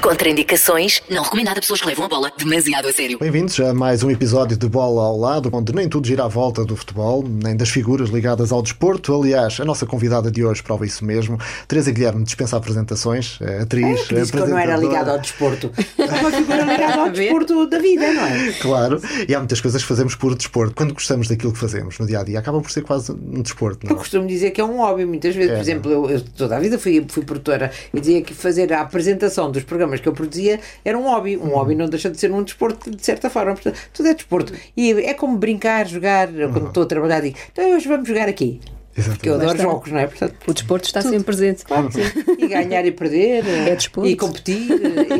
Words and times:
Contraindicações, 0.00 1.02
não 1.10 1.24
recomendado 1.24 1.58
a 1.58 1.60
pessoas 1.60 1.80
que 1.80 1.86
levam 1.88 2.04
a 2.04 2.08
bola 2.08 2.32
demasiado 2.38 2.86
a 2.86 2.92
sério. 2.92 3.18
Bem-vindos 3.18 3.58
a 3.58 3.74
mais 3.74 4.02
um 4.04 4.10
episódio 4.10 4.56
de 4.56 4.68
Bola 4.68 5.02
ao 5.02 5.18
Lado, 5.18 5.50
onde 5.52 5.74
nem 5.74 5.88
tudo 5.88 6.06
gira 6.06 6.24
à 6.24 6.28
volta 6.28 6.64
do 6.64 6.76
futebol, 6.76 7.24
nem 7.26 7.56
das 7.56 7.68
figuras 7.68 8.08
ligadas 8.08 8.52
ao 8.52 8.62
desporto. 8.62 9.12
Aliás, 9.12 9.58
a 9.58 9.64
nossa 9.64 9.84
convidada 9.86 10.30
de 10.30 10.44
hoje 10.44 10.62
prova 10.62 10.86
isso 10.86 11.04
mesmo. 11.04 11.36
Teresa 11.66 11.90
Guilherme 11.90 12.22
dispensa 12.22 12.56
apresentações, 12.56 13.38
é 13.40 13.60
atriz, 13.62 14.00
É, 14.00 14.04
por 14.04 14.18
isso 14.18 14.32
que 14.32 14.38
eu 14.38 14.46
não 14.46 14.58
era 14.58 14.76
ligada 14.76 15.10
ao 15.12 15.18
desporto. 15.18 15.70
É 15.98 16.20
uma 16.20 16.30
figura 16.30 16.62
ligada 16.62 17.02
ao 17.02 17.10
desporto 17.12 17.66
da 17.66 17.78
vida, 17.78 18.12
não 18.12 18.24
é? 18.24 18.52
Claro, 18.60 19.02
e 19.28 19.34
há 19.34 19.38
muitas 19.38 19.60
coisas 19.60 19.82
que 19.82 19.88
fazemos 19.88 20.14
por 20.14 20.34
desporto. 20.34 20.74
Quando 20.74 20.94
gostamos 20.94 21.28
daquilo 21.28 21.52
que 21.52 21.58
fazemos 21.58 21.98
no 21.98 22.06
dia 22.06 22.20
a 22.20 22.22
dia, 22.24 22.38
acaba 22.38 22.60
por 22.60 22.70
ser 22.70 22.82
quase 22.82 23.12
um 23.12 23.42
desporto, 23.42 23.84
Eu 23.84 23.90
não 23.90 23.96
é? 23.96 23.98
costumo 23.98 24.26
dizer 24.26 24.52
que 24.52 24.60
é 24.60 24.64
um 24.64 24.78
hobby, 24.78 25.04
muitas 25.04 25.34
vezes. 25.34 25.50
É, 25.50 25.54
por 25.54 25.60
exemplo, 25.60 25.92
eu, 25.92 26.10
eu 26.10 26.20
toda 26.20 26.56
a 26.56 26.60
vida 26.60 26.78
fui, 26.78 27.04
fui 27.08 27.24
produtora 27.24 27.70
e 27.92 28.00
dizia 28.00 28.22
que 28.22 28.32
fazer 28.32 28.72
a 28.72 28.80
apresentação 28.80 29.50
dos 29.50 29.64
programas 29.64 29.87
que 29.96 30.08
eu 30.08 30.12
produzia 30.12 30.60
era 30.84 30.98
um 30.98 31.02
hobby. 31.02 31.36
Um 31.36 31.48
hobby 31.48 31.74
não 31.74 31.88
deixa 31.88 32.10
de 32.10 32.18
ser 32.18 32.30
um 32.30 32.42
desporto, 32.42 32.90
de 32.90 33.04
certa 33.04 33.30
forma. 33.30 33.54
Portanto, 33.54 33.78
tudo 33.92 34.08
é 34.08 34.14
desporto. 34.14 34.52
E 34.76 34.92
é 34.92 35.14
como 35.14 35.36
brincar, 35.36 35.86
jogar. 35.86 36.28
Quando 36.28 36.68
estou 36.68 36.82
a 36.82 36.86
trabalhar, 36.86 37.20
digo, 37.20 37.36
então 37.52 37.74
hoje 37.74 37.88
vamos 37.88 38.06
jogar 38.06 38.28
aqui. 38.28 38.60
Porque 39.06 39.28
eu 39.28 39.34
adoro 39.34 39.58
jogos, 39.58 39.90
não 39.92 39.98
é? 39.98 40.06
Portanto, 40.06 40.34
O 40.46 40.52
desporto 40.54 40.86
está 40.86 41.02
sempre 41.02 41.24
presente. 41.24 41.64
Claro 41.64 41.88
que 41.88 41.94
sim. 41.94 42.24
E 42.38 42.48
ganhar 42.48 42.84
e 42.86 42.92
perder. 42.92 43.44
É 43.68 43.74
desporto. 43.74 44.08
E 44.08 44.16
competir. 44.16 44.68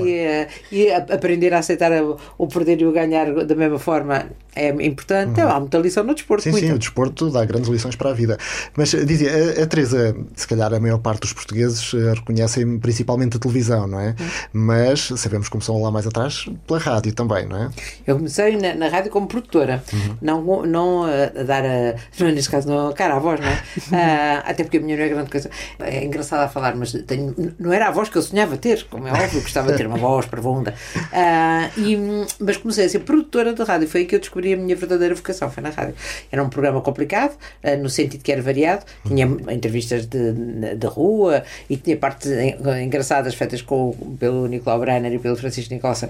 e, 0.04 0.14
eh, 0.14 0.48
e 0.72 0.90
a- 0.90 0.98
aprender 0.98 1.52
a 1.54 1.58
aceitar 1.58 1.92
a- 1.92 2.16
o 2.36 2.46
perder 2.46 2.80
e 2.80 2.86
o 2.86 2.92
ganhar 2.92 3.32
da 3.44 3.54
mesma 3.54 3.78
forma 3.78 4.26
é 4.54 4.68
importante. 4.84 5.40
Há 5.40 5.58
muita 5.60 5.78
lição 5.78 6.02
no 6.04 6.14
desporto. 6.14 6.42
Sim, 6.42 6.52
sim, 6.52 6.60
muita. 6.60 6.74
o 6.74 6.78
desporto 6.78 7.30
dá 7.30 7.44
grandes 7.44 7.68
lições 7.68 7.94
para 7.96 8.10
a 8.10 8.12
vida. 8.12 8.36
Mas 8.76 8.92
eh, 8.94 9.04
dizia, 9.04 9.30
a, 9.60 9.62
a 9.62 9.66
Teresa, 9.66 10.16
se 10.34 10.46
calhar 10.48 10.72
a 10.72 10.80
maior 10.80 10.98
parte 10.98 11.20
dos 11.20 11.32
portugueses 11.32 11.92
eh, 11.94 12.14
reconhecem 12.14 12.78
principalmente 12.78 13.36
a 13.36 13.40
televisão, 13.40 13.86
não 13.86 14.00
é? 14.00 14.14
Mas 14.52 15.12
sabemos 15.16 15.46
que 15.48 15.52
começou 15.52 15.80
lá 15.82 15.90
mais 15.90 16.06
atrás 16.06 16.46
pela 16.66 16.78
rádio 16.78 17.12
também, 17.14 17.46
não 17.46 17.56
é? 17.64 17.70
Eu 18.06 18.16
comecei 18.16 18.56
na, 18.56 18.74
na 18.74 18.88
rádio 18.88 19.10
como 19.10 19.26
produtora, 19.26 19.82
não, 20.20 20.64
não 20.66 21.04
a, 21.04 21.40
a 21.40 21.42
dar 21.44 21.64
a, 21.64 21.94
não, 22.18 22.30
neste 22.32 22.50
caso 22.50 22.68
não 22.68 22.88
a 22.88 22.92
cara 22.92 23.14
à 23.16 23.18
voz, 23.18 23.40
não 23.40 23.46
é? 23.48 23.62
Ah, 23.92 24.42
até 24.46 24.62
porque 24.64 24.76
a 24.78 24.80
minha 24.80 24.96
não 24.96 25.04
é 25.04 25.08
grande 25.08 25.30
coisa. 25.30 25.50
É 25.80 26.04
engraçado 26.04 26.40
a 26.42 26.48
falar, 26.48 26.74
mas 26.76 26.92
tenho, 27.06 27.34
não 27.58 27.72
era 27.72 27.88
a 27.88 27.90
voz 27.90 28.08
que 28.08 28.16
eu 28.16 28.22
sonhava 28.22 28.56
ter, 28.56 28.84
como 28.90 29.06
é 29.08 29.12
óbvio, 29.12 29.40
gostava 29.40 29.70
de 29.72 29.78
ter 29.78 29.86
uma 29.86 29.96
voz 29.96 30.26
profunda. 30.26 30.74
Ah, 31.12 31.70
e, 31.76 31.96
mas 32.40 32.56
comecei 32.56 32.84
a 32.84 32.88
ser 32.88 33.00
produtora 33.00 33.52
de 33.54 33.62
rádio, 33.62 33.88
foi 33.88 34.00
aí 34.02 34.06
que 34.06 34.14
eu 34.14 34.20
descobri 34.20 34.52
a 34.52 34.56
minha 34.56 34.76
verdadeira 34.76 35.14
vocação, 35.14 35.50
foi 35.50 35.62
na 35.62 35.70
rádio. 35.70 35.94
Era 36.30 36.42
um 36.42 36.48
programa 36.48 36.80
complicado, 36.80 37.36
ah, 37.62 37.76
no 37.76 37.88
sentido 37.88 38.22
que 38.22 38.30
era 38.32 38.42
variado, 38.42 38.84
tinha 39.06 39.26
entrevistas 39.52 40.06
de, 40.06 40.32
de 40.76 40.86
rua 40.86 41.42
e 41.68 41.76
tinha 41.76 41.96
partes 41.96 42.30
en- 42.30 42.56
engraçadas 42.84 43.34
feitas 43.34 43.62
com, 43.62 43.92
pelo 44.18 44.46
Nicolau 44.46 44.80
Brenner 44.80 45.12
e 45.12 45.18
pelo 45.18 45.36
Francisco 45.36 45.72
Nicholson 45.74 46.08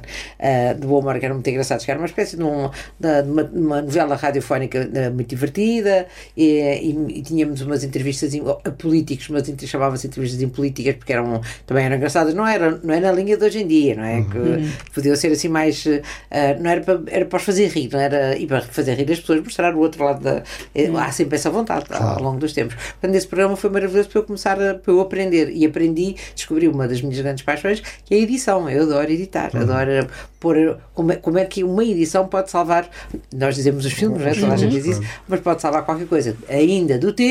de 0.79 0.87
bom 0.87 1.01
humor, 1.01 1.19
que 1.19 1.25
eram 1.25 1.37
muito 1.37 1.49
engraçados, 1.51 1.85
que 1.85 1.91
era 1.91 1.99
uma 2.01 2.07
espécie 2.07 2.37
de, 2.37 2.43
de, 2.43 3.31
uma, 3.31 3.45
de 3.45 3.59
uma 3.59 3.83
novela 3.83 4.17
radiofónica 4.17 4.89
muito 5.15 5.29
divertida 5.29 6.07
e, 6.37 6.45
e- 6.83 7.19
e 7.19 7.23
tínhamos 7.39 7.61
umas 7.61 7.85
entrevistas 7.85 8.35
em- 8.35 8.43
a 8.65 8.71
políticos, 8.73 9.29
mas 9.29 9.45
chamavam-se 9.69 10.07
entrevistas 10.09 10.43
em 10.43 10.49
políticas 10.49 10.97
porque 10.97 11.13
eram, 11.13 11.41
também 11.67 11.85
eram 11.85 11.97
engraçadas, 11.97 12.35
não 12.35 12.47
era, 12.47 12.81
não 12.83 12.93
era 12.93 13.07
na 13.09 13.13
linha 13.13 13.37
de 13.37 13.45
hoje 13.45 13.61
em 13.61 13.67
dia, 13.67 13.95
não 13.95 14.05
é? 14.05 14.23
Que 14.23 14.69
podiam 14.93 15.15
ser 15.15 15.29
assim 15.33 15.49
mais, 15.49 15.85
ah, 16.31 16.57
não 16.61 16.69
era 16.71 16.81
para, 16.81 17.01
era 17.07 17.25
para 17.27 17.37
os 17.37 17.43
fazer 17.45 17.69
rir, 17.69 17.89
não 17.93 18.01
era, 18.01 18.37
e 18.37 18.47
para 18.47 18.61
fazer 18.63 18.95
rir 18.95 19.11
as 19.13 19.21
pessoas, 19.21 19.41
mostrar 19.41 19.75
o 19.75 19.79
outro 19.79 20.03
lado 20.05 20.23
da, 20.23 20.43
eh, 20.75 20.89
há 20.97 21.13
sempre 21.13 21.37
essa 21.37 21.51
vontade 21.51 21.87
ao 21.91 22.23
longo 22.23 22.39
dos 22.39 22.53
tempos. 22.53 22.75
Portanto, 22.75 23.15
esse 23.15 23.27
programa 23.27 23.57
foi 23.57 23.71
maravilhoso 23.71 24.09
para 24.09 24.19
eu 24.21 24.25
começar 24.25 24.61
a, 24.61 24.75
para 24.75 24.93
eu 24.93 25.01
aprender 25.01 25.51
e 25.51 25.65
aprendi, 25.65 26.17
descobri 26.35 26.67
uma 26.67 26.89
das 26.89 27.01
minhas 27.01 27.21
grandes 27.21 27.45
paixões, 27.45 27.81
que 28.05 28.15
é 28.15 28.19
a 28.19 28.21
edição. 28.21 28.69
Eu 28.69 28.83
adoro 28.83 29.11
editar, 29.11 29.51
adoro 29.57 30.09
pôr 30.41 30.79
como 30.95 31.13
é, 31.13 31.17
como 31.17 31.39
é 31.39 31.45
que 31.45 31.65
uma 31.65 31.85
edição 31.85 32.27
pode 32.27 32.51
salvar, 32.51 32.89
nós 33.35 33.55
dizemos 33.57 33.85
os 33.85 33.93
filmes, 33.93 34.21
não 34.21 34.27
é? 34.29 34.35
toda 34.35 34.55
a 34.55 34.57
gente 34.57 34.73
diz 34.73 34.87
isso, 34.87 35.03
mas 35.29 35.41
pode 35.41 35.61
salvar 35.61 35.85
qualquer 35.85 36.07
coisa. 36.07 36.37
Ainda 36.49 36.99
do 36.99 37.13
tempo 37.13 37.28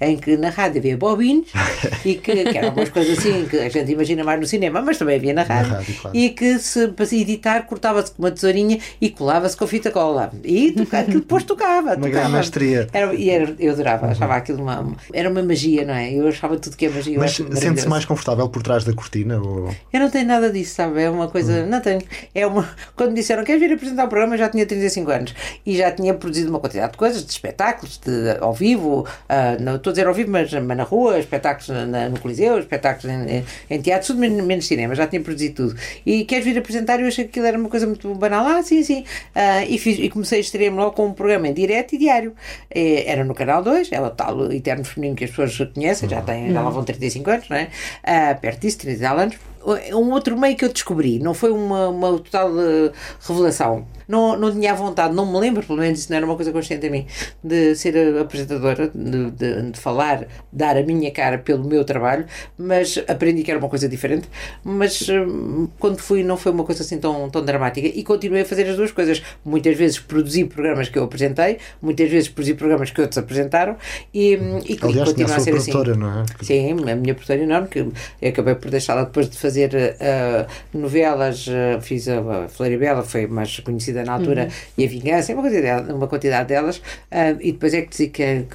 em 0.00 0.16
que 0.16 0.36
na 0.36 0.50
rádio 0.50 0.78
havia 0.78 0.96
bobines 0.96 1.48
e 2.04 2.14
que, 2.14 2.44
que 2.44 2.58
eram 2.58 2.70
umas 2.70 2.88
coisas 2.88 3.18
assim 3.18 3.46
que 3.46 3.56
a 3.58 3.68
gente 3.68 3.92
imagina 3.92 4.24
mais 4.24 4.40
no 4.40 4.46
cinema, 4.46 4.80
mas 4.80 4.98
também 4.98 5.16
havia 5.16 5.34
na 5.34 5.42
rádio, 5.42 5.72
rádio, 5.72 5.94
claro. 6.00 6.16
e 6.16 6.30
que 6.30 6.58
se, 6.58 6.88
para 6.88 7.06
se 7.06 7.20
editar 7.20 7.62
cortava-se 7.66 8.12
com 8.12 8.22
uma 8.22 8.30
tesourinha 8.30 8.78
e 9.00 9.10
colava-se 9.10 9.56
com 9.56 9.66
fita 9.66 9.90
cola. 9.90 10.32
E 10.42 10.72
toca- 10.72 11.02
depois 11.04 11.44
tocava. 11.44 11.96
grande 11.96 12.10
tocava. 12.10 12.36
mestria. 12.36 12.88
Era, 12.92 13.14
e 13.14 13.30
era, 13.30 13.54
eu 13.58 13.72
adorava, 13.72 14.06
achava 14.08 14.34
aquilo 14.36 14.62
uma. 14.62 14.94
Era 15.12 15.30
uma 15.30 15.42
magia, 15.42 15.84
não 15.84 15.94
é? 15.94 16.12
Eu 16.12 16.28
achava 16.28 16.56
tudo 16.56 16.76
que 16.76 16.86
é 16.86 16.88
magia. 16.88 17.18
Mas 17.18 17.32
sente-se 17.32 17.88
mais 17.88 18.04
confortável 18.04 18.48
por 18.48 18.62
trás 18.62 18.84
da 18.84 18.92
cortina? 18.92 19.40
Ou... 19.40 19.74
Eu 19.92 20.00
não 20.00 20.10
tenho 20.10 20.26
nada 20.26 20.50
disso, 20.50 20.74
sabe? 20.74 21.02
É 21.02 21.10
uma 21.10 21.28
coisa. 21.28 21.66
Não 21.66 21.80
tenho. 21.80 22.02
É 22.34 22.46
uma. 22.46 22.68
Quando 22.96 23.10
me 23.10 23.16
disseram 23.16 23.44
queres 23.44 23.60
vir 23.60 23.72
apresentar 23.72 24.04
o 24.04 24.08
programa, 24.08 24.34
eu 24.34 24.38
já 24.38 24.48
tinha 24.48 24.66
35 24.66 25.10
anos 25.10 25.34
e 25.64 25.76
já 25.76 25.90
tinha 25.90 26.14
produzido 26.14 26.50
uma 26.50 26.60
quantidade 26.60 26.92
de 26.92 26.98
coisas, 26.98 27.24
de 27.24 27.30
espetáculos, 27.30 27.98
de, 27.98 28.38
ao 28.40 28.52
vivo, 28.52 29.06
ah, 29.34 29.56
não 29.60 29.76
estou 29.76 29.90
a 29.90 29.92
dizer 29.94 30.06
ao 30.06 30.14
vivo, 30.14 30.30
mas, 30.30 30.52
mas 30.52 30.76
na 30.76 30.82
rua, 30.84 31.18
espetáculos 31.18 31.68
na- 31.88 32.08
no 32.08 32.18
Coliseu, 32.20 32.58
espetáculos 32.58 33.04
em, 33.12 33.38
em, 33.38 33.44
em 33.70 33.80
teatro, 33.80 34.06
tudo 34.08 34.18
menos, 34.20 34.44
menos 34.44 34.66
cinema, 34.66 34.94
já 34.94 35.06
tinha 35.06 35.20
produzido 35.22 35.54
tudo. 35.68 35.80
E 36.06 36.24
queres 36.24 36.44
vir 36.44 36.56
apresentar? 36.58 37.00
Eu 37.00 37.08
achei 37.08 37.24
que 37.24 37.30
aquilo 37.30 37.46
era 37.46 37.58
uma 37.58 37.68
coisa 37.68 37.86
muito 37.86 38.14
banal. 38.14 38.46
Ah, 38.46 38.62
sim, 38.62 38.82
sim. 38.82 39.04
Ah, 39.34 39.64
e, 39.64 39.78
fiz, 39.78 39.98
e 39.98 40.08
comecei 40.08 40.38
a 40.38 40.40
estrear-me 40.40 40.76
logo 40.78 40.92
com 40.92 41.06
um 41.06 41.12
programa 41.12 41.48
em 41.48 41.52
direto 41.54 41.94
e 41.94 41.98
diário. 41.98 42.34
Eh, 42.70 43.04
Era 43.10 43.24
no 43.24 43.34
Canal 43.34 43.62
2, 43.62 43.90
é 43.92 44.00
o 44.00 44.10
tal 44.10 44.52
Eterno 44.52 44.84
Feminino 44.84 45.16
que 45.16 45.24
as 45.24 45.30
pessoas 45.30 45.70
conhecem, 45.74 46.08
já, 46.08 46.20
têm, 46.22 46.52
já 46.52 46.60
lá 46.62 46.70
vão 46.70 46.84
35 46.84 47.30
anos, 47.30 47.48
não 47.48 47.56
é? 47.56 47.68
Ah, 48.02 48.34
perto 48.40 48.60
disso, 48.60 48.78
30 48.78 48.98
e 48.98 49.00
tal 49.02 49.18
anos 49.18 49.36
um 49.94 50.10
outro 50.12 50.38
meio 50.38 50.54
que 50.56 50.64
eu 50.66 50.68
descobri, 50.70 51.18
não 51.18 51.32
foi 51.32 51.50
uma, 51.50 51.88
uma 51.88 52.08
total 52.18 52.50
eh, 52.60 52.92
revelação. 53.26 53.86
Não, 54.06 54.36
não 54.36 54.52
tinha 54.52 54.74
vontade, 54.74 55.14
não 55.14 55.30
me 55.30 55.38
lembro, 55.38 55.62
pelo 55.62 55.78
menos 55.78 56.00
isso 56.00 56.10
não 56.10 56.16
era 56.16 56.26
uma 56.26 56.36
coisa 56.36 56.52
consciente 56.52 56.86
a 56.86 56.90
mim, 56.90 57.06
de 57.42 57.74
ser 57.74 57.96
a 57.96 58.22
apresentadora, 58.22 58.90
de, 58.94 59.30
de, 59.30 59.70
de 59.70 59.80
falar, 59.80 60.26
dar 60.52 60.76
a 60.76 60.82
minha 60.82 61.10
cara 61.10 61.38
pelo 61.38 61.64
meu 61.64 61.84
trabalho, 61.84 62.26
mas 62.58 63.02
aprendi 63.08 63.42
que 63.42 63.50
era 63.50 63.58
uma 63.58 63.68
coisa 63.68 63.88
diferente. 63.88 64.28
Mas 64.62 65.08
eh, 65.08 65.14
quando 65.78 65.98
fui, 65.98 66.22
não 66.22 66.36
foi 66.36 66.52
uma 66.52 66.64
coisa 66.64 66.82
assim 66.82 66.98
tão, 66.98 67.28
tão 67.30 67.44
dramática 67.44 67.86
e 67.86 68.02
continuei 68.02 68.42
a 68.42 68.44
fazer 68.44 68.68
as 68.68 68.76
duas 68.76 68.92
coisas. 68.92 69.22
Muitas 69.44 69.76
vezes 69.76 69.98
produzi 69.98 70.44
programas 70.44 70.88
que 70.88 70.98
eu 70.98 71.04
apresentei, 71.04 71.58
muitas 71.80 72.10
vezes 72.10 72.28
produzi 72.28 72.54
programas 72.54 72.90
que 72.90 73.00
outros 73.00 73.18
apresentaram 73.18 73.76
e, 74.12 74.34
e, 74.66 74.78
Aliás, 74.82 75.10
e 75.10 75.14
tinha 75.14 75.26
a 75.26 75.36
a 75.36 75.40
ser 75.40 75.54
assim. 75.56 75.72
não 75.72 76.22
é? 76.22 76.24
Sim, 76.42 76.72
a 76.90 76.96
minha 76.96 77.14
produtora 77.14 77.42
enorme, 77.42 77.68
que 77.68 77.78
eu 77.80 77.92
acabei 78.28 78.54
por 78.54 78.70
deixá-la 78.70 79.04
depois 79.04 79.28
de 79.28 79.36
fazer 79.38 79.74
eh, 79.74 80.46
novelas, 80.72 81.46
eh, 81.48 81.80
fiz 81.80 82.08
a, 82.08 82.44
a 82.44 82.48
Floribela, 82.48 83.02
foi 83.02 83.26
mais 83.26 83.58
conhecida 83.60 83.93
na 84.02 84.14
altura, 84.14 84.48
e 84.76 84.84
a 84.84 84.88
Vingança, 84.88 85.32
uma 85.32 85.42
quantidade, 85.42 85.92
uma 85.92 86.06
quantidade 86.08 86.48
delas, 86.48 86.82
eh, 87.10 87.36
e 87.40 87.52
depois 87.52 87.74
é 87.74 87.82
que 87.82 87.90
disse 87.90 88.08
que, 88.08 88.46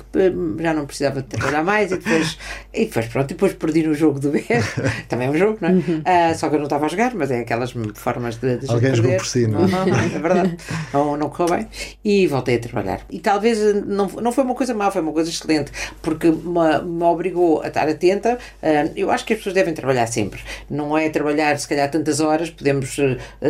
já 0.59 0.73
não 0.73 0.85
precisava 0.85 1.21
de 1.21 1.27
trabalhar 1.27 1.63
mais, 1.63 1.91
e 1.91 1.97
depois, 1.97 2.37
e 2.73 2.85
depois 2.85 3.05
pronto, 3.07 3.27
depois 3.27 3.53
perdi 3.53 3.83
no 3.83 3.93
jogo 3.93 4.19
do 4.19 4.31
BES, 4.31 4.47
também 5.07 5.27
é 5.27 5.31
um 5.31 5.37
jogo, 5.37 5.57
não 5.61 5.69
é? 5.69 5.73
Ah, 6.05 6.33
só 6.33 6.49
que 6.49 6.55
eu 6.55 6.59
não 6.59 6.65
estava 6.65 6.85
a 6.85 6.89
jogar, 6.89 7.13
mas 7.15 7.31
é 7.31 7.39
aquelas 7.39 7.73
formas 7.95 8.35
de, 8.37 8.57
de 8.57 8.69
Alguém 8.69 8.95
jogou 8.95 9.15
por 9.15 9.25
si, 9.25 9.47
não 9.47 9.63
é? 9.63 9.67
Não, 9.67 9.85
não, 9.85 9.99
é 9.99 10.07
verdade. 10.07 10.57
Não, 10.93 11.17
não 11.17 11.29
correu 11.29 11.57
bem. 11.57 11.67
E 12.03 12.25
voltei 12.27 12.55
a 12.55 12.59
trabalhar. 12.59 13.01
E 13.09 13.19
talvez 13.19 13.59
não, 13.85 14.07
não 14.07 14.31
foi 14.31 14.43
uma 14.43 14.55
coisa 14.55 14.73
má, 14.73 14.89
foi 14.89 15.01
uma 15.01 15.11
coisa 15.11 15.29
excelente, 15.29 15.71
porque 16.01 16.27
me, 16.29 16.81
me 16.83 17.03
obrigou 17.03 17.61
a 17.61 17.67
estar 17.67 17.87
atenta. 17.87 18.37
Ah, 18.61 18.89
eu 18.95 19.11
acho 19.11 19.25
que 19.25 19.33
as 19.33 19.39
pessoas 19.39 19.55
devem 19.55 19.73
trabalhar 19.73 20.07
sempre. 20.07 20.41
Não 20.69 20.97
é 20.97 21.09
trabalhar, 21.09 21.57
se 21.59 21.67
calhar, 21.67 21.89
tantas 21.91 22.19
horas, 22.19 22.49
podemos 22.49 22.97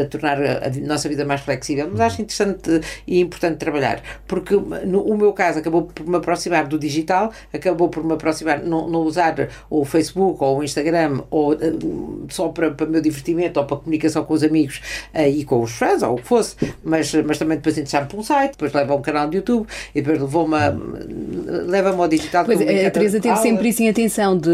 tornar 0.09 0.41
a, 0.41 0.67
a 0.67 0.69
nossa 0.81 1.07
vida 1.07 1.23
mais 1.25 1.41
flexível, 1.41 1.78
mas 1.88 2.00
acho 2.01 2.22
interessante 2.22 2.81
e 3.07 3.19
importante 3.19 3.57
trabalhar, 3.57 4.01
porque 4.28 4.56
no 4.56 5.01
o 5.01 5.17
meu 5.17 5.31
caso 5.34 5.59
acabou 5.59 5.84
por 5.84 6.06
me 6.07 6.17
aproximar 6.17 6.67
do 6.67 6.78
digital, 6.78 7.31
acabou 7.53 7.90
por 7.90 8.03
me 8.03 8.13
aproximar, 8.13 8.62
não, 8.63 8.88
não 8.89 9.01
usar 9.01 9.50
o 9.69 9.86
Facebook 9.86 10.44
ou 10.44 10.59
o 10.59 10.63
Instagram 10.63 11.21
ou 11.31 11.54
eh, 11.54 11.57
só 12.30 12.50
para, 12.50 12.71
para 12.71 12.86
o 12.86 12.89
meu 12.89 13.01
divertimento 13.01 13.59
ou 13.59 13.65
para 13.65 13.77
comunicação 13.77 14.24
com 14.25 14.33
os 14.33 14.44
amigos 14.44 14.81
eh, 15.13 15.30
e 15.30 15.45
com 15.45 15.62
os 15.62 15.71
fãs 15.71 16.04
ou 16.04 16.13
o 16.13 16.15
que 16.18 16.27
fosse, 16.27 16.56
mas, 16.83 17.13
mas 17.25 17.38
também 17.38 17.57
depois 17.57 17.77
interessar-me 17.77 18.07
para 18.09 18.18
um 18.18 18.24
site, 18.24 18.51
depois 18.51 18.74
leva 18.74 18.94
a 18.94 18.95
um 18.98 19.01
canal 19.01 19.30
de 19.30 19.38
YouTube 19.38 19.65
e 19.95 20.01
depois 20.01 20.19
levou-me 20.19 20.56
a- 20.56 20.75
leva-me 21.68 22.01
ao 22.01 22.07
digital. 22.07 22.45
Pois, 22.45 22.57
como 22.59 22.69
a 22.69 22.92
Teresa 22.92 23.19
teve 23.19 23.36
sempre 23.38 23.69
isso 23.69 23.81
em 23.83 23.89
atenção 23.89 24.38
de 24.38 24.50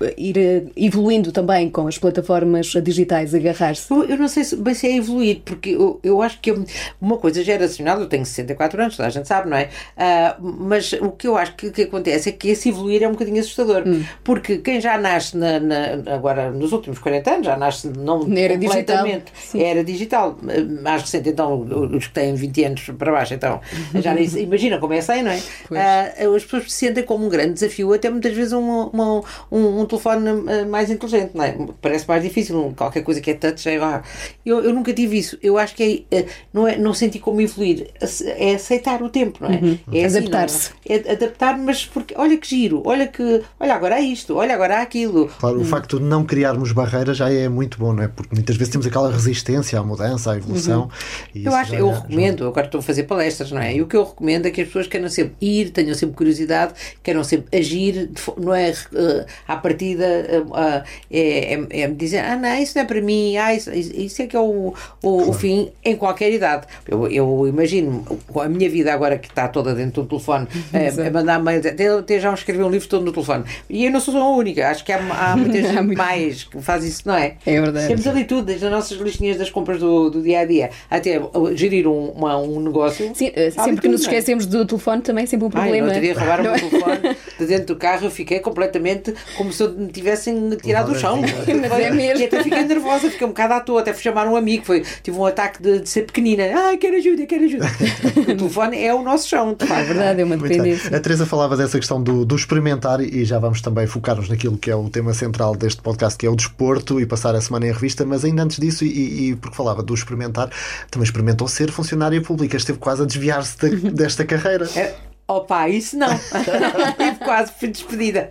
eh, 0.00 0.14
ir 0.16 0.38
eh, 0.38 0.62
evoluindo 0.76 1.32
também 1.32 1.68
com 1.68 1.80
com 1.80 1.88
as 1.88 1.96
plataformas 1.96 2.66
digitais, 2.82 3.34
agarrar-se? 3.34 3.90
Eu, 3.90 4.04
eu 4.04 4.18
não 4.18 4.28
sei 4.28 4.44
se, 4.44 4.54
bem 4.54 4.74
se 4.74 4.86
é 4.86 4.96
evoluir, 4.98 5.40
porque 5.46 5.70
eu, 5.70 5.98
eu 6.02 6.19
acho 6.22 6.40
que 6.40 6.50
eu- 6.50 6.64
uma 7.00 7.16
coisa 7.16 7.42
geracional, 7.42 8.00
eu 8.00 8.06
tenho 8.06 8.24
64 8.24 8.80
anos, 8.82 8.96
toda 8.96 9.06
a 9.08 9.10
gente 9.10 9.26
sabe, 9.28 9.48
não 9.50 9.56
é? 9.56 9.68
Ah, 9.96 10.36
mas 10.40 10.92
o 10.94 11.10
que 11.10 11.26
eu 11.26 11.36
acho 11.36 11.54
que, 11.56 11.70
que 11.70 11.82
acontece 11.82 12.28
é 12.28 12.32
que 12.32 12.48
esse 12.48 12.68
evoluir 12.68 13.02
é 13.02 13.08
um 13.08 13.12
bocadinho 13.12 13.40
assustador, 13.40 13.82
porque 14.24 14.58
quem 14.58 14.80
já 14.80 14.96
nasce 14.98 15.36
na, 15.36 15.58
na- 15.60 16.14
agora 16.14 16.50
nos 16.50 16.72
últimos 16.72 16.98
40 16.98 17.30
anos, 17.32 17.46
já 17.46 17.56
nasce 17.56 17.88
não 17.88 18.24
Na 18.26 18.40
era 18.40 18.56
digital. 18.56 19.04
Sim. 19.34 19.62
era 19.62 19.84
digital, 19.84 20.38
mais 20.82 21.02
recente, 21.02 21.28
então 21.28 21.60
os 21.92 22.06
que 22.06 22.12
têm 22.14 22.34
20 22.34 22.64
anos 22.64 22.82
para 22.98 23.12
baixo, 23.12 23.34
então 23.34 23.60
já 23.96 24.14
nem 24.14 24.24
imagina 24.38 24.78
como 24.78 24.92
é 24.92 25.00
100, 25.00 25.22
não 25.22 25.30
é? 25.30 25.40
Ah, 25.76 26.12
as 26.36 26.44
pessoas 26.44 26.64
se 26.72 26.78
sentem 26.78 27.04
como 27.04 27.26
um 27.26 27.28
grande 27.28 27.54
desafio, 27.54 27.92
até 27.92 28.10
muitas 28.10 28.32
vezes 28.32 28.52
um, 28.52 28.84
uma- 28.92 29.20
um, 29.50 29.80
um 29.80 29.86
telefone 29.86 30.28
ah, 30.28 30.64
mais 30.66 30.90
inteligente, 30.90 31.32
não 31.34 31.44
é? 31.44 31.56
Parece 31.80 32.06
mais 32.08 32.22
difícil, 32.22 32.56
um- 32.58 32.72
qualquer 32.74 33.02
coisa 33.02 33.20
que 33.20 33.30
é 33.30 33.34
touch, 33.34 33.68
é 33.68 33.78
lá. 33.78 34.02
Eu, 34.44 34.62
eu 34.64 34.72
nunca 34.72 34.92
tive 34.92 35.18
isso. 35.18 35.38
Eu 35.42 35.58
acho 35.58 35.74
que 35.74 36.06
é, 36.09 36.09
não, 36.52 36.66
é, 36.68 36.76
não 36.76 36.92
senti 36.94 37.18
como 37.18 37.40
evoluir, 37.40 37.88
é 38.36 38.54
aceitar 38.54 39.02
o 39.02 39.08
tempo, 39.08 39.38
não 39.42 39.50
é? 39.50 39.60
é 39.92 40.04
assim, 40.04 40.18
Adaptar-se. 40.18 40.70
não 40.70 40.76
É, 40.96 40.98
é 41.08 41.12
adaptar, 41.12 41.58
mas 41.58 41.86
porque 41.86 42.14
olha 42.16 42.36
que 42.36 42.48
giro, 42.48 42.82
olha 42.84 43.06
que 43.06 43.42
olha 43.58 43.74
agora 43.74 43.96
há 43.96 44.00
isto, 44.00 44.36
olha 44.36 44.54
agora 44.54 44.78
há 44.78 44.82
aquilo. 44.82 45.28
Claro, 45.38 45.60
o 45.60 45.64
facto 45.64 45.98
de 45.98 46.04
não 46.04 46.24
criarmos 46.24 46.72
barreiras 46.72 47.16
já 47.16 47.30
é 47.32 47.48
muito 47.48 47.78
bom, 47.78 47.92
não 47.92 48.02
é? 48.02 48.08
Porque 48.08 48.34
muitas 48.34 48.56
vezes 48.56 48.72
temos 48.72 48.86
aquela 48.86 49.10
resistência 49.10 49.78
à 49.78 49.82
mudança, 49.84 50.32
à 50.32 50.36
evolução. 50.36 50.90
e 51.34 51.44
Eu 51.44 51.54
acho, 51.54 51.72
já- 51.72 51.78
eu 51.78 51.88
já- 51.88 51.94
recomendo, 52.00 52.46
agora 52.46 52.66
estou 52.66 52.78
a 52.80 52.82
fazer 52.82 53.04
palestras, 53.04 53.50
não 53.52 53.60
é? 53.60 53.74
E 53.74 53.82
o 53.82 53.86
que 53.86 53.96
eu 53.96 54.04
recomendo 54.04 54.46
é 54.46 54.50
que 54.50 54.60
as 54.60 54.66
pessoas 54.66 54.86
queiram 54.86 55.08
sempre 55.08 55.34
ir, 55.40 55.70
tenham 55.70 55.94
sempre 55.94 56.16
curiosidade, 56.16 56.72
queiram 57.02 57.22
sempre 57.24 57.56
agir, 57.58 58.10
não 58.36 58.54
é 58.54 58.70
eh, 58.70 59.26
à 59.46 59.56
partida 59.56 60.04
eh, 60.04 60.42
ah, 60.52 60.84
é, 61.10 61.54
é, 61.54 61.80
é 61.82 61.88
me 61.88 61.94
dizer, 61.94 62.18
ah 62.18 62.36
não, 62.36 62.54
isso 62.56 62.72
não 62.76 62.82
é 62.82 62.86
para 62.86 63.00
mim, 63.00 63.36
ah, 63.36 63.54
isso, 63.54 63.70
isso 63.72 64.22
é 64.22 64.26
que 64.26 64.36
é 64.36 64.40
o, 64.40 64.74
o, 65.02 65.28
o 65.30 65.32
fim 65.32 65.70
em 65.84 65.96
qualquer 66.00 66.32
idade. 66.32 66.66
Eu, 66.88 67.06
eu 67.08 67.46
imagino 67.46 68.04
a 68.36 68.48
minha 68.48 68.68
vida 68.68 68.92
agora 68.92 69.16
que 69.18 69.28
está 69.28 69.46
toda 69.46 69.74
dentro 69.74 70.02
do 70.02 70.08
telefone, 70.08 70.48
eh, 70.72 70.88
a 71.06 71.10
mandar 71.10 71.40
mails, 71.40 71.64
até, 71.66 71.86
até 71.88 72.18
já 72.18 72.32
escrevi 72.34 72.62
um 72.62 72.68
livro 72.70 72.88
todo 72.88 73.04
no 73.04 73.12
telefone. 73.12 73.44
E 73.68 73.84
eu 73.84 73.90
não 73.92 74.00
sou 74.00 74.16
a 74.16 74.28
única, 74.36 74.68
acho 74.68 74.84
que 74.84 74.92
há, 74.92 74.98
há 74.98 75.36
muita 75.38 75.62
gente 75.62 75.94
mais 75.96 76.44
que 76.44 76.60
faz 76.60 76.84
isso, 76.84 77.02
não 77.06 77.14
é? 77.14 77.36
É 77.46 77.60
verdade. 77.60 77.88
Temos 77.88 78.06
ali 78.06 78.24
tudo, 78.24 78.46
desde 78.46 78.64
as 78.66 78.70
nossas 78.72 78.98
listinhas 78.98 79.36
das 79.36 79.50
compras 79.50 79.78
do, 79.78 80.10
do 80.10 80.22
dia 80.22 80.40
a 80.40 80.44
dia 80.44 80.70
até 80.90 81.20
uh, 81.20 81.54
gerir 81.56 81.86
um, 81.86 82.10
uma- 82.10 82.36
um 82.38 82.60
negócio. 82.60 83.12
Sim, 83.14 83.30
eh, 83.34 83.50
sempre 83.50 83.80
que 83.82 83.88
nos 83.88 84.00
tudo, 84.00 84.10
não 84.10 84.14
é? 84.14 84.18
esquecemos 84.18 84.46
do 84.46 84.64
telefone 84.66 85.02
também 85.02 85.24
é 85.24 85.26
sempre 85.26 85.46
um 85.46 85.50
Ai, 85.54 85.60
problema. 85.62 85.86
no 85.86 85.92
outro 85.92 86.00
dia 86.00 86.18
roubaram 86.18 86.44
Não 86.44 86.52
o 86.52 86.56
é? 86.56 86.58
telefone 86.58 87.16
de 87.38 87.46
dentro 87.46 87.66
do 87.66 87.76
carro, 87.76 88.06
eu 88.06 88.10
fiquei 88.10 88.40
completamente 88.40 89.14
como 89.36 89.52
se 89.52 89.66
me 89.68 89.88
tivessem 89.88 90.50
tirado 90.62 90.92
do 90.92 90.98
chão. 90.98 91.20
Mas 91.20 91.72
é 91.80 91.90
mesmo. 91.90 92.20
E 92.22 92.24
até 92.24 92.42
fiquei 92.42 92.62
nervosa, 92.64 93.10
fiquei 93.10 93.26
um 93.26 93.30
bocado 93.30 93.54
à 93.54 93.60
toa, 93.60 93.80
até 93.80 93.92
fui 93.92 94.02
chamar 94.02 94.26
um 94.26 94.36
amigo, 94.36 94.64
foi, 94.64 94.82
tive 95.02 95.16
um 95.18 95.24
ataque 95.26 95.62
de, 95.62 95.80
de 95.80 95.88
ser 95.90 96.02
pequenina. 96.02 96.44
Ai, 96.54 96.76
quero 96.78 96.96
ajuda, 96.96 97.26
quero 97.26 97.44
ajuda. 97.44 97.66
O 98.20 98.36
telefone 98.36 98.82
é 98.84 98.94
o 98.94 99.02
nosso 99.02 99.28
chão, 99.28 99.54
de 99.54 99.64
É 99.64 99.66
facto. 99.66 99.86
verdade, 99.88 100.20
é 100.20 100.24
uma 100.24 100.36
dependência. 100.36 100.96
A 100.96 101.00
Teresa 101.00 101.26
falava 101.26 101.56
dessa 101.56 101.78
questão 101.78 102.02
do, 102.02 102.24
do 102.24 102.36
experimentar 102.36 103.00
e 103.00 103.24
já 103.24 103.38
vamos 103.38 103.60
também 103.60 103.86
focar-nos 103.86 104.28
naquilo 104.28 104.56
que 104.56 104.70
é 104.70 104.76
o 104.76 104.88
tema 104.88 105.12
central 105.14 105.54
deste 105.56 105.82
podcast, 105.82 106.16
que 106.18 106.26
é 106.26 106.30
o 106.30 106.36
desporto 106.36 107.00
e 107.00 107.06
passar 107.06 107.34
a 107.34 107.40
semana 107.40 107.66
em 107.66 107.72
revista, 107.72 108.04
mas 108.04 108.24
ainda 108.24 108.42
antes 108.42 108.58
disso, 108.58 108.84
e, 108.84 109.30
e 109.30 109.36
porque 109.36 109.56
falava 109.56 109.82
do 109.82 109.94
experimentar, 109.94 110.50
também 110.90 111.04
experimentou 111.04 111.48
ser 111.48 111.70
funcionária 111.70 112.20
pública, 112.20 112.56
esteve 112.56 112.78
quase 112.78 113.02
a 113.02 113.06
desviar-se 113.06 113.56
da- 113.58 113.90
desta 113.90 114.24
carreira. 114.24 114.68
É, 114.76 114.94
Opa, 115.30 115.68
isso 115.68 115.96
não. 115.96 116.08
Tive 116.08 117.18
quase, 117.24 117.52
fui 117.58 117.68
despedida. 117.68 118.28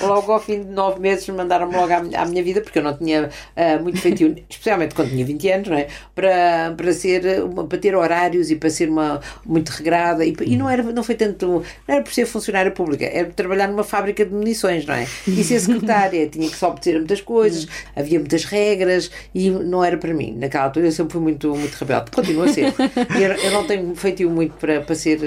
Logo 0.00 0.32
ao 0.32 0.40
fim 0.40 0.60
de 0.64 0.68
nove 0.70 0.98
meses 0.98 1.28
mandaram-me 1.28 1.76
logo 1.76 1.92
à, 1.92 2.00
minha- 2.00 2.20
à 2.20 2.26
minha 2.26 2.42
vida, 2.42 2.60
porque 2.60 2.80
eu 2.80 2.82
não 2.82 2.96
tinha 2.96 3.30
ah, 3.56 3.78
muito 3.80 3.98
feitio, 4.00 4.34
especialmente 4.50 4.94
quando 4.96 5.10
tinha 5.10 5.24
20 5.24 5.48
anos, 5.50 5.68
não 5.68 5.76
é? 5.76 5.86
Para, 6.12 6.74
para, 6.76 6.92
ser, 6.92 7.44
uma- 7.44 7.64
para 7.66 7.78
ter 7.78 7.94
horários 7.94 8.50
e 8.50 8.56
para 8.56 8.68
ser 8.68 8.88
uma, 8.88 9.20
muito 9.46 9.68
regrada. 9.70 10.24
E, 10.24 10.34
e 10.44 10.56
não, 10.56 10.68
era, 10.68 10.82
não 10.82 11.04
foi 11.04 11.14
tanto. 11.14 11.62
Não 11.86 11.94
era 11.94 12.02
por 12.02 12.12
ser 12.12 12.26
funcionária 12.26 12.72
pública, 12.72 13.04
era 13.04 13.26
por 13.28 13.34
trabalhar 13.34 13.68
numa 13.68 13.84
fábrica 13.84 14.24
de 14.26 14.34
munições, 14.34 14.84
não 14.84 14.94
é? 14.94 15.06
E 15.28 15.44
ser 15.44 15.60
secretária, 15.60 16.26
tinha 16.28 16.50
que 16.50 16.56
só 16.56 16.70
a 16.70 16.92
muitas 16.98 17.20
coisas, 17.20 17.68
havia 17.94 18.18
muitas 18.18 18.44
regras 18.44 19.08
e 19.32 19.50
não 19.50 19.84
era 19.84 19.96
para 19.96 20.12
mim. 20.12 20.34
Naquela 20.36 20.64
altura 20.64 20.86
eu 20.86 20.92
sempre 20.92 21.12
fui 21.12 21.22
muito, 21.22 21.54
muito 21.54 21.74
rebelde. 21.76 22.10
Continuo 22.10 22.42
a 22.42 22.48
ser. 22.48 22.74
Eu, 23.20 23.32
eu 23.34 23.50
não 23.52 23.64
tenho 23.66 23.94
feitio 23.94 24.28
muito 24.28 24.54
para, 24.56 24.80
para 24.80 24.94
ser. 24.96 25.20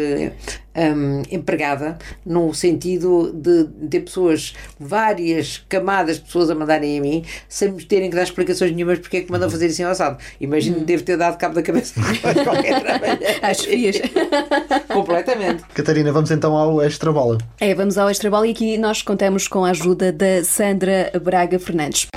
Hum, 0.75 1.22
empregada 1.31 1.98
no 2.25 2.54
sentido 2.54 3.31
de 3.33 3.66
ter 3.88 4.01
pessoas, 4.01 4.54
várias 4.80 5.63
camadas 5.69 6.18
de 6.18 6.24
pessoas 6.24 6.50
a 6.50 6.56
mandarem 6.56 6.98
a 6.98 7.01
mim 7.01 7.24
sem 7.48 7.72
me 7.72 7.83
terem 7.83 8.10
que 8.10 8.16
dar 8.16 8.24
explicações 8.24 8.72
nenhumas 8.72 9.00
porque 9.00 9.18
é 9.18 9.22
que 9.22 9.31
mandam 9.31 9.50
fazer 9.50 9.68
assim 9.68 9.83
ao 9.83 9.92
assado. 9.92 10.18
Imagino 10.39 10.80
que 10.80 10.86
devo 10.86 11.04
ter 11.04 11.18
dado 11.18 11.38
cabo 11.38 11.56
da 11.56 11.62
cabeça 11.62 12.00
de 12.00 12.44
qualquer 12.44 13.56
fias. 13.56 14.01
Completamente. 14.92 15.63
Catarina, 15.74 16.12
vamos 16.12 16.31
então 16.31 16.56
ao 16.56 16.81
extra 16.81 17.12
bola. 17.12 17.38
É, 17.60 17.74
vamos 17.74 17.98
ao 17.98 18.10
Extra 18.10 18.30
Bola 18.30 18.48
e 18.48 18.51
aqui 18.51 18.77
nós 18.77 19.01
contamos 19.01 19.48
com 19.48 19.66
a 19.66 19.72
ajuda 19.72 20.12
da 20.12 20.44
Sandra 20.44 21.12
Braga 21.22 21.60
Fernandes. 21.60 22.07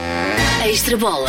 Extra 0.64 0.96
bola. 0.96 1.28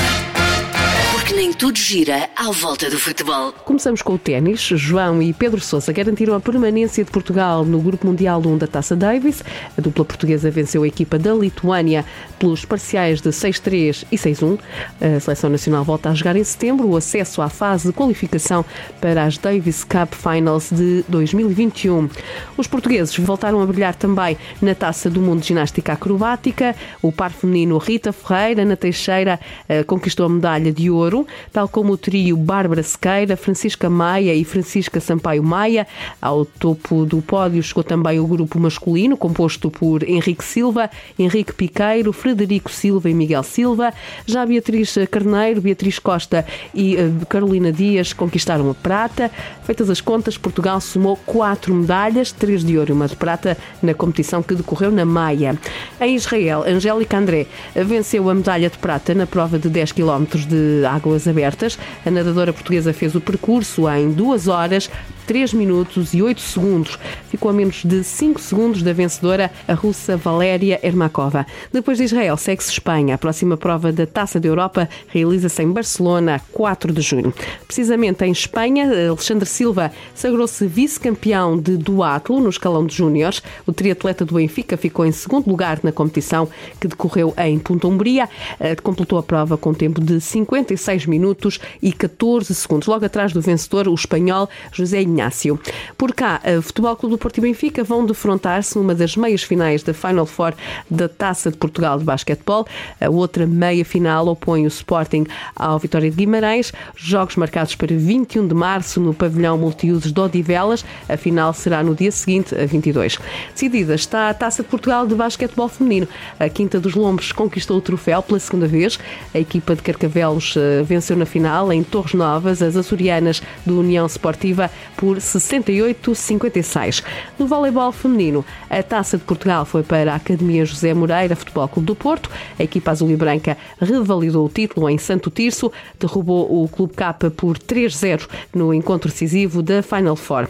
Nem 1.35 1.53
tudo 1.53 1.77
gira 1.77 2.27
à 2.35 2.49
volta 2.51 2.89
do 2.89 2.97
futebol. 2.97 3.51
Começamos 3.63 4.01
com 4.01 4.13
o 4.13 4.17
ténis. 4.17 4.61
João 4.61 5.21
e 5.21 5.31
Pedro 5.31 5.61
Sousa 5.61 5.93
garantiram 5.93 6.33
a 6.33 6.39
permanência 6.39 7.05
de 7.05 7.11
Portugal 7.11 7.63
no 7.63 7.79
Grupo 7.79 8.07
Mundial 8.07 8.41
1 8.43 8.57
da 8.57 8.65
Taça 8.65 8.95
Davis. 8.95 9.43
A 9.77 9.81
dupla 9.81 10.03
portuguesa 10.03 10.49
venceu 10.49 10.81
a 10.81 10.87
equipa 10.87 11.19
da 11.19 11.31
Lituânia 11.33 12.03
pelos 12.39 12.65
parciais 12.65 13.21
de 13.21 13.29
6-3 13.29 14.05
e 14.11 14.15
6-1. 14.15 14.57
A 14.99 15.19
seleção 15.19 15.51
nacional 15.51 15.83
volta 15.83 16.09
a 16.09 16.15
jogar 16.15 16.35
em 16.35 16.43
setembro 16.43 16.87
o 16.87 16.97
acesso 16.97 17.43
à 17.43 17.49
fase 17.49 17.87
de 17.87 17.93
qualificação 17.93 18.65
para 18.99 19.23
as 19.23 19.37
Davis 19.37 19.83
Cup 19.83 20.13
Finals 20.15 20.71
de 20.71 21.03
2021. 21.07 22.09
Os 22.57 22.65
portugueses 22.65 23.15
voltaram 23.17 23.61
a 23.61 23.65
brilhar 23.67 23.93
também 23.93 24.35
na 24.59 24.73
Taça 24.73 25.11
do 25.11 25.21
Mundo 25.21 25.41
de 25.41 25.49
Ginástica 25.49 25.93
Acrobática. 25.93 26.75
O 27.03 27.11
par 27.11 27.29
feminino 27.29 27.77
Rita 27.77 28.11
Ferreira, 28.11 28.63
Ana 28.63 28.75
Teixeira, 28.75 29.39
eh, 29.67 29.83
conquistou 29.83 30.25
a 30.25 30.29
medalha 30.29 30.73
de 30.73 30.89
ouro, 30.89 31.18
tal 31.51 31.67
como 31.67 31.93
o 31.93 31.97
trio 31.97 32.35
Bárbara 32.37 32.83
Sequeira, 32.83 33.37
Francisca 33.37 33.89
Maia 33.89 34.33
e 34.33 34.43
Francisca 34.43 34.99
Sampaio 34.99 35.43
Maia. 35.43 35.87
Ao 36.21 36.45
topo 36.45 37.05
do 37.05 37.21
pódio 37.21 37.61
chegou 37.63 37.83
também 37.83 38.19
o 38.19 38.27
grupo 38.27 38.59
masculino, 38.59 39.17
composto 39.17 39.69
por 39.71 40.03
Henrique 40.03 40.43
Silva, 40.43 40.89
Henrique 41.17 41.53
Piqueiro, 41.53 42.11
Frederico 42.11 42.71
Silva 42.71 43.09
e 43.09 43.13
Miguel 43.13 43.43
Silva. 43.43 43.93
Já 44.25 44.45
Beatriz 44.45 44.95
Carneiro, 45.09 45.61
Beatriz 45.61 45.99
Costa 45.99 46.45
e 46.73 46.95
eh, 46.95 47.09
Carolina 47.27 47.71
Dias 47.71 48.13
conquistaram 48.13 48.69
a 48.69 48.73
prata. 48.73 49.31
Feitas 49.63 49.89
as 49.89 50.01
contas, 50.01 50.37
Portugal 50.37 50.81
somou 50.81 51.15
quatro 51.17 51.73
medalhas, 51.73 52.31
três 52.31 52.63
de 52.63 52.77
ouro 52.77 52.91
e 52.91 52.93
uma 52.93 53.07
de 53.07 53.15
prata, 53.15 53.57
na 53.81 53.93
competição 53.93 54.41
que 54.41 54.55
decorreu 54.55 54.91
na 54.91 55.05
Maia. 55.05 55.57
Em 56.01 56.15
Israel, 56.15 56.63
Angélica 56.65 57.17
André 57.17 57.45
venceu 57.75 58.29
a 58.29 58.33
medalha 58.33 58.69
de 58.69 58.77
prata 58.77 59.13
na 59.13 59.27
prova 59.27 59.59
de 59.59 59.69
10 59.69 59.91
km 59.91 60.25
de 60.47 60.83
águas 61.09 61.27
abertas. 61.27 61.77
A 62.05 62.11
nadadora 62.11 62.53
portuguesa 62.53 62.93
fez 62.93 63.15
o 63.15 63.21
percurso 63.21 63.89
em 63.89 64.11
2 64.11 64.47
horas, 64.47 64.89
3 65.29 65.53
minutos 65.53 66.15
e 66.15 66.23
8 66.23 66.41
segundos. 66.41 66.97
Ficou 67.29 67.51
a 67.51 67.53
menos 67.53 67.83
de 67.85 68.03
5 68.03 68.41
segundos 68.41 68.81
da 68.81 68.93
vencedora, 68.93 69.51
a 69.67 69.75
russa 69.75 70.17
Valéria 70.17 70.79
Ermakova. 70.81 71.45
Depois 71.71 71.99
de 71.99 72.05
Israel, 72.05 72.35
segue-se 72.35 72.71
Espanha. 72.71 73.13
A 73.13 73.17
próxima 73.19 73.55
prova 73.55 73.91
da 73.91 74.07
Taça 74.07 74.39
da 74.39 74.47
Europa 74.47 74.89
realiza-se 75.07 75.61
em 75.61 75.71
Barcelona, 75.71 76.37
a 76.37 76.39
4 76.39 76.91
de 76.91 77.01
junho. 77.01 77.31
Precisamente 77.67 78.25
em 78.25 78.31
Espanha, 78.31 78.89
Alexandre 79.07 79.47
Silva 79.47 79.91
sagrou-se 80.15 80.65
vice-campeão 80.65 81.59
de 81.59 81.77
duatlo 81.77 82.39
no 82.39 82.49
escalão 82.49 82.83
de 82.83 82.95
júniores. 82.95 83.43
O 83.67 83.71
triatleta 83.71 84.25
do 84.25 84.33
Benfica 84.33 84.77
ficou 84.77 85.05
em 85.05 85.11
segundo 85.11 85.47
lugar 85.47 85.79
na 85.83 85.91
competição 85.91 86.49
que 86.79 86.87
decorreu 86.87 87.35
em 87.37 87.59
Punta 87.59 87.87
Umbria. 87.87 88.27
Eh, 88.59 88.75
Completou 88.77 89.19
a 89.19 89.21
prova 89.21 89.57
com 89.57 89.75
tempo 89.75 90.01
de 90.01 90.19
56 90.19 91.05
minutos 91.05 91.59
e 91.83 91.93
14 91.93 92.55
segundos. 92.55 92.87
Logo 92.87 93.05
atrás 93.05 93.31
do 93.31 93.39
vencedor, 93.39 93.87
o 93.87 93.93
espanhol 93.93 94.49
José 94.71 95.03
Inácio. 95.19 95.59
Por 95.97 96.13
cá, 96.13 96.41
o 96.57 96.61
Futebol 96.61 96.95
Clube 96.95 97.15
do 97.15 97.17
Porto 97.17 97.37
e 97.39 97.41
Benfica 97.41 97.83
vão 97.83 98.05
defrontar-se 98.05 98.77
numa 98.77 98.95
das 98.95 99.17
meias 99.17 99.43
finais 99.43 99.83
da 99.83 99.93
Final 99.93 100.25
Four 100.25 100.53
da 100.89 101.09
Taça 101.09 101.51
de 101.51 101.57
Portugal 101.57 101.99
de 101.99 102.05
Basquetebol. 102.05 102.65
A 103.01 103.09
outra 103.09 103.45
meia 103.45 103.83
final 103.83 104.27
opõe 104.27 104.65
o 104.65 104.67
Sporting 104.67 105.25
ao 105.55 105.77
Vitória 105.77 106.09
de 106.09 106.15
Guimarães. 106.15 106.71
Jogos 106.95 107.35
marcados 107.35 107.75
para 107.75 107.95
21 107.95 108.47
de 108.47 108.53
março 108.53 108.99
no 108.99 109.13
pavilhão 109.13 109.57
multiusos 109.57 110.11
de 110.11 110.19
Odivelas. 110.19 110.85
A 111.07 111.17
final 111.17 111.53
será 111.53 111.83
no 111.83 111.93
dia 111.93 112.11
seguinte, 112.11 112.55
a 112.55 112.65
22. 112.65 113.19
Decidida 113.53 113.95
está 113.95 114.29
a 114.29 114.33
Taça 114.33 114.63
de 114.63 114.69
Portugal 114.69 115.05
de 115.05 115.15
Basquetebol 115.15 115.67
Feminino. 115.67 116.07
A 116.39 116.47
Quinta 116.47 116.79
dos 116.79 116.95
Lombos 116.95 117.31
conquistou 117.31 117.77
o 117.77 117.81
troféu 117.81 118.23
pela 118.23 118.39
segunda 118.39 118.67
vez. 118.67 118.97
A 119.33 119.39
equipa 119.39 119.75
de 119.75 119.81
Carcavelos 119.81 120.55
eh, 120.55 120.83
venceu 120.83 121.17
na 121.17 121.25
final, 121.25 121.73
em 121.73 121.83
Torres 121.83 122.13
Novas, 122.13 122.61
as 122.61 122.75
açorianas 122.75 123.41
do 123.65 123.79
União 123.79 124.05
Sportiva 124.05 124.71
por 124.95 125.08
por 125.09 125.17
68-56. 125.17 127.03
No 127.39 127.47
voleibol 127.47 127.91
feminino, 127.91 128.45
a 128.69 128.83
Taça 128.83 129.17
de 129.17 129.23
Portugal 129.23 129.65
foi 129.65 129.81
para 129.81 130.13
a 130.13 130.17
Academia 130.17 130.63
José 130.63 130.93
Moreira 130.93 131.35
Futebol 131.35 131.67
Clube 131.67 131.87
do 131.87 131.95
Porto. 131.95 132.29
A 132.59 132.63
equipa 132.63 132.91
azul 132.91 133.09
e 133.09 133.15
branca 133.15 133.57
revalidou 133.81 134.45
o 134.45 134.49
título 134.49 134.87
em 134.87 134.99
Santo 134.99 135.31
Tirso, 135.31 135.71
derrubou 135.99 136.63
o 136.63 136.67
Clube 136.67 136.93
K 136.93 137.11
por 137.35 137.57
3-0 137.57 138.27
no 138.53 138.71
encontro 138.71 139.09
decisivo 139.09 139.63
da 139.63 139.81
Final 139.81 140.15
Four. 140.15 140.47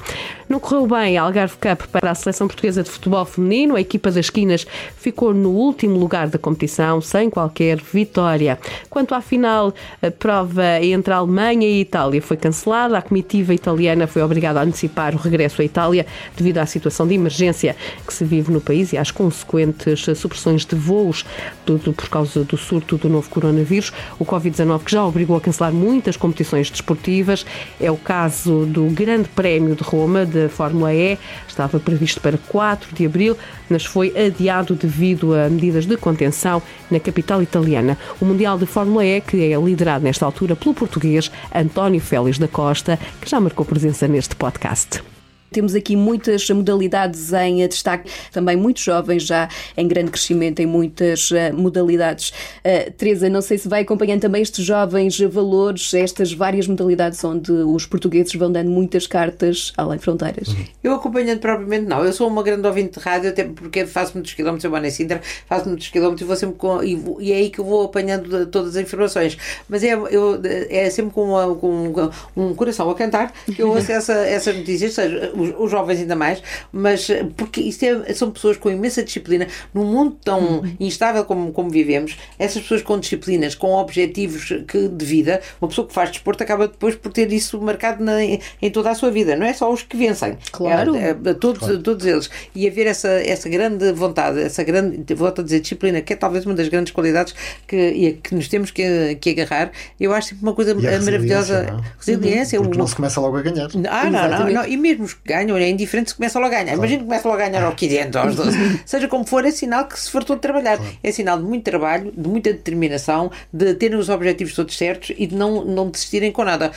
Não 0.49 0.59
correu 0.59 0.87
bem 0.87 1.15
a 1.15 1.21
Algarve 1.21 1.57
Cup 1.57 1.87
para 1.91 2.09
a 2.09 2.15
seleção 2.15 2.47
portuguesa 2.47 2.81
de 2.81 2.89
futebol 2.89 3.23
feminino. 3.23 3.75
A 3.75 3.81
equipa 3.81 4.09
das 4.09 4.31
Quinas 4.31 4.65
ficou 4.97 5.31
no 5.31 5.51
último 5.51 5.99
lugar 5.99 6.27
da 6.27 6.39
competição, 6.39 6.99
sem 7.01 7.29
qualquer 7.29 7.77
vitória. 7.77 8.57
Quanto 8.89 9.13
à 9.13 9.21
final, 9.21 9.71
a 10.01 10.09
prova 10.09 10.83
entre 10.83 11.13
a 11.13 11.17
Alemanha 11.17 11.67
e 11.67 11.77
a 11.77 11.81
Itália 11.81 12.19
foi 12.19 12.35
cancelada. 12.35 12.97
A 12.97 13.01
comitiva 13.01 13.53
italiana 13.53 14.07
foi 14.07 14.23
obrigada 14.23 14.48
a 14.57 14.63
antecipar 14.63 15.15
o 15.15 15.17
regresso 15.17 15.61
à 15.61 15.65
Itália 15.65 16.05
devido 16.35 16.57
à 16.57 16.65
situação 16.65 17.07
de 17.07 17.13
emergência 17.13 17.75
que 18.05 18.13
se 18.13 18.23
vive 18.23 18.51
no 18.51 18.61
país 18.61 18.93
e 18.93 18.97
às 18.97 19.11
consequentes 19.11 20.05
supressões 20.17 20.65
de 20.65 20.75
voos, 20.75 21.25
tudo 21.65 21.93
por 21.93 22.09
causa 22.09 22.43
do 22.43 22.57
surto 22.57 22.97
do 22.97 23.09
novo 23.09 23.29
coronavírus, 23.29 23.91
o 24.17 24.25
Covid-19 24.25 24.83
que 24.83 24.91
já 24.91 25.05
obrigou 25.05 25.37
a 25.37 25.41
cancelar 25.41 25.71
muitas 25.73 26.17
competições 26.17 26.69
desportivas. 26.69 27.45
É 27.79 27.91
o 27.91 27.97
caso 27.97 28.65
do 28.65 28.85
Grande 28.85 29.27
Prémio 29.29 29.75
de 29.75 29.83
Roma 29.83 30.25
da 30.25 30.49
Fórmula 30.49 30.93
E 30.93 31.17
estava 31.47 31.79
previsto 31.79 32.21
para 32.21 32.37
4 32.37 32.95
de 32.95 33.05
abril, 33.05 33.37
mas 33.69 33.85
foi 33.85 34.13
adiado 34.17 34.75
devido 34.75 35.33
a 35.33 35.49
medidas 35.49 35.85
de 35.85 35.97
contenção 35.97 36.61
na 36.89 36.99
capital 36.99 37.41
italiana. 37.41 37.97
O 38.19 38.25
Mundial 38.25 38.57
de 38.57 38.65
Fórmula 38.65 39.05
E, 39.05 39.21
que 39.21 39.51
é 39.51 39.57
liderado 39.57 40.03
nesta 40.03 40.25
altura 40.25 40.55
pelo 40.55 40.73
português 40.73 41.31
António 41.53 42.01
Félix 42.01 42.37
da 42.37 42.47
Costa, 42.47 42.99
que 43.21 43.29
já 43.29 43.39
marcou 43.39 43.65
presença 43.65 44.07
neste 44.07 44.28
podcast. 44.37 45.18
Temos 45.51 45.75
aqui 45.75 45.95
muitas 45.95 46.49
modalidades 46.49 47.33
em 47.33 47.67
destaque, 47.67 48.09
também 48.31 48.55
muitos 48.55 48.83
jovens 48.83 49.23
já 49.23 49.49
em 49.75 49.87
grande 49.87 50.11
crescimento 50.11 50.59
em 50.59 50.65
muitas 50.65 51.31
uh, 51.31 51.53
modalidades. 51.53 52.29
Uh, 52.29 52.91
Teresa, 52.91 53.29
não 53.29 53.41
sei 53.41 53.57
se 53.57 53.67
vai 53.67 53.81
acompanhando 53.81 54.21
também 54.21 54.41
estes 54.41 54.63
jovens 54.63 55.19
valores, 55.19 55.93
estas 55.93 56.33
várias 56.33 56.67
modalidades 56.67 57.23
onde 57.23 57.51
os 57.51 57.85
portugueses 57.85 58.33
vão 58.35 58.51
dando 58.51 58.69
muitas 58.69 59.07
cartas 59.07 59.73
além 59.77 59.99
fronteiras. 59.99 60.49
Uhum. 60.49 60.65
Eu 60.83 60.93
acompanhando 60.93 61.39
propriamente 61.39 61.85
não, 61.85 62.03
eu 62.03 62.13
sou 62.13 62.27
uma 62.27 62.43
grande 62.43 62.67
ouvinte 62.67 62.99
de 62.99 63.05
rádio, 63.05 63.29
até 63.29 63.43
porque 63.43 63.85
faço 63.85 64.13
muitos 64.13 64.33
quilómetros, 64.33 64.63
eu 64.63 64.71
vou 64.71 64.79
na 64.79 64.89
Sintra, 64.89 65.21
faço 65.47 65.67
muitos 65.67 65.87
quilómetros 65.89 66.21
e 66.21 66.25
vou 66.25 66.35
sempre 66.35 66.55
com, 66.55 66.83
e, 66.83 67.01
e, 67.19 67.31
é 67.31 67.35
aí 67.35 67.49
que 67.49 67.59
eu 67.59 67.65
vou 67.65 67.85
apanhando 67.85 68.45
todas 68.47 68.75
as 68.75 68.83
informações. 68.83 69.37
Mas 69.67 69.83
é, 69.83 69.93
eu, 69.93 70.39
é 70.69 70.89
sempre 70.89 71.13
com, 71.13 71.23
uma, 71.25 71.55
com 71.55 72.11
um 72.35 72.53
coração 72.53 72.89
a 72.89 72.95
cantar 72.95 73.33
que 73.45 73.61
eu 73.61 73.69
ouço 73.69 73.91
essa, 73.91 74.13
essas 74.13 74.55
notícias, 74.55 74.93
seja, 74.93 75.31
os, 75.39 75.53
os, 75.57 75.71
jovens 75.71 75.99
ainda 75.99 76.15
mais, 76.15 76.41
mas 76.71 77.09
eh, 77.09 77.25
porque 77.35 77.61
isto 77.61 77.83
é, 77.83 78.13
são 78.13 78.31
pessoas 78.31 78.57
com 78.57 78.69
imensa 78.69 79.03
disciplina, 79.03 79.47
num 79.73 79.85
mundo 79.85 80.17
tão 80.23 80.39
uhum. 80.39 80.75
instável 80.79 81.25
como, 81.25 81.51
como 81.51 81.69
vivemos, 81.69 82.17
essas 82.37 82.61
pessoas 82.61 82.81
com 82.81 82.99
disciplinas, 82.99 83.55
com 83.55 83.73
objetivos 83.73 84.53
que, 84.67 84.87
de 84.87 85.05
vida, 85.05 85.41
uma 85.61 85.67
pessoa 85.67 85.87
que 85.87 85.93
faz 85.93 86.11
desporto 86.11 86.43
acaba 86.43 86.67
depois 86.67 86.95
por 86.95 87.11
ter 87.11 87.31
isso 87.31 87.59
marcado 87.61 88.03
na, 88.03 88.23
em 88.23 88.71
toda 88.71 88.89
a 88.89 88.95
sua 88.95 89.11
vida, 89.11 89.35
não 89.35 89.45
é 89.45 89.53
só 89.53 89.71
os 89.71 89.83
que 89.83 89.97
vencem, 89.97 90.37
claro, 90.51 90.95
é, 90.95 91.09
é, 91.09 91.33
todos, 91.33 91.59
claro. 91.59 91.81
todos 91.81 92.05
eles, 92.05 92.29
e 92.55 92.67
haver 92.67 92.87
essa, 92.87 93.09
essa 93.09 93.49
grande 93.49 93.91
vontade, 93.91 94.39
essa 94.41 94.63
grande, 94.63 95.13
volto 95.13 95.41
a 95.41 95.43
dizer, 95.43 95.59
disciplina, 95.59 96.01
que 96.01 96.13
é 96.13 96.15
talvez 96.15 96.45
uma 96.45 96.55
das 96.55 96.67
grandes 96.67 96.93
qualidades 96.93 97.33
que, 97.67 98.19
que 98.23 98.35
nos 98.35 98.47
temos 98.47 98.71
que, 98.71 99.15
que 99.15 99.29
agarrar, 99.31 99.71
eu 99.99 100.13
acho 100.13 100.29
sempre 100.29 100.43
uma 100.43 100.53
coisa 100.53 100.73
maravilhosa. 100.73 101.59
Resiliência, 101.59 101.71
não? 101.71 101.83
resiliência 101.97 102.59
Porque 102.61 102.77
não 102.77 102.87
se 102.87 102.95
começa 102.95 103.21
logo 103.21 103.37
a 103.37 103.41
ganhar. 103.41 103.69
Ah, 103.89 104.09
não, 104.09 104.29
não, 104.29 104.49
não, 104.49 104.65
e 104.65 104.77
mesmo 104.77 105.05
os 105.05 105.13
ganham, 105.29 105.57
é 105.57 105.69
indiferente 105.69 106.09
se 106.09 106.15
começa 106.15 106.39
logo 106.39 106.53
a 106.53 106.57
ganhar. 106.57 106.65
Claro. 106.65 106.79
Imagina 106.79 106.99
que 106.99 107.05
começa 107.05 107.27
logo 107.27 107.41
a 107.41 107.47
ganhar 107.47 107.63
ao 107.63 107.75
500, 107.75 108.15
aos 108.15 108.35
12. 108.35 108.81
Seja 108.85 109.07
como 109.07 109.25
for, 109.25 109.45
é 109.45 109.51
sinal 109.51 109.87
que 109.87 109.99
se 109.99 110.11
fartou 110.11 110.35
de 110.35 110.41
trabalhar. 110.41 110.77
Claro. 110.77 110.93
É 111.01 111.11
sinal 111.11 111.37
de 111.37 111.43
muito 111.43 111.63
trabalho, 111.63 112.11
de 112.15 112.27
muita 112.27 112.51
determinação, 112.51 113.31
de 113.51 113.73
terem 113.75 113.97
os 113.97 114.09
objetivos 114.09 114.53
todos 114.53 114.77
certos 114.77 115.13
e 115.17 115.25
de 115.27 115.35
não, 115.35 115.63
não 115.63 115.89
desistirem 115.89 116.31
com 116.31 116.43
nada 116.43 116.71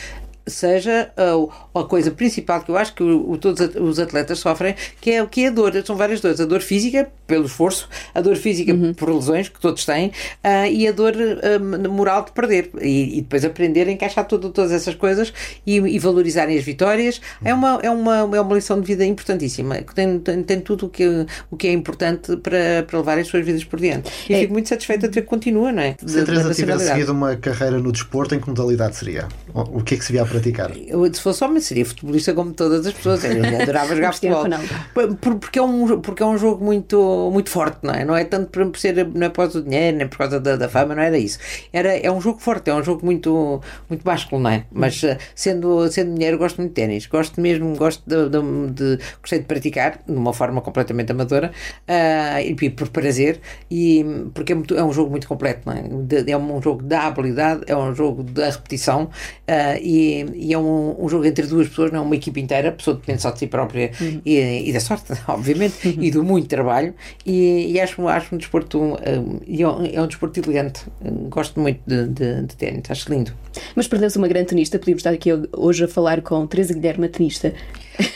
seja 0.46 1.12
a, 1.16 1.80
a, 1.80 1.84
coisa 1.84 2.10
principal 2.10 2.62
que 2.62 2.70
eu 2.70 2.76
acho 2.76 2.94
que 2.94 3.02
o, 3.02 3.30
o, 3.30 3.38
todos 3.38 3.74
os 3.76 3.98
atletas 3.98 4.38
sofrem, 4.38 4.74
que 5.00 5.10
é 5.10 5.22
o 5.22 5.28
que 5.28 5.44
é 5.44 5.48
a 5.48 5.50
dor. 5.50 5.72
São 5.84 5.96
várias 5.96 6.20
dores. 6.20 6.40
A 6.40 6.44
dor 6.44 6.60
física, 6.60 7.08
pelo 7.26 7.46
esforço, 7.46 7.88
a 8.14 8.20
dor 8.20 8.36
física 8.36 8.72
uhum. 8.72 8.94
por 8.94 9.12
lesões, 9.12 9.48
que 9.48 9.60
todos 9.60 9.84
têm, 9.84 10.08
uh, 10.08 10.66
e 10.70 10.86
a 10.86 10.92
dor 10.92 11.14
uh, 11.14 11.90
moral 11.90 12.24
de 12.24 12.32
perder. 12.32 12.70
E, 12.80 13.18
e, 13.18 13.20
depois 13.22 13.44
aprender 13.44 13.88
a 13.88 13.92
encaixar 13.92 14.26
tudo, 14.26 14.50
todas 14.50 14.72
essas 14.72 14.94
coisas 14.94 15.32
e, 15.66 15.76
e, 15.76 15.98
valorizarem 15.98 16.58
as 16.58 16.64
vitórias. 16.64 17.20
É 17.44 17.54
uma, 17.54 17.78
é, 17.82 17.90
uma, 17.90 18.18
é 18.18 18.40
uma 18.40 18.54
lição 18.54 18.80
de 18.80 18.86
vida 18.86 19.04
importantíssima. 19.04 19.76
Tem, 19.94 20.18
tem, 20.18 20.42
tem 20.42 20.60
tudo 20.60 20.86
o 20.86 20.88
que, 20.88 21.26
o 21.50 21.56
que 21.56 21.68
é 21.68 21.72
importante 21.72 22.36
para, 22.36 22.82
para 22.86 22.98
levar 22.98 23.18
as 23.18 23.26
suas 23.26 23.44
vidas 23.44 23.64
por 23.64 23.78
diante. 23.78 24.10
E 24.28 24.34
é. 24.34 24.40
fico 24.40 24.52
muito 24.52 24.68
satisfeita 24.68 25.08
de 25.08 25.14
ver 25.14 25.22
que 25.22 25.28
continua, 25.28 25.72
não 25.72 25.82
é? 25.82 25.96
Se 26.04 26.20
a 26.20 26.24
Teresa 26.24 26.54
tivesse 26.54 26.86
seguido 26.86 27.12
uma 27.12 27.36
carreira 27.36 27.78
no 27.78 27.92
desporto, 27.92 28.34
em 28.34 28.40
que 28.40 28.48
modalidade 28.48 28.96
seria? 28.96 29.28
O 29.54 29.82
que 29.82 29.94
é 29.94 29.98
que 29.98 30.04
se 30.04 30.12
via 30.12 30.22
praticar? 30.32 30.72
Eu, 30.86 31.12
se 31.12 31.20
fosse 31.20 31.44
homem, 31.44 31.60
seria 31.60 31.84
futebolista 31.84 32.32
como 32.32 32.52
todas 32.52 32.86
as 32.86 32.94
pessoas. 32.94 33.22
Eu 33.24 33.44
adorava 33.60 33.94
jogar 33.94 34.12
futebol. 34.14 34.44
Porque 35.40 35.58
é, 35.58 35.62
um, 35.62 36.00
porque 36.00 36.22
é 36.22 36.26
um 36.26 36.38
jogo 36.38 36.64
muito, 36.64 37.30
muito 37.32 37.50
forte, 37.50 37.78
não 37.82 37.92
é? 37.92 38.04
Não 38.04 38.16
é 38.16 38.24
tanto 38.24 38.50
por 38.50 38.78
ser, 38.78 39.06
não 39.06 39.26
é 39.26 39.28
por 39.28 39.36
causa 39.36 39.60
do 39.60 39.68
dinheiro, 39.68 39.98
nem 39.98 40.08
por 40.08 40.18
causa 40.18 40.40
da, 40.40 40.56
da 40.56 40.68
fama, 40.68 40.94
não 40.94 41.02
era 41.02 41.18
isso. 41.18 41.38
Era, 41.72 41.96
é 41.96 42.10
um 42.10 42.20
jogo 42.20 42.40
forte, 42.40 42.70
é 42.70 42.74
um 42.74 42.82
jogo 42.82 43.04
muito, 43.04 43.60
muito 43.88 44.02
másculo, 44.04 44.40
não 44.42 44.50
é? 44.50 44.64
Mas 44.72 45.02
eh, 45.04 45.18
sendo, 45.34 45.90
sendo 45.90 46.12
mulher, 46.12 46.36
gosto 46.36 46.58
muito 46.58 46.70
de 46.70 46.74
ténis. 46.74 47.06
Gosto 47.06 47.40
mesmo, 47.40 47.76
gosto 47.76 48.02
de, 48.06 48.28
de, 48.28 48.70
de, 48.72 49.04
gostei 49.20 49.40
de 49.40 49.44
praticar 49.44 50.00
de 50.06 50.12
uma 50.12 50.32
forma 50.32 50.60
completamente 50.60 51.12
amadora 51.12 51.52
uh, 51.88 52.40
e 52.40 52.70
por 52.70 52.88
prazer, 52.88 53.40
e, 53.70 54.04
porque 54.32 54.52
é, 54.52 54.54
muito, 54.54 54.74
é 54.76 54.82
um 54.82 54.92
jogo 54.92 55.10
muito 55.10 55.28
completo, 55.28 55.62
não 55.66 55.72
é? 55.74 55.82
De, 55.82 56.30
é 56.30 56.36
um 56.36 56.62
jogo 56.62 56.82
da 56.82 57.02
habilidade, 57.02 57.62
é 57.66 57.76
um 57.76 57.94
jogo 57.94 58.22
da 58.22 58.50
repetição 58.50 59.04
uh, 59.04 59.78
e, 59.80 60.21
e, 60.34 60.52
é 60.52 60.58
um, 60.58 60.96
um, 61.04 61.08
jogo 61.08 61.24
entre 61.24 61.46
duas 61.46 61.68
pessoas, 61.68 61.92
não 61.92 62.00
é 62.00 62.02
uma 62.02 62.14
equipe 62.14 62.40
inteira, 62.40 62.68
a 62.68 62.72
pessoa 62.72 62.96
depende 62.96 63.22
só 63.22 63.30
de 63.30 63.38
si 63.38 63.46
própria 63.46 63.90
uhum. 64.00 64.20
e, 64.24 64.68
e, 64.68 64.72
da 64.72 64.80
sorte, 64.80 65.12
obviamente, 65.28 65.88
uhum. 65.88 66.02
e 66.02 66.10
do 66.10 66.22
muito 66.22 66.48
trabalho. 66.48 66.94
E, 67.24 67.72
e 67.72 67.80
acho, 67.80 68.06
acho 68.08 68.34
um 68.34 68.38
desporto, 68.38 68.78
um, 68.78 68.96
é 69.84 70.00
um 70.00 70.06
desporto 70.06 70.40
elegante. 70.40 70.84
Gosto 71.28 71.60
muito 71.60 71.80
de, 71.86 72.08
de, 72.08 72.42
de 72.42 72.56
ténis, 72.56 72.90
acho 72.90 73.12
lindo. 73.12 73.32
Mas 73.74 73.86
perdeu-se 73.86 74.18
uma 74.18 74.28
grande 74.28 74.48
tenista, 74.48 74.78
podíamos 74.78 75.00
estar 75.00 75.10
aqui 75.10 75.30
hoje 75.52 75.84
a 75.84 75.88
falar 75.88 76.22
com 76.22 76.46
Teresa 76.46 76.74
Guilherme, 76.74 77.08
tenista. 77.08 77.52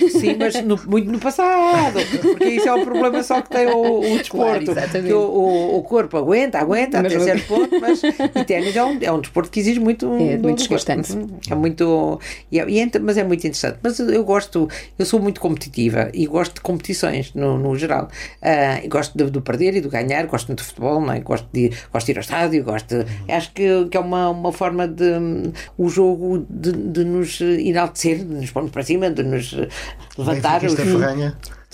Sim, 0.09 0.37
mas 0.39 0.63
no, 0.63 0.79
muito 0.87 1.11
no 1.11 1.19
passado, 1.19 1.99
porque 2.23 2.45
isso 2.45 2.69
é 2.69 2.75
o 2.75 2.85
problema 2.85 3.23
só 3.23 3.43
que 3.43 3.51
tem 3.51 3.67
o, 3.67 4.01
o 4.01 4.19
desporto. 4.19 4.73
Claro, 4.73 4.91
que 4.91 5.13
o, 5.13 5.21
o, 5.21 5.79
o, 5.79 5.83
corpo 5.83 6.17
aguenta, 6.17 6.59
aguenta 6.59 7.03
mas 7.03 7.15
até 7.15 7.25
certo 7.25 7.47
ponto, 7.47 7.81
mas 7.81 8.03
o 8.03 8.45
ténis 8.45 8.75
é 8.75 8.85
um, 8.85 8.99
é 9.01 9.13
um 9.13 9.21
desporto 9.21 9.51
que 9.51 9.61
exige 9.61 9.81
muito. 9.81 10.07
É 10.15 10.39
muito 10.39 10.59
desgastante. 10.59 11.13
É 11.51 11.55
muito. 11.55 12.21
E 12.51 12.59
é, 12.59 12.69
e 12.69 12.81
é, 12.81 12.91
mas 13.01 13.19
é 13.19 13.25
muito 13.25 13.41
interessante. 13.41 13.79
Mas 13.83 13.99
eu 13.99 14.25
gosto, 14.25 14.69
eu 14.99 15.05
sou 15.05 15.21
muito 15.21 15.41
competitiva 15.41 16.11
e 16.15 16.27
gosto 16.27 16.55
de 16.55 16.61
competições 16.61 17.35
no, 17.35 17.59
no 17.59 17.77
geral. 17.77 18.09
Uh, 18.43 18.89
gosto 18.89 19.17
do, 19.17 19.31
do 19.31 19.43
perder 19.43 19.77
e 19.77 19.81
do 19.81 19.91
ganhar, 19.91 20.27
gosto 20.27 20.49
muito 20.49 20.61
de 20.61 20.65
futebol, 20.65 21.01
não 21.01 21.13
é? 21.13 21.21
gosto, 21.21 21.49
de, 21.53 21.71
gosto 21.93 22.07
de 22.07 22.13
ir 22.13 22.17
ao 22.17 22.21
estádio, 22.21 22.65
gosto 22.65 23.05
de, 23.05 23.33
acho 23.33 23.53
que, 23.53 23.87
que 23.91 23.97
é 23.97 24.01
uma, 24.01 24.31
uma 24.31 24.53
forma 24.53 24.87
de 24.87 25.05
um, 25.05 25.53
o 25.77 25.89
jogo 25.89 26.47
de, 26.49 26.73
de 26.73 27.05
nos 27.05 27.41
enaltecer, 27.41 28.19
de 28.19 28.25
nos 28.25 28.51
pôr 28.51 28.69
para 28.71 28.83
cima, 28.83 29.11
de 29.11 29.23
nos 29.23 29.55
levantar. 30.19 30.65
Os... 30.65 30.75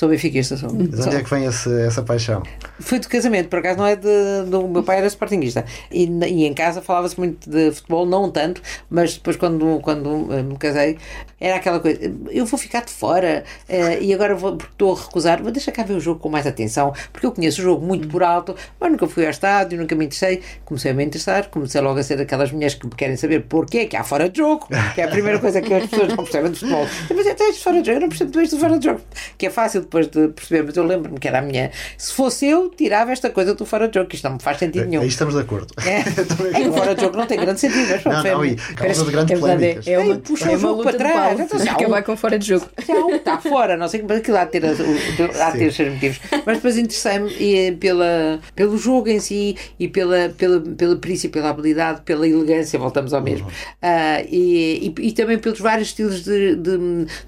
Sou 0.02 0.08
benfiquista. 0.08 0.56
Sou. 0.56 0.68
Mas 0.74 1.06
onde 1.06 1.14
é 1.14 1.22
que 1.22 1.30
vem 1.30 1.44
esse, 1.44 1.70
essa 1.82 2.02
paixão? 2.02 2.42
Foi 2.80 2.98
do 2.98 3.08
casamento, 3.08 3.48
por 3.48 3.60
acaso 3.60 3.78
não 3.78 3.86
é 3.86 3.94
de, 3.94 4.50
do 4.50 4.66
meu 4.66 4.82
pai 4.82 4.98
era 4.98 5.06
sportinguista 5.06 5.64
e, 5.92 6.06
e 6.06 6.44
em 6.44 6.52
casa 6.52 6.82
falava-se 6.82 7.16
muito 7.16 7.48
de 7.48 7.70
futebol, 7.70 8.04
não 8.04 8.28
tanto, 8.28 8.60
mas 8.90 9.14
depois 9.14 9.36
quando, 9.36 9.78
quando 9.80 10.26
eh, 10.32 10.42
me 10.42 10.56
casei 10.56 10.98
era 11.38 11.56
aquela 11.56 11.80
coisa, 11.80 12.00
eu 12.30 12.46
vou 12.46 12.58
ficar 12.58 12.84
de 12.84 12.92
fora 12.92 13.42
uh, 13.68 14.00
e 14.00 14.14
agora 14.14 14.32
vou, 14.34 14.56
porque 14.56 14.72
estou 14.72 14.94
a 14.94 15.00
recusar, 15.00 15.42
vou 15.42 15.50
deixar 15.50 15.72
cá 15.72 15.82
ver 15.82 15.94
o 15.94 16.00
jogo 16.00 16.20
com 16.20 16.28
mais 16.28 16.46
atenção, 16.46 16.92
porque 17.12 17.26
eu 17.26 17.32
conheço 17.32 17.60
o 17.60 17.64
jogo 17.64 17.84
muito 17.84 18.06
por 18.06 18.22
alto, 18.22 18.54
mas 18.78 18.92
nunca 18.92 19.08
fui 19.08 19.24
ao 19.24 19.30
estádio, 19.30 19.76
nunca 19.76 19.96
me 19.96 20.04
interessei, 20.04 20.40
comecei 20.64 20.92
a 20.92 20.94
me 20.94 21.04
interessar, 21.04 21.48
comecei 21.48 21.80
logo 21.80 21.98
a 21.98 22.02
ser 22.02 22.20
aquelas 22.20 22.52
mulheres 22.52 22.76
que 22.76 22.88
querem 22.90 23.16
saber 23.16 23.42
porquê 23.42 23.86
que 23.86 23.96
há 23.96 24.04
fora 24.04 24.28
de 24.28 24.38
jogo, 24.38 24.68
que 24.94 25.00
é 25.00 25.04
a 25.04 25.08
primeira 25.08 25.40
coisa 25.40 25.60
que 25.60 25.74
as 25.74 25.86
pessoas 25.86 26.10
não 26.10 26.22
percebem 26.22 26.52
de 26.52 26.60
futebol. 26.60 26.86
Mas 27.12 27.26
é, 27.26 27.34
tens 27.34 27.60
fora 27.60 27.82
de 27.82 27.86
jogo, 27.86 27.96
eu 27.96 28.00
não 28.02 28.08
percebo 28.08 28.40
isto 28.40 28.54
de 28.54 28.60
fora 28.60 28.78
de 28.78 28.84
jogo, 28.84 29.00
que 29.36 29.46
é 29.46 29.50
fácil 29.50 29.82
depois 29.92 30.06
de 30.08 30.28
perceber, 30.28 30.62
mas 30.64 30.76
eu 30.76 30.84
lembro-me 30.84 31.18
que 31.18 31.28
era 31.28 31.40
a 31.40 31.42
minha. 31.42 31.70
Se 31.98 32.14
fosse 32.14 32.46
eu, 32.46 32.70
tirava 32.70 33.12
esta 33.12 33.28
coisa 33.28 33.54
do 33.54 33.66
fora 33.66 33.86
de 33.88 33.94
jogo, 33.98 34.08
que 34.08 34.16
isto 34.16 34.24
não 34.24 34.34
me 34.36 34.42
faz 34.42 34.58
sentido 34.58 34.86
nenhum. 34.88 35.02
Aí 35.02 35.08
estamos 35.08 35.34
de 35.34 35.40
acordo. 35.40 35.74
É, 35.84 35.98
é 36.64 36.68
o 36.68 36.72
fora 36.72 36.94
de 36.94 37.02
jogo 37.02 37.16
não 37.16 37.26
tem 37.26 37.38
grande 37.38 37.60
sentido, 37.60 37.88
mas 37.90 38.04
Não, 38.04 38.22
não, 38.22 38.44
e 38.44 38.56
causa 38.56 39.04
de 39.04 39.10
grandes 39.10 39.36
É 39.36 39.38
polémicas. 39.40 39.86
é 39.86 39.98
uma, 39.98 40.14
Ei, 40.14 40.18
puxa 40.20 40.44
é 40.44 40.48
o 40.48 40.50
uma 40.52 40.58
jogo 40.58 40.76
luta 40.82 40.90
para 40.90 40.98
trás. 40.98 41.40
Então, 41.40 41.58
um- 41.60 41.62
Acabar 41.72 42.02
com 42.02 42.16
fora 42.16 42.38
de 42.38 42.46
jogo. 42.48 42.66
Já 42.86 42.94
um 42.94 43.14
está 43.16 43.38
fora, 43.38 43.76
não 43.76 43.88
sei 43.88 44.00
como 44.00 44.12
aquilo 44.14 44.36
há 44.38 44.44
de 44.44 44.50
ter, 44.52 44.64
há 44.64 45.50
de 45.50 45.58
ter 45.58 45.66
os 45.68 45.76
seus 45.76 45.92
motivos. 45.92 46.20
Mas 46.46 46.56
depois 46.56 46.78
interessei-me 46.78 47.30
e, 47.38 47.72
pela, 47.72 48.40
pelo 48.54 48.78
jogo 48.78 49.08
em 49.08 49.20
si 49.20 49.56
e 49.78 49.88
pela, 49.88 50.30
pela, 50.30 50.60
pela 50.60 50.96
perícia, 50.96 51.28
pela 51.28 51.50
habilidade, 51.50 52.00
pela 52.02 52.26
elegância, 52.26 52.78
voltamos 52.78 53.12
ao 53.12 53.20
mesmo. 53.22 53.46
Ah, 53.80 54.22
e, 54.28 54.92
e, 54.98 55.08
e 55.08 55.12
também 55.12 55.38
pelos 55.38 55.58
vários 55.60 55.88
estilos 55.88 56.22
de, 56.24 56.56
de, 56.56 56.78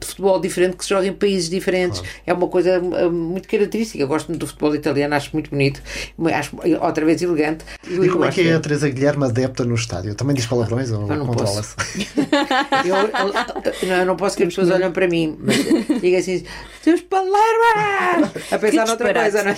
de 0.00 0.06
futebol 0.06 0.40
diferente 0.40 0.76
que 0.76 0.84
se 0.84 0.90
joga 0.90 1.06
em 1.06 1.12
países 1.12 1.48
diferentes. 1.50 2.02
É 2.26 2.32
uma 2.32 2.48
coisa 2.54 2.76
ah, 2.76 3.08
muito 3.10 3.48
característica. 3.48 3.98
Eu 4.02 4.06
gosto 4.06 4.28
muito 4.28 4.40
do 4.40 4.46
futebol 4.46 4.72
italiano, 4.76 5.12
acho 5.16 5.30
muito 5.32 5.50
bonito, 5.50 5.82
acho 6.32 6.56
outra 6.80 7.04
vez 7.04 7.20
elegante. 7.20 7.64
E 7.88 8.08
como 8.08 8.24
é 8.24 8.30
que 8.30 8.46
é 8.48 8.54
a. 8.54 8.60
Teresa 8.60 8.88
Guilherme 8.88 9.24
adepta 9.24 9.64
no 9.64 9.74
estádio? 9.74 10.14
Também 10.14 10.36
diz 10.36 10.46
palavrões 10.46 10.90
ou 10.92 11.06
controla-se? 11.06 11.74
Eu, 12.84 12.96
eu- 12.96 13.88
não, 13.88 13.96
eu 13.96 14.06
não 14.06 14.16
posso 14.16 14.36
que 14.36 14.42
as 14.42 14.48
pessoas 14.50 14.70
olhem 14.70 14.90
para 14.90 15.06
mim, 15.08 15.36
mas 15.40 15.56
diga 16.00 16.18
assim: 16.18 16.44
Teus 16.82 17.00
palermas! 17.02 18.30
A 18.50 18.58
pensar 18.58 18.86
noutra 18.86 19.12
coisa, 19.14 19.42
não 19.42 19.50
é? 19.50 19.56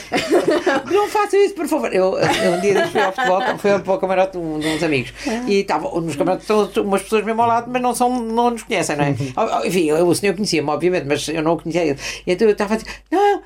Não 0.92 1.08
façam 1.08 1.40
isso, 1.44 1.54
por 1.54 1.66
favor. 1.66 1.92
Eu, 1.92 2.16
eu 2.18 2.52
um 2.52 2.60
dia 2.60 2.86
fui 2.88 3.00
ao 3.00 3.12
futebol, 3.12 3.40
fui 3.58 3.78
para 3.78 3.94
o 3.94 3.98
camarote 3.98 4.32
de, 4.32 4.38
um- 4.38 4.58
de 4.58 4.66
uns 4.68 4.82
amigos 4.82 5.12
e 5.46 5.60
estavam 5.60 6.00
nos 6.00 6.14
camarotes 6.16 6.48
estão 6.48 6.84
umas 6.84 7.02
pessoas 7.02 7.24
mesmo 7.24 7.42
ao 7.42 7.48
lado, 7.48 7.70
mas 7.70 7.82
não, 7.82 7.94
são, 7.94 8.20
não 8.22 8.50
nos 8.50 8.62
conhecem, 8.62 8.96
não 8.96 9.04
é? 9.04 9.14
Enfim, 9.66 9.86
eu- 9.90 10.06
o 10.06 10.14
senhor 10.14 10.34
conhecia-me, 10.34 10.68
obviamente, 10.68 11.06
mas 11.06 11.26
eu 11.28 11.42
não 11.42 11.54
o 11.54 11.56
conhecia 11.60 11.84
ele. 11.84 11.98
E 12.26 12.32
então 12.32 12.46
eu 12.46 12.52
estava 12.52 12.75
a 12.76 12.78
dizer: 12.78 12.90
Não, 13.10 13.42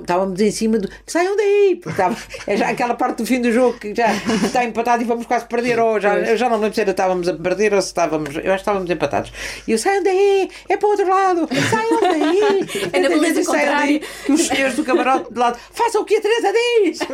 estávamos 0.00 0.40
em 0.40 0.50
cima 0.50 0.78
do 0.78 0.88
saiam 1.06 1.36
daí, 1.36 1.78
porque 1.82 2.00
estava, 2.00 2.16
é 2.46 2.56
já 2.56 2.68
aquela 2.68 2.94
parte 2.94 3.18
do 3.18 3.26
fim 3.26 3.40
do 3.40 3.52
jogo 3.52 3.78
que 3.78 3.94
já 3.94 4.08
está 4.44 4.64
empatado 4.64 5.02
e 5.02 5.06
vamos 5.06 5.26
quase 5.26 5.46
perder, 5.46 5.78
ou 5.78 6.00
já, 6.00 6.16
eu 6.18 6.36
já 6.36 6.48
não 6.48 6.58
lembro 6.58 6.74
se 6.74 6.80
ainda 6.80 6.92
estávamos 6.92 7.28
a 7.28 7.34
perder 7.34 7.74
ou 7.74 7.82
se 7.82 7.88
estávamos, 7.88 8.34
eu 8.34 8.40
acho 8.40 8.44
que 8.44 8.54
estávamos 8.54 8.90
empatados. 8.90 9.32
E 9.66 9.72
eu 9.72 9.78
saiam 9.78 10.02
daí, 10.02 10.50
é 10.68 10.76
para 10.76 10.86
o 10.86 10.90
outro 10.90 11.08
lado, 11.08 11.48
saiam 11.70 12.00
daí, 12.00 12.66
É 12.92 13.00
na 13.00 13.08
beleza 13.08 13.42
Saiam 13.44 13.78
daí. 13.78 14.02
E 14.28 14.32
os 14.32 14.46
senhores 14.46 14.76
do 14.76 14.84
camarote 14.84 15.32
de 15.32 15.38
lado, 15.38 15.58
façam 15.72 16.02
o 16.02 16.04
que 16.04 16.16
a 16.16 16.20
Teresa 16.20 16.52
diz. 16.52 16.98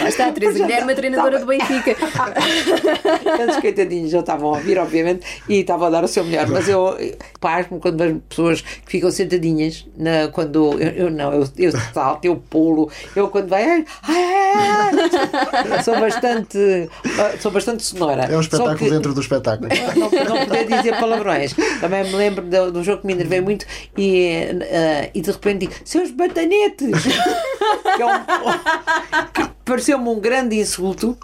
Lá 0.00 0.08
está 0.08 0.28
a 0.28 0.32
Teresa 0.32 0.58
Guilherme, 0.58 0.92
a 0.92 0.96
treinadora 0.96 1.38
do 1.38 1.46
Benfica. 1.46 1.96
Eles 3.40 3.56
coitadinhos 3.56 4.10
já 4.10 4.20
estavam 4.20 4.50
a 4.50 4.58
ouvir, 4.58 4.78
obviamente, 4.78 5.26
e 5.48 5.60
estavam 5.60 5.86
a 5.86 5.90
dar 5.90 6.04
o 6.04 6.08
seu 6.08 6.24
melhor. 6.24 6.46
Mas 6.48 6.68
eu 6.68 6.96
pasmo 7.40 7.80
quando 7.80 7.98
vejo 7.98 8.20
pessoas 8.28 8.60
que 8.60 8.92
ficam 8.92 9.10
sentadinhas 9.18 9.86
na, 9.96 10.28
quando 10.28 10.72
eu, 10.80 10.88
eu 11.06 11.10
não, 11.10 11.32
eu, 11.32 11.48
eu 11.58 11.72
salto, 11.92 12.24
eu 12.24 12.36
pulo, 12.36 12.90
eu 13.14 13.28
quando 13.28 13.48
vai, 13.48 13.64
ai, 13.64 13.84
ai, 14.02 14.16
ai, 14.54 15.10
ai, 15.72 15.82
sou 15.82 15.98
bastante, 16.00 16.58
ah, 17.18 17.36
sou 17.40 17.50
bastante 17.50 17.82
sonora. 17.84 18.24
É 18.24 18.36
um 18.36 18.40
espetáculo 18.40 18.76
que- 18.78 18.90
dentro 18.90 19.12
do 19.14 19.20
espetáculo. 19.20 19.68
não, 19.96 20.10
não 20.36 20.46
poder 20.46 20.66
dizer 20.66 20.98
palavrões. 20.98 21.54
Também 21.80 22.04
me 22.04 22.14
lembro 22.14 22.44
do, 22.44 22.72
do 22.72 22.82
jogo 22.84 23.02
que 23.02 23.06
me 23.06 23.12
enervei 23.12 23.40
muito 23.40 23.66
e, 23.96 24.26
eh, 24.62 25.10
e 25.14 25.20
de 25.20 25.30
repente 25.30 25.58
digo, 25.66 25.72
seus 25.84 26.10
batanetes! 26.10 27.02
que 27.96 28.02
é 28.02 28.06
um, 28.06 28.18
que 29.32 29.50
pareceu-me 29.64 30.08
um 30.08 30.20
grande 30.20 30.56
insulto, 30.58 31.16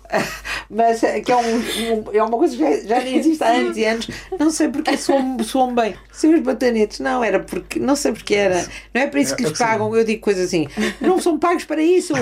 mas 0.68 1.00
que 1.24 1.32
é, 1.32 1.36
um, 1.36 1.56
um- 1.56 2.04
é 2.12 2.22
uma 2.22 2.36
coisa 2.36 2.56
que 2.56 2.62
já, 2.86 3.00
já 3.00 3.08
existe 3.08 3.42
há 3.42 3.48
anos 3.48 3.76
e 3.76 3.84
anos. 3.84 4.08
Não 4.38 4.50
sei 4.50 4.68
porque 4.68 4.96
soam, 4.96 5.38
soam 5.42 5.74
bem. 5.74 5.94
Seus 6.12 6.40
batanetes, 6.40 7.00
não, 7.00 7.22
era 7.24 7.38
porque, 7.40 7.78
não 7.84 7.94
sei 7.96 8.12
porque 8.12 8.34
era. 8.34 8.66
Não 8.94 9.02
é 9.02 9.06
para 9.06 9.20
isso 9.20 9.36
que 9.36 9.42
É- 9.42 9.46
é 9.46 9.48
lhes 9.48 9.58
que 9.58 9.64
sim. 9.64 9.70
pagam. 9.70 9.94
Eu 9.96 10.04
digo 10.04 10.20
coisas 10.20 10.46
assim, 10.46 10.66
não 11.00 11.20
são 11.20 11.38
pagos 11.38 11.64
para 11.64 11.82
isso, 11.82 12.12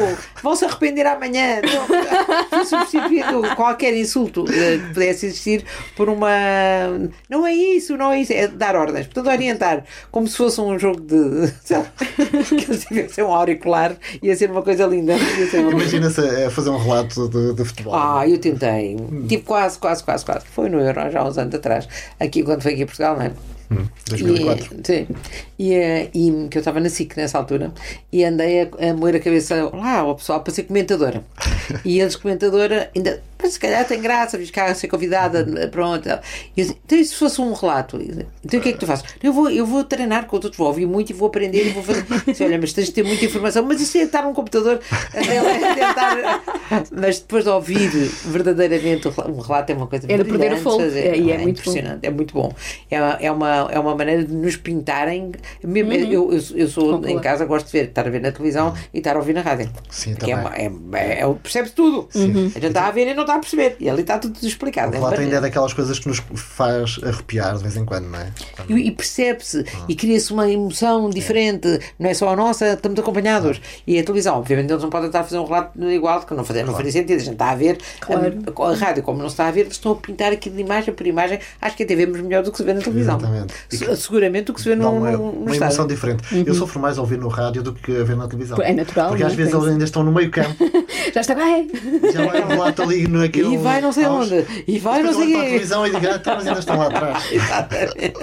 vão 0.42 0.54
se 0.56 0.64
arrepender 0.64 1.06
amanhã. 1.06 1.60
Fui 2.50 2.64
substituído 2.64 3.42
qualquer 3.56 3.96
insulto 3.96 4.44
eh, 4.52 4.78
que 4.78 4.94
pudesse 4.94 5.26
existir 5.26 5.64
por 5.96 6.08
uma. 6.08 6.28
Não 7.28 7.46
é 7.46 7.52
isso, 7.54 7.96
não 7.96 8.12
é 8.12 8.20
isso, 8.20 8.32
é 8.32 8.46
dar 8.48 8.76
ordens. 8.76 9.06
Portanto, 9.06 9.28
orientar, 9.32 9.84
como 10.10 10.26
se 10.28 10.36
fosse 10.36 10.60
um 10.60 10.78
jogo 10.78 11.00
de. 11.00 11.52
Sei 11.64 11.78
lá, 11.78 11.86
que 11.96 12.76
tivessem 12.86 13.24
um 13.24 13.32
auricular, 13.32 13.96
ia 14.22 14.36
ser 14.36 14.50
uma 14.50 14.62
coisa 14.62 14.84
linda. 14.86 15.14
Ser 15.50 15.60
uma 15.60 15.72
Imagina-se 15.72 16.20
a 16.20 16.50
fazer 16.50 16.70
um 16.70 16.78
relato 16.78 17.28
de, 17.28 17.54
de 17.54 17.64
futebol. 17.64 17.94
ah, 17.94 18.26
eu 18.28 18.38
tentei. 18.38 18.96
Tive 19.28 19.42
quase, 19.42 19.78
quase, 19.78 20.02
quase, 20.02 20.24
quase. 20.24 20.46
Foi 20.46 20.68
no 20.68 20.80
Euro, 20.80 21.10
já 21.10 21.20
há 21.20 21.24
uns 21.28 21.38
anos 21.38 21.54
atrás. 21.54 21.88
Aqui, 22.18 22.42
quando 22.42 22.62
foi 22.62 22.72
aqui 22.72 22.82
a 22.82 22.86
Portugal, 22.86 23.16
não 23.16 23.22
é? 23.22 23.32
Hum, 23.72 23.88
2004. 24.08 24.64
E, 24.64 24.86
sim. 24.86 25.06
E, 25.58 25.74
eh, 25.74 26.10
e 26.14 26.48
que 26.48 26.58
eu 26.58 26.60
estava 26.60 26.80
na 26.80 26.88
SIC 26.88 27.16
nessa 27.16 27.38
altura 27.38 27.72
e 28.12 28.24
andei 28.24 28.62
a, 28.62 28.90
a 28.90 28.94
moer 28.94 29.16
a 29.16 29.20
cabeça 29.20 29.70
lá 29.74 30.00
ao 30.00 30.16
pessoal 30.16 30.40
para 30.40 30.52
ser 30.52 30.64
comentadora. 30.64 31.22
E 31.84 32.00
eles, 32.00 32.16
comentadora, 32.16 32.90
ainda, 32.94 33.22
mas 33.42 33.52
se 33.54 33.60
calhar 33.60 33.86
tem 33.86 34.00
graça, 34.00 34.38
cá 34.52 34.66
a 34.66 34.74
ser 34.74 34.88
convidada, 34.88 35.44
pronto. 35.70 36.08
E 36.08 36.12
eu 36.12 36.18
disse, 36.56 36.76
então 36.84 36.98
e 36.98 37.04
se 37.04 37.14
fosse 37.14 37.40
um 37.40 37.52
relato? 37.52 37.98
Então 38.44 38.60
o 38.60 38.62
que 38.62 38.68
é 38.70 38.72
que 38.72 38.78
tu 38.78 38.86
fazes? 38.86 39.04
Eu 39.22 39.32
vou, 39.32 39.50
eu 39.50 39.66
vou 39.66 39.82
treinar 39.84 40.26
com 40.26 40.36
outros, 40.36 40.56
vou 40.56 40.66
ouvir 40.68 40.86
muito 40.86 41.10
e 41.10 41.12
vou 41.12 41.28
aprender 41.28 41.66
e 41.66 41.70
vou 41.70 41.82
fazer. 41.82 42.04
Disse, 42.26 42.44
Olha, 42.44 42.58
mas 42.58 42.72
tens 42.72 42.86
de 42.86 42.92
ter 42.92 43.02
muita 43.02 43.24
informação, 43.24 43.64
mas 43.64 43.80
isso 43.80 43.98
é 43.98 44.02
estar 44.02 44.22
num 44.22 44.32
computador 44.34 44.80
a 45.14 45.20
tentar. 45.74 46.42
Mas 46.92 47.18
depois 47.20 47.44
de 47.44 47.50
ouvir 47.50 47.90
verdadeiramente 48.24 49.08
um 49.08 49.40
relato 49.40 49.72
é 49.72 49.74
uma 49.74 49.86
coisa 49.86 50.06
É 50.10 50.16
de 50.16 50.24
perder 50.24 50.52
o 50.54 50.56
fogo. 50.58 50.82
É, 50.82 51.08
é 51.08 51.16
Não, 51.18 51.24
muito 51.24 51.36
bom. 51.42 51.48
impressionante, 51.48 52.06
é 52.06 52.10
muito 52.10 52.34
bom. 52.34 52.52
É, 52.90 53.26
é, 53.26 53.30
uma, 53.32 53.68
é 53.70 53.78
uma 53.78 53.94
maneira 53.94 54.24
de 54.24 54.32
nos 54.34 54.56
pintarem. 54.56 55.32
Mesmo, 55.62 55.92
eu, 55.92 56.32
eu, 56.32 56.40
eu 56.54 56.68
sou 56.68 56.84
Concordo. 56.84 57.08
em 57.08 57.18
casa, 57.20 57.44
gosto 57.44 57.66
de 57.66 57.72
ver, 57.72 57.88
estar 57.88 58.06
a 58.06 58.10
ver 58.10 58.20
na 58.20 58.32
televisão 58.32 58.74
e 58.92 58.98
estar 58.98 59.16
a 59.16 59.18
ouvir 59.18 59.34
na 59.34 59.40
rádio. 59.42 59.70
Sim, 59.90 60.14
Porque 60.14 60.32
é, 60.32 60.36
também. 60.36 60.52
é, 60.94 60.98
é, 60.98 61.20
é, 61.22 61.34
percebe-se 61.34 61.74
tudo. 61.74 62.08
A 62.14 62.18
gente 62.18 62.66
está 62.66 62.86
a 62.86 62.90
ver 62.90 63.08
e 63.08 63.14
não 63.14 63.22
está 63.22 63.31
a 63.34 63.38
perceber. 63.38 63.76
E 63.80 63.88
ali 63.88 64.02
está 64.02 64.18
tudo 64.18 64.38
explicado. 64.46 64.92
O 64.92 64.94
É 64.94 64.98
relato 64.98 65.20
ainda 65.20 65.36
é 65.36 65.40
daquelas 65.40 65.72
coisas 65.72 65.98
que 65.98 66.08
nos 66.08 66.22
faz 66.34 66.98
arrepiar 67.02 67.56
de 67.56 67.62
vez 67.62 67.76
em 67.76 67.84
quando, 67.84 68.06
não 68.08 68.18
é? 68.18 68.32
E, 68.68 68.74
e 68.88 68.90
percebe-se 68.90 69.64
e 69.88 69.94
cria-se 69.94 70.32
uma 70.32 70.48
emoção 70.50 71.08
diferente, 71.10 71.78
não 71.98 72.10
é 72.10 72.14
só 72.14 72.28
a 72.30 72.36
nossa, 72.36 72.72
estamos 72.74 72.98
acompanhados. 72.98 73.60
E 73.86 73.98
a 73.98 74.02
televisão, 74.04 74.36
obviamente, 74.38 74.70
eles 74.70 74.82
não 74.82 74.90
podem 74.90 75.06
estar 75.08 75.20
a 75.20 75.24
fazer 75.24 75.38
um 75.38 75.44
relato 75.44 75.82
igual, 75.90 76.20
que 76.22 76.34
não, 76.34 76.44
fazer, 76.44 76.64
não 76.64 76.74
faria 76.74 76.92
sentido. 76.92 77.16
A 77.16 77.24
gente 77.24 77.32
está 77.34 77.50
a 77.50 77.54
ver 77.54 77.78
Claro. 78.00 78.32
a, 78.58 78.68
a 78.70 78.74
rádio, 78.74 79.02
como 79.02 79.18
não 79.18 79.28
se 79.28 79.34
está 79.34 79.46
a 79.48 79.50
ver, 79.50 79.60
eles 79.62 79.72
estão 79.74 79.92
a 79.92 79.96
pintar 79.96 80.32
aquilo 80.32 80.54
de 80.56 80.62
imagem 80.62 80.92
por 80.94 81.06
imagem. 81.06 81.38
Acho 81.60 81.76
que 81.76 81.82
até 81.82 81.94
vemos 81.94 82.20
melhor 82.20 82.42
do 82.42 82.50
que 82.50 82.56
se 82.58 82.64
vê 82.64 82.72
na 82.74 82.80
televisão. 82.80 83.16
Exatamente. 83.18 83.54
Se- 83.68 83.96
Seguramente 83.96 84.46
do 84.46 84.54
que 84.54 84.60
se 84.60 84.68
vê 84.68 84.76
Dá 84.76 84.84
no, 84.84 84.92
uma, 84.92 85.10
no, 85.12 85.18
no 85.18 85.30
uma 85.46 85.56
emoção 85.56 85.86
diferente. 85.86 86.22
Eu 86.46 86.54
sofro 86.54 86.80
mais 86.80 86.98
a 86.98 87.00
ouvir 87.00 87.18
no 87.18 87.28
rádio 87.28 87.62
do 87.62 87.72
que 87.72 87.96
a 88.00 88.04
ver 88.04 88.16
na 88.16 88.26
televisão. 88.26 88.58
É 88.62 88.72
natural, 88.72 89.08
Porque 89.10 89.22
às 89.24 89.32
é? 89.32 89.36
vezes 89.36 89.52
eles 89.54 89.66
ainda 89.66 89.84
estão 89.84 90.02
no 90.02 90.12
meio 90.12 90.30
campo, 90.30 90.54
Já 91.14 91.20
está. 91.20 91.34
Ai, 91.36 91.66
já 92.12 92.24
vai 92.26 92.42
um 92.44 92.48
relato 92.48 92.82
ali 92.82 93.06
naquele. 93.22 93.54
E 93.54 93.56
vai 93.56 93.80
não 93.80 93.92
sei 93.92 94.04
aos- 94.04 94.30
onde, 94.30 94.44
e 94.66 94.78
vai 94.78 95.02
não 95.02 95.12
sei 95.12 95.26
quê. 95.26 95.32
televisão 95.32 95.86
e 95.86 95.90
digo, 95.90 96.06
ah, 96.06 96.16
então, 96.16 96.34
mas 96.36 96.46
ainda 96.46 96.58
estão 96.60 96.76
lá 96.78 96.86
atrás. 96.86 97.24
Exatamente. 97.32 98.14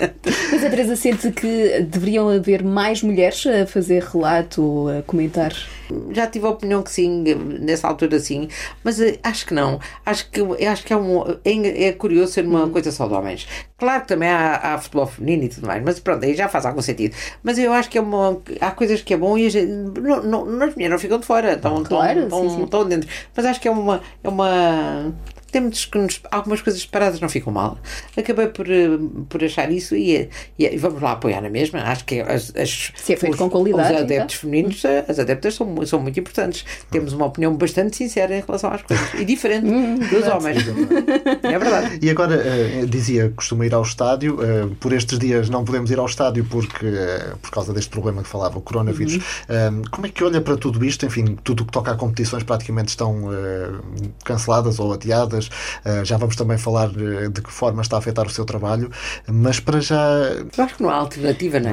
Mas 0.51 0.63
a 0.63 0.69
Teresa 0.69 0.95
sente 0.95 1.31
que 1.31 1.81
deveriam 1.89 2.29
haver 2.29 2.63
mais 2.63 3.01
mulheres 3.01 3.45
a 3.47 3.65
fazer 3.65 4.03
relato, 4.03 4.87
a 4.89 5.01
comentar. 5.03 5.53
Já 6.11 6.27
tive 6.27 6.45
a 6.45 6.49
opinião 6.51 6.83
que 6.83 6.91
sim, 6.91 7.23
nessa 7.61 7.87
altura 7.87 8.19
sim, 8.19 8.47
mas 8.83 8.99
eh, 9.01 9.17
acho 9.23 9.45
que 9.47 9.53
não. 9.55 9.79
Acho 10.05 10.29
que, 10.29 10.41
acho 10.67 10.83
que 10.83 10.93
é, 10.93 10.97
um, 10.97 11.23
é, 11.43 11.85
é 11.85 11.91
curioso 11.93 12.33
ser 12.33 12.45
uma 12.45 12.69
coisa 12.69 12.91
só 12.91 13.07
de 13.07 13.13
homens. 13.15 13.47
Claro 13.75 14.01
que 14.01 14.09
também 14.09 14.29
há, 14.29 14.55
há 14.75 14.77
futebol 14.77 15.07
feminino 15.07 15.45
e 15.45 15.49
tudo 15.49 15.65
mais, 15.65 15.81
mas 15.83 15.99
pronto, 15.99 16.23
aí 16.23 16.35
já 16.35 16.47
faz 16.47 16.65
algum 16.67 16.81
sentido. 16.81 17.15
Mas 17.41 17.57
eu 17.57 17.73
acho 17.73 17.89
que 17.89 17.97
é 17.97 18.01
uma, 18.01 18.39
há 18.61 18.69
coisas 18.71 19.01
que 19.01 19.13
é 19.15 19.17
bom 19.17 19.35
e 19.35 19.47
a 19.47 19.49
gente, 19.49 19.67
não, 19.99 20.21
não, 20.45 20.63
as 20.63 20.75
mulheres 20.75 20.91
não 20.91 20.99
ficam 20.99 21.17
de 21.17 21.25
fora, 21.25 21.53
estão, 21.53 21.83
Claro, 21.83 22.19
estão, 22.23 22.39
sim, 22.41 22.45
estão, 22.45 22.57
sim. 22.59 22.63
estão 22.65 22.85
dentro. 22.87 23.09
Mas 23.35 23.45
acho 23.47 23.59
que 23.59 23.67
é 23.67 23.71
uma. 23.71 24.01
É 24.23 24.29
uma 24.29 24.49
嗯 24.89 25.13
temos 25.49 25.85
que 25.85 25.97
nos, 25.97 26.21
algumas 26.31 26.61
coisas 26.61 26.81
separadas 26.81 27.19
não 27.19 27.29
ficam 27.29 27.51
mal. 27.51 27.77
Acabei 28.15 28.47
por, 28.47 28.69
eh, 28.69 28.87
por 29.27 29.43
achar 29.43 29.71
isso 29.71 29.95
e, 29.95 30.29
e, 30.57 30.65
e 30.65 30.77
vamos 30.77 31.01
lá 31.01 31.13
apoiar 31.13 31.41
na 31.41 31.49
mesma. 31.49 31.79
Acho 31.81 32.05
que 32.05 32.19
as, 32.21 32.53
as, 32.55 32.91
Se 32.95 33.13
é 33.13 33.17
feito 33.17 33.33
os, 33.33 33.39
com 33.39 33.49
qualidade, 33.49 33.93
os 33.93 34.01
adeptos 34.01 34.37
então. 34.37 34.49
femininos, 34.51 34.85
eh, 34.85 35.05
as 35.07 35.19
adeptas 35.19 35.55
são, 35.55 35.85
são 35.85 35.99
muito 35.99 36.19
importantes. 36.19 36.65
Temos 36.91 37.13
uma 37.13 37.25
opinião 37.25 37.55
bastante 37.55 37.95
sincera 37.95 38.35
em 38.37 38.41
relação 38.45 38.71
às 38.71 38.81
coisas 38.81 39.13
e 39.15 39.25
diferente 39.25 39.67
Hum, 39.67 39.97
dos 39.99 40.27
homens. 40.27 40.63
É 41.43 41.57
verdade. 41.59 41.99
E 42.01 42.09
agora, 42.09 42.35
eh, 42.35 42.85
dizia, 42.87 43.31
costuma 43.35 43.65
ir 43.65 43.73
ao 43.73 43.83
estádio. 43.83 44.39
por 44.79 44.93
estes 44.93 45.17
dias 45.19 45.49
não 45.49 45.63
podemos 45.63 45.91
ir 45.91 45.99
ao 45.99 46.05
estádio 46.05 46.45
porque, 46.45 46.85
por 47.41 47.51
causa 47.51 47.73
deste 47.73 47.89
problema 47.89 48.21
que 48.23 48.29
falava, 48.29 48.57
o 48.57 48.61
coronavírus. 48.61 49.15
Uhum. 49.15 49.83
Como 49.91 50.07
é 50.07 50.09
que 50.09 50.23
olha 50.23 50.41
para 50.41 50.57
tudo 50.57 50.83
isto? 50.83 51.05
Enfim, 51.05 51.37
tudo 51.43 51.63
o 51.63 51.65
que 51.65 51.71
toca 51.71 51.91
a 51.91 51.95
competições 51.95 52.43
praticamente 52.43 52.89
estão 52.89 53.29
canceladas 54.23 54.79
ou 54.79 54.93
adiadas. 54.93 55.38
Uh, 55.47 56.03
já 56.03 56.17
vamos 56.17 56.35
também 56.35 56.57
falar 56.57 56.89
de 56.89 57.41
que 57.41 57.51
forma 57.51 57.81
está 57.81 57.95
a 57.95 57.99
afetar 57.99 58.25
o 58.25 58.29
seu 58.29 58.45
trabalho, 58.45 58.91
mas 59.27 59.59
para 59.59 59.79
já. 59.79 59.97
Eu 60.57 60.63
acho 60.63 60.75
que 60.75 60.83
não 60.83 60.89
há 60.89 60.95
alternativa, 60.95 61.59
não 61.59 61.69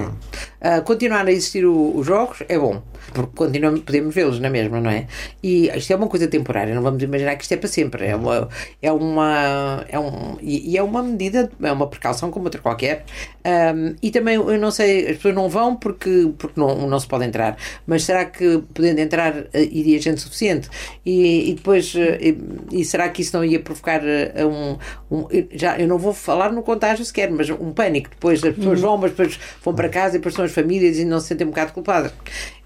é? 0.62 0.78
Uh, 0.78 0.82
continuar 0.82 1.26
a 1.26 1.32
existir 1.32 1.64
os 1.66 2.06
jogos 2.06 2.38
é 2.48 2.58
bom, 2.58 2.82
porque 3.12 3.32
continuamos, 3.34 3.80
podemos 3.80 4.14
vê-los 4.14 4.40
na 4.40 4.50
mesma, 4.50 4.80
não 4.80 4.90
é? 4.90 5.06
E 5.42 5.68
isto 5.76 5.92
é 5.92 5.96
uma 5.96 6.08
coisa 6.08 6.26
temporária, 6.26 6.74
não 6.74 6.82
vamos 6.82 7.02
imaginar 7.02 7.36
que 7.36 7.42
isto 7.42 7.52
é 7.52 7.56
para 7.56 7.68
sempre. 7.68 8.06
É 8.06 8.16
uma. 8.16 8.48
É 8.80 8.92
uma 8.92 9.84
é 9.88 9.98
um, 9.98 10.36
e, 10.40 10.76
é 10.76 10.82
uma 10.82 11.02
medida, 11.02 11.50
é 11.62 11.72
uma 11.72 11.86
precaução 11.86 12.30
como 12.30 12.46
outra 12.46 12.60
qualquer. 12.60 13.04
Um, 13.44 13.94
e 14.02 14.10
também, 14.10 14.34
eu 14.34 14.58
não 14.58 14.70
sei, 14.70 15.08
as 15.08 15.16
pessoas 15.16 15.34
não 15.34 15.48
vão 15.48 15.76
porque, 15.76 16.32
porque 16.38 16.58
não, 16.58 16.88
não 16.88 16.98
se 16.98 17.06
pode 17.06 17.24
entrar, 17.24 17.56
mas 17.86 18.04
será 18.04 18.24
que 18.24 18.62
podendo 18.74 18.98
entrar 19.00 19.46
iria 19.54 20.00
gente 20.00 20.20
suficiente? 20.20 20.68
E, 21.04 21.50
e 21.50 21.54
depois, 21.54 21.94
e, 21.94 22.36
e, 22.72 22.84
será 22.84 23.08
que 23.08 23.22
isso 23.22 23.36
não 23.36 23.44
ia 23.44 23.55
provocar 23.58 24.00
um, 24.00 24.78
um, 25.10 25.26
Já, 25.52 25.78
eu 25.78 25.88
não 25.88 25.98
vou 25.98 26.12
falar 26.12 26.52
no 26.52 26.62
contágio 26.62 27.04
sequer, 27.04 27.30
mas 27.30 27.48
um 27.50 27.72
pânico. 27.72 28.10
Depois 28.10 28.42
as 28.42 28.54
pessoas 28.54 28.82
uhum. 28.82 28.88
vão, 28.88 28.98
mas 28.98 29.10
depois 29.10 29.38
vão 29.62 29.74
para 29.74 29.88
casa 29.88 30.16
e 30.16 30.18
depois 30.18 30.34
são 30.34 30.44
as 30.44 30.52
famílias 30.52 30.98
e 30.98 31.04
não 31.04 31.20
se 31.20 31.28
sentem 31.28 31.46
um 31.46 31.50
bocado 31.50 31.72
culpadas. 31.72 32.12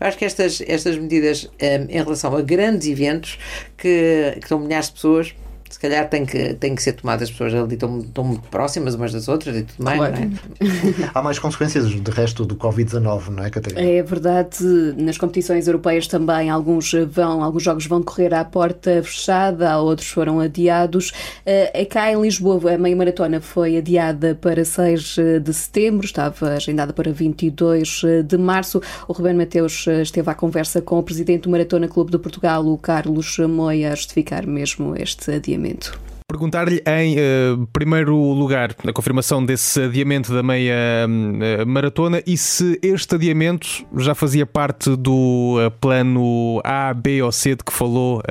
Eu 0.01 0.07
acho 0.07 0.19
que 0.19 0.25
estas, 0.25 0.63
estas 0.67 0.97
medidas 0.99 1.45
um, 1.61 1.91
em 1.91 2.03
relação 2.03 2.35
a 2.37 2.43
grandes 2.43 2.89
eventos 2.89 3.39
que, 3.77 4.33
que 4.35 4.45
estão 4.45 4.59
milhares 4.59 4.87
de 4.87 4.95
pessoas 4.95 5.35
se 5.71 5.79
calhar 5.79 6.09
tem 6.09 6.27
que, 6.27 6.55
tem 6.55 6.75
que 6.75 6.83
ser 6.83 6.95
tomadas, 6.95 7.29
as 7.29 7.31
pessoas 7.31 7.55
ali 7.55 7.75
estão, 7.75 8.01
estão 8.01 8.25
muito 8.25 8.49
próximas 8.49 8.97
umas 8.97 9.13
das 9.13 9.29
outras 9.29 9.57
e 9.57 9.63
tudo 9.63 9.85
mais, 9.85 9.99
claro. 9.99 10.15
não 10.17 10.23
é? 10.25 11.11
Há 11.15 11.23
mais 11.23 11.39
consequências 11.39 11.89
de 11.89 12.11
resto 12.11 12.45
do 12.45 12.57
Covid-19, 12.57 13.29
não 13.29 13.45
é, 13.45 13.51
Catarina? 13.51 13.81
É 13.81 14.03
verdade, 14.03 14.65
nas 14.97 15.17
competições 15.17 15.69
europeias 15.69 16.09
também 16.09 16.51
alguns 16.51 16.91
vão, 17.09 17.45
alguns 17.45 17.63
jogos 17.63 17.87
vão 17.87 18.03
correr 18.03 18.35
à 18.35 18.45
porta 18.45 19.01
fechada, 19.05 19.79
outros 19.79 20.09
foram 20.09 20.41
adiados. 20.41 21.13
É 21.47 21.85
cá 21.85 22.11
em 22.13 22.21
Lisboa, 22.21 22.75
a 22.75 22.79
meia 22.79 22.97
maratona 22.97 23.41
foi 23.41 23.77
adiada 23.77 24.35
para 24.35 24.65
6 24.65 25.17
de 25.41 25.55
setembro, 25.55 26.05
estava 26.05 26.55
agendada 26.55 26.93
para 26.93 27.13
22 27.13 28.03
de 28.27 28.37
março. 28.37 28.83
O 29.07 29.13
Ruben 29.13 29.35
Mateus 29.35 29.87
esteve 29.87 30.29
à 30.29 30.35
conversa 30.35 30.83
com 30.83 30.99
o 30.99 31.03
presidente 31.03 31.43
do 31.43 31.51
Maratona 31.51 31.87
Clube 31.87 32.11
de 32.11 32.19
Portugal, 32.19 32.67
o 32.67 32.77
Carlos 32.77 33.39
Moia, 33.39 33.93
a 33.93 33.95
justificar 33.95 34.45
mesmo 34.45 34.97
este 34.97 35.31
adiamento 35.31 35.60
adiamento. 35.61 35.99
Perguntar-lhe 36.27 36.81
em 36.87 37.17
uh, 37.17 37.67
primeiro 37.73 38.17
lugar 38.17 38.75
a 38.87 38.93
confirmação 38.93 39.45
desse 39.45 39.83
adiamento 39.83 40.33
da 40.33 40.45
meia 40.45 40.75
uh, 41.07 41.67
maratona 41.67 42.23
e 42.25 42.37
se 42.37 42.79
este 42.83 43.17
adiamento 43.17 43.67
já 43.97 44.15
fazia 44.15 44.47
parte 44.47 44.95
do 44.95 45.57
uh, 45.59 45.71
plano 45.81 46.61
A, 46.63 46.95
B 46.95 47.21
ou 47.21 47.33
C 47.33 47.57
de 47.57 47.65
que 47.65 47.73
falou 47.73 48.23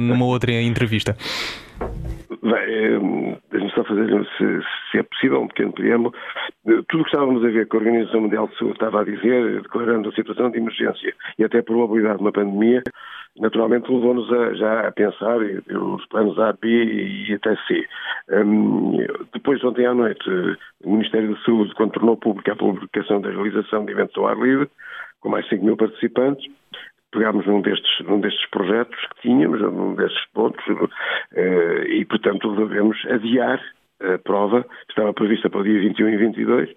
numa 0.00 0.26
outra 0.26 0.52
entrevista. 0.52 1.16
Bem, 2.42 3.38
deixe-me 3.50 3.70
só 3.72 3.84
fazer, 3.84 4.08
se, 4.38 4.60
se, 4.90 4.98
é 4.98 5.02
possível, 5.02 5.42
um 5.42 5.48
pequeno 5.48 5.72
preâmbulo. 5.72 6.14
Tudo 6.64 7.00
o 7.00 7.04
que 7.04 7.10
estávamos 7.10 7.44
a 7.44 7.48
ver 7.48 7.68
que 7.68 7.76
a 7.76 7.78
Organização 7.78 8.22
Mundial 8.22 8.48
de 8.48 8.56
Saúde 8.56 8.74
estava 8.74 9.02
a 9.02 9.04
dizer, 9.04 9.60
declarando 9.60 10.08
a 10.08 10.12
situação 10.12 10.50
de 10.50 10.56
emergência 10.56 11.14
e 11.38 11.44
até 11.44 11.58
a 11.58 11.62
probabilidade 11.62 12.16
de 12.16 12.22
uma 12.22 12.32
pandemia, 12.32 12.82
naturalmente 13.38 13.92
levou-nos 13.92 14.26
já 14.58 14.88
a 14.88 14.92
pensar 14.92 15.36
os 15.36 16.06
planos 16.06 16.38
A, 16.38 16.54
B 16.54 16.68
e 17.28 17.34
até 17.34 17.54
C. 17.68 17.86
Um, 18.30 18.96
depois, 19.34 19.62
ontem 19.62 19.84
à 19.84 19.92
noite, 19.92 20.28
o 20.82 20.92
Ministério 20.92 21.34
da 21.34 21.40
Saúde, 21.42 21.74
quando 21.74 21.92
tornou 21.92 22.16
pública 22.16 22.52
a 22.52 22.56
publicação 22.56 23.20
da 23.20 23.30
realização 23.30 23.84
de 23.84 23.92
eventos 23.92 24.16
ao 24.16 24.28
ar 24.28 24.38
livre, 24.38 24.66
com 25.20 25.28
mais 25.28 25.44
de 25.44 25.50
5 25.50 25.64
mil 25.64 25.76
participantes, 25.76 26.50
pegámos 27.12 27.46
num 27.46 27.60
destes, 27.60 28.06
num 28.06 28.20
destes 28.20 28.48
projetos 28.50 28.98
que 29.14 29.22
tínhamos, 29.22 29.60
num 29.60 29.94
destes 29.94 30.24
pontos, 30.32 30.64
uh, 30.66 31.82
e, 31.88 32.04
portanto, 32.04 32.54
devemos 32.56 32.96
adiar 33.06 33.60
a 34.00 34.18
prova, 34.18 34.62
que 34.62 34.90
estava 34.90 35.12
prevista 35.12 35.50
para 35.50 35.60
o 35.60 35.64
dia 35.64 35.78
21 35.80 36.08
e 36.08 36.16
22, 36.16 36.70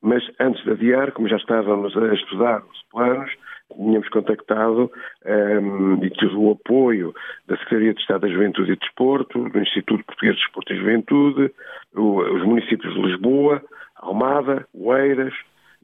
mas 0.00 0.22
antes 0.38 0.62
de 0.64 0.70
adiar, 0.70 1.12
como 1.12 1.28
já 1.28 1.36
estávamos 1.36 1.96
a 1.96 2.14
estudar 2.14 2.62
os 2.62 2.82
planos, 2.92 3.30
tínhamos 3.74 4.08
contactado 4.08 4.90
um, 5.26 5.94
ehm, 5.94 6.04
e 6.04 6.10
tive 6.10 6.34
o 6.36 6.52
apoio 6.52 7.12
da 7.46 7.56
Secretaria 7.58 7.94
de 7.94 8.00
Estado 8.00 8.22
da 8.22 8.28
Juventude 8.28 8.72
e 8.72 8.76
Desporto, 8.76 9.48
do 9.48 9.58
Instituto 9.58 10.04
Português 10.04 10.36
de 10.36 10.42
Desporto 10.42 10.72
e 10.72 10.78
Juventude, 10.78 11.52
o, 11.94 12.20
os 12.20 12.42
municípios 12.44 12.94
de 12.94 13.00
Lisboa, 13.00 13.62
Almada, 13.96 14.66
Oeiras, 14.72 15.34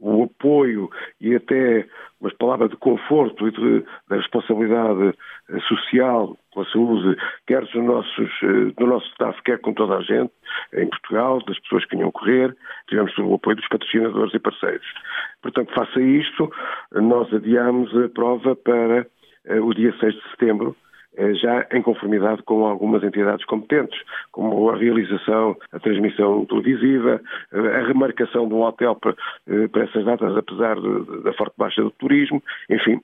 o 0.04 0.24
apoio 0.24 0.90
e 1.20 1.34
até 1.34 1.86
umas 2.20 2.34
palavras 2.34 2.70
de 2.70 2.76
conforto 2.76 3.48
e 3.48 3.50
de, 3.50 3.84
da 4.08 4.16
responsabilidade 4.16 5.14
eh, 5.48 5.60
social 5.60 6.38
com 6.52 6.60
a 6.60 6.66
saúde, 6.66 7.16
quer 7.46 7.62
dos 7.62 7.74
nossos, 7.74 8.30
eh, 8.42 8.72
do 8.76 8.86
nosso 8.86 9.06
staff, 9.12 9.40
quer 9.42 9.58
com 9.60 9.72
toda 9.72 9.96
a 9.96 10.02
gente, 10.02 10.30
em 10.74 10.86
Portugal, 10.88 11.42
das 11.46 11.58
pessoas 11.60 11.86
que 11.86 11.96
vinham 11.96 12.12
correr, 12.12 12.54
tivemos 12.88 13.16
o 13.18 13.34
apoio 13.34 13.56
dos 13.56 13.68
patrocinadores 13.68 14.34
e 14.34 14.38
parceiros. 14.38 14.86
Portanto, 15.42 15.72
face 15.74 15.98
a 15.98 16.02
isto, 16.02 16.52
nós 16.92 17.32
adiamos 17.32 17.94
a 17.96 18.08
prova 18.10 18.54
para 18.54 19.06
eh, 19.46 19.60
o 19.60 19.72
dia 19.72 19.94
6 19.98 20.14
de 20.14 20.30
setembro, 20.30 20.76
já 21.34 21.66
em 21.72 21.82
conformidade 21.82 22.42
com 22.42 22.66
algumas 22.66 23.02
entidades 23.02 23.44
competentes, 23.46 23.98
como 24.32 24.70
a 24.70 24.76
realização, 24.76 25.56
a 25.72 25.78
transmissão 25.78 26.44
televisiva, 26.46 27.20
eh, 27.52 27.76
a 27.76 27.86
remarcação 27.86 28.48
de 28.48 28.54
um 28.54 28.62
hotel 28.62 28.94
para, 28.96 29.14
eh, 29.48 29.68
para 29.68 29.84
essas 29.84 30.04
datas, 30.04 30.36
apesar 30.36 30.76
da 31.22 31.32
forte 31.34 31.54
baixa 31.56 31.82
do 31.82 31.90
turismo. 31.92 32.42
Enfim, 32.70 33.00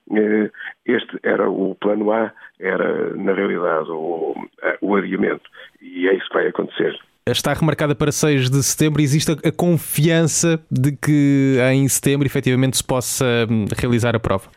este 0.86 1.18
era 1.22 1.48
o 1.48 1.74
plano 1.74 2.12
A, 2.12 2.32
era 2.58 3.14
na 3.16 3.32
realidade 3.32 3.90
o, 3.90 4.34
o 4.80 4.96
adiamento. 4.96 5.48
E 5.80 6.08
é 6.08 6.14
isso 6.14 6.28
que 6.28 6.34
vai 6.34 6.46
acontecer 6.48 6.98
está 7.32 7.52
remarcada 7.52 7.94
para 7.94 8.10
6 8.10 8.50
de 8.50 8.62
setembro. 8.62 9.00
Existe 9.00 9.32
a 9.32 9.52
confiança 9.52 10.60
de 10.70 10.92
que 10.96 11.56
em 11.72 11.86
setembro 11.88 12.26
efetivamente 12.26 12.76
se 12.76 12.84
possa 12.84 13.24
hum, 13.48 13.66
realizar 13.78 14.16
a 14.16 14.20
prova? 14.20 14.50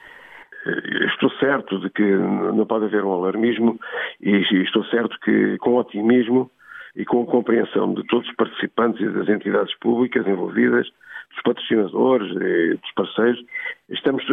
Certo 1.43 1.77
de 1.79 1.89
que 1.89 2.03
não 2.03 2.65
pode 2.65 2.85
haver 2.85 3.03
um 3.03 3.11
alarmismo 3.11 3.77
e 4.21 4.37
estou 4.63 4.83
certo 4.85 5.19
que 5.19 5.57
com 5.57 5.75
otimismo 5.75 6.49
e 6.95 7.03
com 7.03 7.25
compreensão 7.25 7.93
de 7.93 8.05
todos 8.07 8.29
os 8.29 8.35
participantes 8.35 9.01
e 9.01 9.09
das 9.09 9.27
entidades 9.27 9.75
públicas 9.79 10.25
envolvidas, 10.25 10.87
dos 11.31 11.41
patrocinadores 11.43 12.31
e 12.35 12.75
dos 12.75 12.91
parceiros, 12.95 13.43
estamos, 13.89 14.23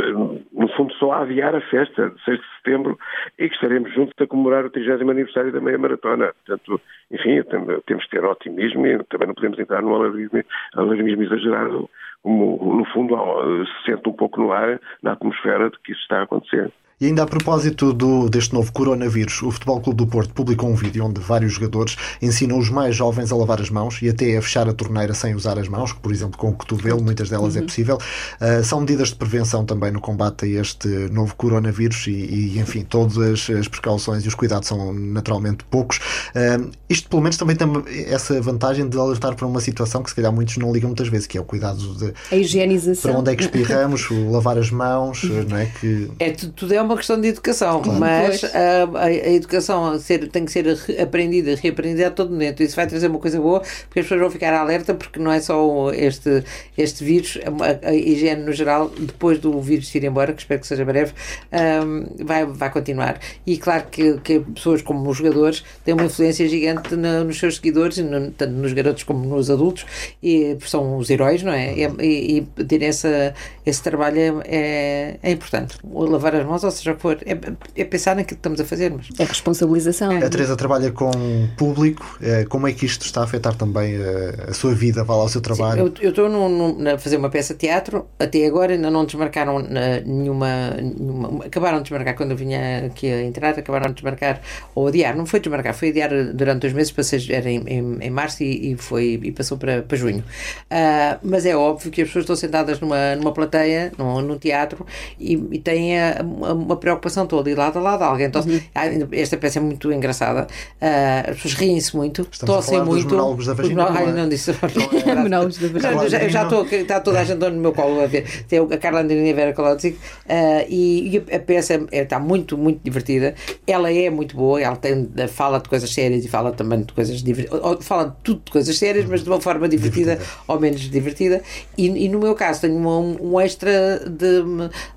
no 0.53 0.69
fundo, 0.77 0.93
só 0.95 1.13
a 1.13 1.23
adiar 1.23 1.55
a 1.55 1.61
festa 1.63 2.11
de 2.11 2.23
6 2.25 2.39
de 2.39 2.47
setembro 2.57 2.99
e 3.39 3.49
que 3.49 3.55
estaremos 3.55 3.93
juntos 3.95 4.13
a 4.21 4.27
comemorar 4.27 4.67
o 4.67 4.71
30 4.71 5.03
aniversário 5.11 5.51
da 5.51 5.61
meia 5.61 5.79
maratona. 5.79 6.35
Portanto, 6.45 6.81
enfim, 7.11 7.43
temos 7.87 8.05
que 8.05 8.11
ter 8.11 8.25
otimismo 8.25 8.87
e 8.87 9.03
também 9.05 9.29
não 9.29 9.35
podemos 9.35 9.59
entrar 9.59 9.81
num 9.83 9.95
alarmismo, 9.95 10.45
alarmismo 10.75 11.23
exagerado 11.23 11.89
como, 12.23 12.77
no 12.77 12.85
fundo, 12.93 13.17
se 13.65 13.91
sente 13.91 14.07
um 14.07 14.13
pouco 14.13 14.39
no 14.39 14.53
ar, 14.53 14.79
na 15.03 15.13
atmosfera 15.13 15.71
de 15.71 15.79
que 15.81 15.93
isso 15.93 16.03
está 16.03 16.21
a 16.21 16.23
acontecer. 16.25 16.71
E 17.01 17.07
ainda 17.07 17.23
a 17.23 17.27
propósito 17.27 17.95
do, 17.95 18.29
deste 18.29 18.53
novo 18.53 18.71
coronavírus, 18.73 19.41
o 19.41 19.51
Futebol 19.51 19.81
Clube 19.81 19.97
do 19.97 20.07
Porto 20.07 20.35
publicou 20.35 20.69
um 20.69 20.75
vídeo 20.75 21.03
onde 21.03 21.19
vários 21.19 21.55
jogadores 21.55 21.97
ensinam 22.21 22.59
os 22.59 22.69
mais 22.69 22.95
jovens 22.95 23.33
a 23.33 23.37
lavar 23.37 23.59
as 23.59 23.71
mãos 23.71 24.03
e 24.03 24.11
até 24.11 24.37
a 24.37 24.43
fechar 24.43 24.69
a 24.69 24.75
torneira 24.75 25.15
sem 25.15 25.35
usar 25.35 25.59
as 25.59 25.67
mãos, 25.67 25.95
por 25.95 26.13
exemplo 26.13 26.37
com 26.37 26.51
o 26.51 26.53
cotovelo, 26.53 27.03
muitas 27.03 27.31
delas 27.31 27.57
é 27.57 27.61
uhum. 27.61 27.65
é 27.65 27.67
possível. 27.67 27.99
Uh, 28.39 28.63
são 28.63 28.81
medidas 28.81 29.09
de 29.09 29.15
prevenção 29.15 29.65
também 29.65 29.91
no 29.91 29.99
combate 29.99 30.45
a 30.45 30.61
este 30.61 30.89
novo 31.11 31.35
coronavírus 31.37 32.07
e, 32.07 32.11
e 32.11 32.59
enfim, 32.59 32.83
todas 32.83 33.49
as 33.49 33.67
precauções 33.67 34.23
e 34.27 34.29
os 34.29 34.35
cuidados 34.35 34.69
são 34.69 34.93
naturalmente 34.93 35.65
poucos. 35.71 35.97
Uh, 36.37 36.71
isto 36.87 37.09
pelo 37.09 37.23
menos 37.23 37.39
também 37.39 37.57
tem 37.57 37.67
essa 38.09 38.39
vantagem 38.43 38.87
de 38.87 38.99
alertar 38.99 39.35
para 39.37 39.47
uma 39.47 39.63
situação 39.63 40.03
que 40.03 40.11
se 40.11 40.17
calhar 40.17 40.31
muitos 40.31 40.59
não 40.59 40.71
ligam 40.71 40.91
muitas 40.91 41.09
vezes, 41.09 41.27
que 41.27 41.39
é 41.39 41.41
o 41.41 41.45
cuidado 41.45 41.79
de 41.95 42.13
a 42.31 42.37
higienização. 42.37 43.11
Para 43.11 43.21
onde 43.21 43.33
é 43.33 43.37
que 43.37 43.41
espirramos, 43.45 44.07
lavar 44.31 44.59
as 44.59 44.71
mãos, 44.71 45.23
não 45.49 45.57
é? 45.57 45.65
Que... 45.65 46.11
É, 46.19 46.31
tudo 46.33 46.75
é 46.75 46.83
uma 46.83 46.90
uma 46.91 46.97
questão 46.97 47.21
de 47.21 47.29
educação, 47.29 47.83
claro. 47.83 48.01
mas 48.01 48.43
a, 48.45 48.85
a, 48.99 49.05
a, 49.05 49.33
educação 49.33 49.99
ser, 49.99 50.29
tem 50.29 50.45
que 50.45 50.51
ser 50.51 50.67
aprendida, 51.01 51.55
reaprendida 51.55 52.09
a 52.09 52.11
todo 52.11 52.31
momento. 52.31 52.63
Isso 52.63 52.75
vai 52.75 52.87
trazer 52.87 53.07
uma 53.07 53.19
coisa 53.19 53.41
boa, 53.41 53.61
porque 53.61 54.01
as 54.01 54.07
pessoas 54.07 54.21
vão 54.21 54.31
ficar 54.31 54.53
alerta, 54.53 54.93
porque 54.95 55.21
não 55.21 55.31
é 55.31 55.41
só 55.41 55.93
este, 55.93 56.43
este 56.77 57.05
vírus, 57.05 57.39
a, 57.45 57.89
a 57.89 57.95
higiene 57.95 58.43
no 58.43 58.53
geral, 58.53 58.89
depois 58.99 59.39
do 59.39 59.61
vírus 59.61 59.95
ir 59.95 60.05
embora, 60.05 60.33
que 60.33 60.43
espero 60.43 60.61
que 60.61 60.67
seja 60.67 60.85
breve, 60.85 61.13
um, 61.53 62.25
vai, 62.25 62.45
vai 62.45 62.71
continuar. 62.71 63.21
E 63.47 63.57
claro 63.57 63.85
que, 63.91 64.19
que 64.19 64.41
pessoas 64.41 64.83
como 64.83 65.09
os 65.09 65.17
jogadores 65.17 65.65
têm 65.85 65.95
uma 65.95 66.05
influência 66.05 66.49
gigante 66.49 66.97
no, 66.97 67.25
nos 67.25 67.39
seus 67.39 67.57
seguidores, 67.57 67.99
no, 67.99 68.31
tanto 68.33 68.53
nos 68.53 68.73
garotos 68.73 69.05
como 69.05 69.25
nos 69.25 69.49
adultos, 69.49 69.87
e 70.23 70.57
são 70.67 70.97
os 70.97 71.09
heróis, 71.09 71.43
não 71.43 71.53
é? 71.53 71.73
E, 71.73 71.87
e, 72.01 72.47
e 72.59 72.65
ter 72.65 72.83
essa, 72.83 73.33
esse 73.65 73.83
trabalho 73.83 74.19
é, 74.19 74.33
é, 74.47 75.19
é 75.23 75.31
importante. 75.31 75.79
Lavar 75.85 76.35
as 76.35 76.45
mãos, 76.45 76.65
ou 76.65 76.71
seja 76.71 76.80
o 76.87 76.95
que 76.95 77.03
for. 77.03 77.19
É, 77.25 77.39
é 77.81 77.85
pensar 77.85 78.17
naquilo 78.17 78.29
que 78.29 78.35
estamos 78.35 78.61
a 78.61 78.65
fazer. 78.65 78.93
Mas... 78.93 79.09
É 79.19 79.25
responsabilização. 79.25 80.17
A 80.17 80.29
Teresa 80.29 80.57
trabalha 80.57 80.91
com 80.91 81.11
público. 81.57 82.19
Eh, 82.23 82.45
como 82.49 82.67
é 82.67 82.73
que 82.73 82.87
isto 82.87 83.05
está 83.05 83.21
a 83.21 83.25
afetar 83.25 83.55
também 83.55 83.97
a, 83.97 84.51
a 84.51 84.55
sua 84.55 84.75
vida, 84.75 85.05
vá 85.05 85.17
lá, 85.17 85.25
o 85.25 85.29
seu 85.29 85.41
trabalho? 85.41 85.89
Sim, 85.89 85.95
eu 86.01 86.11
estou 86.11 86.27
a 86.27 86.99
fazer 86.99 87.17
uma 87.17 87.31
peça 87.31 87.55
de 87.55 87.61
teatro. 87.61 88.07
Até 88.19 88.47
agora 88.47 88.73
ainda 88.73 88.91
não 88.91 89.05
desmarcaram 89.05 89.61
nenhuma, 90.05 90.71
nenhuma, 90.71 91.45
Acabaram 91.45 91.79
de 91.79 91.85
desmarcar 91.85 92.15
quando 92.17 92.33
eu 92.33 92.37
vinha 92.37 92.87
aqui 92.87 93.11
a 93.11 93.23
entrar, 93.23 93.59
acabaram 93.59 93.89
de 93.89 93.95
desmarcar 93.95 94.41
ou 94.75 94.87
adiar. 94.87 95.17
Não 95.17 95.27
foi 95.27 95.41
desmarcar, 95.41 95.75
foi 95.75 95.91
adiar 95.91 96.11
durante 96.35 96.61
dois 96.61 96.73
meses, 96.73 96.93
passei, 96.93 97.21
era 97.31 97.51
em, 97.51 97.63
em, 97.67 97.99
em 98.01 98.11
março 98.11 98.43
e, 98.43 98.73
e, 98.73 98.77
foi, 98.77 99.21
e 99.23 99.33
passou 99.33 99.59
para, 99.59 99.83
para 99.83 99.97
junho. 99.97 100.25
Uh, 100.71 101.19
mas 101.23 101.47
é 101.47 101.57
óbvio 101.57 101.91
que 101.91 102.03
as 102.03 102.09
pessoas 102.09 102.25
estão 102.25 102.37
sentadas 102.37 102.81
numa, 102.81 103.17
numa 103.17 103.33
plateia, 103.33 103.93
num, 103.97 104.21
num 104.21 104.39
teatro, 104.39 104.87
e, 105.19 105.35
e 105.51 105.59
têm 105.59 105.99
a, 105.99 106.21
a, 106.21 106.55
uma 106.65 106.77
preocupação 106.77 107.27
toda, 107.27 107.51
e 107.51 107.55
lado 107.55 107.79
a 107.79 107.83
lado 107.83 108.03
alguém. 108.03 108.27
Então, 108.27 108.43
uhum. 108.43 109.09
Esta 109.13 109.37
peça 109.37 109.59
é 109.59 109.63
muito 109.63 109.93
engraçada. 109.93 110.47
Uh, 110.81 111.31
as 111.31 111.37
pessoas 111.37 111.55
riem-se 111.55 111.97
muito, 111.97 112.27
tossem 112.45 112.83
muito. 112.85 113.05
Dos 113.05 113.13
monólogos 113.13 113.47
da 113.47 113.55
vagina. 113.55 113.91
Os, 113.91 113.97
ai, 113.97 114.13
não 114.13 114.29
disse. 114.29 114.51
É 115.07 115.15
monólogos 115.15 115.59
da 115.59 115.69
vagina. 115.69 115.95
Não, 115.95 116.09
já, 116.09 116.29
já 116.29 116.43
estou, 116.43 116.67
está 116.67 117.01
toda 117.01 117.21
a 117.21 117.25
gente 117.25 117.39
no 117.39 117.61
meu 117.61 117.73
colo 117.73 118.03
a 118.03 118.07
ver. 118.07 118.27
Tem 118.49 118.59
a 118.59 118.79
Carla 118.79 119.01
Andrina 119.01 119.35
Vera 119.35 119.53
Colodzi, 119.53 119.91
uh, 119.91 120.67
e, 120.69 121.17
e, 121.17 121.35
a 121.35 121.39
peça 121.39 121.81
é, 121.91 122.03
está 122.03 122.19
muito, 122.19 122.57
muito 122.57 122.81
divertida. 122.83 123.35
Ela 123.67 123.93
é 123.93 124.11
muito 124.11 124.37
boa, 124.37 124.61
ela 124.61 124.77
tem, 124.77 125.09
fala 125.29 125.59
de 125.59 125.69
coisas 125.69 125.93
sérias 125.93 126.25
e 126.25 126.29
fala 126.29 126.53
também 126.53 126.83
de 126.83 126.93
coisas 126.93 127.23
divertidas. 127.23 127.85
Fala 127.85 128.05
de 128.05 128.15
tudo 128.23 128.43
de 128.45 128.51
coisas 128.51 128.79
sérias, 128.79 129.07
mas 129.07 129.23
de 129.23 129.29
uma 129.29 129.41
forma 129.41 129.69
divertida, 129.69 130.17
divertida. 130.17 130.43
ou 130.47 130.61
menos 130.61 130.81
divertida. 130.81 131.43
E, 131.77 131.87
e, 131.87 132.09
no 132.09 132.19
meu 132.19 132.35
caso, 132.35 132.63
tenho 132.63 132.77
um, 132.77 133.33
um 133.33 133.41
extra 133.41 134.01
de 134.09 134.43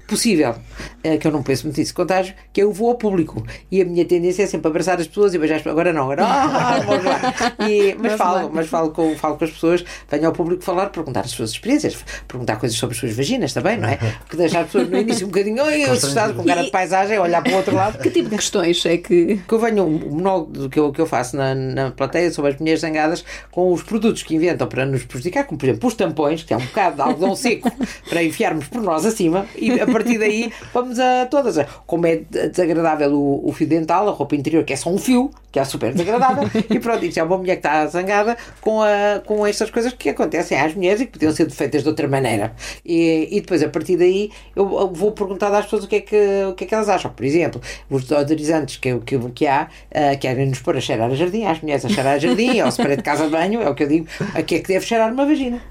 possível, 0.07 0.55
eh, 1.03 1.17
que 1.17 1.27
eu 1.27 1.31
não 1.31 1.41
penso 1.41 1.65
muito 1.65 1.77
nisso, 1.77 1.93
contágio, 1.93 2.33
que 2.51 2.61
eu 2.61 2.71
vou 2.71 2.89
ao 2.89 2.95
público. 2.95 3.45
E 3.71 3.81
a 3.81 3.85
minha 3.85 4.05
tendência 4.05 4.43
é 4.43 4.45
sempre 4.45 4.67
abraçar 4.67 4.99
as 4.99 5.07
pessoas 5.07 5.33
e 5.33 5.37
beijar 5.37 5.55
as 5.55 5.61
pessoas. 5.61 5.73
Agora 5.73 5.93
não, 5.93 6.03
agora. 6.03 6.23
Ah, 6.25 7.67
e, 7.67 7.95
mas 7.99 8.13
falo, 8.13 8.51
mas 8.53 8.67
falo 8.67 8.91
com, 8.91 9.15
falo 9.15 9.37
com 9.37 9.45
as 9.45 9.51
pessoas, 9.51 9.83
venho 10.09 10.27
ao 10.27 10.33
público 10.33 10.63
falar, 10.63 10.89
perguntar 10.89 11.21
as 11.21 11.31
suas 11.31 11.51
experiências, 11.51 11.97
perguntar 12.27 12.57
coisas 12.57 12.77
sobre 12.77 12.95
as 12.95 12.99
suas 12.99 13.15
vaginas 13.15 13.53
também, 13.53 13.77
não 13.77 13.89
é? 13.89 13.97
Porque 14.19 14.37
deixar 14.37 14.61
as 14.61 14.65
pessoas 14.67 14.89
no 14.89 14.97
início 14.97 15.25
um 15.25 15.29
bocadinho 15.29 15.63
oi, 15.63 15.83
assustado, 15.83 16.33
com 16.33 16.43
cara 16.43 16.63
de 16.63 16.71
paisagem, 16.71 17.19
olhar 17.19 17.41
para 17.41 17.53
o 17.53 17.55
outro 17.55 17.75
lado. 17.75 17.97
Que 17.99 18.09
tipo 18.09 18.29
de 18.29 18.37
questões 18.37 18.85
é 18.85 18.97
que. 18.97 19.41
Que 19.47 19.53
eu 19.53 19.59
venho, 19.59 19.85
o 19.85 20.15
monólogo 20.15 20.69
que 20.69 20.79
eu, 20.79 20.91
que 20.91 21.01
eu 21.01 21.05
faço 21.05 21.35
na, 21.35 21.55
na 21.55 21.91
plateia 21.91 22.31
sobre 22.31 22.51
as 22.51 22.59
mulheres 22.59 22.81
zangadas 22.81 23.23
com 23.51 23.71
os 23.71 23.83
produtos 23.83 24.23
que 24.23 24.35
inventam 24.35 24.67
para 24.67 24.85
nos 24.85 25.05
prejudicar, 25.05 25.45
como 25.45 25.57
por 25.57 25.65
exemplo 25.67 25.87
os 25.87 25.95
tampões, 25.95 26.43
que 26.43 26.53
é 26.53 26.57
um 26.57 26.61
bocado 26.61 26.95
de 26.95 27.01
algodão 27.01 27.35
seco 27.35 27.71
para 28.09 28.23
enfiarmos 28.23 28.67
por 28.67 28.81
nós 28.81 29.05
acima, 29.05 29.45
e 29.55 29.79
a 29.79 29.85
partir 29.93 30.17
daí 30.17 30.51
vamos 30.73 30.99
a 30.99 31.25
todas. 31.27 31.57
Como 31.85 32.05
é 32.07 32.21
desagradável 32.29 33.13
o, 33.13 33.47
o 33.47 33.51
fio 33.51 33.67
dental, 33.67 34.07
a 34.07 34.11
roupa 34.11 34.35
interior, 34.35 34.63
que 34.63 34.73
é 34.73 34.75
só 34.75 34.89
um 34.89 34.97
fio, 34.97 35.31
que 35.51 35.59
é 35.59 35.63
super 35.63 35.91
desagradável, 35.91 36.49
e 36.69 36.79
pronto, 36.79 37.05
isto 37.05 37.19
é 37.19 37.23
uma 37.23 37.37
mulher 37.37 37.57
que 37.57 37.59
está 37.59 37.85
zangada 37.87 38.35
com, 38.59 38.81
a, 38.81 39.21
com 39.25 39.45
estas 39.45 39.69
coisas 39.69 39.93
que 39.93 40.09
acontecem 40.09 40.59
às 40.59 40.73
mulheres 40.73 41.01
e 41.01 41.05
que 41.05 41.11
podiam 41.13 41.31
ser 41.31 41.49
feitas 41.51 41.83
de 41.83 41.89
outra 41.89 42.07
maneira. 42.07 42.53
E, 42.83 43.27
e 43.31 43.39
depois, 43.39 43.61
a 43.61 43.69
partir 43.69 43.95
daí, 43.95 44.31
eu 44.55 44.91
vou 44.91 45.11
perguntar 45.11 45.53
às 45.53 45.65
pessoas 45.65 45.83
o 45.83 45.87
que 45.87 45.97
é 45.97 46.01
que, 46.01 46.43
o 46.49 46.53
que, 46.53 46.63
é 46.63 46.67
que 46.67 46.73
elas 46.73 46.89
acham. 46.89 47.11
Por 47.11 47.23
exemplo, 47.23 47.61
os 47.89 48.05
deodorizantes 48.05 48.77
que, 48.77 48.97
que, 48.99 49.19
que 49.31 49.47
há 49.47 49.67
uh, 49.91 50.17
querem 50.19 50.47
nos 50.47 50.59
pôr 50.59 50.75
a 50.75 50.81
cheirar 50.81 51.11
a 51.11 51.15
jardim, 51.15 51.45
às 51.45 51.61
mulheres 51.61 51.85
a 51.85 51.89
cheirar 51.89 52.15
a 52.15 52.19
jardim, 52.19 52.59
ao 52.59 52.69
spray 52.69 52.97
de 52.97 53.03
casa 53.03 53.25
de 53.25 53.31
banho, 53.31 53.61
é 53.61 53.69
o 53.69 53.75
que 53.75 53.83
eu 53.83 53.87
digo, 53.87 54.07
a 54.33 54.41
que 54.41 54.55
é 54.55 54.59
que 54.59 54.67
deve 54.67 54.85
cheirar 54.85 55.13
uma 55.13 55.25
vagina. 55.25 55.61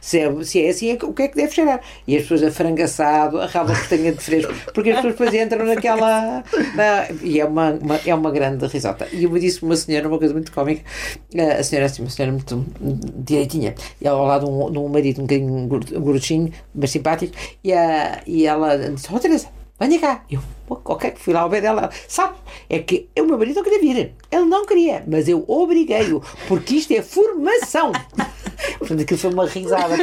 Se 0.00 0.18
é, 0.18 0.42
se 0.42 0.64
é 0.64 0.68
assim, 0.70 0.90
é 0.90 1.04
o 1.04 1.12
que 1.12 1.22
é 1.22 1.28
que 1.28 1.36
deve 1.36 1.52
cheirar? 1.52 1.80
E 2.06 2.16
as 2.16 2.22
pessoas 2.22 2.42
a 2.44 2.50
frangaçado, 2.50 3.40
a 3.40 3.46
raba 3.58 3.72
castanha 3.72 4.12
de 4.12 4.22
fresco, 4.22 4.52
porque 4.72 4.90
as 4.90 4.96
pessoas 4.96 5.14
depois 5.14 5.34
entram 5.34 5.66
naquela. 5.66 6.42
Na, 6.74 7.08
e 7.22 7.40
é 7.40 7.44
uma, 7.44 7.72
uma, 7.72 7.96
é 8.04 8.14
uma 8.14 8.30
grande 8.30 8.66
risota. 8.66 9.08
E 9.12 9.24
eu 9.24 9.30
me 9.30 9.40
disse 9.40 9.62
uma 9.62 9.76
senhora, 9.76 10.08
uma 10.08 10.18
coisa 10.18 10.32
muito 10.32 10.52
cómica, 10.52 10.82
a 11.58 11.62
senhora, 11.62 11.86
assim, 11.86 12.02
uma 12.02 12.10
senhora 12.10 12.32
muito 12.32 12.64
direitinha, 13.16 13.74
e 14.00 14.06
ela 14.06 14.18
ao 14.18 14.26
lado 14.26 14.46
de 14.46 14.50
um, 14.50 14.70
de 14.70 14.78
um 14.78 14.88
marido 14.88 15.20
um 15.20 15.26
bocadinho 15.26 16.00
gordinho, 16.00 16.52
mas 16.74 16.90
simpático, 16.90 17.34
e, 17.62 17.72
a, 17.72 18.22
e 18.26 18.46
ela 18.46 18.76
disse: 18.76 19.08
Oh, 19.12 19.18
Teresa, 19.18 19.48
venha 19.78 19.98
cá. 19.98 20.22
Eu, 20.30 20.40
ok, 20.68 21.14
fui 21.16 21.32
lá 21.32 21.40
ao 21.40 21.50
pé 21.50 21.60
dela. 21.60 21.90
Sabe, 22.06 22.34
é 22.68 22.78
que 22.78 23.08
o 23.18 23.24
meu 23.24 23.38
marido 23.38 23.56
não 23.56 23.64
queria 23.64 23.80
vir. 23.80 24.14
Ele 24.30 24.44
não 24.44 24.66
queria, 24.66 25.04
mas 25.06 25.28
eu 25.28 25.44
obriguei-o, 25.46 26.22
porque 26.46 26.76
isto 26.76 26.92
é 26.92 27.02
formação. 27.02 27.92
Portanto, 28.78 29.02
aquilo 29.02 29.18
foi 29.18 29.32
uma 29.32 29.46
risada 29.46 29.94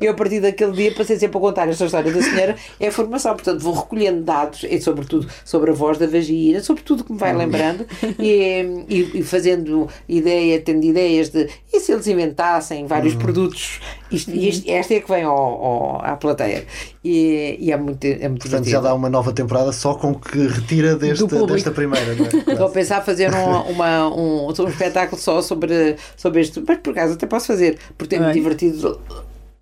eu, 0.00 0.12
a 0.12 0.14
partir 0.14 0.40
daquele 0.40 0.72
dia, 0.72 0.94
passei 0.94 1.18
sempre 1.18 1.36
a 1.36 1.40
contar 1.40 1.68
esta 1.68 1.84
história 1.84 2.12
da 2.12 2.22
senhora. 2.22 2.56
É 2.78 2.90
formação. 2.90 3.34
Portanto, 3.34 3.60
vou 3.60 3.74
recolhendo 3.74 4.22
dados, 4.22 4.64
e 4.64 4.80
sobretudo 4.80 5.28
sobre 5.44 5.70
a 5.70 5.74
voz 5.74 5.98
da 5.98 6.06
vagina, 6.06 6.60
sobre 6.60 6.82
tudo 6.82 7.04
que 7.04 7.12
me 7.12 7.18
vai 7.18 7.34
lembrando 7.34 7.86
e, 8.18 8.84
e, 8.88 9.18
e 9.18 9.22
fazendo 9.22 9.88
ideia, 10.08 10.60
tendo 10.60 10.84
ideias 10.84 11.28
de. 11.28 11.48
E 11.72 11.80
se 11.80 11.92
eles 11.92 12.06
inventassem 12.06 12.86
vários 12.86 13.14
uhum. 13.14 13.20
produtos? 13.20 13.80
Isto, 14.10 14.32
este, 14.32 14.70
esta 14.70 14.94
é 14.94 15.00
que 15.00 15.08
vem 15.08 15.22
ao, 15.22 15.36
ao, 15.36 16.04
à 16.04 16.16
plateia. 16.16 16.66
E, 17.04 17.56
e, 17.60 17.72
é 17.72 17.76
muito, 17.76 18.04
é 18.04 18.28
muito 18.28 18.42
Portanto, 18.42 18.68
já 18.68 18.80
dá 18.80 18.92
uma 18.92 19.08
nova 19.08 19.32
temporada 19.32 19.72
só 19.72 19.94
com 20.00 20.14
que 20.14 20.46
retira 20.46 20.96
deste, 20.96 21.26
desta 21.46 21.70
primeira. 21.70 22.14
Não 22.14 22.24
é? 22.24 22.28
Estou 22.52 22.66
a 22.66 22.70
pensar 22.70 23.02
fazer 23.02 23.32
um, 23.34 23.60
uma, 23.70 24.08
um, 24.08 24.46
um 24.46 24.68
espetáculo 24.68 25.20
só 25.20 25.42
sobre, 25.42 25.96
sobre 26.16 26.40
este. 26.40 26.64
Mas 26.66 26.78
por 26.78 26.92
acaso 26.92 27.14
até 27.14 27.26
posso 27.26 27.46
fazer, 27.46 27.78
porque 27.98 28.14
é 28.16 28.18
muito 28.18 28.34
divertido 28.34 28.98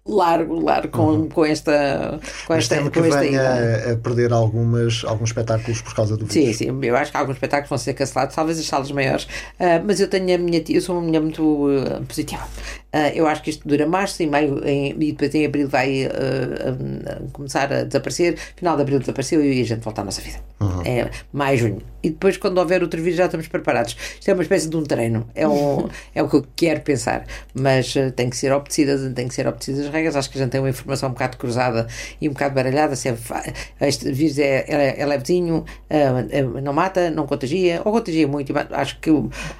largo, 0.08 0.60
largo 0.60 0.88
com, 0.88 1.06
uhum. 1.06 1.28
com 1.28 1.44
esta 1.44 2.18
com 2.46 2.54
Mas 2.54 2.70
esta 2.70 2.90
que 2.90 3.00
venha 3.00 3.42
a, 3.42 3.92
a, 3.92 3.96
perder 3.96 4.32
algumas, 4.32 5.04
alguns 5.04 5.28
espetáculos 5.28 5.82
por 5.82 5.94
causa 5.94 6.16
do 6.16 6.24
vírus. 6.24 6.56
Sim, 6.56 6.70
sim, 6.70 6.78
eu 6.82 6.96
acho 6.96 7.10
que 7.10 7.16
alguns 7.16 7.34
espetáculos 7.34 7.68
vão 7.68 7.78
ser 7.78 7.94
cancelados, 7.94 8.34
talvez 8.34 8.58
as 8.58 8.66
salas 8.66 8.90
maiores, 8.90 9.24
uh, 9.24 9.84
mas 9.84 10.00
eu 10.00 10.08
tenho 10.08 10.34
a 10.34 10.38
minha 10.38 10.62
eu 10.68 10.80
sou 10.80 10.96
uma 10.96 11.06
mulher 11.06 11.20
muito 11.20 11.42
uh, 11.42 12.04
positiva. 12.06 12.42
Uh, 12.94 13.12
eu 13.14 13.26
acho 13.26 13.42
que 13.42 13.50
isto 13.50 13.68
dura 13.68 13.86
março, 13.86 14.22
em 14.22 14.26
maio 14.26 14.66
em, 14.66 14.90
e 14.92 15.12
depois 15.12 15.34
em 15.34 15.44
abril 15.44 15.68
vai 15.68 16.06
uh, 16.06 17.30
começar 17.32 17.70
a 17.72 17.84
desaparecer. 17.84 18.38
Final 18.56 18.76
de 18.76 18.82
abril 18.82 18.98
desapareceu 18.98 19.44
e 19.44 19.60
a 19.60 19.64
gente 19.64 19.80
volta 19.80 20.00
à 20.00 20.04
nossa 20.04 20.22
vida. 20.22 20.38
Uhum. 20.60 20.82
É 20.84 21.10
maio, 21.32 21.58
junho. 21.58 21.82
E 22.02 22.10
depois, 22.10 22.36
quando 22.36 22.58
houver 22.58 22.82
outro 22.82 23.02
vírus, 23.02 23.16
já 23.16 23.24
estamos 23.26 23.48
preparados. 23.48 23.96
Isto 24.18 24.30
é 24.30 24.34
uma 24.34 24.42
espécie 24.42 24.68
de 24.68 24.76
um 24.76 24.84
treino. 24.84 25.28
É, 25.34 25.46
um, 25.48 25.88
é 26.14 26.22
o 26.22 26.28
que 26.28 26.36
eu 26.36 26.46
quero 26.54 26.80
pensar. 26.80 27.26
Mas 27.54 27.94
uh, 27.96 28.10
tem 28.12 28.30
que 28.30 28.36
ser 28.36 28.52
obedecidas, 28.52 29.12
tem 29.14 29.26
que 29.26 29.34
ser 29.34 29.46
obedecidas 29.46 29.86
as 29.86 29.92
regras. 29.92 30.16
Acho 30.16 30.30
que 30.30 30.38
a 30.38 30.42
gente 30.42 30.50
tem 30.50 30.60
uma 30.60 30.70
informação 30.70 31.08
um 31.08 31.12
bocado 31.12 31.36
cruzada 31.36 31.86
e 32.20 32.28
um 32.28 32.32
bocado 32.32 32.54
baralhada. 32.54 32.94
Se 32.94 33.08
é, 33.08 33.16
este 33.80 34.12
vírus 34.12 34.38
é, 34.38 34.64
é, 34.68 35.00
é 35.00 35.06
levezinho, 35.06 35.64
não 36.62 36.72
mata, 36.72 37.10
não 37.10 37.26
contagia, 37.26 37.82
ou 37.84 37.92
contagia 37.92 38.28
muito. 38.28 38.52
Acho 38.70 38.98
que 39.00 39.10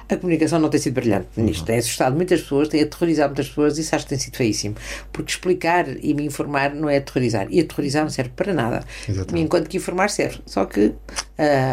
a 0.09 0.15
comunicação 0.15 0.59
não 0.59 0.69
tem 0.69 0.79
sido 0.79 0.93
brilhante 0.93 1.27
nisto. 1.37 1.61
Uhum. 1.61 1.65
Tem 1.65 1.77
assustado 1.77 2.15
muitas 2.15 2.41
pessoas, 2.41 2.67
tem 2.67 2.81
aterrorizado 2.81 3.29
muitas 3.29 3.49
pessoas, 3.49 3.77
isso 3.77 3.95
acho 3.95 4.05
que 4.05 4.09
tem 4.09 4.17
sido 4.17 4.37
feíssimo. 4.37 4.75
Porque 5.11 5.31
explicar 5.31 5.85
e 6.01 6.13
me 6.13 6.25
informar 6.25 6.73
não 6.73 6.89
é 6.89 6.97
aterrorizar. 6.97 7.47
E 7.49 7.59
aterrorizar 7.59 8.03
não 8.03 8.09
serve 8.09 8.31
para 8.35 8.53
nada. 8.53 8.83
Exatamente. 9.07 9.43
Enquanto 9.45 9.69
que 9.69 9.77
informar 9.77 10.09
serve. 10.09 10.39
Só 10.45 10.65
que 10.65 10.87
uh, 10.87 10.95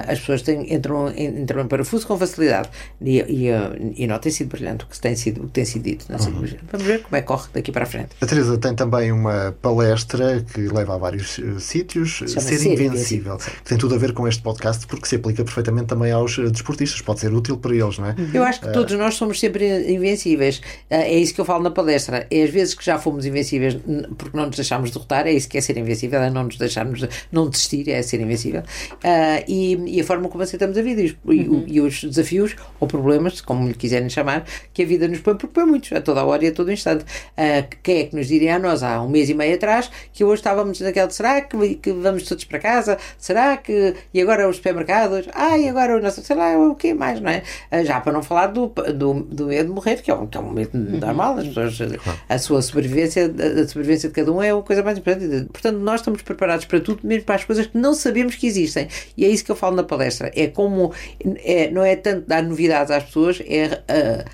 as 0.09 0.19
pessoas 0.21 0.43
têm, 0.43 0.56
entram, 0.63 1.13
entram 1.17 1.63
em 1.63 1.69
parafuso 1.69 2.07
com 2.07 2.17
facilidade. 2.17 2.71
E, 3.01 3.19
e, 3.19 3.51
uh, 3.51 3.95
e, 3.97 4.07
não 4.07 4.19
tem 4.19 4.33
sido 4.33 4.49
brilhante 4.49 4.85
o 4.85 4.89
que 4.89 4.99
tem 4.99 5.15
sido, 5.15 5.43
o 5.43 5.47
que 5.47 5.53
tem 5.53 5.65
sido 5.65 5.83
dito. 5.83 6.07
Não 6.09 6.19
uhum. 6.19 6.47
Vamos 6.73 6.87
ver 6.87 7.03
como 7.03 7.17
é 7.17 7.21
que 7.21 7.27
corre 7.27 7.49
daqui 7.53 7.71
para 7.71 7.85
a 7.85 7.87
frente. 7.87 8.11
A 8.21 8.27
Teresa 8.27 8.57
tem 8.59 8.75
também 8.75 9.13
uma 9.13 9.55
palestra 9.61 10.45
que 10.53 10.61
leva 10.69 10.95
a 10.95 10.99
vários 10.99 11.39
uh, 11.39 11.61
sítios. 11.61 12.23
Ser, 12.27 12.41
ser 12.41 12.73
invencível. 12.73 13.37
Que 13.37 13.65
tem 13.65 13.79
tudo 13.79 13.95
a 13.95 13.99
ver 13.99 14.13
com 14.13 14.27
este 14.27 14.43
podcast 14.43 14.87
porque 14.87 15.07
se 15.07 15.17
aplica 15.17 15.45
perfeitamente 15.45 15.87
também 15.87 16.13
aos 16.13 16.39
desportistas. 16.39 17.01
Pode 17.01 17.21
ser 17.21 17.33
útil 17.33 17.59
para 17.59 17.75
eles, 17.75 17.99
não 17.99 18.07
é? 18.07 18.15
Eu 18.33 18.45
acho 18.45 18.61
que 18.61 18.73
todos 18.73 18.97
nós 18.97 19.15
somos 19.15 19.39
sempre 19.39 19.93
invencíveis. 19.93 20.61
é 20.89 21.19
isso 21.19 21.35
que 21.35 21.41
eu 21.41 21.45
falo 21.45 21.63
na 21.63 21.71
palestra. 21.71 22.27
É 22.31 22.47
às 22.47 22.51
vezes 22.51 22.75
que 22.75 22.85
já 22.85 22.99
fomos 22.99 23.27
invencíveis 23.27 23.77
porque 24.17 24.37
não 24.37 24.47
nos 24.47 24.57
deixámos 24.57 24.91
derrotar, 24.91 25.27
é 25.27 25.33
isso 25.33 25.49
que 25.49 25.59
é 25.59 25.61
ser 25.61 25.77
invencível, 25.77 26.21
é 26.21 26.31
não 26.31 26.45
nos 26.45 26.57
deixarmos, 26.57 27.01
de, 27.01 27.09
não 27.31 27.49
desistir, 27.49 27.89
é 27.91 28.01
ser 28.03 28.21
invencível. 28.21 28.63
Uh, 28.95 29.45
e, 29.47 29.97
e, 29.97 30.01
a 30.01 30.05
forma 30.05 30.29
como 30.29 30.43
aceitamos 30.47 30.77
a 30.79 30.83
vida 30.83 31.03
e 31.03 31.07
os, 31.07 31.17
uhum. 31.25 31.65
e, 31.67 31.75
e 31.75 31.81
os, 31.81 32.03
desafios 32.03 32.57
ou 32.81 32.89
problemas, 32.89 33.41
como 33.41 33.67
lhe 33.67 33.75
quiserem 33.75 34.09
chamar, 34.09 34.45
que 34.73 34.83
a 34.83 34.87
vida 34.87 35.07
nos 35.09 35.21
põe, 35.21 35.37
porque 35.37 35.53
põe 35.53 35.65
muitos, 35.65 35.93
a 35.93 36.01
toda 36.01 36.21
a 36.21 36.25
hora 36.25 36.45
e 36.45 36.49
a 36.49 36.53
todo 36.53 36.71
instante. 36.73 37.05
Uh, 37.05 37.67
quem 37.83 37.99
é 37.99 38.05
que 38.05 38.17
nos 38.17 38.29
diria 38.29 38.57
a 38.57 38.59
nós 38.59 38.83
há 38.83 39.03
um 39.03 39.09
mês 39.09 39.29
e 39.29 39.35
meio 39.35 39.55
atrás 39.55 39.91
que 40.13 40.25
hoje 40.25 40.41
estávamos 40.41 40.81
naquela 40.81 41.09
de 41.09 41.15
será 41.15 41.41
que, 41.41 41.75
que 41.77 41.93
vamos 41.93 42.25
todos 42.25 42.45
para 42.45 42.59
casa? 42.59 42.99
Será 43.19 43.57
que. 43.57 43.95
E 44.13 44.21
agora 44.21 44.49
os 44.49 44.57
supermercados? 44.57 45.27
Ah, 45.33 45.59
e 45.59 45.69
agora 45.69 45.97
o 45.97 46.01
nosso. 46.01 46.23
sei 46.23 46.37
lá, 46.37 46.57
o 46.57 46.75
que 46.75 46.95
mais, 46.95 47.21
não 47.21 47.31
é? 47.31 47.43
Uh, 47.71 47.85
já 47.85 48.01
para 48.01 48.13
não 48.13 48.23
falar 48.23 48.49
do, 48.49 48.69
do, 48.95 49.15
do 49.23 49.47
medo 49.47 49.69
de 49.69 49.75
morrer, 49.75 50.03
que 50.03 50.11
é 50.11 50.15
um, 50.15 50.27
que 50.27 50.37
é 50.37 50.41
um 50.41 50.51
medo 50.51 50.77
uhum. 50.77 50.99
normal, 50.99 51.39
as 51.39 51.49
pessoas 51.49 51.77
claro. 51.77 52.21
a 52.29 52.39
sua 52.39 52.63
sobrevivência, 52.63 53.27
a 53.27 53.69
sobrevivência 53.69 54.09
de 54.09 54.15
cada 54.15 54.33
um 54.33 54.43
é 54.43 54.51
a 54.51 54.63
coisa 54.63 54.83
mais 54.83 54.99
importante. 54.99 55.47
Portanto, 55.53 55.79
nós 55.79 56.01
estamos 56.01 56.23
preparados 56.23 56.65
para 56.65 56.81
tudo, 56.81 57.01
mesmo 57.05 57.25
para 57.25 57.35
as 57.37 57.45
coisas 57.45 57.67
que 57.67 57.77
não 57.77 57.95
sabemos 57.95 58.35
que 58.35 58.47
existem. 58.47 58.89
E 59.17 59.25
é 59.25 59.29
isso 59.29 59.45
que 59.45 59.51
eu 59.51 59.57
falo 59.57 59.77
na 59.77 59.83
palestra. 59.83 60.31
É 60.37 60.49
como, 60.49 60.93
é, 61.43 61.71
não 61.71 61.83
é 61.83 61.97
tanto 61.97 62.27
dar 62.27 62.43
novidades 62.43 62.91
às 62.91 63.05
pessoas, 63.05 63.41
é 63.47 63.83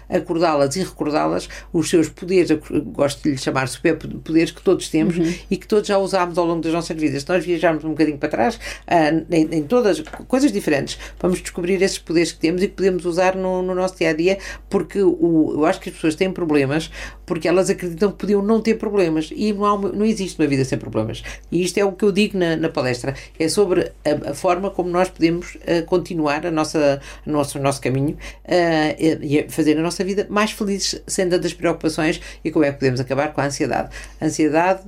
acordá-las 0.09 0.77
e 0.77 0.81
recordá-las 0.81 1.49
os 1.73 1.89
seus 1.89 2.09
poderes, 2.09 2.51
gosto 2.87 3.23
de 3.23 3.31
lhe 3.31 3.39
chamar 3.39 3.69
super 3.69 3.97
poderes 3.97 4.51
que 4.51 4.63
todos 4.63 4.89
temos 4.89 5.17
uhum. 5.17 5.35
e 5.51 5.57
que 5.57 5.67
todos 5.67 5.87
já 5.87 5.99
usámos 5.99 6.37
ao 6.39 6.47
longo 6.47 6.61
das 6.61 6.73
nossas 6.73 6.97
vidas. 6.97 7.23
Se 7.23 7.29
nós 7.29 7.45
viajarmos 7.45 7.85
um 7.85 7.91
bocadinho 7.91 8.19
para 8.19 8.29
trás, 8.29 8.57
uh, 8.57 9.27
em, 9.31 9.49
em, 9.51 9.63
todas 9.63 10.01
coisas 10.29 10.53
diferentes, 10.53 10.99
vamos 11.21 11.41
descobrir 11.41 11.81
esses 11.83 11.99
poderes 11.99 12.33
que 12.33 12.39
temos 12.39 12.63
e 12.63 12.69
que 12.69 12.75
podemos 12.75 13.05
usar 13.05 13.37
no, 13.37 13.63
no 13.63 13.75
nosso 13.75 13.97
dia 13.97 14.11
a 14.11 14.13
dia, 14.13 14.39
porque 14.69 15.01
o, 15.03 15.53
eu 15.55 15.67
acho 15.67 15.81
que 15.81 15.89
as 15.89 15.95
pessoas 15.95 16.15
têm 16.15 16.33
problemas 16.33 16.91
porque 17.33 17.49
elas 17.49 17.71
acreditam 17.71 18.13
que 18.13 18.19
podiam 18.19 18.43
não 18.43 18.61
ter 18.61 18.75
problemas 18.75 19.31
e 19.35 19.55
não, 19.55 19.65
há, 19.65 19.79
não 19.79 20.05
existe 20.05 20.39
uma 20.39 20.47
vida 20.47 20.67
sem 20.67 20.77
problemas. 20.77 21.23
E 21.51 21.63
isto 21.63 21.79
é 21.79 21.85
o 21.85 21.93
que 21.93 22.05
eu 22.05 22.13
digo 22.13 22.37
na, 22.37 22.57
na 22.57 22.69
palestra: 22.69 23.15
é 23.39 23.49
sobre 23.49 23.91
a, 24.05 24.33
a, 24.33 24.35
forma 24.35 24.69
como 24.71 24.91
nós 24.91 25.09
podemos 25.09 25.55
uh, 25.55 25.83
continuar 25.87 26.45
a 26.45 26.51
nossa, 26.51 27.01
a 27.27 27.31
nosso, 27.31 27.59
o 27.59 27.63
nosso 27.63 27.81
caminho 27.81 28.19
uh, 28.45 29.23
e 29.23 29.47
fazer 29.49 29.79
a 29.79 29.81
nossa 29.81 30.05
vida 30.05 30.27
mais 30.29 30.51
feliz 30.51 31.03
sem 31.07 31.27
tantas 31.27 31.55
preocupações 31.55 32.21
e 32.45 32.51
como 32.51 32.67
é 32.67 32.71
que 32.71 32.79
podemos 32.79 33.01
acabar 33.01 33.33
com 33.33 33.41
a 33.41 33.47
ansiedade. 33.47 33.89
Ansiedade, 34.21 34.83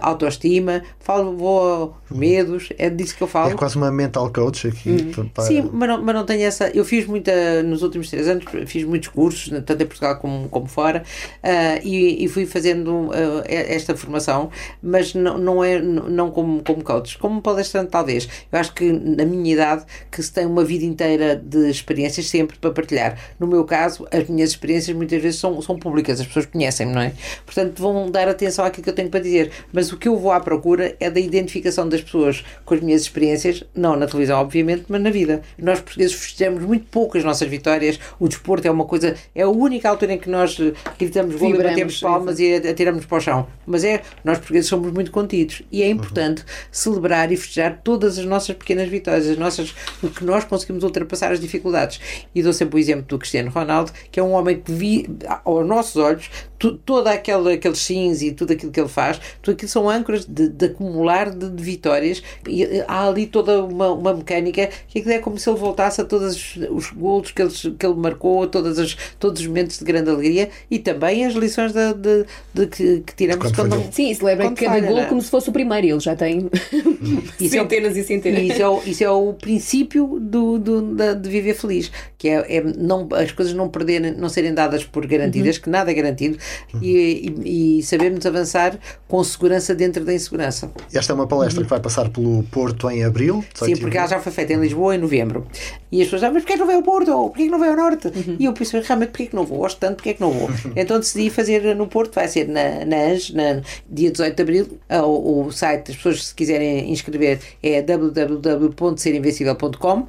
autoestima, 0.00 0.82
falo, 0.98 1.36
vou 1.36 1.94
aos 2.10 2.18
medos, 2.18 2.70
é 2.78 2.88
disso 2.88 3.16
que 3.16 3.22
eu 3.22 3.26
falo. 3.26 3.50
É 3.50 3.54
quase 3.54 3.76
uma 3.76 3.90
mental 3.90 4.32
coach 4.32 4.68
aqui. 4.68 5.12
Hum. 5.16 5.28
Para... 5.28 5.44
Sim, 5.44 5.68
mas 5.72 5.88
não, 5.88 6.02
mas 6.02 6.14
não 6.14 6.24
tenho 6.24 6.42
essa. 6.42 6.68
Eu 6.70 6.84
fiz 6.84 7.06
muita, 7.06 7.62
nos 7.62 7.82
últimos 7.82 8.08
três 8.08 8.28
anos, 8.28 8.44
fiz 8.66 8.84
muitos 8.84 9.08
cursos, 9.08 9.48
tanto 9.64 9.82
em 9.82 9.86
Portugal 9.86 10.16
como, 10.18 10.48
como 10.48 10.66
fora, 10.66 11.02
uh, 11.42 11.86
e, 11.86 12.24
e, 12.24 12.28
fui 12.28 12.46
fazendo 12.46 13.08
uh, 13.08 13.12
esta 13.46 13.96
formação, 13.96 14.50
mas 14.82 15.14
não, 15.14 15.38
não 15.38 15.64
é 15.64 15.78
não 15.80 16.30
como, 16.30 16.62
como 16.62 16.82
coach, 16.82 17.18
como 17.18 17.42
palestrante, 17.42 17.90
talvez. 17.90 18.28
Eu 18.50 18.58
acho 18.58 18.72
que 18.72 18.90
na 18.90 19.24
minha 19.24 19.52
idade, 19.52 19.84
que 20.10 20.22
se 20.22 20.32
tem 20.32 20.46
uma 20.46 20.64
vida 20.64 20.84
inteira 20.84 21.36
de 21.36 21.68
experiências 21.68 22.26
sempre 22.28 22.58
para 22.58 22.70
partilhar. 22.70 23.18
No 23.38 23.46
meu 23.46 23.64
caso, 23.64 24.06
as 24.10 24.28
minhas 24.28 24.50
experiências 24.50 24.96
muitas 24.96 25.20
vezes 25.20 25.40
são, 25.40 25.60
são 25.60 25.78
públicas, 25.78 26.20
as 26.20 26.26
pessoas 26.26 26.46
conhecem-me, 26.46 26.92
não 26.92 27.02
é? 27.02 27.12
Portanto, 27.44 27.80
vão 27.80 28.10
dar 28.10 28.28
atenção 28.28 28.64
àquilo 28.64 28.84
que 28.84 28.90
eu 28.90 28.94
tenho 28.94 29.10
para 29.10 29.20
dizer 29.20 29.50
mas 29.72 29.92
o 29.92 29.96
que 29.96 30.08
eu 30.08 30.16
vou 30.16 30.32
à 30.32 30.40
procura 30.40 30.96
é 31.00 31.10
da 31.10 31.20
identificação 31.20 31.88
das 31.88 32.00
pessoas 32.00 32.44
com 32.64 32.74
as 32.74 32.80
minhas 32.80 33.02
experiências, 33.02 33.64
não 33.74 33.96
na 33.96 34.06
televisão, 34.06 34.40
obviamente, 34.40 34.84
mas 34.88 35.00
na 35.00 35.10
vida. 35.10 35.42
Nós 35.58 35.80
portugueses 35.80 36.14
festejamos 36.14 36.64
muito 36.64 36.86
pouco 36.86 37.18
as 37.18 37.24
nossas 37.24 37.48
vitórias, 37.48 37.98
o 38.18 38.28
desporto 38.28 38.66
é 38.66 38.70
uma 38.70 38.84
coisa, 38.84 39.14
é 39.34 39.42
a 39.42 39.48
única 39.48 39.88
altura 39.88 40.14
em 40.14 40.18
que 40.18 40.28
nós 40.28 40.58
gritamos 40.98 41.36
gol 41.36 41.54
e 41.54 41.58
batemos 41.58 42.00
palmas 42.00 42.38
e 42.38 42.54
atiramos 42.54 43.06
para 43.06 43.18
o 43.18 43.20
chão. 43.20 43.46
Mas 43.66 43.84
é, 43.84 44.02
nós 44.24 44.38
portugueses 44.38 44.68
somos 44.68 44.92
muito 44.92 45.10
contidos 45.10 45.62
e 45.70 45.82
é 45.82 45.88
importante 45.88 46.42
uhum. 46.42 46.46
celebrar 46.70 47.30
e 47.32 47.36
festejar 47.36 47.80
todas 47.82 48.18
as 48.18 48.24
nossas 48.24 48.56
pequenas 48.56 48.88
vitórias, 48.88 49.28
as 49.28 49.38
nossas, 49.38 49.74
o 50.02 50.08
que 50.08 50.24
nós 50.24 50.44
conseguimos 50.44 50.84
ultrapassar 50.84 51.32
as 51.32 51.40
dificuldades. 51.40 52.00
E 52.34 52.42
dou 52.42 52.52
sempre 52.52 52.76
o 52.76 52.78
exemplo 52.78 53.06
do 53.06 53.18
Cristiano 53.18 53.50
Ronaldo, 53.50 53.92
que 54.10 54.20
é 54.20 54.22
um 54.22 54.32
homem 54.32 54.60
que 54.60 54.72
vi, 54.72 55.08
aos 55.44 55.66
nossos 55.66 55.96
olhos, 55.96 56.30
tu, 56.58 56.74
todo 56.74 57.06
aquele, 57.06 57.54
aqueles 57.54 57.78
sims 57.78 58.22
e 58.22 58.32
tudo 58.32 58.52
aquilo 58.52 58.72
que 58.72 58.80
ele 58.80 58.88
faz, 58.88 59.20
tudo 59.40 59.54
aquilo 59.54 59.68
são 59.68 59.88
âncoras 59.88 60.24
de, 60.24 60.48
de 60.48 60.66
acumular 60.66 61.30
de, 61.30 61.50
de, 61.50 61.62
vitórias 61.62 62.22
e 62.46 62.82
há 62.86 63.06
ali 63.06 63.26
toda 63.26 63.64
uma, 63.64 63.92
uma 63.92 64.14
mecânica 64.14 64.68
que 64.88 64.98
é 65.10 65.18
como 65.18 65.38
se 65.38 65.48
ele 65.48 65.58
voltasse 65.58 66.00
a 66.00 66.04
todos 66.04 66.56
os 66.70 66.90
golos 66.90 67.30
que 67.30 67.42
ele, 67.42 67.50
que 67.50 67.86
ele 67.86 67.94
marcou, 67.94 68.42
a 68.42 68.46
todas 68.46 68.78
as, 68.78 68.96
todos 69.18 69.40
os 69.40 69.46
momentos 69.46 69.78
de 69.78 69.84
grande 69.84 70.10
alegria 70.10 70.50
e 70.70 70.78
também 70.78 71.24
as 71.24 71.34
lições 71.34 71.72
de, 71.72 71.94
de, 71.94 72.26
de 72.52 72.66
que, 72.66 73.00
que, 73.00 73.14
tiramos 73.14 73.52
quando, 73.52 73.70
quando 73.70 73.92
Sim, 73.92 74.12
celebra 74.14 74.50
cada 74.52 74.80
gol 74.80 74.98
é? 74.98 75.06
como 75.06 75.22
se 75.22 75.30
fosse 75.30 75.48
o 75.48 75.52
primeiro, 75.52 75.86
ele 75.86 76.00
já 76.00 76.16
tem 76.16 76.48
centenas 77.48 77.96
é, 77.96 78.00
e 78.00 78.04
centenas. 78.04 78.42
Isso 78.42 78.62
é, 78.62 78.68
o, 78.68 78.82
isso 78.84 79.04
é 79.04 79.10
o 79.10 79.32
princípio 79.34 80.18
do, 80.20 80.58
do, 80.58 80.94
de, 80.94 81.14
de 81.14 81.28
viver 81.28 81.54
feliz, 81.54 81.90
que 82.16 82.28
é, 82.28 82.56
é 82.56 82.62
não, 82.62 83.08
as 83.12 83.32
coisas 83.32 83.54
não 83.54 83.68
perderem, 83.68 84.12
não 84.12 84.28
serem 84.28 84.52
dadas 84.52 84.84
por 84.84 85.06
garantidas, 85.06 85.56
uhum. 85.56 85.62
que 85.62 85.70
nada 85.70 85.90
é 85.90 85.94
garantido, 85.94 86.38
uhum. 86.74 86.80
e, 86.82 87.34
e, 87.44 87.78
e 87.78 87.82
sabermos 87.82 88.26
avançar 88.26 88.78
com 89.06 89.22
segurança 89.24 89.74
dentro 89.74 90.04
da 90.04 90.12
insegurança. 90.12 90.70
Esta 90.92 91.12
é 91.12 91.14
uma 91.14 91.26
palestra 91.26 91.60
uhum. 91.60 91.64
que 91.64 91.70
vai 91.70 91.80
passar 91.80 92.08
pelo 92.08 92.42
Porto 92.44 92.90
em 92.90 93.04
abril. 93.04 93.44
Sim, 93.54 93.76
porque 93.76 93.96
ela 93.96 94.06
já 94.06 94.20
foi 94.20 94.32
feita 94.32 94.52
em 94.52 94.60
Lisboa 94.60 94.94
em 94.94 94.98
novembro. 94.98 95.46
E 95.90 96.02
as 96.02 96.06
pessoas 96.06 96.20
dizem, 96.20 96.34
mas 96.34 96.42
porquê 96.42 96.54
que 96.54 96.58
não 96.58 96.66
veio 96.66 96.78
ao 96.78 96.84
Porto? 96.84 97.28
Porquê 97.28 97.44
que 97.44 97.50
não 97.50 97.58
veio 97.58 97.72
ao 97.72 97.76
Norte? 97.76 98.08
Uhum. 98.08 98.36
E 98.38 98.44
eu 98.44 98.52
pensei, 98.52 98.80
realmente, 98.80 99.10
porquê 99.10 99.26
que 99.26 99.34
não 99.34 99.44
vou? 99.44 99.58
Gosto 99.58 99.78
tanto, 99.78 99.96
porquê 99.96 100.14
que 100.14 100.20
não 100.20 100.30
vou? 100.30 100.48
então 100.76 100.98
decidi 100.98 101.30
fazer 101.30 101.74
no 101.74 101.86
Porto, 101.86 102.14
vai 102.14 102.28
ser 102.28 102.48
na, 102.48 102.84
na 102.84 102.96
ANJ, 102.96 103.34
na, 103.34 103.62
dia 103.88 104.10
18 104.10 104.36
de 104.36 104.42
abril. 104.42 104.78
Ah, 104.88 105.04
o, 105.04 105.46
o 105.46 105.52
site 105.52 105.88
das 105.88 105.96
pessoas, 105.96 106.26
se 106.26 106.34
quiserem 106.34 106.92
inscrever, 106.92 107.40
é 107.62 107.82
www.serinvencível.com. 107.82 110.00
Uh, 110.00 110.08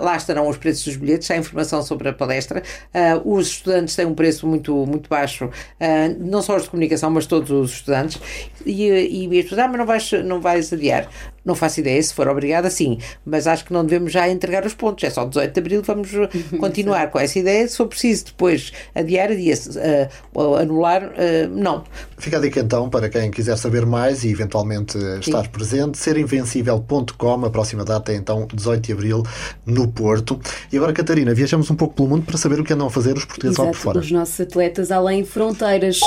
lá 0.00 0.16
estarão 0.16 0.48
os 0.48 0.56
preços 0.56 0.84
dos 0.84 0.96
bilhetes, 0.96 1.30
há 1.30 1.36
informação 1.36 1.82
sobre 1.82 2.08
a 2.08 2.12
palestra. 2.12 2.62
Uh, 2.94 3.34
os 3.34 3.48
estudantes 3.48 3.94
têm 3.94 4.06
um 4.06 4.14
preço 4.14 4.46
muito, 4.46 4.74
muito 4.86 5.08
baixo, 5.08 5.50
não 6.18 6.42
só 6.42 6.56
os 6.56 6.64
de 6.64 6.70
comunicação, 6.70 7.10
mas 7.10 7.26
todos 7.26 7.50
os 7.50 7.72
estudantes. 7.72 8.20
E, 8.64 9.24
e 9.24 9.42
pessoas, 9.42 9.60
ah, 9.60 9.68
mas 9.68 9.78
não 9.78 9.86
vais, 9.86 10.12
não 10.24 10.40
vais 10.40 10.72
adiar. 10.72 11.08
Não 11.44 11.54
faço 11.54 11.80
ideia, 11.80 12.02
se 12.02 12.12
for 12.12 12.28
obrigada, 12.28 12.70
sim. 12.70 12.98
Mas 13.24 13.46
acho 13.46 13.64
que 13.64 13.72
não 13.72 13.84
devemos 13.84 14.12
já 14.12 14.28
entregar 14.28 14.64
os 14.66 14.74
pontos. 14.74 15.04
É 15.04 15.10
só 15.10 15.24
18 15.24 15.52
de 15.52 15.60
abril, 15.60 15.82
vamos 15.82 16.10
continuar 16.60 17.10
com 17.10 17.18
essa 17.18 17.38
ideia. 17.38 17.66
Se 17.66 17.76
for 17.76 17.86
preciso 17.86 18.26
depois 18.26 18.72
adiar, 18.94 19.30
adia 19.30 19.54
uh, 20.34 20.54
anular, 20.56 21.04
uh, 21.04 21.48
não. 21.50 21.84
Fica 22.18 22.36
a 22.36 22.40
dica 22.40 22.60
então 22.60 22.88
para 22.90 23.08
quem 23.08 23.30
quiser 23.30 23.56
saber 23.56 23.86
mais 23.86 24.24
e 24.24 24.30
eventualmente 24.30 24.98
estar 25.20 25.44
sim. 25.44 25.50
presente. 25.50 25.98
Serinvencível.com, 25.98 27.44
a 27.46 27.50
próxima 27.50 27.84
data 27.84 28.12
é 28.12 28.16
então 28.16 28.46
18 28.52 28.82
de 28.82 28.92
abril 28.92 29.22
no 29.64 29.88
Porto. 29.88 30.38
E 30.70 30.76
agora, 30.76 30.92
Catarina, 30.92 31.32
viajamos 31.32 31.70
um 31.70 31.74
pouco 31.74 31.94
pelo 31.94 32.08
mundo 32.08 32.24
para 32.24 32.36
saber 32.36 32.60
o 32.60 32.64
que 32.64 32.72
andam 32.72 32.86
a 32.86 32.90
fazer 32.90 33.16
os 33.16 33.24
portugueses 33.24 33.58
Exato, 33.58 33.68
lá 33.68 33.72
por 33.72 33.80
fora. 33.80 33.98
Os 33.98 34.10
nossos 34.10 34.40
atletas 34.40 34.90
além 34.90 35.24
fronteiras. 35.24 36.00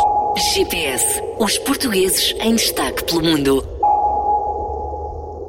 GPS, 0.54 1.22
os 1.38 1.58
portugueses 1.60 2.36
em 2.40 2.56
destaque 2.56 3.04
pelo 3.04 3.22
mundo. 3.22 3.73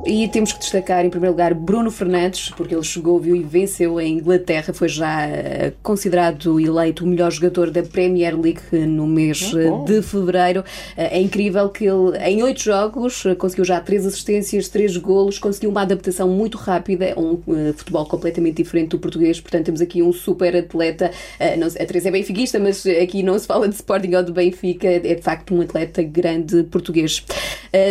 E 0.07 0.29
temos 0.29 0.53
que 0.53 0.59
destacar, 0.59 1.03
em 1.07 1.09
primeiro 1.09 1.33
lugar, 1.33 1.55
Bruno 1.55 1.91
Fernandes, 1.91 2.51
porque 2.51 2.75
ele 2.75 2.85
chegou, 2.85 3.19
viu 3.19 3.35
e 3.35 3.43
venceu 3.43 3.99
em 3.99 4.19
Inglaterra, 4.19 4.75
foi 4.75 4.87
já 4.87 5.27
eh, 5.27 5.73
considerado 5.83 6.61
eleito 6.61 7.05
o 7.05 7.07
melhor 7.07 7.33
jogador 7.33 7.71
da 7.71 7.83
Premier 7.83 8.39
League 8.39 8.61
no 8.71 9.07
mês 9.07 9.51
oh, 9.55 9.85
de 9.85 10.03
fevereiro. 10.03 10.63
Eh, 10.95 11.19
é 11.19 11.23
incrível 11.23 11.71
que 11.71 11.87
ele, 11.87 12.19
em 12.19 12.43
oito 12.43 12.63
jogos, 12.63 13.25
conseguiu 13.39 13.65
já 13.65 13.81
três 13.81 14.05
assistências, 14.05 14.69
três 14.69 14.95
golos, 14.99 15.39
conseguiu 15.39 15.71
uma 15.71 15.81
adaptação 15.81 16.29
muito 16.29 16.59
rápida, 16.59 17.15
um 17.19 17.39
futebol 17.75 18.05
completamente 18.05 18.63
diferente 18.63 18.91
do 18.91 18.99
português. 18.99 19.41
Portanto, 19.41 19.65
temos 19.65 19.81
aqui 19.81 20.03
um 20.03 20.13
super 20.13 20.55
atleta. 20.55 21.11
a 21.41 21.87
Teresa 21.87 22.09
é 22.09 22.13
benfiquista, 22.13 22.59
mas 22.59 22.85
aqui 22.87 23.23
não 23.23 23.39
se 23.39 23.47
fala 23.47 23.67
de 23.67 23.75
Sporting 23.75 24.15
ou 24.15 24.23
de 24.23 24.33
Benfica, 24.33 24.87
é 24.87 25.15
de 25.15 25.23
facto 25.23 25.55
um 25.55 25.63
atleta 25.63 26.03
grande 26.03 26.65
português. 26.65 27.25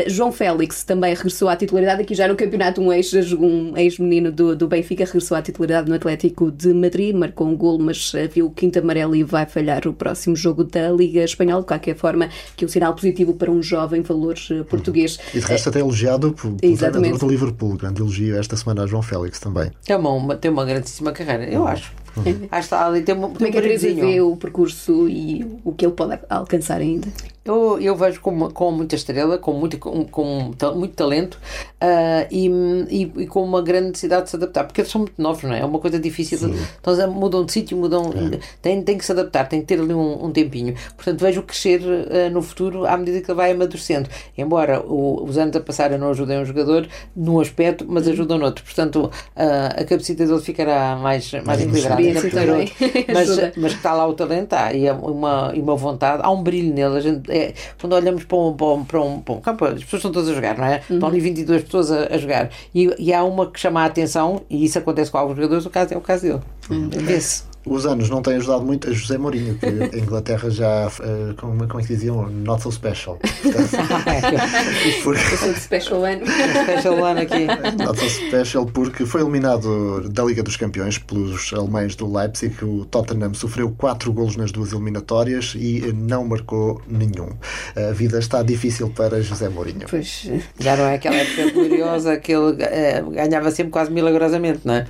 João 0.08 0.32
Félix 0.32 0.84
também 0.84 1.14
regressou 1.14 1.50
à 1.50 1.56
titularidade 1.56 2.03
aqui 2.04 2.14
já 2.14 2.28
no 2.28 2.36
campeonato, 2.36 2.82
um 2.82 2.92
ex-menino 2.94 3.40
um 3.40 3.78
ex 3.78 3.98
do, 4.34 4.56
do 4.56 4.68
Benfica 4.68 5.06
regressou 5.06 5.36
à 5.36 5.42
titularidade 5.42 5.90
no 5.90 5.96
Atlético 5.96 6.52
de 6.52 6.74
Madrid, 6.74 7.16
marcou 7.16 7.48
um 7.48 7.56
gol, 7.56 7.80
mas 7.80 8.14
eh, 8.14 8.28
viu 8.28 8.48
o 8.48 8.52
quinto 8.52 8.80
amarelo 8.80 9.16
e 9.16 9.24
vai 9.24 9.46
falhar 9.46 9.88
o 9.88 9.94
próximo 9.94 10.36
jogo 10.36 10.64
da 10.64 10.92
Liga 10.92 11.24
Espanhola. 11.24 11.62
De 11.62 11.68
qualquer 11.68 11.96
forma, 11.96 12.30
que 12.56 12.64
é 12.64 12.68
um 12.68 12.70
sinal 12.70 12.94
positivo 12.94 13.34
para 13.34 13.50
um 13.50 13.62
jovem 13.62 14.02
valor 14.02 14.36
eh, 14.52 14.64
português. 14.64 15.18
E 15.34 15.40
de 15.40 15.46
resto, 15.46 15.70
até 15.70 15.80
elogiado 15.80 16.34
pelo 16.34 16.58
treinador 16.58 17.18
do 17.18 17.28
Liverpool. 17.28 17.76
Grande 17.78 18.02
elogio 18.02 18.38
esta 18.38 18.56
semana 18.56 18.84
a 18.84 18.88
João 18.88 19.02
Félix 19.02 19.40
também. 19.40 19.72
Tem 19.86 19.96
uma, 19.96 20.36
tem 20.36 20.52
uma 20.52 20.66
grandíssima 20.66 21.12
carreira, 21.12 21.46
eu 21.46 21.66
acho. 21.68 21.92
Uhum. 22.16 22.48
Acho 22.52 22.70
que 22.70 22.76
ali 22.76 23.02
tem, 23.02 23.16
uma, 23.16 23.30
Como 23.30 23.48
é 23.48 23.52
que 23.52 23.58
a 23.58 23.62
Teresa 23.62 23.94
vê 23.94 24.22
o 24.22 24.36
percurso 24.36 25.10
e 25.10 25.46
o 25.64 25.74
que 25.74 25.86
ele 25.86 25.94
pode 25.94 26.20
alcançar 26.30 26.80
ainda? 26.80 27.08
Eu, 27.46 27.78
eu 27.82 27.94
vejo 27.94 28.22
com, 28.22 28.50
com 28.52 28.72
muita 28.72 28.96
estrela, 28.96 29.38
com 29.38 29.52
muito, 29.52 29.78
com, 29.78 30.06
com 30.06 30.54
muito 30.76 30.96
talento 30.96 31.36
uh, 31.36 32.26
e, 32.32 32.48
e, 32.90 33.24
e, 33.24 33.28
com 33.28 33.44
uma 33.44 33.62
grande 33.62 33.88
necessidade 33.88 34.24
de 34.24 34.30
se 34.30 34.36
adaptar, 34.38 34.64
porque 34.64 34.80
eles 34.80 34.90
são 34.90 35.02
muito 35.02 35.22
novos, 35.22 35.44
não 35.44 35.54
é? 35.54 35.60
É 35.60 35.66
uma 35.66 35.80
coisa 35.80 36.00
difícil. 36.00 36.38
De, 36.38 36.58
então 36.80 37.12
mudam 37.12 37.44
de 37.44 37.52
sítio, 37.52 37.76
mudam. 37.76 38.14
É. 38.34 38.40
Têm, 38.62 38.82
têm 38.82 38.98
que 38.98 39.06
se 39.06 39.12
adaptar, 39.12 39.50
têm 39.50 39.60
que 39.60 39.68
ter 39.68 39.78
ali 39.78 39.94
um, 39.94 40.26
um 40.26 40.32
tempinho. 40.32 40.74
Portanto, 40.96 41.20
vejo 41.20 41.44
crescer 41.44 41.82
uh, 41.82 42.32
no 42.32 42.42
futuro 42.42 42.86
à 42.86 42.96
medida 42.96 43.20
que 43.20 43.30
ele 43.30 43.36
vai 43.36 43.52
amadurecendo. 43.52 44.10
Embora 44.38 44.80
o, 44.80 45.26
os 45.26 45.38
anos 45.38 45.54
a 45.58 45.60
passar 45.60 45.92
não 45.98 46.12
ajudem 46.12 46.40
um 46.40 46.46
jogador 46.46 46.88
num 47.14 47.42
aspecto, 47.42 47.86
mas 47.86 48.08
uhum. 48.08 48.14
ajudam 48.14 48.38
noutro. 48.38 48.64
Portanto, 48.64 49.12
uh, 49.36 49.82
a 49.82 49.84
capacidade 49.84 50.30
dele 50.30 50.42
ficará 50.42 50.96
mais, 50.96 51.30
mais 51.46 51.62
equilibrada. 51.62 52.04
Mas, 53.14 53.30
mas 53.58 53.72
que 53.72 53.78
está 53.78 53.94
lá 53.94 54.08
o 54.08 54.14
talento, 54.14 54.54
há, 54.54 54.74
e 54.74 54.90
uma, 54.90 55.52
e 55.54 55.60
uma 55.60 55.76
vontade, 55.76 56.22
há 56.24 56.32
um 56.32 56.42
brilho 56.42 56.74
nele. 56.74 56.98
A 56.98 57.00
gente, 57.00 57.32
é, 57.34 57.54
quando 57.82 57.94
olhamos 57.94 58.24
para 58.24 58.38
um, 58.38 58.54
para 58.54 58.68
um, 58.68 58.86
para 58.86 59.02
um, 59.02 59.20
para 59.20 59.34
um 59.34 59.42
campo, 59.42 59.66
as 59.66 59.84
pessoas 59.84 60.00
estão 60.00 60.12
todas 60.12 60.30
a 60.30 60.34
jogar, 60.36 60.58
não 60.58 60.66
é? 60.66 60.82
Uhum. 60.90 60.96
Estão 60.96 61.10
ali 61.10 61.20
22 61.20 61.64
pessoas 61.64 61.92
a, 61.92 62.14
a 62.14 62.18
jogar. 62.18 62.50
E, 62.74 62.94
e, 63.00 63.12
há 63.14 63.24
uma 63.24 63.50
que 63.50 63.60
chama 63.60 63.82
a 63.82 63.86
atenção, 63.86 64.44
e 64.50 64.64
isso 64.64 64.78
acontece 64.78 65.10
com 65.10 65.18
alguns 65.18 65.36
jogadores, 65.36 65.66
o 65.66 65.70
caso 65.70 65.94
é 65.94 65.98
o 65.98 66.02
caso 66.02 66.22
dele. 66.24 66.40
Uhum. 66.70 66.90
Vê-se. 66.90 67.53
Os 67.66 67.86
anos 67.86 68.10
não 68.10 68.22
têm 68.22 68.36
ajudado 68.36 68.64
muito 68.64 68.90
a 68.90 68.94
José 68.94 69.18
Mourinho, 69.18 69.58
que 69.58 69.66
a 69.66 69.98
Inglaterra 69.98 70.50
já, 70.50 70.88
uh, 70.88 71.34
como, 71.38 71.68
como 71.68 71.80
é 71.80 71.84
que 71.84 71.94
diziam, 71.94 72.30
not 72.30 72.62
so 72.62 72.72
special. 72.72 73.18
porque... 75.04 75.38
Sou 75.38 75.54
de 75.54 75.60
special 75.60 76.02
one. 76.02 76.22
special 76.64 77.02
one 77.02 77.22
aqui. 77.22 77.46
Not 77.84 78.00
so 78.00 78.10
special 78.10 78.66
porque 78.66 79.06
foi 79.06 79.22
eliminado 79.22 80.10
da 80.10 80.24
Liga 80.24 80.44
dos 80.44 80.58
Campeões 80.58 80.98
pelos 80.98 81.54
alemães 81.54 81.96
do 81.96 82.12
Leipzig. 82.12 82.54
O 82.64 82.86
Tottenham 82.86 83.34
sofreu 83.34 83.74
4 83.78 84.12
golos 84.12 84.36
nas 84.36 84.52
duas 84.52 84.74
eliminatórias 84.74 85.54
e 85.56 85.94
não 85.94 86.26
marcou 86.26 86.82
nenhum. 86.88 87.30
A 87.76 87.94
vida 87.94 88.20
está 88.20 88.44
difícil 88.44 88.90
para 88.90 89.22
José 89.22 89.48
Mourinho. 89.48 89.88
Pois, 89.90 90.30
já 90.60 90.76
não 90.76 90.86
é 90.86 90.96
aquela 90.96 91.16
época 91.16 91.52
gloriosa 91.52 92.18
que 92.18 92.34
ele 92.34 92.52
uh, 92.52 93.10
ganhava 93.12 93.52
sempre 93.52 93.72
quase 93.72 93.92
milagrosamente, 93.92 94.62
não 94.66 94.76
é? 94.76 94.86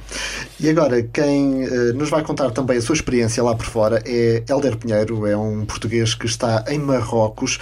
E 0.59 0.69
agora, 0.69 1.01
quem 1.03 1.65
uh, 1.65 1.93
nos 1.93 2.09
vai 2.09 2.23
contar 2.23 2.49
também 2.51 2.62
a 2.71 2.81
sua 2.81 2.95
experiência 2.95 3.43
lá 3.43 3.55
por 3.55 3.65
fora 3.65 4.01
é 4.05 4.43
Helder 4.47 4.77
Pinheiro, 4.77 5.27
é 5.27 5.35
um 5.35 5.65
português 5.65 6.15
que 6.15 6.25
está 6.25 6.63
em 6.67 6.79
Marrocos 6.79 7.59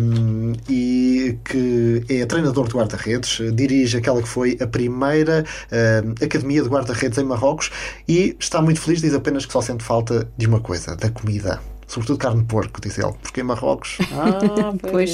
um, 0.00 0.52
e 0.68 1.38
que 1.44 2.04
é 2.08 2.26
treinador 2.26 2.68
de 2.68 2.74
guarda-redes, 2.74 3.40
dirige 3.54 3.96
aquela 3.96 4.20
que 4.20 4.28
foi 4.28 4.58
a 4.60 4.66
primeira 4.66 5.44
uh, 5.70 6.24
academia 6.24 6.62
de 6.62 6.68
guarda-redes 6.68 7.18
em 7.18 7.24
Marrocos 7.24 7.70
e 8.08 8.36
está 8.38 8.60
muito 8.60 8.80
feliz, 8.80 9.00
diz 9.00 9.14
apenas 9.14 9.46
que 9.46 9.52
só 9.52 9.60
sente 9.60 9.84
falta 9.84 10.28
de 10.36 10.46
uma 10.46 10.60
coisa, 10.60 10.96
da 10.96 11.10
comida 11.10 11.60
sobretudo 11.86 12.18
carne 12.18 12.40
de 12.40 12.46
porco, 12.46 12.80
diz 12.80 12.98
ele, 12.98 13.12
porque 13.22 13.40
em 13.40 13.44
Marrocos. 13.44 13.98
Ah, 14.14 14.72
pois. 14.80 15.10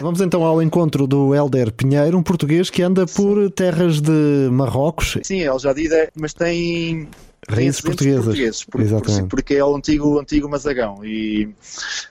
Vamos 0.00 0.20
então 0.20 0.44
ao 0.44 0.60
encontro 0.60 1.06
do 1.06 1.34
Helder 1.34 1.72
Pinheiro, 1.72 2.18
um 2.18 2.22
português 2.22 2.68
que 2.68 2.82
anda 2.82 3.06
por 3.06 3.50
terras 3.50 4.00
de 4.00 4.48
Marrocos. 4.50 5.18
Sim, 5.22 5.40
El 5.40 5.58
Jadida, 5.58 6.10
mas 6.14 6.34
tem 6.34 7.08
Raízes 7.48 7.80
portuguesas. 7.80 8.24
portugueses 8.24 8.64
por, 8.64 8.80
Exatamente. 8.80 9.28
porque 9.28 9.54
é 9.54 9.64
o 9.64 9.74
antigo, 9.74 10.20
antigo 10.20 10.48
Mazagão. 10.48 11.04
E 11.04 11.52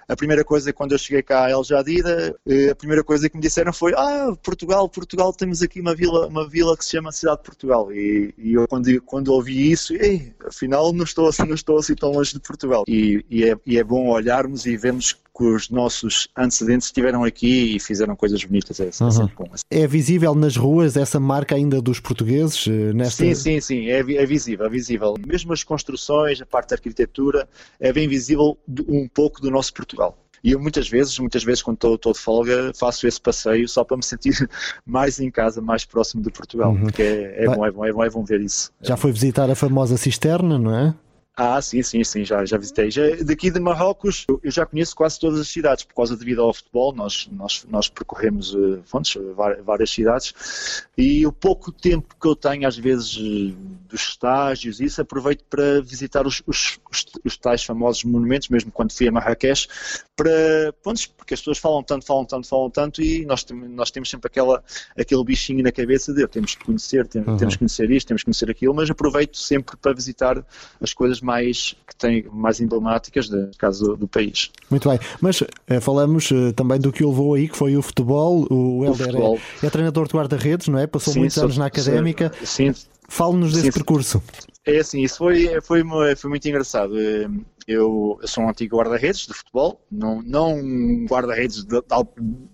a 0.08 0.16
primeira 0.16 0.44
coisa, 0.44 0.74
quando 0.74 0.92
eu 0.92 0.98
cheguei 0.98 1.24
cá 1.24 1.46
a 1.46 1.52
El 1.52 1.64
Jadida, 1.64 2.36
eh, 2.46 2.72
a 2.72 2.76
primeira 2.76 3.02
coisa 3.02 3.30
que 3.30 3.38
me 3.38 3.42
disseram 3.42 3.72
foi: 3.72 3.94
Ah, 3.96 4.36
Portugal, 4.44 4.90
Portugal, 4.90 5.32
temos 5.32 5.62
aqui 5.62 5.80
uma 5.80 5.96
vila, 5.96 6.28
uma 6.28 6.48
vila 6.48 6.76
que 6.76 6.84
se 6.84 6.92
chama 6.92 7.14
Cidade 7.14 7.38
de 7.38 7.44
Portugal. 7.46 7.94
E, 7.94 8.34
e 8.38 8.54
eu, 8.54 8.68
quando, 8.68 9.02
quando 9.04 9.30
ouvi 9.30 9.72
isso, 9.72 9.94
Ei, 9.94 10.34
afinal, 10.46 10.92
não 10.92 11.06
estou, 11.06 11.30
não 11.48 11.56
estou 11.56 11.78
assim 11.78 11.96
tão 11.96 12.12
longe 12.12 12.34
de 12.34 12.40
Portugal. 12.42 12.84
E, 12.86 13.24
e, 13.30 13.46
é, 13.46 13.56
e 13.66 13.78
é 13.78 13.84
bom 13.86 14.10
olharmos 14.10 14.66
e 14.66 14.76
vermos 14.76 15.16
que 15.42 15.48
os 15.48 15.70
nossos 15.70 16.28
antecedentes 16.38 16.88
estiveram 16.88 17.24
aqui 17.24 17.76
e 17.76 17.80
fizeram 17.80 18.16
coisas 18.16 18.44
bonitas. 18.44 18.80
É, 18.80 18.86
é 18.86 19.04
uhum. 19.04 19.30
é 19.72 19.88
visível 19.88 20.36
nas 20.36 20.56
ruas 20.56 20.96
essa 20.96 21.20
marca 21.20 21.56
ainda 21.56 21.82
dos 21.82 22.00
portugueses? 22.00 22.68
Eh, 22.68 22.94
nesta... 22.94 23.24
Sim, 23.24 23.34
sim, 23.34 23.60
sim, 23.60 23.88
é, 23.88 24.00
é 24.00 24.26
visível, 24.26 24.66
é 24.66 24.70
visível. 24.70 25.16
Mesmo 25.26 25.52
as 25.52 25.64
construções, 25.64 26.40
a 26.40 26.46
parte 26.46 26.70
da 26.70 26.76
arquitetura, 26.76 27.50
é 27.80 27.92
bem 27.92 28.08
visível 28.08 28.56
um 28.88 29.08
pouco 29.08 29.42
do 29.42 29.50
nosso 29.50 29.74
Portugal. 29.74 30.16
E 30.44 30.52
eu 30.52 30.60
muitas 30.60 30.88
vezes, 30.88 31.18
muitas 31.20 31.44
vezes 31.44 31.62
quando 31.62 31.78
estou, 31.78 31.96
estou, 31.96 32.14
de 32.14 32.20
folga, 32.20 32.72
faço 32.76 33.08
esse 33.08 33.22
passeio 33.22 33.68
só 33.68 33.84
para 33.84 33.98
me 33.98 34.04
sentir 34.04 34.48
mais 34.86 35.20
em 35.20 35.32
casa, 35.32 35.62
mais 35.62 35.86
próximo 35.86 36.22
de 36.22 36.30
Portugal, 36.32 36.72
uhum. 36.72 36.82
porque 36.82 37.02
é, 37.02 37.44
é, 37.44 37.46
bom, 37.46 37.66
é, 37.66 37.72
bom, 37.72 37.86
é 37.86 37.94
bom, 37.94 38.04
é 38.04 38.10
bom 38.10 38.24
ver 38.24 38.42
isso. 38.42 38.72
Já 38.82 38.96
foi 38.96 39.12
visitar 39.12 39.50
a 39.50 39.56
famosa 39.56 39.98
cisterna, 39.98 40.60
não 40.60 40.76
é? 40.76 40.96
Ah, 41.36 41.62
sim, 41.62 41.82
sim, 41.82 42.04
sim, 42.04 42.26
já, 42.26 42.44
já 42.44 42.58
visitei. 42.58 42.92
Já, 42.92 43.04
daqui 43.24 43.50
de 43.50 43.60
Marrocos, 43.60 44.26
eu 44.44 44.52
já 44.52 44.66
conheço 44.66 44.94
quase 44.94 45.18
todas 45.18 45.40
as 45.40 45.48
cidades, 45.48 45.86
por 45.86 45.96
causa 45.96 46.18
devido 46.18 46.42
ao 46.42 46.54
futebol, 46.54 46.94
nós, 46.94 47.30
nós, 47.32 47.66
nós 47.70 47.88
percorremos 47.88 48.54
uh, 48.54 48.82
fontes, 48.84 49.16
várias 49.64 49.90
cidades, 49.90 50.84
e 50.98 51.26
o 51.26 51.32
pouco 51.32 51.72
tempo 51.72 52.16
que 52.20 52.28
eu 52.28 52.36
tenho, 52.36 52.68
às 52.68 52.78
vezes, 52.78 53.16
uh, 53.16 53.56
dos 53.88 54.02
estágios, 54.10 54.82
isso, 54.82 55.02
aproveito 55.02 55.46
para 55.50 55.82
visitar 55.82 56.28
os, 56.28 56.44
os, 56.46 56.78
os, 56.92 57.06
os, 57.24 57.38
tais 57.38 57.64
famosos 57.64 58.04
monumentos, 58.04 58.50
mesmo 58.50 58.70
quando 58.70 58.92
fui 58.92 59.08
a 59.08 59.12
Marrakech, 59.12 59.70
para, 60.18 60.74
pontos, 60.84 61.06
porque 61.06 61.34
as 61.34 61.40
pessoas 61.40 61.60
falam 61.60 61.82
tanto, 61.82 62.06
falam 62.06 62.26
tanto, 62.26 62.46
falam 62.46 62.70
tanto, 62.70 63.02
e 63.02 63.26
nós, 63.26 63.46
nós 63.70 63.90
temos 63.90 64.10
sempre 64.10 64.28
aquela, 64.28 64.62
aquele 64.98 65.24
bichinho 65.24 65.64
na 65.64 65.72
cabeça 65.72 66.14
de 66.14 66.28
temos 66.28 66.56
que 66.56 66.66
conhecer, 66.66 67.08
temos, 67.08 67.28
uhum. 67.30 67.38
temos 67.38 67.56
que 67.56 67.60
conhecer 67.60 67.90
isto, 67.90 68.08
temos 68.08 68.22
que 68.22 68.26
conhecer 68.26 68.52
aquilo, 68.52 68.74
mas 68.74 68.90
aproveito 68.90 69.38
sempre 69.38 69.78
para 69.78 69.94
visitar 69.94 70.46
as 70.80 70.94
coisas 70.94 71.21
mais 71.22 71.76
que 71.88 71.96
têm 71.96 72.26
mais 72.32 72.60
emblemáticas, 72.60 73.30
no 73.30 73.52
caso 73.58 73.86
do, 73.86 73.98
do, 73.98 74.08
país. 74.08 74.52
Muito 74.70 74.90
bem, 74.90 75.00
mas 75.20 75.44
eh, 75.68 75.80
falamos 75.80 76.32
eh, 76.32 76.52
também 76.54 76.80
do 76.80 76.92
que 76.92 77.04
o 77.04 77.10
levou 77.10 77.34
aí, 77.34 77.48
que 77.48 77.58
foi 77.58 77.76
o 77.78 77.82
futebol. 77.82 78.48
O 78.50 78.86
Helder 78.86 79.16
é, 79.62 79.66
é, 79.66 79.70
treinador 79.70 80.08
de 80.08 80.14
guarda-redes, 80.14 80.68
não 80.68 80.80
é? 80.80 80.88
Passou 80.88 81.14
sim, 81.14 81.20
muitos 81.20 81.36
sou, 81.36 81.46
anos 81.46 81.58
na 81.58 81.66
académica. 81.66 82.32
Sim. 82.44 82.74
Fale-nos 83.08 83.54
desse 83.54 83.66
sim, 83.66 83.72
percurso. 83.72 84.24
É 84.66 84.78
assim, 84.78 85.02
isso 85.02 85.18
foi, 85.18 85.60
foi, 85.62 85.84
foi 86.16 86.30
muito 86.30 86.48
engraçado. 86.48 86.98
Eh, 87.00 87.28
eu, 87.68 88.20
eu 88.22 88.28
sou 88.28 88.44
um 88.44 88.50
antigo 88.50 88.78
guarda-redes 88.78 89.28
de 89.28 89.34
futebol, 89.34 89.82
não, 89.92 90.22
não 90.22 90.56
um 90.56 91.06
guarda-redes 91.10 91.64
de, 91.64 91.82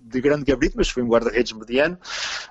de, 0.05 0.21
grande 0.21 0.45
gabarito, 0.45 0.77
mas 0.77 0.89
fui 0.89 1.03
um 1.03 1.07
guarda-redes 1.07 1.53
mediano. 1.53 1.97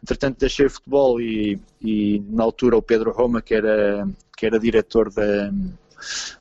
Entretanto, 0.03 0.39
deixei 0.39 0.67
o 0.67 0.71
futebol 0.71 1.21
e, 1.21 1.61
e, 1.81 2.23
na 2.29 2.45
altura 2.45 2.77
o 2.77 2.83
Pedro 2.83 3.13
Roma, 3.13 3.41
que 3.41 3.55
era, 3.55 4.09
que 4.37 4.47
era 4.47 4.59
diretor 4.59 5.13
da, 5.13 5.51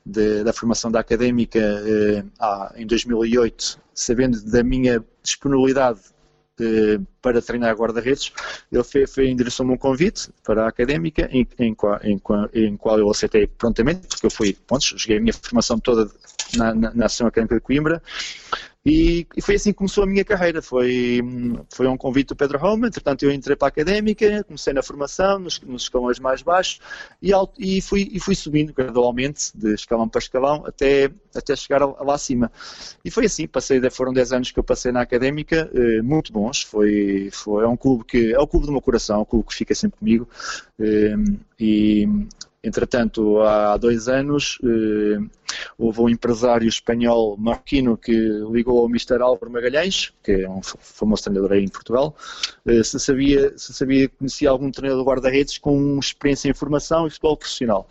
de, 0.06 0.44
da 0.44 0.54
formação 0.54 0.92
da 0.92 1.00
académica 1.00 1.60
eh, 1.60 2.24
em 2.76 2.86
2008, 2.86 3.80
sabendo 3.94 4.42
da 4.44 4.64
minha 4.64 5.04
disponibilidade 5.24 6.00
eh, 6.60 7.00
para 7.22 7.42
treinar 7.42 7.76
guarda-redes, 7.76 8.32
ele 8.72 8.84
foi, 8.84 9.06
foi 9.06 9.30
endereçou-me 9.30 9.74
um 9.74 9.78
convite 9.78 10.30
para 10.44 10.66
a 10.66 10.68
académica, 10.70 11.28
em, 11.32 11.46
em, 11.60 11.74
qual, 11.74 12.00
em, 12.02 12.22
em, 12.54 12.78
qual 12.78 12.98
eu 12.98 13.10
aceitei 13.10 13.46
prontamente, 13.48 14.08
porque 14.08 14.26
eu 14.26 14.32
fui, 14.32 14.56
pontos, 14.66 14.94
joguei 14.96 15.18
a 15.18 15.22
minha 15.22 15.34
formação 15.34 15.80
toda 15.80 16.10
na, 16.56 16.74
na, 16.74 16.94
na 16.94 17.06
Académica 17.06 17.56
de 17.56 17.62
Coimbra, 17.62 18.02
e, 18.86 19.26
e, 19.36 19.42
foi 19.42 19.56
assim 19.56 19.72
que 19.72 19.78
começou 19.78 20.04
a 20.04 20.08
minha 20.08 20.24
carreira. 20.24 20.62
Foi, 20.62 21.20
foi 21.74 21.88
um 21.88 21.98
convite 21.98 22.28
do 22.28 22.36
Pedro 22.36 22.60
Roma, 22.60 22.88
entretanto 22.88 23.24
eu 23.24 23.32
entrei 23.32 23.56
para 23.56 23.68
a 23.68 23.70
académica, 23.70 24.44
comecei 24.44 24.74
na 24.74 24.84
formação, 24.84 25.40
nos, 25.40 25.60
nos 25.62 25.84
escalões 25.84 26.20
mais 26.20 26.44
baixos, 26.44 26.80
e, 27.22 27.32
e, 27.58 27.82
fui, 27.82 28.10
e 28.12 28.20
fui 28.20 28.36
subindo 28.36 28.74
gradualmente, 28.74 29.52
de 29.56 29.74
escalão 29.74 30.08
para 30.08 30.20
escalão, 30.20 30.64
até, 30.68 31.10
até 31.34 31.56
chegar 31.56 31.84
lá 31.84 32.14
acima. 32.14 32.52
E 33.04 33.10
foi 33.10 33.26
assim, 33.26 33.48
passei, 33.48 33.82
foram 33.90 34.14
10 34.14 34.34
anos 34.34 34.52
que 34.52 34.60
eu 34.60 34.64
passei 34.64 34.92
na 34.92 35.02
académica, 35.02 35.68
eh, 35.74 36.02
muito 36.04 36.32
bons. 36.32 36.62
Foi, 36.62 37.30
foi, 37.32 37.64
é 37.64 37.68
um 37.68 37.78
clube 37.78 38.04
que 38.04 38.34
é 38.34 38.40
o 38.40 38.48
clube 38.48 38.68
do 38.68 38.72
meu 38.72 38.82
coração, 38.82 39.18
é 39.18 39.22
um 39.22 39.26
clube 39.26 39.48
que 39.48 39.56
fica 39.56 39.74
sempre 39.74 39.98
comigo. 39.98 40.30
Eh, 40.80 41.16
e 41.60 42.08
Entretanto, 42.66 43.42
há 43.42 43.78
dois 43.78 44.08
anos, 44.08 44.58
eh, 44.64 45.20
houve 45.78 46.02
um 46.02 46.10
empresário 46.10 46.68
espanhol 46.68 47.38
marquino 47.38 47.96
que 47.96 48.12
ligou 48.52 48.80
ao 48.80 48.90
Mr. 48.90 49.22
Álvaro 49.22 49.52
Magalhães, 49.52 50.12
que 50.24 50.32
é 50.32 50.50
um 50.50 50.64
famoso 50.64 51.24
treinador 51.26 51.52
aí 51.52 51.64
em 51.64 51.68
Portugal, 51.68 52.16
eh, 52.66 52.82
se 52.84 53.00
sabia, 53.00 53.56
se 53.56 53.72
sabia 53.72 54.10
conhecia 54.10 54.50
algum 54.50 54.72
treinador 54.72 55.04
de 55.04 55.08
guarda-redes 55.08 55.60
com 55.60 56.00
experiência 56.00 56.50
em 56.50 56.56
formação 56.56 57.06
e 57.06 57.12
futebol 57.12 57.38
profissional. 57.38 57.88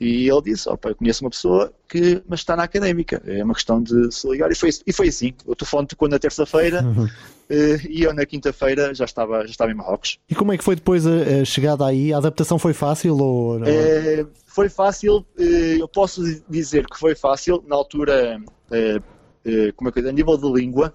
E 0.00 0.28
ele 0.28 0.42
disse: 0.42 0.68
Opa, 0.68 0.90
eu 0.90 0.94
conheço 0.94 1.24
uma 1.24 1.30
pessoa 1.30 1.72
que 1.88 2.22
mas 2.28 2.40
está 2.40 2.54
na 2.54 2.62
académica, 2.62 3.20
é 3.26 3.42
uma 3.42 3.54
questão 3.54 3.82
de 3.82 4.12
se 4.14 4.28
ligar. 4.28 4.50
E 4.50 4.54
foi, 4.54 4.70
e 4.86 4.92
foi 4.92 5.08
assim. 5.08 5.32
O 5.44 5.56
telefone 5.56 5.88
tocou 5.88 6.08
na 6.08 6.18
terça-feira 6.18 6.82
uhum. 6.82 7.08
E 7.88 8.02
eu 8.02 8.12
na 8.12 8.26
quinta-feira 8.26 8.94
já 8.94 9.06
estava, 9.06 9.40
já 9.46 9.50
estava 9.50 9.70
em 9.70 9.74
Marrocos. 9.74 10.18
E 10.28 10.34
como 10.34 10.52
é 10.52 10.58
que 10.58 10.64
foi 10.64 10.76
depois 10.76 11.06
a, 11.06 11.44
chegada 11.46 11.86
aí? 11.86 12.12
A 12.12 12.18
adaptação 12.18 12.58
foi 12.58 12.74
fácil? 12.74 13.16
Ou... 13.16 13.64
É, 13.64 14.26
foi 14.46 14.68
fácil, 14.68 15.24
eh, 15.38 15.76
eu 15.80 15.88
posso 15.88 16.22
dizer 16.48 16.86
que 16.86 16.98
foi 16.98 17.14
fácil. 17.14 17.64
Na 17.66 17.74
altura 17.74 18.38
como 19.76 19.88
é 19.88 19.92
que 19.92 20.00
a 20.00 20.12
nível 20.12 20.36
de 20.36 20.50
língua, 20.52 20.92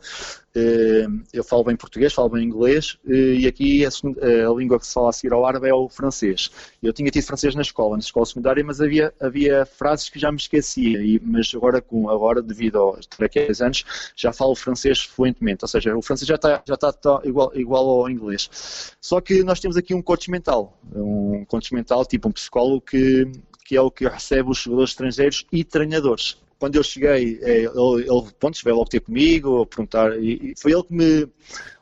eu 1.33 1.43
falo 1.43 1.63
bem 1.63 1.75
português, 1.75 2.13
falo 2.13 2.29
bem 2.29 2.43
inglês, 2.43 2.97
eh, 3.07 3.39
e 3.39 3.47
aqui 3.47 3.83
a, 3.85 3.89
a, 3.89 4.53
língua 4.53 4.79
que 4.79 4.85
se 4.85 4.93
fala 4.93 5.09
a 5.09 5.13
seguir 5.13 5.33
ao 5.33 5.45
árabe 5.45 5.67
é 5.67 5.73
o 5.73 5.89
francês. 5.89 6.51
Eu 6.81 6.93
tinha 6.93 7.09
tido 7.09 7.23
francês 7.25 7.55
na 7.55 7.63
escola, 7.63 7.93
na 7.95 8.01
escola 8.01 8.25
secundária, 8.25 8.63
mas 8.63 8.79
havia, 8.79 9.13
havia 9.19 9.65
frases 9.65 10.09
que 10.09 10.19
já 10.19 10.31
me 10.31 10.37
esquecia, 10.37 11.01
e, 11.01 11.19
mas 11.23 11.51
agora, 11.55 11.81
com, 11.81 12.09
agora 12.09 12.41
devido 12.41 12.93
a 12.95 12.99
estar 12.99 13.25
aqui 13.25 13.39
há 13.39 13.45
10 13.45 13.61
anos, 13.61 13.85
já 14.15 14.31
falo 14.31 14.55
francês 14.55 15.01
fluentemente, 15.01 15.63
ou 15.63 15.67
seja, 15.67 15.95
o 15.97 16.01
francês 16.01 16.27
já 16.27 16.35
está, 16.35 16.61
já 16.67 16.75
está 16.75 16.93
igual, 17.23 17.51
igual 17.55 17.89
ao 17.89 18.09
inglês. 18.09 18.95
Só 19.01 19.19
que 19.19 19.43
nós 19.43 19.59
temos 19.59 19.75
aqui 19.75 19.95
um 19.95 20.01
coach 20.01 20.29
mental, 20.29 20.77
um 20.95 21.45
coach 21.45 21.73
mental, 21.73 22.05
tipo 22.05 22.29
um 22.29 22.31
psicólogo 22.31 22.81
que, 22.81 23.31
que 23.65 23.75
é 23.75 23.81
o 23.81 23.89
que 23.89 24.07
recebe 24.07 24.51
os 24.51 24.59
jogadores 24.59 24.91
estrangeiros 24.91 25.45
e 25.51 25.63
treinadores 25.63 26.37
quando 26.63 26.77
eu 26.77 26.83
cheguei, 26.83 27.39
é, 27.41 27.57
ele, 27.65 28.09
ele 28.09 28.31
pronto, 28.39 28.57
veio 28.63 28.77
logo 28.77 28.89
ter 28.89 29.01
comigo, 29.01 29.63
a 29.63 29.65
perguntar, 29.65 30.17
e, 30.17 30.53
foi 30.57 30.71
ele 30.71 30.83
que 30.83 30.93
me, 30.93 31.27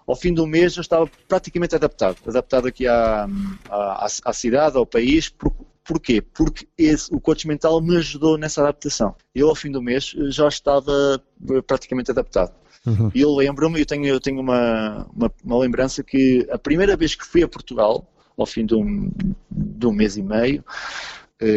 ao 0.07 0.15
fim 0.15 0.33
do 0.33 0.47
mês, 0.47 0.75
eu 0.75 0.81
estava 0.81 1.07
praticamente 1.27 1.75
adaptado, 1.75 2.17
adaptado 2.25 2.67
aqui 2.67 2.87
à, 2.87 3.27
à, 3.69 4.07
à 4.25 4.33
cidade, 4.33 4.75
ao 4.75 4.83
país, 4.87 5.29
por, 5.29 5.53
porquê? 5.85 6.19
Porque 6.19 6.67
esse, 6.75 7.13
o 7.13 7.19
coach 7.21 7.47
mental 7.47 7.79
me 7.79 7.95
ajudou 7.97 8.39
nessa 8.39 8.61
adaptação. 8.61 9.13
Eu, 9.35 9.49
ao 9.49 9.55
fim 9.55 9.69
do 9.69 9.83
mês, 9.83 10.15
já 10.29 10.47
estava 10.47 10.91
praticamente 11.67 12.09
adaptado. 12.09 12.51
Uhum. 12.83 13.11
E 13.13 13.21
eu 13.21 13.35
lembro-me, 13.35 13.81
eu 13.81 13.85
tenho, 13.85 14.07
eu 14.07 14.19
tenho 14.19 14.39
uma, 14.39 15.07
uma, 15.15 15.31
uma, 15.43 15.59
lembrança 15.59 16.03
que 16.03 16.47
a 16.49 16.57
primeira 16.57 16.97
vez 16.97 17.13
que 17.13 17.23
fui 17.23 17.43
a 17.43 17.47
Portugal, 17.47 18.11
ao 18.35 18.47
fim 18.47 18.65
de 18.65 18.73
um, 18.73 19.11
de 19.51 19.85
um 19.85 19.91
mês 19.91 20.17
e 20.17 20.23
meio, 20.23 20.65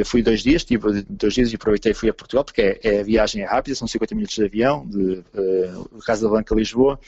fui 0.04 0.22
dois 0.22 0.42
dias, 0.42 0.64
tive 0.64 1.02
dois 1.08 1.34
dias 1.34 1.52
e 1.52 1.56
aproveitei 1.56 1.92
e 1.92 1.94
fui 1.94 2.08
a 2.08 2.14
Portugal, 2.14 2.44
porque 2.44 2.62
é, 2.62 2.80
é, 2.82 3.00
a 3.00 3.02
viagem 3.02 3.42
é 3.42 3.44
rápida, 3.44 3.74
são 3.74 3.86
50 3.86 4.14
minutos 4.14 4.34
de 4.34 4.44
avião, 4.44 4.86
de 4.86 5.22
uh, 5.34 5.98
Casa 6.06 6.26
da 6.26 6.32
Banca 6.32 6.54
a 6.54 6.58
Lisboa. 6.58 6.98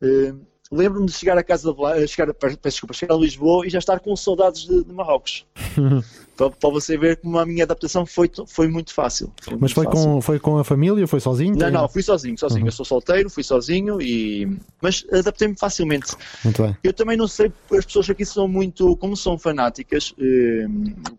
Uh, 0.00 0.38
Lembro-me 0.70 1.06
de 1.06 1.12
chegar 1.12 1.38
a 1.38 1.44
casa 1.44 1.72
de 1.72 2.08
chegar, 2.08 2.32
peço 2.34 2.58
desculpa, 2.62 2.92
chegar 2.92 3.14
a 3.14 3.18
Lisboa 3.18 3.66
e 3.66 3.70
já 3.70 3.78
estar 3.78 4.00
com 4.00 4.14
saudades 4.16 4.66
de, 4.66 4.84
de 4.84 4.92
Marrocos. 4.92 5.46
para, 6.36 6.50
para, 6.50 6.70
você 6.70 6.98
ver 6.98 7.16
como 7.18 7.38
a 7.38 7.46
minha 7.46 7.64
adaptação 7.64 8.04
foi, 8.04 8.30
foi 8.46 8.66
muito 8.66 8.92
fácil. 8.92 9.32
Foi 9.40 9.54
Mas 9.54 9.72
muito 9.72 9.74
foi, 9.74 9.84
fácil. 9.84 10.04
Com, 10.04 10.20
foi 10.20 10.38
com 10.40 10.58
a 10.58 10.64
família 10.64 11.06
foi 11.06 11.20
sozinho? 11.20 11.56
Não, 11.56 11.70
não, 11.70 11.88
fui 11.88 12.02
sozinho, 12.02 12.36
sozinho. 12.36 12.62
Uhum. 12.62 12.68
Eu 12.68 12.72
sou 12.72 12.84
solteiro, 12.84 13.30
fui 13.30 13.42
sozinho 13.42 14.00
e. 14.00 14.58
Mas 14.82 15.04
adaptei-me 15.12 15.56
facilmente. 15.56 16.14
Muito 16.44 16.62
bem. 16.62 16.76
Eu 16.82 16.92
também 16.92 17.16
não 17.16 17.28
sei, 17.28 17.52
as 17.72 17.84
pessoas 17.84 18.10
aqui 18.10 18.24
são 18.24 18.48
muito, 18.48 18.96
como 18.96 19.16
são 19.16 19.38
fanáticas, 19.38 20.14
eh, 20.18 20.66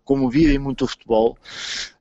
como 0.04 0.28
vivem 0.28 0.58
muito 0.58 0.84
o 0.84 0.88
futebol, 0.88 1.36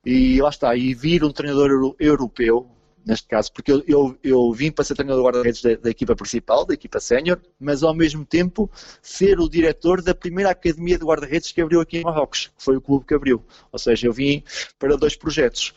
e 0.05 0.41
lá 0.41 0.49
está, 0.49 0.75
e 0.75 0.93
vir 0.93 1.23
um 1.23 1.31
treinador 1.31 1.95
europeu 1.99 2.67
neste 3.08 3.26
caso, 3.26 3.51
porque 3.53 3.72
eu, 3.72 3.84
eu, 3.88 4.18
eu 4.22 4.51
vim 4.51 4.70
para 4.70 4.84
ser 4.84 4.93
treinador 4.93 5.24
de 5.24 5.28
guarda-redes 5.28 5.62
da, 5.62 5.76
da, 5.76 5.89
equipa 5.89 6.14
principal, 6.14 6.66
da 6.66 6.74
equipa 6.74 6.99
sénior, 6.99 7.39
mas 7.58 7.82
ao 7.82 7.93
mesmo 7.93 8.26
tempo 8.26 8.70
ser 9.01 9.39
o 9.39 9.49
diretor 9.49 10.01
da 10.01 10.14
primeira 10.14 10.51
academia 10.51 10.97
de 10.97 11.05
guarda-redes 11.05 11.53
que 11.53 11.62
abriu 11.62 11.80
aqui 11.80 11.99
em 11.99 12.03
Marrocos, 12.03 12.51
que 12.58 12.64
foi 12.64 12.76
o 12.76 12.82
clube 12.82 13.05
que 13.05 13.14
abriu. 13.14 13.41
Ou 13.72 13.80
seja, 13.80 14.08
eu 14.08 14.14
vim 14.14 14.43
para 14.78 14.97
dois 14.97 15.16
projetos. 15.16 15.74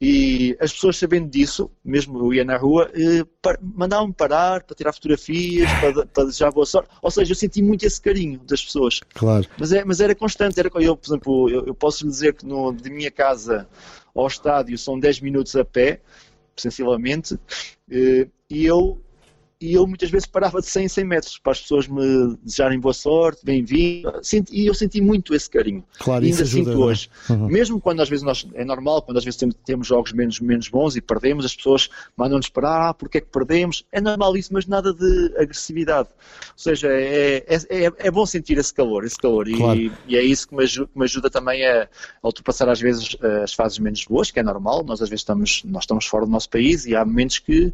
E 0.00 0.56
as 0.60 0.72
pessoas 0.72 0.96
sabendo 0.96 1.28
disso, 1.28 1.70
mesmo 1.82 2.18
eu 2.18 2.34
ia 2.34 2.44
na 2.44 2.56
rua, 2.56 2.88
eh, 2.94 3.24
mandavam-me 3.60 4.12
parar 4.12 4.62
para 4.62 4.76
tirar 4.76 4.92
fotografias, 4.92 5.68
para, 5.80 6.06
para 6.06 6.24
desejar 6.24 6.52
boa 6.52 6.66
sorte. 6.66 6.90
Ou 7.02 7.10
seja, 7.10 7.32
eu 7.32 7.36
senti 7.36 7.62
muito 7.62 7.84
esse 7.84 8.00
carinho 8.00 8.38
das 8.40 8.64
pessoas. 8.64 9.00
Claro. 9.14 9.46
Mas, 9.58 9.72
é, 9.72 9.84
mas 9.84 10.00
era 10.00 10.14
constante. 10.14 10.60
Era, 10.60 10.70
eu, 10.74 10.96
por 10.96 11.08
exemplo, 11.08 11.50
eu, 11.50 11.66
eu 11.66 11.74
posso 11.74 12.04
lhe 12.04 12.10
dizer 12.10 12.34
que 12.34 12.46
no, 12.46 12.72
de 12.72 12.90
minha 12.90 13.10
casa 13.10 13.66
ao 14.14 14.26
estádio 14.26 14.76
são 14.76 14.98
10 14.98 15.20
minutos 15.20 15.54
a 15.56 15.64
pé, 15.64 16.00
sensivelmente, 16.60 17.38
eh, 17.90 18.28
e 18.50 18.64
eu 18.64 19.00
e 19.60 19.74
eu 19.74 19.86
muitas 19.86 20.08
vezes 20.08 20.26
parava 20.26 20.60
de 20.60 20.68
100 20.68 20.84
em 20.84 20.88
100 20.88 21.04
metros 21.04 21.38
para 21.38 21.50
as 21.50 21.60
pessoas 21.60 21.88
me 21.88 22.36
desejarem 22.44 22.78
boa 22.78 22.94
sorte, 22.94 23.44
bem-vindo, 23.44 24.12
e 24.52 24.66
eu 24.66 24.74
senti 24.74 25.00
muito 25.00 25.34
esse 25.34 25.50
carinho. 25.50 25.84
Claro, 25.98 26.24
e 26.24 26.30
ainda 26.30 26.42
isso 26.42 26.56
ajuda, 26.56 26.70
sinto 26.70 26.82
é? 26.82 26.86
hoje. 26.86 27.10
Uhum. 27.28 27.46
Mesmo 27.48 27.80
quando 27.80 28.00
às 28.00 28.08
vezes 28.08 28.24
nós, 28.24 28.46
é 28.54 28.64
normal, 28.64 29.02
quando 29.02 29.16
às 29.16 29.24
vezes 29.24 29.36
temos, 29.36 29.56
temos 29.64 29.86
jogos 29.88 30.12
menos, 30.12 30.38
menos 30.38 30.68
bons 30.68 30.94
e 30.94 31.00
perdemos, 31.00 31.44
as 31.44 31.56
pessoas 31.56 31.88
mandam-nos 32.16 32.48
parar, 32.48 32.90
ah, 32.90 32.94
porque 32.94 33.18
é 33.18 33.20
que 33.20 33.26
perdemos? 33.26 33.84
É 33.90 34.00
normal 34.00 34.36
isso, 34.36 34.52
mas 34.52 34.64
nada 34.66 34.94
de 34.94 35.34
agressividade. 35.36 36.08
Ou 36.08 36.58
seja, 36.58 36.88
é, 36.92 37.44
é, 37.48 37.86
é, 37.86 37.92
é 37.98 38.10
bom 38.12 38.24
sentir 38.24 38.58
esse 38.58 38.72
calor, 38.72 39.04
esse 39.04 39.16
calor, 39.16 39.48
claro. 39.56 39.78
e, 39.78 39.92
e, 40.06 40.16
é 40.16 40.22
isso 40.22 40.46
que 40.46 40.54
me, 40.54 40.62
ajuda, 40.62 40.88
que 40.92 40.98
me 40.98 41.04
ajuda 41.04 41.28
também 41.28 41.66
a, 41.66 41.82
a, 41.82 42.26
ultrapassar 42.26 42.68
às 42.68 42.80
vezes 42.80 43.16
as 43.42 43.52
fases 43.54 43.80
menos 43.80 44.04
boas, 44.04 44.30
que 44.30 44.38
é 44.38 44.42
normal, 44.42 44.84
nós 44.84 45.02
às 45.02 45.08
vezes 45.08 45.22
estamos, 45.22 45.62
nós 45.64 45.82
estamos 45.82 46.06
fora 46.06 46.24
do 46.24 46.30
nosso 46.30 46.48
país 46.48 46.86
e 46.86 46.94
há 46.94 47.04
momentos 47.04 47.40
que, 47.40 47.72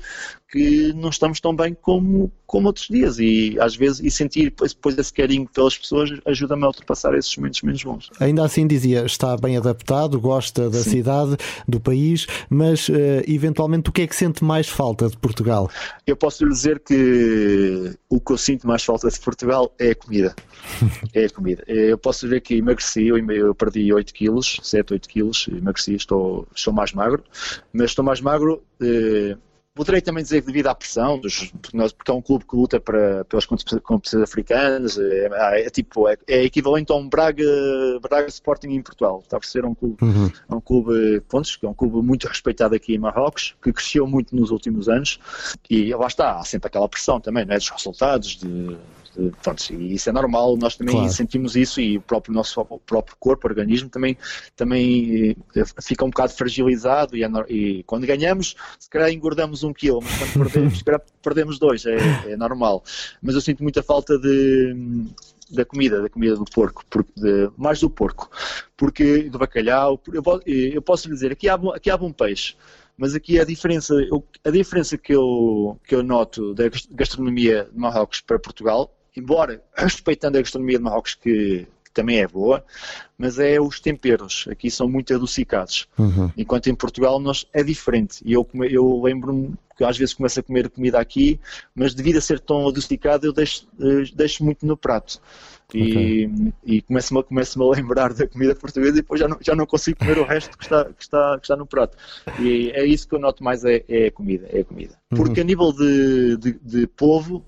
que 0.51 0.95
não 0.95 1.11
estamos 1.11 1.41
tão 1.41 1.55
bem 1.55 1.74
como 1.75 2.31
como 2.47 2.69
outros 2.69 2.87
dias 2.87 3.19
e 3.19 3.57
às 3.59 3.75
vezes 3.75 4.01
e 4.01 4.11
sentir 4.11 4.55
depois 4.57 4.97
esse 4.97 5.13
carinho 5.13 5.49
pelas 5.53 5.77
pessoas 5.77 6.11
ajuda-me 6.25 6.63
a 6.63 6.69
ultrapassar 6.69 7.13
esses 7.15 7.37
momentos 7.37 7.63
menos 7.63 7.83
bons. 7.83 8.11
Ainda 8.21 8.45
assim 8.45 8.67
dizia, 8.67 9.05
está 9.05 9.37
bem 9.37 9.57
adaptado, 9.57 10.21
gosta 10.21 10.71
da 10.71 10.79
Sim. 10.79 10.91
cidade, 10.91 11.37
do 11.67 11.81
país, 11.81 12.27
mas 12.49 12.89
uh, 12.89 12.93
eventualmente 13.27 13.91
o 13.91 13.93
que 13.93 14.03
é 14.03 14.07
que 14.07 14.15
sente 14.15 14.45
mais 14.45 14.69
falta 14.69 15.09
de 15.09 15.17
Portugal? 15.17 15.69
Eu 16.07 16.17
posso 16.17 16.45
lhe 16.45 16.51
dizer 16.51 16.79
que 16.79 17.97
o 18.09 18.21
que 18.21 18.33
eu 18.33 18.39
sinto 18.39 18.67
mais 18.69 18.85
falta 18.85 19.09
de 19.09 19.19
Portugal 19.19 19.75
é 19.79 19.91
a 19.91 19.95
comida. 19.95 20.35
é 21.13 21.25
a 21.25 21.31
comida. 21.31 21.65
Eu 21.67 21.99
posso 21.99 22.29
ver 22.29 22.41
que 22.41 22.55
emagreci, 22.55 23.07
eu, 23.07 23.19
eu 23.31 23.55
perdi 23.55 23.93
8 23.93 24.15
quilos, 24.15 24.61
7, 24.63 24.93
8 24.93 25.09
quilos, 25.09 25.49
emagreci, 25.49 25.95
estou, 25.95 26.47
estou 26.55 26.73
mais 26.73 26.93
magro, 26.93 27.25
mas 27.73 27.91
estou 27.91 28.05
mais 28.05 28.21
magro. 28.21 28.63
Uh, 28.81 29.37
Poderei 29.75 30.01
também 30.01 30.23
dizer 30.23 30.41
que 30.41 30.47
devido 30.47 30.69
à 30.69 30.75
pressão, 30.75 31.19
dos, 31.19 31.53
porque 31.97 32.11
é 32.11 32.15
um 32.15 32.23
clube 32.23 32.45
que 32.45 32.55
luta 32.55 32.79
para, 32.79 33.25
pelas 33.25 33.45
competições 33.45 34.23
africanas, 34.23 34.97
é, 34.97 35.29
é, 35.33 35.67
é 35.67 35.71
tipo, 35.71 36.09
é, 36.09 36.17
é, 36.29 36.45
equivalente 36.45 36.93
a 36.93 36.95
um 36.95 37.09
Braga, 37.09 37.45
Braga 38.01 38.29
Sporting 38.29 38.69
em 38.69 38.81
Portugal. 38.83 39.21
Está 39.25 39.37
a 39.37 39.43
ser 39.43 39.65
um 39.65 39.75
clube, 39.75 39.97
uhum. 40.01 40.31
um 40.49 40.61
clube, 40.61 41.21
pontos, 41.23 41.57
que 41.57 41.67
é 41.67 41.69
um 41.69 41.75
clube 41.75 42.07
muito 42.07 42.29
respeitado 42.29 42.77
aqui 42.77 42.95
em 42.95 42.99
Marrocos, 42.99 43.57
que 43.61 43.73
cresceu 43.73 44.07
muito 44.07 44.37
nos 44.37 44.53
últimos 44.53 44.89
anos 44.89 45.19
e 45.69 45.93
lá 45.93 46.07
está, 46.07 46.39
há 46.39 46.45
sempre 46.45 46.69
aquela 46.69 46.89
pressão 46.89 47.21
também, 47.21 47.45
não 47.45 47.55
é? 47.55 47.59
dos 47.59 47.71
resultados, 47.71 48.37
de 48.37 48.77
pronto, 49.43 49.73
e 49.73 49.95
isso 49.95 50.09
é 50.09 50.13
normal, 50.13 50.57
nós 50.57 50.77
também 50.77 50.95
claro. 50.95 51.13
sentimos 51.13 51.57
isso 51.57 51.81
e 51.81 51.99
o 51.99 52.01
próprio 52.01 52.35
nosso 52.35 52.61
o 52.61 52.79
próprio 52.79 53.17
corpo, 53.19 53.47
organismo 53.47 53.89
também, 53.89 54.17
também 54.57 55.37
eh, 55.55 55.63
fica 55.83 56.05
um 56.05 56.11
bocado 56.11 56.33
fragilizado 56.33 57.17
e, 57.17 57.25
é, 57.25 57.29
e 57.49 57.83
quando 57.85 58.07
ganhamos, 58.07 58.57
se 58.79 58.89
calhar 58.89 59.11
engordamos 59.11 59.63
um 59.63 59.73
quilo, 59.73 60.01
mas 60.03 60.17
quando 60.19 60.33
perdemos, 60.45 60.79
se 60.79 60.85
calhar 60.85 61.03
perdemos 61.23 61.59
dois, 61.59 61.87
é, 61.87 61.97
é 62.33 62.37
normal. 62.37 62.83
Mas 63.23 63.35
eu 63.35 63.41
sinto 63.41 63.63
muita 63.63 63.83
falta 63.83 64.19
de 64.19 64.75
da 65.51 65.65
comida, 65.65 66.01
da 66.03 66.09
comida 66.09 66.37
do 66.37 66.45
porco, 66.45 66.85
de, 67.17 67.51
mais 67.57 67.81
do 67.81 67.91
porco, 67.91 68.31
porque 68.77 69.29
do 69.29 69.39
bacalhau, 69.39 70.01
eu, 70.13 70.23
eu 70.47 70.83
posso 70.83 71.07
lhe 71.07 71.15
dizer, 71.15 71.33
aqui 71.33 71.49
há, 71.49 71.55
aqui 71.75 71.91
há 71.91 71.97
bom 71.97 72.11
peixe, 72.11 72.57
mas 72.97 73.15
aqui 73.15 73.41
a 73.41 73.45
diferença, 73.45 73.95
eu, 73.95 74.25
a 74.45 74.51
diferença 74.51 74.97
que 74.97 75.15
eu, 75.15 75.79
que 75.87 75.95
eu 75.95 76.03
noto 76.03 76.55
da 76.55 76.65
gastronomia 76.93 77.69
de 77.71 77.79
Marrocos 77.79 78.21
para 78.21 78.39
Portugal 78.39 78.94
embora 79.17 79.63
respeitando 79.75 80.39
a 80.39 80.41
gastronomia 80.41 80.79
de 80.79 80.85
Marrocos, 80.85 81.15
que, 81.15 81.67
que, 81.85 81.91
também 81.93 82.19
é 82.19 82.27
boa, 82.27 82.65
mas 83.17 83.39
é 83.39 83.61
os 83.61 83.81
temperos. 83.81 84.47
Aqui 84.51 84.71
são 84.71 84.89
muito 84.89 85.15
adocicados. 85.15 85.87
Uhum. 85.99 86.31
Enquanto 86.37 86.69
em 86.69 86.75
Portugal 86.75 87.21
nós, 87.21 87.47
é 87.53 87.63
diferente. 87.63 88.21
E 88.25 88.33
eu, 88.33 88.49
eu 88.71 89.03
lembro-me 89.03 89.55
que 89.77 89.85
às 89.85 89.97
vezes 89.97 90.15
começo 90.15 90.39
a 90.39 90.43
comer 90.43 90.71
comida 90.71 90.99
aqui, 90.99 91.41
mas 91.75 91.95
devido 91.95 92.19
a 92.19 92.21
ser 92.21 92.41
tão 92.41 92.69
adocicado, 92.69 93.27
eu 93.27 93.33
deixo, 93.33 93.67
eh, 93.81 94.05
deixo 94.15 94.45
muito 94.45 94.65
no 94.65 94.77
prato. 94.77 95.21
E, 95.73 96.27
okay. 96.27 96.53
e 96.65 96.83
começo-me 96.83 97.23
começo 97.25 97.61
a 97.61 97.75
lembrar 97.75 98.13
da 98.13 98.29
comida 98.29 98.55
portuguesa 98.55 98.93
e 98.93 99.03
depois 99.03 99.19
já 99.19 99.27
não, 99.27 99.39
já 99.41 99.57
não 99.57 99.67
consigo 99.67 99.99
comer 99.99 100.19
o 100.19 100.25
resto 100.25 100.57
que 100.57 100.65
está, 100.65 100.85
que, 100.85 101.03
está, 101.03 101.39
que 101.39 101.45
está 101.45 101.57
no 101.57 101.67
prato. 101.67 101.97
E 102.39 102.71
é 102.71 102.85
isso 102.85 103.09
que 103.09 103.15
eu 103.15 103.19
noto 103.19 103.43
mais 103.43 103.65
é, 103.65 103.83
é 103.89 104.07
a 104.07 104.13
comida. 104.13 104.47
É 104.53 104.61
a 104.61 104.65
comida. 104.65 104.95
Porque 105.09 105.41
uhum. 105.41 105.45
a 105.45 105.47
nível 105.47 105.73
de, 105.73 106.37
de, 106.37 106.53
de 106.63 106.87
povo, 106.87 107.45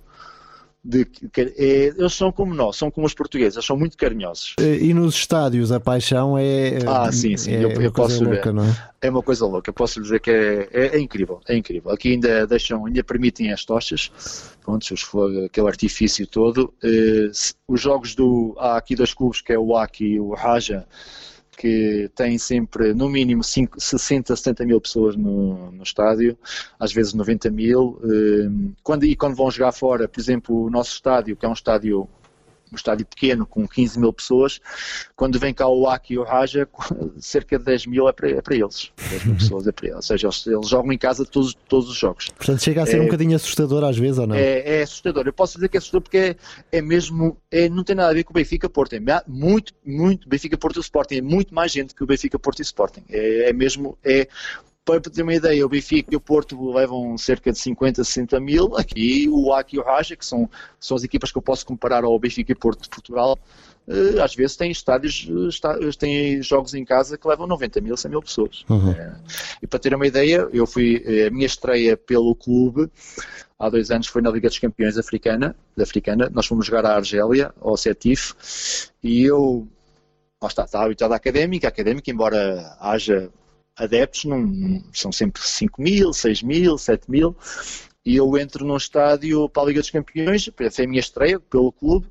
de 0.86 1.06
é, 1.36 1.94
eles 1.98 2.14
são 2.14 2.30
como 2.30 2.54
nós, 2.54 2.76
são 2.76 2.90
como 2.90 3.06
os 3.06 3.14
portugueses, 3.14 3.56
eles 3.56 3.66
são 3.66 3.76
muito 3.76 3.96
carinhosos. 3.96 4.54
E 4.58 4.94
nos 4.94 5.16
estádios 5.16 5.72
a 5.72 5.80
paixão 5.80 6.38
é. 6.38 6.78
Ah, 6.86 7.10
sim, 7.10 7.36
sim, 7.36 7.52
é, 7.52 7.64
eu, 7.64 7.70
eu 7.70 7.92
posso 7.92 8.22
louca, 8.22 8.52
ver. 8.52 8.62
É? 9.00 9.08
é 9.08 9.10
uma 9.10 9.22
coisa 9.22 9.44
louca, 9.44 9.72
posso 9.72 10.00
dizer 10.00 10.20
que 10.20 10.30
é, 10.30 10.68
é, 10.72 10.96
é, 10.96 11.00
incrível, 11.00 11.40
é 11.48 11.56
incrível. 11.56 11.90
Aqui 11.90 12.12
ainda 12.12 12.46
deixam, 12.46 12.86
ainda 12.86 13.02
permitem 13.02 13.52
as 13.52 13.64
tochas, 13.64 14.12
pronto, 14.64 14.86
aquele 15.44 15.66
artifício 15.66 16.26
todo. 16.26 16.72
Uh, 16.82 17.30
os 17.66 17.80
jogos 17.80 18.14
do. 18.14 18.54
Há 18.58 18.76
aqui 18.76 18.94
dois 18.94 19.12
clubes 19.12 19.40
que 19.40 19.52
é 19.52 19.58
o 19.58 19.76
AC 19.76 20.00
e 20.02 20.20
o 20.20 20.34
Raja 20.34 20.86
que 21.56 22.10
tem 22.14 22.38
sempre 22.38 22.92
no 22.92 23.08
mínimo 23.08 23.42
5, 23.42 23.80
60, 23.80 24.36
70 24.36 24.64
mil 24.66 24.80
pessoas 24.80 25.16
no, 25.16 25.70
no 25.72 25.82
estádio, 25.82 26.36
às 26.78 26.92
vezes 26.92 27.14
90 27.14 27.50
mil. 27.50 27.98
Eh, 28.04 28.74
quando, 28.82 29.04
e 29.04 29.16
quando 29.16 29.34
vão 29.34 29.50
jogar 29.50 29.72
fora, 29.72 30.06
por 30.06 30.20
exemplo, 30.20 30.64
o 30.64 30.70
nosso 30.70 30.92
estádio, 30.92 31.36
que 31.36 31.46
é 31.46 31.48
um 31.48 31.54
estádio 31.54 32.08
um 32.72 32.76
estádio 32.76 33.06
pequeno 33.06 33.46
com 33.46 33.66
15 33.66 33.98
mil 33.98 34.12
pessoas, 34.12 34.60
quando 35.14 35.38
vem 35.38 35.54
cá 35.54 35.68
o 35.68 35.88
Aki 35.88 36.14
e 36.14 36.18
o 36.18 36.24
Raja, 36.24 36.68
cerca 37.18 37.58
de 37.58 37.64
10 37.64 37.86
mil 37.86 38.08
é 38.08 38.12
para, 38.12 38.30
é 38.30 38.42
para 38.42 38.54
eles. 38.54 38.92
10 39.10 39.24
mil 39.24 39.36
pessoas 39.36 39.66
é 39.66 39.72
para 39.72 39.86
eles. 39.86 39.96
Ou 39.96 40.02
seja, 40.02 40.26
eles, 40.26 40.46
eles, 40.46 40.68
jogam 40.68 40.92
em 40.92 40.98
casa 40.98 41.24
todos, 41.24 41.54
todos 41.68 41.88
os 41.88 41.96
jogos. 41.96 42.28
Portanto, 42.30 42.62
chega 42.62 42.82
a 42.82 42.86
ser 42.86 42.98
é, 42.98 43.00
um 43.00 43.04
bocadinho 43.04 43.36
assustador 43.36 43.84
às 43.84 43.96
vezes 43.96 44.18
ou 44.18 44.26
não? 44.26 44.36
É, 44.36 44.78
é, 44.78 44.82
assustador. 44.82 45.26
Eu 45.26 45.32
posso 45.32 45.54
dizer 45.54 45.68
que 45.68 45.76
é 45.76 45.78
assustador 45.78 46.02
porque 46.02 46.18
é, 46.18 46.36
é 46.72 46.82
mesmo, 46.82 47.36
é, 47.50 47.68
não 47.68 47.84
tem 47.84 47.96
nada 47.96 48.10
a 48.10 48.14
ver 48.14 48.24
com 48.24 48.32
o 48.32 48.34
Benfica 48.34 48.68
Porto. 48.68 48.94
É 48.94 49.00
muito, 49.26 49.72
muito 49.84 50.28
Benfica 50.28 50.58
Porto 50.58 50.78
e 50.78 50.80
Sporting. 50.80 51.16
É 51.16 51.22
muito 51.22 51.54
mais 51.54 51.72
gente 51.72 51.94
que 51.94 52.02
o 52.02 52.06
Benfica 52.06 52.38
Porto 52.38 52.60
e 52.60 52.62
Sporting. 52.62 53.02
É, 53.08 53.50
é 53.50 53.52
mesmo, 53.52 53.98
é 54.04 54.28
para 54.86 55.00
ter 55.00 55.22
uma 55.22 55.34
ideia, 55.34 55.66
o 55.66 55.68
Benfica 55.68 56.10
e 56.12 56.16
o 56.16 56.20
Porto 56.20 56.70
levam 56.70 57.18
cerca 57.18 57.50
de 57.50 57.58
50, 57.58 58.04
60 58.04 58.38
mil. 58.38 58.76
Aqui 58.76 59.28
o 59.28 59.52
AC 59.52 59.72
e 59.72 59.78
o 59.80 59.82
Raja, 59.82 60.14
que 60.14 60.24
são, 60.24 60.48
são 60.78 60.96
as 60.96 61.02
equipas 61.02 61.32
que 61.32 61.38
eu 61.38 61.42
posso 61.42 61.66
comparar 61.66 62.04
ao 62.04 62.16
Benfica 62.18 62.52
e 62.52 62.54
Porto 62.54 62.84
de 62.84 62.88
Portugal, 62.88 63.36
eh, 63.88 64.22
às 64.22 64.34
vezes 64.36 64.56
têm 64.56 64.70
estádios, 64.70 65.28
eh, 65.28 65.90
têm 65.98 66.40
jogos 66.40 66.72
em 66.72 66.84
casa 66.84 67.18
que 67.18 67.26
levam 67.26 67.48
90 67.48 67.80
mil, 67.80 67.96
100 67.96 68.10
mil 68.12 68.22
pessoas. 68.22 68.64
Uhum. 68.68 68.92
É, 68.92 69.16
e 69.60 69.66
para 69.66 69.80
ter 69.80 69.92
uma 69.92 70.06
ideia, 70.06 70.48
eu 70.52 70.66
fui, 70.68 71.02
a 71.26 71.30
minha 71.30 71.46
estreia 71.46 71.96
pelo 71.96 72.32
clube 72.36 72.88
há 73.58 73.68
dois 73.68 73.90
anos 73.90 74.06
foi 74.06 74.22
na 74.22 74.30
Liga 74.30 74.48
dos 74.48 74.58
Campeões 74.60 74.96
africana, 74.96 75.56
africana. 75.80 76.30
nós 76.32 76.46
fomos 76.46 76.64
jogar 76.64 76.86
à 76.86 76.94
Argélia, 76.94 77.52
ao 77.60 77.76
Setif, 77.76 78.34
e 79.02 79.24
eu, 79.24 79.66
lá 80.40 80.48
está, 80.48 80.64
estava 80.64 80.84
habituado 80.84 81.12
à 81.12 81.16
académica, 81.16 81.66
a 81.66 81.70
académica, 81.70 82.08
embora 82.08 82.76
haja 82.80 83.30
adeptos 83.76 84.24
não, 84.24 84.82
são 84.92 85.12
sempre 85.12 85.42
5 85.42 85.80
mil, 85.80 86.12
6 86.12 86.42
mil, 86.42 86.78
7 86.78 87.10
mil, 87.10 87.36
e 88.04 88.16
eu 88.16 88.36
entro 88.38 88.64
num 88.64 88.76
estádio 88.76 89.48
para 89.48 89.64
a 89.64 89.66
Liga 89.66 89.80
dos 89.80 89.90
Campeões, 89.90 90.48
foi 90.72 90.84
a 90.84 90.88
minha 90.88 91.00
estreia 91.00 91.38
pelo 91.38 91.72
clube, 91.72 92.06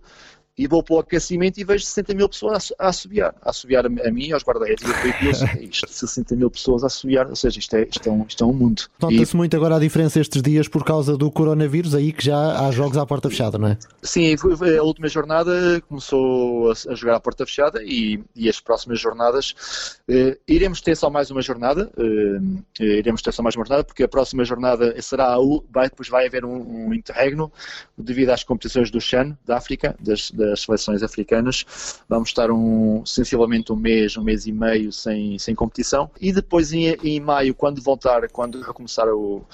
e 0.57 0.67
vou 0.67 0.81
para 0.81 0.95
o 0.95 0.99
aquecimento 0.99 1.59
e 1.59 1.63
vejo 1.63 1.83
60 1.83 2.13
mil 2.13 2.29
pessoas 2.29 2.73
a, 2.79 2.87
assobiar, 2.87 3.35
a 3.41 3.49
assobiar 3.49 3.85
a, 3.85 3.89
mim, 3.89 4.31
aos 4.31 4.43
guarda-redes 4.43 4.83
e 4.83 5.27
a 5.27 5.59
isto, 5.61 5.87
60 5.89 6.35
mil 6.35 6.49
pessoas 6.49 6.83
a 6.83 6.87
assobiar, 6.87 7.27
ou 7.27 7.35
seja, 7.35 7.59
isto 7.59 7.75
é, 7.75 7.83
isto 7.83 8.07
é, 8.07 8.11
um, 8.11 8.25
isto 8.27 8.43
é 8.43 8.47
um 8.47 8.53
mundo. 8.53 8.83
Nota-se 9.01 9.33
e... 9.33 9.35
muito 9.35 9.55
agora 9.55 9.75
a 9.75 9.79
diferença 9.79 10.19
estes 10.19 10.41
dias 10.41 10.67
por 10.67 10.85
causa 10.85 11.17
do 11.17 11.29
coronavírus, 11.29 11.93
aí 11.93 12.13
que 12.13 12.23
já 12.23 12.65
há 12.65 12.71
jogos 12.71 12.97
à 12.97 13.05
porta 13.05 13.29
fechada, 13.29 13.57
não 13.57 13.67
é? 13.67 13.77
Sim, 14.01 14.33
a 14.33 14.83
última 14.83 15.09
jornada 15.09 15.81
começou 15.89 16.71
a, 16.71 16.95
jogar 16.95 17.15
à 17.15 17.19
porta 17.19 17.45
fechada 17.45 17.83
e, 17.83 18.23
e 18.35 18.47
as 18.47 18.59
próximas 18.61 18.99
jornadas 18.99 19.99
eh, 20.07 20.37
iremos 20.47 20.79
ter 20.79 20.95
só 20.95 21.09
mais 21.09 21.29
uma 21.29 21.41
jornada, 21.41 21.91
eh, 21.97 22.99
iremos 22.99 23.21
ter 23.21 23.33
só 23.33 23.43
mais 23.43 23.55
uma 23.55 23.65
jornada, 23.65 23.83
porque 23.83 24.03
a 24.03 24.07
próxima 24.07 24.45
jornada 24.45 24.95
será 25.01 25.33
a 25.33 25.39
U, 25.39 25.65
vai, 25.69 25.89
depois 25.89 26.07
vai 26.07 26.27
haver 26.27 26.45
um, 26.45 26.87
um 26.87 26.93
interregno 26.93 27.51
devido 27.97 28.29
às 28.29 28.43
competições 28.43 28.89
do 28.89 29.01
Chan, 29.01 29.37
da 29.45 29.57
África, 29.57 29.95
das, 29.99 30.31
das 30.31 30.44
seleções 30.55 31.03
africanas. 31.03 31.65
Vamos 32.07 32.29
estar 32.29 32.51
um, 32.51 33.05
sensivelmente 33.05 33.71
um 33.71 33.75
mês, 33.75 34.17
um 34.17 34.23
mês 34.23 34.45
e 34.45 34.51
meio 34.51 34.91
sem, 34.91 35.39
sem 35.39 35.55
competição. 35.55 36.09
E 36.19 36.31
depois 36.31 36.73
em, 36.73 36.87
em 37.03 37.19
maio, 37.19 37.55
quando 37.55 37.81
voltar, 37.81 38.27
quando 38.29 38.61
recomeçar 38.61 39.07
o, 39.07 39.45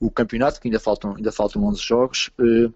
o 0.00 0.10
campeonato, 0.10 0.60
que 0.60 0.68
ainda 0.68 0.80
faltam, 0.80 1.14
ainda 1.16 1.32
faltam 1.32 1.64
11 1.64 1.82
jogos, 1.82 2.30
eh, 2.40 2.70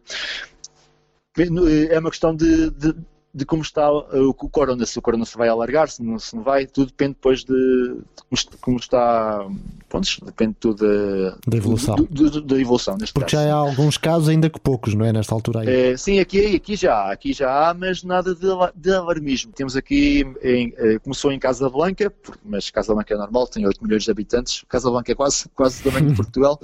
é 1.90 1.98
uma 1.98 2.10
questão 2.10 2.34
de, 2.34 2.70
de 2.70 2.94
de 3.34 3.46
como 3.46 3.62
está 3.62 3.90
o 3.90 4.34
corona, 4.34 4.84
se 4.84 4.98
o 4.98 5.02
corona 5.02 5.24
se 5.24 5.38
vai 5.38 5.48
alargar, 5.48 5.88
se 5.88 6.02
não, 6.02 6.18
se 6.18 6.36
não 6.36 6.42
vai, 6.42 6.66
tudo 6.66 6.88
depende 6.88 7.14
depois 7.14 7.44
de, 7.44 7.54
de 7.54 8.56
como 8.60 8.76
está, 8.76 9.46
pronto, 9.88 10.06
depende 10.26 10.54
tudo 10.60 10.86
da, 10.86 11.38
da 11.46 11.56
evolução. 11.56 11.96
Do, 11.96 12.30
do, 12.30 12.42
da 12.42 12.60
evolução 12.60 12.96
neste 12.98 13.14
Porque 13.14 13.30
caso. 13.34 13.48
já 13.48 13.50
há 13.50 13.56
alguns 13.56 13.96
casos, 13.96 14.28
ainda 14.28 14.50
que 14.50 14.60
poucos, 14.60 14.92
não 14.92 15.06
é, 15.06 15.12
nesta 15.14 15.34
altura 15.34 15.60
aí? 15.60 15.68
É, 15.68 15.96
sim, 15.96 16.20
aqui, 16.20 16.56
aqui 16.56 16.76
já 16.76 16.94
há, 16.94 17.12
aqui 17.12 17.32
já 17.32 17.70
há, 17.70 17.72
mas 17.72 18.02
nada 18.02 18.34
de, 18.34 18.46
de 18.76 18.92
alarmismo. 18.92 19.50
Temos 19.52 19.76
aqui, 19.76 20.26
em, 20.42 20.74
eh, 20.76 20.98
começou 20.98 21.32
em 21.32 21.38
Casa 21.38 21.70
Blanca, 21.70 22.12
mas 22.44 22.70
Casa 22.70 22.92
Blanca 22.92 23.14
é 23.14 23.16
normal, 23.16 23.46
tem 23.46 23.66
8 23.66 23.82
milhões 23.82 24.04
de 24.04 24.10
habitantes, 24.10 24.62
Casa 24.68 24.90
Blanca 24.90 25.10
é 25.10 25.14
quase, 25.14 25.48
quase 25.54 25.82
tamanho 25.82 26.10
de 26.10 26.16
Portugal, 26.16 26.60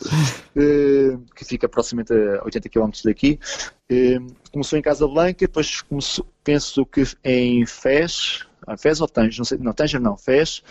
eh, 0.55 1.17
que 1.35 1.47
fica 1.47 1.65
aproximadamente 1.65 2.13
a 2.13 2.45
80 2.45 2.69
km 2.69 2.91
daqui, 3.05 3.39
começou 4.53 4.79
em 4.79 4.83
Casablanca, 4.83 5.39
depois 5.41 5.83
começou, 5.83 6.27
penso 6.45 6.85
que 6.85 7.05
em 7.25 7.65
Fez, 7.67 8.47
ah, 8.67 8.77
Fez 8.77 9.01
ou 9.01 9.09
Tanger, 9.09 9.39
não 9.39 9.45
sei, 9.45 9.59
não, 9.59 9.73
Tanger 9.73 10.01
não, 10.01 10.17
Fez, 10.17 10.63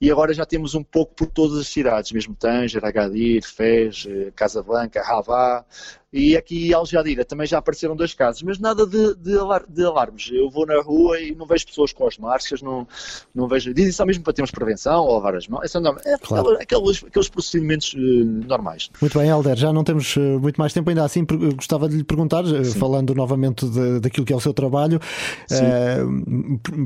e 0.00 0.10
agora 0.10 0.34
já 0.34 0.44
temos 0.44 0.74
um 0.74 0.82
pouco 0.82 1.14
por 1.14 1.26
todas 1.28 1.58
as 1.58 1.68
cidades, 1.68 2.12
mesmo 2.12 2.34
Tanger, 2.34 2.84
Agadir, 2.84 3.42
Fez, 3.42 4.06
eh, 4.08 4.30
Casablanca, 4.34 5.02
Rabat, 5.02 5.66
e 6.16 6.34
aqui 6.34 6.68
em 6.68 6.72
Aljadira 6.72 7.26
também 7.26 7.46
já 7.46 7.58
apareceram 7.58 7.94
dois 7.94 8.14
casos, 8.14 8.42
mas 8.42 8.58
nada 8.58 8.86
de, 8.86 9.14
de, 9.16 9.36
alar, 9.36 9.64
de, 9.68 9.84
alarmes. 9.84 10.30
Eu 10.32 10.48
vou 10.48 10.64
na 10.64 10.80
rua 10.80 11.20
e 11.20 11.34
não 11.34 11.46
vejo 11.46 11.66
pessoas 11.66 11.92
com 11.92 12.06
as 12.06 12.16
marcas, 12.16 12.62
não, 12.62 12.88
não 13.34 13.46
vejo. 13.46 13.74
Dizem 13.74 13.92
só 13.92 14.06
mesmo 14.06 14.24
para 14.24 14.32
termos 14.32 14.50
prevenção 14.50 15.04
ou 15.04 15.14
lavar 15.14 15.34
as 15.34 15.46
mãos. 15.46 15.74
É, 15.74 15.78
não, 15.78 15.94
é 16.04 16.16
claro. 16.16 16.56
aqueles, 16.58 17.04
aqueles 17.04 17.28
procedimentos 17.28 17.92
uh, 17.92 18.24
normais. 18.46 18.88
Muito 18.98 19.18
bem, 19.18 19.28
Helder, 19.28 19.56
já 19.56 19.72
não 19.72 19.84
temos 19.84 20.16
uh, 20.16 20.40
muito 20.40 20.56
mais 20.56 20.72
tempo, 20.72 20.88
ainda 20.88 21.04
assim 21.04 21.26
gostava 21.54 21.86
de 21.86 21.96
lhe 21.96 22.04
perguntar, 22.04 22.44
uh, 22.44 22.64
falando 22.78 23.14
novamente 23.14 23.68
de, 23.68 24.00
daquilo 24.00 24.24
que 24.24 24.32
é 24.32 24.36
o 24.36 24.40
seu 24.40 24.54
trabalho, 24.54 24.98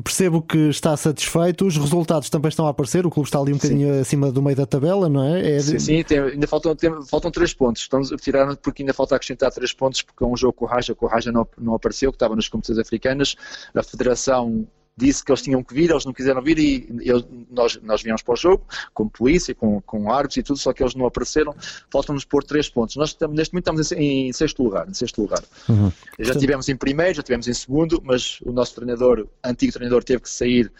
percebo 0.02 0.42
que 0.42 0.70
está 0.70 0.96
satisfeito, 0.96 1.66
os 1.66 1.76
resultados 1.76 2.28
também 2.30 2.48
estão 2.48 2.66
a 2.66 2.70
aparecer, 2.70 2.99
o 3.06 3.10
clube 3.10 3.28
está 3.28 3.38
ali 3.38 3.52
um 3.52 3.56
bocadinho 3.56 3.94
sim. 3.94 4.00
acima 4.00 4.30
do 4.30 4.42
meio 4.42 4.56
da 4.56 4.66
tabela, 4.66 5.08
não 5.08 5.22
é? 5.22 5.56
é 5.56 5.60
sim, 5.60 5.78
sim 5.78 6.02
tem, 6.02 6.18
ainda 6.18 6.46
faltam, 6.46 6.74
tem, 6.74 6.90
faltam 7.06 7.30
três 7.30 7.52
pontos, 7.52 7.82
estamos 7.82 8.12
a 8.12 8.16
tirar 8.16 8.56
porque 8.56 8.82
ainda 8.82 8.94
falta 8.94 9.16
acrescentar 9.16 9.50
três 9.52 9.72
pontos 9.72 10.02
porque 10.02 10.22
é 10.22 10.26
um 10.26 10.36
jogo 10.36 10.52
com 10.52 10.64
o 10.64 10.68
Raja, 10.68 10.94
com 10.94 11.06
o 11.06 11.08
Raja 11.08 11.30
não, 11.32 11.46
não 11.58 11.74
apareceu, 11.74 12.10
que 12.10 12.16
estava 12.16 12.36
nas 12.36 12.48
competições 12.48 12.78
africanas, 12.78 13.36
a 13.74 13.82
Federação 13.82 14.66
disse 15.00 15.24
que 15.24 15.32
eles 15.32 15.42
tinham 15.42 15.62
que 15.62 15.74
vir, 15.74 15.90
eles 15.90 16.04
não 16.04 16.12
quiseram 16.12 16.42
vir 16.42 16.58
e 16.58 16.86
eu, 17.02 17.24
nós, 17.50 17.80
nós 17.82 18.02
viemos 18.02 18.22
para 18.22 18.34
o 18.34 18.36
jogo, 18.36 18.64
com 18.92 19.08
polícia, 19.08 19.54
com, 19.54 19.80
com 19.80 20.12
árbitros 20.12 20.36
e 20.36 20.42
tudo, 20.42 20.58
só 20.58 20.72
que 20.72 20.82
eles 20.82 20.94
não 20.94 21.06
apareceram, 21.06 21.54
faltam-nos 21.90 22.24
pôr 22.24 22.44
três 22.44 22.68
pontos. 22.68 22.96
Nós 22.96 23.10
estamos, 23.10 23.36
neste 23.36 23.52
momento 23.52 23.64
estamos 23.64 23.92
em, 23.92 24.28
em 24.28 24.32
sexto 24.32 24.62
lugar, 24.62 24.88
em 24.88 24.94
sexto 24.94 25.20
lugar. 25.20 25.42
Uhum. 25.68 25.90
Já 26.18 26.34
tivemos 26.34 26.68
em 26.68 26.76
primeiro, 26.76 27.14
já 27.14 27.22
tivemos 27.22 27.48
em 27.48 27.54
segundo, 27.54 28.00
mas 28.04 28.40
o 28.42 28.52
nosso 28.52 28.74
treinador, 28.74 29.26
antigo 29.42 29.72
treinador, 29.72 30.04
teve 30.04 30.22
que 30.22 30.30
sair 30.30 30.70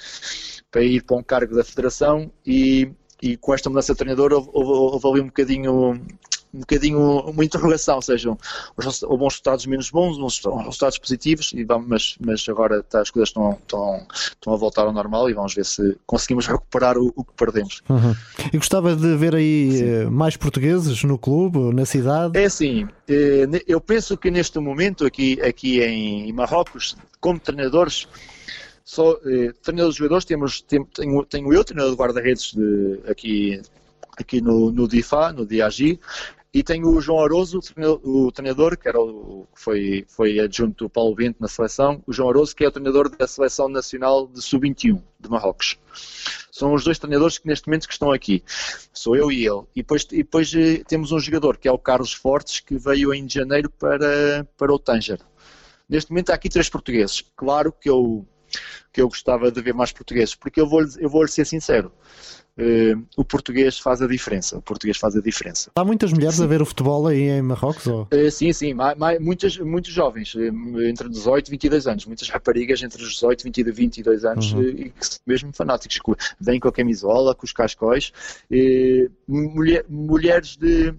para 0.71 0.83
ir 0.83 1.03
para 1.03 1.17
um 1.17 1.23
cargo 1.23 1.55
da 1.57 1.65
federação 1.65 2.31
e, 2.47 2.91
e 3.23 3.37
com 3.37 3.55
esta 3.55 3.69
mudança 3.69 3.93
de 3.93 3.99
treinador 3.99 4.33
houve, 4.33 4.51
houve, 4.53 4.71
houve 4.71 5.09
ali 5.09 5.21
um 5.21 5.27
bocadinho 5.27 6.01
um 6.53 6.61
bocadinho 6.61 7.21
uma 7.21 7.45
interrogação, 7.45 8.01
sejam 8.03 8.37
os 8.77 9.01
bons 9.03 9.35
resultados 9.35 9.67
menos 9.67 9.91
bons, 9.91 10.19
uns 10.19 10.41
resultados 10.65 10.99
positivos, 10.99 11.53
e 11.55 11.65
vamos, 11.65 11.87
mas, 11.89 12.17
mas 12.21 12.49
agora 12.49 12.83
tá, 12.83 13.01
as 13.01 13.11
coisas 13.11 13.29
estão, 13.29 13.53
estão, 13.53 14.07
estão 14.11 14.53
a 14.53 14.57
voltar 14.57 14.83
ao 14.83 14.93
normal 14.93 15.31
e 15.31 15.35
vamos 15.35 15.55
ver 15.55 15.65
se 15.65 15.97
conseguimos 16.07 16.47
recuperar 16.47 16.99
o, 16.99 17.13
o 17.15 17.25
que 17.25 17.33
perdemos. 17.35 17.83
Uhum. 17.89 18.15
E 18.53 18.57
gostava 18.59 18.97
de 18.97 19.17
ver 19.17 19.35
aí 19.35 19.73
Sim. 19.73 19.85
Eh, 19.85 20.05
mais 20.07 20.37
portugueses 20.37 21.03
no 21.05 21.17
clube, 21.17 21.73
na 21.73 21.87
cidade? 21.87 22.39
É 22.39 22.45
assim, 22.45 22.89
eh, 23.09 23.47
eu 23.67 23.81
penso 23.81 24.17
que 24.17 24.31
neste 24.31 24.59
momento 24.59 25.07
aqui, 25.07 25.41
aqui 25.41 25.81
em 25.81 26.33
Marrocos, 26.33 26.97
como 27.21 27.39
treinadores, 27.39 28.09
só 28.85 29.13
eh, 29.25 29.53
treinadores 29.63 29.97
jogadores 29.97 30.25
temos 30.25 30.61
tenho, 30.63 31.25
tenho 31.25 31.53
eu 31.53 31.63
treinador 31.63 31.93
de 31.93 32.01
guarda-redes 32.01 32.55
aqui 33.09 33.61
aqui 34.21 34.41
no, 34.41 34.71
no 34.71 34.87
DIFA, 34.87 35.33
no 35.33 35.47
DIAGI, 35.47 35.99
e 36.53 36.65
tenho 36.65 36.89
o 36.89 37.01
João 37.01 37.25
Aroso, 37.25 37.61
o 38.03 38.33
treinador, 38.33 38.77
que 38.77 38.89
era 38.89 39.01
o, 39.01 39.47
foi, 39.55 40.05
foi 40.09 40.41
adjunto 40.41 40.85
do 40.85 40.91
Paulo 40.91 41.15
Bento 41.15 41.37
na 41.41 41.47
seleção, 41.47 42.03
o 42.07 42.13
João 42.13 42.31
Aroso, 42.31 42.57
que 42.57 42.65
é 42.65 42.69
o 42.69 42.73
treinador 42.73 43.09
da 43.09 43.27
Seleção 43.27 43.69
Nacional 43.69 44.27
de 44.27 44.43
Sub-21 44.43 45.01
de 45.21 45.29
Marrocos. 45.29 45.79
São 46.51 46.75
os 46.75 46.83
dois 46.83 46.99
treinadores 46.99 47.39
que 47.39 47.47
neste 47.47 47.69
momento 47.69 47.87
que 47.87 47.93
estão 47.93 48.11
aqui. 48.11 48.43
Sou 48.93 49.15
eu 49.15 49.31
e 49.31 49.47
ele. 49.47 49.63
E 49.77 49.83
depois, 49.83 50.03
e 50.11 50.19
depois 50.19 50.53
eh, 50.53 50.83
temos 50.89 51.13
um 51.13 51.21
jogador, 51.21 51.57
que 51.57 51.69
é 51.69 51.73
o 51.73 51.79
Carlos 51.79 52.13
Fortes, 52.13 52.59
que 52.59 52.77
veio 52.77 53.15
em 53.15 53.29
janeiro 53.29 53.71
para, 53.71 54.45
para 54.59 54.73
o 54.73 54.79
Tanger. 54.79 55.21
Neste 55.89 56.11
momento 56.11 56.31
há 56.31 56.35
aqui 56.35 56.49
três 56.49 56.69
portugueses. 56.69 57.25
Claro 57.37 57.73
que 57.73 57.89
eu, 57.89 58.27
que 58.93 59.01
eu 59.01 59.09
gostava 59.09 59.51
de 59.51 59.61
ver 59.61 59.75
mais 59.75 59.93
portugueses, 59.93 60.35
porque 60.35 60.61
eu 60.61 60.69
vou, 60.69 60.83
eu 60.99 61.09
vou 61.09 61.27
ser 61.29 61.45
sincero 61.45 61.93
uh, 62.61 63.07
o 63.17 63.25
português 63.25 63.79
faz 63.79 64.03
a 64.03 64.07
diferença. 64.07 64.59
O 64.59 64.63
português 64.63 64.97
faz 64.97 65.17
a 65.17 65.21
diferença. 65.21 65.71
Há 65.75 65.85
muitas 65.85 66.13
mulheres 66.13 66.37
sim. 66.37 66.45
a 66.45 66.47
ver 66.47 66.63
o 66.63 66.67
futebol 66.67 67.07
aí 67.07 67.29
em 67.29 67.43
Marrocos? 67.43 67.87
Ou? 67.87 68.09
Uh, 68.13 68.31
sim, 68.31 68.53
sim. 68.53 68.75
muitas, 69.21 69.57
muitos 69.59 69.93
jovens, 69.93 70.35
eh, 70.37 70.89
entre 70.89 71.09
18 71.09 71.49
e 71.49 71.51
22 71.51 71.87
anos. 71.87 72.07
Muitas 72.07 72.29
raparigas 72.29 72.83
entre 72.83 73.03
os 73.03 73.11
18 73.11 73.49
e 73.49 73.63
22 73.73 74.25
anos, 74.25 74.53
uhum. 74.53 74.63
e 74.63 74.93
mesmo 75.27 75.53
fanáticos. 75.53 75.99
Vêm 76.41 76.61
com 76.61 76.69
a 76.69 76.73
camisola, 76.73 77.35
com 77.35 77.45
os 77.45 77.53
cascóis. 77.53 78.13
Mulher, 79.29 79.85
mulheres 79.89 80.57
de, 80.57 80.95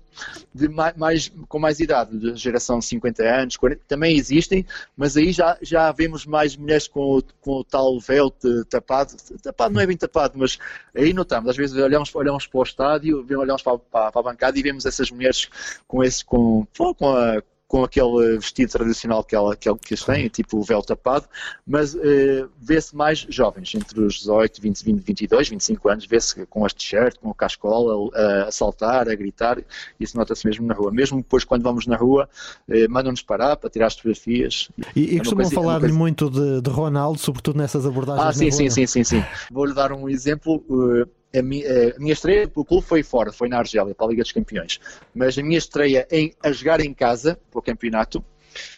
de 0.54 0.68
mais, 0.70 0.96
mais, 0.96 1.32
com 1.48 1.60
mais 1.60 1.80
idade, 1.80 2.18
de 2.18 2.36
geração 2.36 2.82
50 2.82 3.24
anos, 3.24 3.58
40, 3.58 3.82
também 3.88 4.16
existem, 4.16 4.66
mas 4.96 5.18
aí 5.18 5.32
já, 5.32 5.58
já 5.62 5.92
vemos 5.92 6.26
mais 6.26 6.56
mulheres 6.56 6.88
com, 6.88 7.22
com 7.40 7.52
o 7.58 7.64
tal 7.64 7.81
véu 8.00 8.32
tapado. 8.70 9.14
Tapado 9.42 9.74
não 9.74 9.82
é 9.82 9.88
bem 9.88 9.98
tapado, 9.98 10.38
mas 10.38 10.58
aí 10.96 11.14
notamos 11.14 11.50
às 11.50 11.58
vezes 11.58 11.76
olhamos, 11.76 12.14
olhamos 12.16 12.48
para 12.48 12.60
o 12.60 12.64
estádio, 12.64 13.26
olhamos 13.38 13.62
para, 13.62 13.78
para, 13.78 14.12
para 14.12 14.22
a 14.22 14.24
bancada 14.24 14.58
e 14.58 14.64
vemos 14.64 14.86
essas 14.86 15.12
mulheres 15.12 15.50
com 15.88 16.04
esse, 16.04 16.24
com, 16.24 16.66
com 16.98 17.16
a 17.16 17.42
com 17.72 17.86
aquele 17.86 18.36
vestido 18.38 18.70
tradicional 18.70 19.24
que, 19.24 19.34
ela, 19.34 19.56
que, 19.56 19.70
eles 19.70 20.04
têm, 20.04 20.28
tipo 20.28 20.58
o 20.58 20.62
véu 20.62 20.82
tapado, 20.82 21.26
mas 21.66 21.94
uh, 21.94 22.50
vê-se 22.60 22.94
mais 22.94 23.26
jovens, 23.30 23.74
entre 23.74 24.02
os 24.02 24.16
18, 24.16 24.62
20, 24.62 24.84
20 24.84 25.00
22, 25.02 25.48
25 25.48 25.90
anos, 25.90 26.06
vê-se 26.06 26.46
com 26.48 26.66
as 26.66 26.74
t-shirt, 26.74 27.16
com 27.22 27.30
a 27.30 27.34
cascola, 27.34 28.12
a, 28.14 28.44
a 28.50 28.52
saltar, 28.52 29.08
a 29.08 29.16
gritar, 29.16 29.58
isso 29.98 30.18
nota-se 30.18 30.46
mesmo 30.46 30.68
na 30.68 30.74
rua. 30.74 30.92
Mesmo 30.92 31.20
depois, 31.20 31.46
quando 31.46 31.64
vamos 31.64 31.88
na 31.88 31.96
rua, 31.96 32.28
uh, 32.68 32.92
mandam-nos 32.92 33.22
parar 33.22 33.56
para 33.56 33.70
tirar 33.70 33.88
as 33.88 33.96
fotografias. 33.96 34.70
E, 34.94 35.14
e 35.14 35.16
é 35.16 35.20
costumam 35.20 35.50
falar-lhe 35.50 35.80
coisa... 35.80 35.96
muito 35.96 36.30
de, 36.30 36.60
de, 36.60 36.70
Ronaldo, 36.70 37.20
sobretudo 37.20 37.58
nessas 37.58 37.86
abordagens. 37.86 38.28
Ah, 38.28 38.34
sim, 38.34 38.52
sim, 38.52 38.70
sim, 38.70 38.86
sim, 38.86 39.04
sim. 39.06 39.24
Vou-lhe 39.50 39.74
dar 39.74 39.94
um 39.94 40.10
exemplo. 40.10 40.62
Uh, 40.68 41.21
a 41.36 41.42
minha, 41.42 41.96
a 41.96 42.00
minha 42.00 42.14
estreia 42.14 42.48
pelo 42.48 42.66
clube 42.66 42.86
foi 42.86 43.04
fora, 43.04 43.32
foi 43.32 43.48
na 43.48 43.58
Argélia, 43.58 43.96
para 43.96 44.06
a 44.06 44.10
Liga 44.10 44.24
dos 44.24 44.32
Campeões. 44.32 44.80
Mas 45.14 45.38
a 45.38 45.44
minha 45.44 45.58
estreia 45.58 46.08
em, 46.12 46.34
a 46.44 46.52
jogar 46.52 46.82
em 46.82 46.94
casa, 46.94 47.40
para 47.50 47.60
o 47.60 47.62
campeonato, 47.62 48.24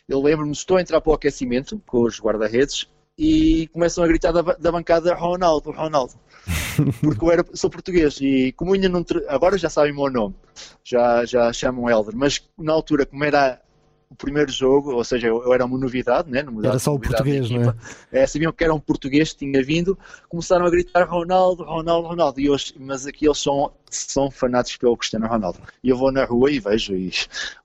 eu 0.08 0.22
lembro-me, 0.22 0.52
estou 0.52 0.78
a 0.78 0.82
entrar 0.82 1.02
para 1.02 1.12
o 1.12 1.16
aquecimento 1.16 1.82
com 1.86 2.04
os 2.04 2.20
guarda-redes 2.20 2.88
e 3.18 3.68
começam 3.72 4.04
a 4.04 4.08
gritar 4.08 4.32
da, 4.32 4.42
da 4.42 4.72
bancada 4.72 5.14
Ronaldo, 5.14 5.72
Ronaldo. 5.72 6.14
Porque 7.02 7.24
eu 7.24 7.32
era, 7.32 7.46
sou 7.54 7.70
português 7.70 8.18
e 8.20 8.52
como 8.54 8.74
ainda 8.74 8.90
não. 8.90 9.06
Agora 9.28 9.58
já 9.58 9.70
sabem 9.70 9.92
o 9.92 9.96
meu 9.96 10.10
nome, 10.10 10.36
já, 10.84 11.24
já 11.26 11.54
chamam 11.54 11.90
Helder, 11.90 12.16
mas 12.16 12.44
na 12.58 12.74
altura, 12.74 13.06
como 13.06 13.24
era 13.24 13.62
o 14.14 14.16
primeiro 14.16 14.52
jogo, 14.52 14.94
ou 14.94 15.04
seja, 15.04 15.28
eu, 15.28 15.44
eu 15.44 15.54
era 15.54 15.66
uma 15.66 15.78
novidade, 15.78 16.30
né? 16.30 16.46
era 16.64 16.78
só 16.78 16.94
o 16.94 17.00
português, 17.00 17.50
não 17.50 17.76
é? 18.12 18.22
é? 18.22 18.28
Sabiam 18.28 18.54
que 18.54 18.64
era 18.64 18.74
um 18.74 18.80
português 18.80 19.34
que 19.34 19.40
tinha 19.40 19.64
vindo, 19.64 19.98
começaram 20.30 20.66
a 20.66 20.70
gritar 20.70 21.04
Ronaldo, 21.10 21.64
Ronaldo, 21.64 22.08
Ronaldo, 22.08 22.40
e 22.40 22.46
eu, 22.46 22.56
mas 22.80 23.08
aqui 23.08 23.26
eles 23.26 23.40
são 23.40 23.72
são 23.94 24.32
fanáticos 24.32 24.78
pelo 24.78 24.98
Cristiano 24.98 25.28
Ronaldo. 25.28 25.60
E 25.84 25.90
eu 25.90 25.98
vou 25.98 26.12
na 26.12 26.26
rua 26.26 26.52
e 26.52 26.60
vejo, 26.60 26.94
e 26.96 27.12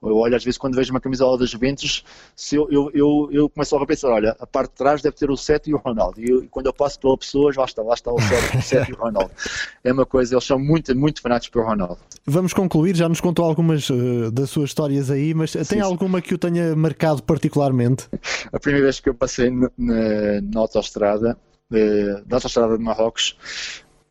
eu 0.02 0.16
olho 0.16 0.36
às 0.36 0.44
vezes 0.44 0.58
quando 0.58 0.74
vejo 0.74 0.90
uma 0.90 1.00
camisola 1.00 1.38
das 1.38 1.50
Juventus, 1.50 2.04
se 2.36 2.56
eu, 2.56 2.68
eu, 2.70 2.90
eu, 2.94 3.28
eu 3.32 3.48
começo 3.48 3.74
a 3.76 3.86
pensar, 3.86 4.10
olha, 4.10 4.36
a 4.38 4.46
parte 4.46 4.70
de 4.70 4.76
trás 4.76 5.02
deve 5.02 5.16
ter 5.16 5.30
o 5.30 5.36
7 5.36 5.70
e 5.70 5.74
o 5.74 5.78
Ronaldo. 5.78 6.20
E, 6.20 6.28
eu, 6.28 6.46
quando 6.50 6.66
eu 6.66 6.72
passo 6.72 6.98
pela 7.00 7.16
pessoa, 7.16 7.52
lá 7.56 7.64
está, 7.64 7.82
lá 7.82 7.94
está 7.94 8.12
o 8.12 8.20
7, 8.20 8.56
o 8.56 8.62
7 8.62 8.90
e 8.90 8.94
o 8.94 8.96
Ronaldo. 8.96 9.30
É 9.82 9.92
uma 9.92 10.06
coisa, 10.06 10.34
eles 10.34 10.44
são 10.44 10.58
muito, 10.58 10.94
muito 10.96 11.20
fanáticos 11.20 11.50
pelo 11.50 11.64
Ronaldo. 11.64 11.98
Vamos 12.26 12.52
concluir, 12.52 12.94
já 12.94 13.08
nos 13.08 13.20
contou 13.20 13.44
algumas 13.44 13.88
uh, 13.88 14.30
das 14.30 14.50
suas 14.50 14.70
histórias 14.70 15.10
aí, 15.10 15.32
mas 15.32 15.52
sim, 15.52 15.64
tem 15.64 15.80
alguma 15.80 16.20
que 16.20 16.34
o 16.34 16.37
tenha 16.38 16.74
marcado 16.74 17.22
particularmente? 17.22 18.08
A 18.52 18.58
primeira 18.58 18.86
vez 18.86 19.00
que 19.00 19.08
eu 19.08 19.14
passei 19.14 19.50
na, 19.50 19.70
na, 19.76 20.60
autostrada, 20.60 21.36
uh, 21.70 22.24
na 22.28 22.36
autostrada 22.36 22.78
de 22.78 22.82
Marrocos, 22.82 23.36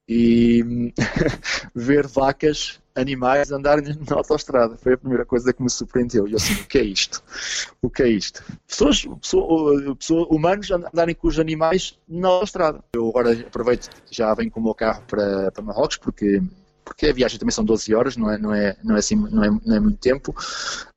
e 0.10 0.94
ver 1.76 2.08
vacas, 2.08 2.80
animais 2.96 3.52
andarem 3.52 3.86
na 4.10 4.16
autostrada. 4.16 4.78
Foi 4.78 4.94
a 4.94 4.98
primeira 4.98 5.26
coisa 5.26 5.54
que 5.54 5.62
me 5.62 5.70
surpreendeu. 5.70 6.28
E 6.28 6.32
eu 6.32 6.38
assim, 6.38 6.54
o 6.54 6.66
que 6.66 6.78
é 6.78 6.84
isto? 6.84 7.22
O 7.82 7.90
que 7.90 8.04
é 8.04 8.10
isto? 8.10 8.44
Pessoas, 8.66 9.06
pessoas, 9.22 9.98
pessoas 9.98 10.28
humanos 10.30 10.72
andarem 10.72 11.14
com 11.14 11.28
os 11.28 11.40
animais 11.40 11.98
na 12.08 12.28
autostrada. 12.30 12.84
Eu 12.94 13.10
agora 13.10 13.34
aproveito, 13.34 13.90
já 14.10 14.34
venho 14.34 14.50
com 14.50 14.60
o 14.60 14.64
meu 14.64 14.74
carro 14.74 15.04
para, 15.08 15.52
para 15.52 15.64
Marrocos, 15.64 15.98
porque 15.98 16.42
porque 16.88 17.08
a 17.08 17.14
viagem 17.14 17.38
também 17.38 17.52
são 17.52 17.64
12 17.64 17.94
horas, 17.94 18.18
não 18.18 18.32
é, 18.32 18.38
não 18.38 18.54
é, 18.54 18.76
não 18.84 18.96
é, 18.96 19.00
assim, 19.00 19.16
não 19.16 19.44
é, 19.44 19.50
não 19.66 19.76
é 19.76 19.80
muito 19.80 20.00
tempo. 20.00 20.36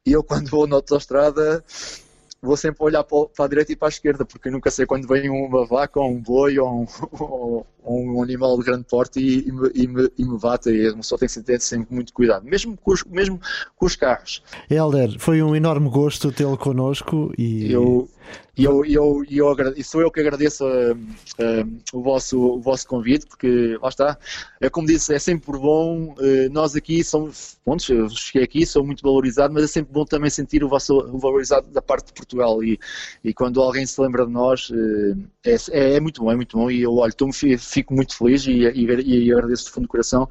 E 0.06 0.12
eu, 0.12 0.22
quando 0.22 0.48
vou 0.48 0.66
na 0.66 0.76
autostrada, 0.76 1.62
vou 2.42 2.56
sempre 2.56 2.82
olhar 2.82 3.04
para 3.04 3.28
a 3.38 3.48
direita 3.48 3.72
e 3.72 3.76
para 3.76 3.88
a 3.88 3.90
esquerda, 3.90 4.24
porque 4.24 4.50
nunca 4.50 4.70
sei 4.70 4.86
quando 4.86 5.06
vem 5.06 5.28
uma 5.28 5.66
vaca 5.66 6.00
ou 6.00 6.10
um 6.10 6.20
boi 6.20 6.58
ou 6.58 6.82
um, 6.82 6.86
ou, 7.20 7.66
um 7.84 8.22
animal 8.22 8.58
de 8.58 8.64
grande 8.64 8.84
porte 8.84 9.20
e, 9.20 9.48
e, 9.48 9.52
me, 9.52 9.70
e, 9.74 9.86
me, 9.86 10.10
e 10.18 10.24
me 10.24 10.38
bate. 10.38 10.70
E 10.70 10.88
a 10.88 10.94
pessoa 10.94 11.18
tem 11.18 11.28
que 11.28 11.40
ter 11.42 11.60
sempre 11.60 11.94
muito 11.94 12.12
cuidado, 12.12 12.44
mesmo 12.44 12.76
com 12.76 12.92
os, 12.92 13.04
mesmo 13.04 13.40
com 13.76 13.86
os 13.86 13.96
carros. 13.96 14.42
Helder, 14.70 15.18
foi 15.18 15.42
um 15.42 15.54
enorme 15.54 15.88
gosto 15.90 16.32
tê-lo 16.32 16.56
connosco 16.56 17.32
e. 17.36 17.70
Eu, 17.70 18.08
e 18.60 18.64
eu, 18.64 18.84
eu, 18.84 19.24
eu, 19.30 19.56
eu, 19.56 19.84
sou 19.84 20.02
eu 20.02 20.10
que 20.10 20.20
agradeço 20.20 20.66
uh, 20.66 20.92
uh, 20.92 21.80
o, 21.94 22.02
vosso, 22.02 22.38
o 22.38 22.60
vosso 22.60 22.86
convite, 22.86 23.24
porque 23.26 23.78
lá 23.80 23.88
está, 23.88 24.18
é 24.60 24.68
como 24.68 24.86
disse, 24.86 25.14
é 25.14 25.18
sempre 25.18 25.58
bom, 25.58 26.12
uh, 26.12 26.52
nós 26.52 26.76
aqui 26.76 27.02
somos, 27.02 27.58
pontos, 27.64 27.88
eu 27.88 28.06
cheguei 28.10 28.44
aqui, 28.44 28.66
sou 28.66 28.84
muito 28.84 29.02
valorizado, 29.02 29.54
mas 29.54 29.64
é 29.64 29.66
sempre 29.66 29.94
bom 29.94 30.04
também 30.04 30.28
sentir 30.28 30.62
o 30.62 30.68
vosso 30.68 30.94
o 30.94 31.18
valorizado 31.18 31.68
da 31.68 31.80
parte 31.80 32.08
de 32.08 32.12
Portugal. 32.12 32.62
E, 32.62 32.78
e 33.24 33.32
quando 33.32 33.62
alguém 33.62 33.86
se 33.86 33.98
lembra 33.98 34.26
de 34.26 34.32
nós, 34.32 34.70
é, 35.42 35.56
é, 35.70 35.94
é, 35.94 36.00
muito 36.00 36.22
bom, 36.22 36.30
é 36.30 36.36
muito 36.36 36.58
bom. 36.58 36.70
E 36.70 36.82
eu 36.82 36.94
olho, 36.96 37.14
fico 37.58 37.94
muito 37.94 38.14
feliz 38.14 38.46
e, 38.46 38.50
e, 38.50 39.26
e 39.26 39.32
agradeço 39.32 39.64
de 39.64 39.70
fundo 39.70 39.84
do 39.84 39.88
coração 39.88 40.28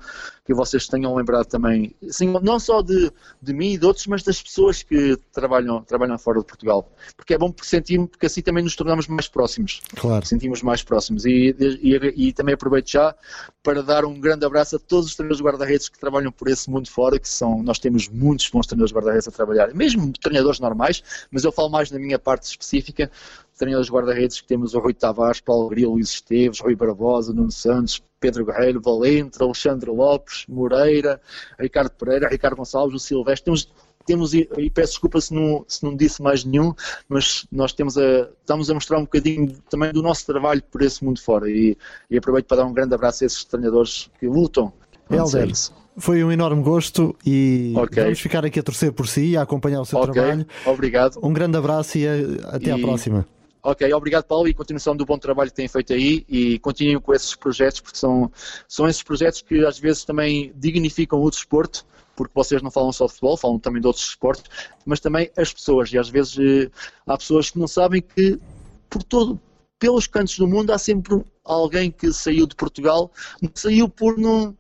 que 0.50 0.54
vocês 0.56 0.88
tenham 0.88 1.14
lembrado 1.14 1.46
também, 1.46 1.94
assim, 2.10 2.26
não 2.42 2.60
só 2.60 2.82
de, 2.82 3.12
de 3.40 3.54
mim 3.54 3.74
e 3.74 3.78
de 3.78 3.86
outros, 3.86 4.08
mas 4.08 4.24
das 4.24 4.42
pessoas 4.42 4.82
que 4.82 5.16
trabalham, 5.32 5.84
trabalham 5.84 6.18
fora 6.18 6.40
de 6.40 6.46
Portugal. 6.46 6.92
Porque 7.16 7.36
é 7.36 7.38
bom 7.38 7.54
sentir 7.62 8.00
porque 8.08 8.26
assim 8.26 8.42
também 8.42 8.64
nos 8.64 8.76
tornamos 8.76 9.08
mais 9.08 9.28
próximos. 9.28 9.80
Claro. 9.96 10.26
Sentimos 10.26 10.64
mais 10.64 10.82
próximos. 10.82 11.24
E, 11.24 11.56
e, 11.60 12.30
e 12.30 12.34
também 12.34 12.56
aproveito 12.56 12.90
já 12.90 13.16
para 13.62 13.84
dar 13.84 14.06
um 14.06 14.20
grande 14.20 14.44
abraço 14.44 14.78
a 14.78 14.80
todos 14.80 15.06
os 15.06 15.16
treinadores 15.16 15.40
guarda-redes 15.40 15.88
que 15.88 16.00
trabalham 16.00 16.32
por 16.32 16.48
esse 16.48 16.68
mundo 16.68 16.90
fora, 16.90 17.20
que 17.20 17.30
são, 17.30 17.62
nós 17.62 17.78
temos 17.78 18.10
muitos 18.10 18.50
bons 18.50 18.66
treinadores 18.66 18.92
guarda-redes 18.92 19.28
a 19.28 19.32
trabalhar, 19.32 19.72
mesmo 19.76 20.12
treinadores 20.14 20.60
normais, 20.60 21.04
mas 21.30 21.44
eu 21.44 21.52
falo 21.52 21.70
mais 21.70 21.92
na 21.92 22.00
minha 22.00 22.18
parte 22.18 22.50
específica, 22.50 23.12
treinadores 23.56 23.92
guarda-redes 23.92 24.42
que 24.42 24.48
temos 24.48 24.74
o 24.74 24.80
Rui 24.80 24.96
Tavares, 24.96 25.42
Paulo 25.42 25.70
Grilo, 25.70 25.92
Luís 25.92 26.10
Esteves, 26.10 26.60
Rui 26.60 26.76
Barbosa, 26.76 27.34
Nuno 27.34 27.52
Santos, 27.52 28.02
Pedro 28.20 28.46
Guerreiro, 28.46 28.82
Valente, 28.82 29.42
Alexandre 29.42 29.90
Lopes, 29.90 30.46
Moreira, 30.48 31.22
Ricardo 31.60 31.92
Pereira, 31.92 32.28
Ricardo 32.28 32.58
Gonçalves, 32.58 32.96
o 32.96 33.00
Silvestre. 33.00 33.46
Temos, 33.46 33.72
temos 34.06 34.34
e 34.34 34.70
peço 34.74 34.94
desculpa 34.94 35.22
se 35.22 35.34
não, 35.34 35.64
se 35.68 35.84
não 35.84 35.96
disse 35.96 36.22
mais 36.22 36.44
nenhum, 36.44 36.74
mas 37.08 37.46
nós 37.52 37.74
temos 37.74 37.98
a, 37.98 38.30
estamos 38.42 38.70
a 38.70 38.74
mostrar 38.74 38.98
um 38.98 39.04
bocadinho 39.04 39.56
também 39.70 39.92
do 39.92 40.02
nosso 40.02 40.26
trabalho 40.26 40.62
por 40.70 40.82
esse 40.82 41.04
mundo 41.04 41.22
fora. 41.22 41.50
E, 41.50 41.78
e 42.10 42.18
aproveito 42.18 42.48
para 42.48 42.58
dar 42.58 42.66
um 42.66 42.74
grande 42.74 42.94
abraço 42.94 43.24
a 43.24 43.28
esses 43.28 43.44
treinadores 43.44 44.10
que 44.20 44.28
lutam. 44.28 44.74
Helder, 45.10 45.50
foi 45.98 46.24
um 46.24 46.32
enorme 46.32 46.62
gosto 46.62 47.16
e 47.26 47.74
okay. 47.76 48.04
vamos 48.04 48.20
ficar 48.20 48.46
aqui 48.46 48.60
a 48.60 48.64
torcer 48.64 48.92
por 48.94 49.08
si, 49.08 49.36
a 49.36 49.42
acompanhar 49.42 49.82
o 49.82 49.86
seu 49.86 50.00
okay. 50.00 50.14
trabalho. 50.14 50.46
Obrigado. 50.66 51.20
Um 51.22 51.34
grande 51.34 51.58
abraço 51.58 51.98
e 51.98 52.08
até 52.44 52.70
e... 52.70 52.72
à 52.72 52.78
próxima. 52.78 53.26
Ok, 53.62 53.94
obrigado 53.94 54.24
Paulo 54.24 54.48
e 54.48 54.54
continuação 54.54 54.96
do 54.96 55.06
bom 55.06 55.18
trabalho 55.18 55.50
que 55.50 55.56
têm 55.58 55.68
feito 55.68 55.92
aí 55.92 56.26
e 56.30 56.58
continuem 56.60 57.00
com 57.00 57.14
esses 57.14 57.36
projetos 57.36 57.82
porque 57.82 57.98
são, 57.98 58.32
são 58.70 58.88
esses 58.88 59.04
projetos 59.04 59.42
que 59.42 59.66
às 59.66 59.78
vezes 59.78 60.06
também 60.06 60.54
dignificam 60.56 61.22
o 61.22 61.30
desporto 61.30 61.86
porque 62.16 62.34
vocês 62.34 62.62
não 62.62 62.72
falam 62.72 62.92
só 62.92 63.06
de 63.06 63.14
futebol, 63.14 63.38
falam 63.38 63.60
também 63.60 63.82
de 63.82 63.88
outros 63.88 64.06
esportes, 64.06 64.44
mas 64.86 65.00
também 65.00 65.32
as 65.38 65.54
pessoas 65.54 65.92
e 65.92 65.98
às 65.98 66.10
vezes 66.10 66.38
eh, 66.38 66.70
há 67.08 67.18
pessoas 67.18 67.50
que 67.50 67.58
não 67.58 67.68
sabem 67.68 68.02
que 68.02 68.40
por 68.90 69.04
todo, 69.04 69.40
pelos 69.78 70.08
cantos 70.08 70.38
do 70.38 70.48
mundo 70.48 70.72
há 70.72 70.78
sempre 70.78 71.24
alguém 71.46 71.90
que 71.92 72.12
saiu 72.12 72.46
de 72.46 72.56
Portugal, 72.56 73.12
saiu 73.56 73.88
por 73.88 74.18
não 74.18 74.56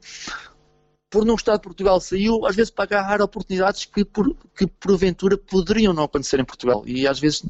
por 1.10 1.26
não 1.26 1.36
estar 1.36 1.55
de 1.55 1.62
Portugal, 1.62 1.99
saiu 1.99 2.45
às 2.45 2.55
vezes 2.55 2.70
para 2.70 2.84
agarrar 2.84 3.22
oportunidades 3.22 3.86
que, 3.86 4.05
por, 4.05 4.36
que 4.55 4.68
porventura 4.68 5.38
poderiam 5.38 5.91
não 5.91 6.03
acontecer 6.03 6.39
em 6.39 6.45
Portugal. 6.45 6.84
E 6.86 7.07
às 7.07 7.20
vezes, 7.20 7.43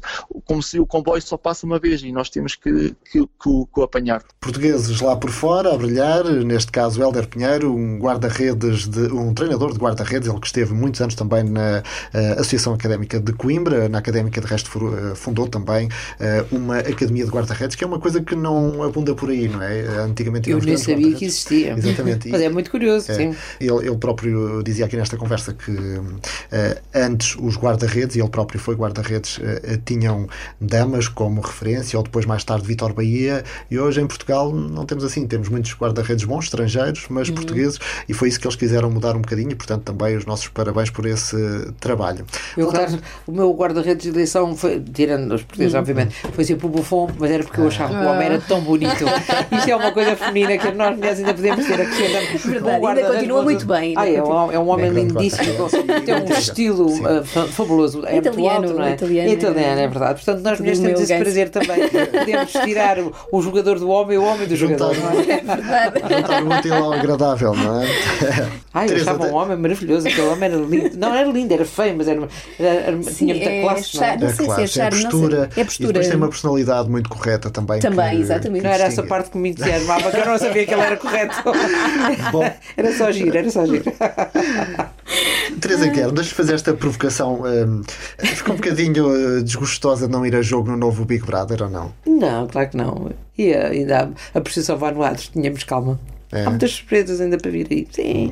como 0.46 0.62
se 0.62 0.80
o 0.80 0.86
comboio 0.86 1.20
só 1.20 1.36
passa 1.36 1.66
uma 1.66 1.78
vez 1.78 2.02
e 2.02 2.10
nós 2.10 2.30
temos 2.30 2.54
que, 2.54 2.94
que, 3.10 3.20
que, 3.20 3.26
que 3.38 3.80
o 3.80 3.82
apanhar. 3.82 4.22
Portugueses 4.40 5.00
lá 5.00 5.14
por 5.14 5.30
fora 5.30 5.74
a 5.74 5.76
brilhar, 5.76 6.24
neste 6.24 6.72
caso 6.72 7.02
Helder 7.02 7.28
Pinheiro, 7.28 7.74
um 7.74 7.98
guarda-redes, 7.98 8.88
um 9.12 9.34
treinador 9.34 9.72
de 9.72 9.78
guarda-redes, 9.78 10.28
ele 10.28 10.40
que 10.40 10.46
esteve 10.46 10.72
muitos 10.72 11.00
anos 11.00 11.14
também 11.14 11.44
na 11.44 11.82
uh, 11.82 12.40
Associação 12.40 12.72
Académica 12.72 13.20
de 13.20 13.32
Coimbra, 13.34 13.88
na 13.88 13.98
Académica 13.98 14.40
de 14.40 14.46
Resto 14.46 14.70
uh, 14.78 15.14
fundou 15.14 15.46
também 15.46 15.86
uh, 15.88 16.56
uma 16.56 16.78
academia 16.78 17.24
de 17.24 17.30
guarda-redes, 17.30 17.76
que 17.76 17.84
é 17.84 17.86
uma 17.86 18.00
coisa 18.00 18.22
que 18.22 18.34
não 18.34 18.82
abunda 18.82 19.14
por 19.14 19.28
aí, 19.28 19.48
não 19.48 19.62
é? 19.62 19.80
Antigamente 19.98 20.48
Eu 20.48 20.58
nem 20.60 20.78
sabia 20.78 21.14
que 21.14 21.26
existia. 21.26 21.74
Exatamente. 21.76 22.28
Mas 22.30 22.40
é 22.40 22.48
muito 22.48 22.70
curioso, 22.70 23.10
é. 23.12 23.14
sim. 23.14 23.36
Ele, 23.60 23.88
ele, 23.88 23.96
próprio 23.96 24.62
dizia 24.62 24.86
aqui 24.86 24.96
nesta 24.96 25.16
conversa 25.16 25.52
que 25.52 25.70
uh, 25.70 26.80
antes 26.94 27.36
os 27.36 27.56
guarda-redes, 27.56 28.16
e 28.16 28.20
ele 28.20 28.28
próprio 28.28 28.60
foi 28.60 28.74
guarda-redes, 28.74 29.38
uh, 29.38 29.78
tinham 29.84 30.28
damas 30.60 31.08
como 31.08 31.40
referência, 31.40 31.98
ou 31.98 32.02
depois 32.02 32.26
mais 32.26 32.44
tarde 32.44 32.66
Vitor 32.66 32.92
Bahia, 32.92 33.44
e 33.70 33.78
hoje 33.78 34.00
em 34.00 34.06
Portugal 34.06 34.52
não 34.52 34.84
temos 34.84 35.04
assim, 35.04 35.26
temos 35.26 35.48
muitos 35.48 35.74
guarda-redes 35.74 36.24
bons, 36.24 36.44
estrangeiros, 36.44 37.06
mas 37.08 37.28
uhum. 37.28 37.34
portugueses, 37.34 37.78
e 38.08 38.14
foi 38.14 38.28
isso 38.28 38.40
que 38.40 38.46
eles 38.46 38.56
quiseram 38.56 38.90
mudar 38.90 39.16
um 39.16 39.20
bocadinho, 39.20 39.52
e 39.52 39.54
portanto 39.54 39.82
também 39.84 40.16
os 40.16 40.26
nossos 40.26 40.48
parabéns 40.48 40.90
por 40.90 41.06
esse 41.06 41.36
trabalho. 41.80 42.24
Eu, 42.56 42.68
claro, 42.68 42.98
o 43.26 43.32
meu 43.32 43.52
guarda-redes 43.52 44.02
de 44.04 44.10
eleição 44.10 44.56
foi, 44.56 44.80
tirando 44.80 45.34
os 45.34 45.42
portugueses, 45.42 45.74
uhum. 45.74 45.80
obviamente, 45.80 46.14
foi 46.32 46.44
sempre 46.44 46.66
o 46.66 46.68
Buffon, 46.68 47.10
mas 47.18 47.30
era 47.30 47.44
porque 47.44 47.60
eu 47.60 47.68
achava 47.68 47.94
que 47.94 48.04
o 48.04 48.08
homem 48.08 48.26
era 48.26 48.40
tão 48.40 48.60
bonito. 48.60 49.04
Isto 49.52 49.70
é 49.70 49.76
uma 49.76 49.92
coisa 49.92 50.16
feminina 50.16 50.58
que 50.58 50.70
nós 50.72 50.96
mulheres 50.96 51.18
ainda 51.18 51.34
podemos 51.34 51.66
ter 51.66 51.80
aqui. 51.80 52.48
Verdade, 52.48 52.80
um 52.80 52.86
ainda 52.86 53.39
continua 53.40 53.44
muito 53.44 53.66
bem 53.66 53.80
bem. 53.80 53.94
Ah, 53.96 54.08
é, 54.08 54.22
um, 54.22 54.52
é 54.52 54.58
um 54.58 54.68
homem 54.68 54.90
lindíssimo, 54.90 55.68
tem 56.04 56.14
um 56.14 56.38
estilo 56.38 56.86
uh, 56.86 57.24
fabuloso. 57.24 58.04
É 58.06 58.18
italiano, 58.18 58.68
alto, 58.68 58.78
não 58.78 58.84
é? 58.84 58.92
Italiano, 58.92 59.32
italiano, 59.32 59.80
é 59.80 59.88
verdade. 59.88 60.24
Portanto, 60.24 60.44
nós 60.44 60.58
mulheres 60.58 60.80
temos 60.80 61.00
esse 61.00 61.18
prazer 61.18 61.48
também. 61.48 61.88
Podemos 61.88 62.52
tirar 62.52 62.98
o, 62.98 63.12
o, 63.32 63.42
jogador 63.42 63.78
do 63.78 63.88
homem 63.88 64.16
e 64.16 64.18
o 64.18 64.24
homem 64.24 64.46
do 64.46 64.56
jogador. 64.56 64.94
Não 64.96 65.20
é? 65.20 65.30
é 65.30 65.40
verdade. 65.40 66.00
Juntar 66.14 66.44
muito 66.44 66.74
ao 66.74 66.92
agradável, 66.92 67.54
não 67.54 67.82
é? 67.82 67.86
Ah, 68.72 68.86
eu 68.86 68.96
achava 68.98 69.26
um 69.26 69.34
homem 69.34 69.56
maravilhoso. 69.56 70.06
Aquele 70.06 70.28
homem 70.28 70.44
era 70.48 70.56
lindo. 70.56 70.96
Não 70.96 71.12
era 71.12 71.28
lindo, 71.28 71.52
era 71.52 71.64
feio, 71.64 71.96
mas 71.96 72.06
era, 72.06 72.28
era, 72.56 72.68
era 72.68 73.02
Sim, 73.02 73.14
tinha 73.14 73.34
muita 73.34 73.50
é 73.50 73.62
classe. 73.62 73.96
Não, 73.96 74.04
é? 74.04 74.16
não 74.16 74.28
sei 74.28 74.46
se 74.46 74.62
é 74.62 74.66
charme, 74.68 75.00
é 75.00 75.02
postura, 75.02 75.50
é 75.56 75.64
postura. 75.64 75.88
E 75.88 75.92
depois 75.92 76.08
tem 76.08 76.16
uma 76.16 76.28
personalidade 76.28 76.88
muito 76.88 77.10
correta 77.10 77.50
também. 77.50 77.80
Também, 77.80 78.16
que, 78.16 78.22
exatamente. 78.22 78.62
Não 78.62 78.70
era 78.70 78.84
essa 78.84 79.02
parte 79.02 79.30
que 79.30 79.38
me 79.38 79.50
entusiasmava, 79.50 80.12
que 80.12 80.16
eu 80.18 80.26
não 80.26 80.38
sabia 80.38 80.64
que 80.64 80.72
ele 80.72 80.82
era 80.82 80.96
correto. 80.96 81.34
Bom. 82.30 82.48
Era 82.76 82.96
só 82.96 83.10
giro, 83.10 83.29
era 83.38 83.50
só 83.50 83.66
giro. 83.66 83.84
Teresa 85.60 85.86
Guerra, 85.88 86.12
deixa 86.12 86.34
fazer 86.34 86.54
esta 86.54 86.72
provocação. 86.74 87.42
Um, 87.42 87.82
ficou 88.18 88.54
um 88.54 88.56
bocadinho 88.56 89.08
uh, 89.08 89.42
desgostosa 89.42 90.06
de 90.06 90.12
não 90.12 90.24
ir 90.24 90.34
a 90.34 90.42
jogo 90.42 90.70
no 90.70 90.76
novo 90.76 91.04
Big 91.04 91.24
Brother 91.24 91.62
ou 91.62 91.70
não? 91.70 91.92
Não, 92.06 92.46
claro 92.46 92.70
que 92.70 92.76
não. 92.76 93.10
E 93.36 93.52
ainda 93.52 94.12
a, 94.34 94.38
a 94.38 94.40
Procissão 94.40 94.76
Vanuados, 94.76 95.28
tínhamos 95.28 95.64
calma. 95.64 95.98
É. 96.32 96.44
Há 96.44 96.50
muitas 96.50 96.72
surpresas 96.72 97.20
ainda 97.20 97.36
para 97.36 97.50
vir 97.50 97.66
aí. 97.70 97.88
Sim. 97.90 98.30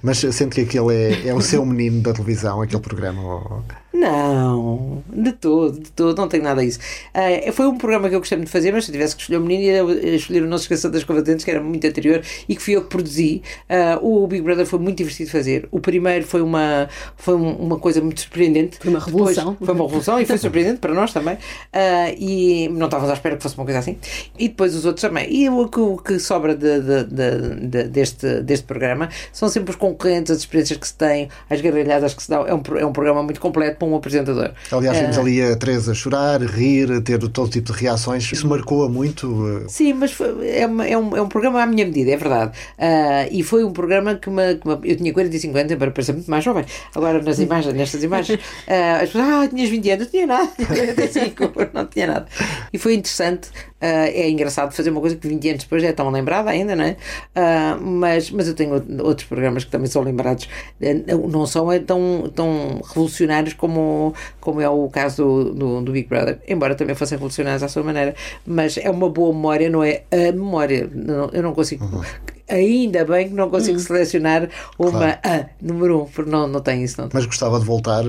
Mas 0.00 0.18
sente 0.18 0.54
que 0.54 0.60
aquele 0.60 0.94
é, 0.94 1.28
é 1.28 1.34
o 1.34 1.40
seu 1.40 1.66
menino 1.66 2.00
da 2.00 2.12
televisão, 2.12 2.62
aquele 2.62 2.82
programa? 2.82 3.22
Ou... 3.22 3.64
Não, 3.92 5.02
de 5.12 5.32
todo, 5.32 5.78
de 5.78 5.90
todo, 5.92 6.16
não 6.16 6.26
tenho 6.26 6.42
nada 6.42 6.64
disso. 6.64 6.78
Uh, 7.14 7.52
foi 7.52 7.66
um 7.66 7.76
programa 7.76 8.08
que 8.08 8.14
eu 8.14 8.20
gostei 8.20 8.38
muito 8.38 8.48
de 8.48 8.52
fazer, 8.52 8.72
mas 8.72 8.84
se 8.84 8.90
eu 8.90 8.94
tivesse 8.94 9.14
que 9.14 9.22
escolher 9.22 9.38
o 9.38 9.42
menino, 9.42 9.92
ia 9.92 10.14
escolher 10.16 10.42
o 10.42 10.46
Não 10.46 10.56
Se 10.56 10.64
Esqueça 10.64 10.88
das 10.88 11.04
Combatentes, 11.04 11.44
que 11.44 11.50
era 11.50 11.60
muito 11.60 11.86
anterior 11.86 12.22
e 12.48 12.56
que 12.56 12.62
fui 12.62 12.74
eu 12.74 12.82
que 12.82 12.88
produzi. 12.88 13.42
Uh, 13.68 14.22
o 14.22 14.26
Big 14.26 14.42
Brother 14.42 14.64
foi 14.64 14.78
muito 14.78 14.98
divertido 14.98 15.26
de 15.26 15.32
fazer. 15.32 15.68
O 15.70 15.78
primeiro 15.78 16.24
foi 16.24 16.40
uma, 16.40 16.88
foi 17.16 17.34
uma 17.34 17.78
coisa 17.78 18.00
muito 18.00 18.20
surpreendente. 18.22 18.78
Foi 18.78 18.90
uma 18.90 18.98
revolução. 18.98 19.52
Depois, 19.52 19.66
foi 19.66 19.74
uma 19.74 19.84
revolução 19.84 20.20
e 20.20 20.26
foi 20.26 20.38
surpreendente 20.38 20.78
para 20.78 20.94
nós 20.94 21.12
também. 21.12 21.34
Uh, 21.34 22.16
e 22.18 22.68
não 22.70 22.86
estávamos 22.86 23.10
à 23.10 23.14
espera 23.14 23.36
que 23.36 23.42
fosse 23.42 23.56
uma 23.56 23.64
coisa 23.64 23.80
assim. 23.80 23.98
E 24.38 24.48
depois 24.48 24.74
os 24.74 24.86
outros 24.86 25.02
também. 25.02 25.30
E 25.30 25.50
o 25.50 25.68
que, 25.68 25.80
o 25.80 25.98
que 25.98 26.18
sobra 26.18 26.54
de, 26.54 26.80
de, 26.80 27.04
de, 27.04 27.84
deste, 27.84 28.40
deste 28.40 28.64
programa 28.64 29.10
são 29.32 29.48
sempre 29.50 29.70
os 29.70 29.76
concorrentes, 29.76 30.30
as 30.30 30.38
experiências 30.38 30.78
que 30.78 30.86
se 30.86 30.94
têm, 30.94 31.28
as 31.50 31.60
gargalhadas 31.60 32.14
que 32.14 32.22
se 32.22 32.30
dão. 32.30 32.46
É 32.46 32.54
um, 32.54 32.62
é 32.78 32.86
um 32.86 32.92
programa 32.92 33.22
muito 33.22 33.40
completo 33.40 33.81
para 33.82 33.88
um 33.88 33.96
apresentador. 33.96 34.52
Aliás, 34.70 34.98
vimos 34.98 35.16
uh, 35.16 35.20
ali 35.20 35.42
a 35.42 35.56
Teresa 35.56 35.92
chorar, 35.92 36.40
rir, 36.40 37.00
ter 37.02 37.18
todo 37.28 37.50
tipo 37.50 37.72
de 37.72 37.78
reações. 37.80 38.30
Isso 38.30 38.46
marcou-a 38.46 38.88
muito. 38.88 39.64
Sim, 39.68 39.94
mas 39.94 40.12
foi, 40.12 40.48
é, 40.48 40.62
é, 40.62 40.68
um, 40.98 41.16
é 41.16 41.22
um 41.22 41.28
programa 41.28 41.60
à 41.60 41.66
minha 41.66 41.84
medida, 41.84 42.12
é 42.12 42.16
verdade. 42.16 42.52
Uh, 42.78 43.28
e 43.32 43.42
foi 43.42 43.64
um 43.64 43.72
programa 43.72 44.14
que, 44.14 44.30
me, 44.30 44.54
que 44.54 44.68
me, 44.68 44.78
eu 44.84 44.96
tinha 44.96 45.12
45 45.12 45.58
anos, 45.58 45.74
para 45.74 45.90
parecer 45.90 46.12
muito 46.12 46.30
mais 46.30 46.44
jovem. 46.44 46.64
Agora, 46.94 47.20
nas 47.20 47.40
imagens, 47.40 47.74
nestas 47.74 48.04
imagens, 48.04 48.38
uh, 48.38 49.02
as 49.02 49.10
pessoas, 49.10 49.24
ah, 49.26 49.48
tinhas 49.48 49.68
20 49.68 49.90
anos, 49.90 50.04
não 50.04 50.10
tinha 50.10 50.26
nada, 50.26 50.50
45, 50.56 51.52
não 51.74 51.86
tinha 51.86 52.06
nada. 52.06 52.26
E 52.72 52.78
foi 52.78 52.94
interessante 52.94 53.48
é 53.86 54.28
engraçado 54.30 54.72
fazer 54.72 54.90
uma 54.90 55.00
coisa 55.00 55.16
que 55.16 55.26
20 55.26 55.48
anos 55.48 55.64
depois 55.64 55.82
é 55.82 55.92
tão 55.92 56.08
lembrada 56.10 56.50
ainda, 56.50 56.76
não 56.76 56.84
é? 56.84 56.96
Uh, 57.36 57.80
mas, 57.80 58.30
mas 58.30 58.46
eu 58.48 58.54
tenho 58.54 58.74
outros 59.02 59.26
programas 59.26 59.64
que 59.64 59.70
também 59.70 59.88
são 59.88 60.02
lembrados, 60.02 60.48
uh, 60.80 61.28
não 61.28 61.46
são 61.46 61.70
é 61.70 61.78
tão, 61.78 62.30
tão 62.34 62.80
revolucionários 62.86 63.54
como, 63.54 64.14
como 64.40 64.60
é 64.60 64.68
o 64.68 64.88
caso 64.88 65.24
do, 65.24 65.54
do, 65.54 65.80
do, 65.82 65.92
Big 65.92 66.08
Brother, 66.08 66.38
embora 66.46 66.74
também 66.74 66.94
fossem 66.94 67.16
revolucionários 67.16 67.62
à 67.62 67.68
sua 67.68 67.82
maneira, 67.82 68.14
mas 68.46 68.78
é 68.78 68.90
uma 68.90 69.08
boa 69.08 69.34
memória, 69.34 69.68
não 69.68 69.82
é 69.82 70.02
a 70.10 70.32
memória. 70.32 70.88
Eu 71.32 71.42
não 71.42 71.52
consigo. 71.52 71.84
Uhum 71.84 72.02
ainda 72.48 73.04
bem 73.04 73.28
que 73.28 73.34
não 73.34 73.50
consigo 73.50 73.76
hum. 73.76 73.80
selecionar 73.80 74.48
uma 74.78 74.90
claro. 74.90 75.18
A, 75.24 75.46
número 75.60 76.02
um, 76.02 76.04
porque 76.06 76.30
não, 76.30 76.46
não 76.46 76.60
tem 76.60 76.82
isso. 76.82 77.00
Não 77.00 77.08
Mas 77.12 77.26
gostava 77.26 77.58
de 77.58 77.64
voltar 77.64 78.04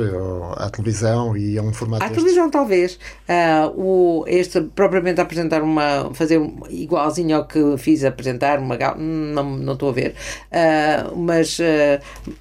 à 0.57 0.69
televisão 0.69 1.35
e 1.37 1.57
a 1.57 1.61
um 1.61 1.73
formato 1.73 2.03
À 2.03 2.07
deste. 2.07 2.19
televisão, 2.19 2.49
talvez. 2.49 2.99
Uh, 3.27 3.79
o, 3.79 4.25
este, 4.27 4.61
propriamente 4.61 5.21
apresentar 5.21 5.61
uma. 5.61 6.13
fazer 6.13 6.41
igualzinho 6.69 7.37
ao 7.37 7.45
que 7.45 7.77
fiz 7.77 8.03
apresentar, 8.03 8.59
uma 8.59 8.77
não, 8.97 9.57
não 9.57 9.73
estou 9.73 9.89
a 9.89 9.93
ver. 9.93 10.15
Uh, 10.51 11.15
mas, 11.15 11.59
uh, 11.59 11.63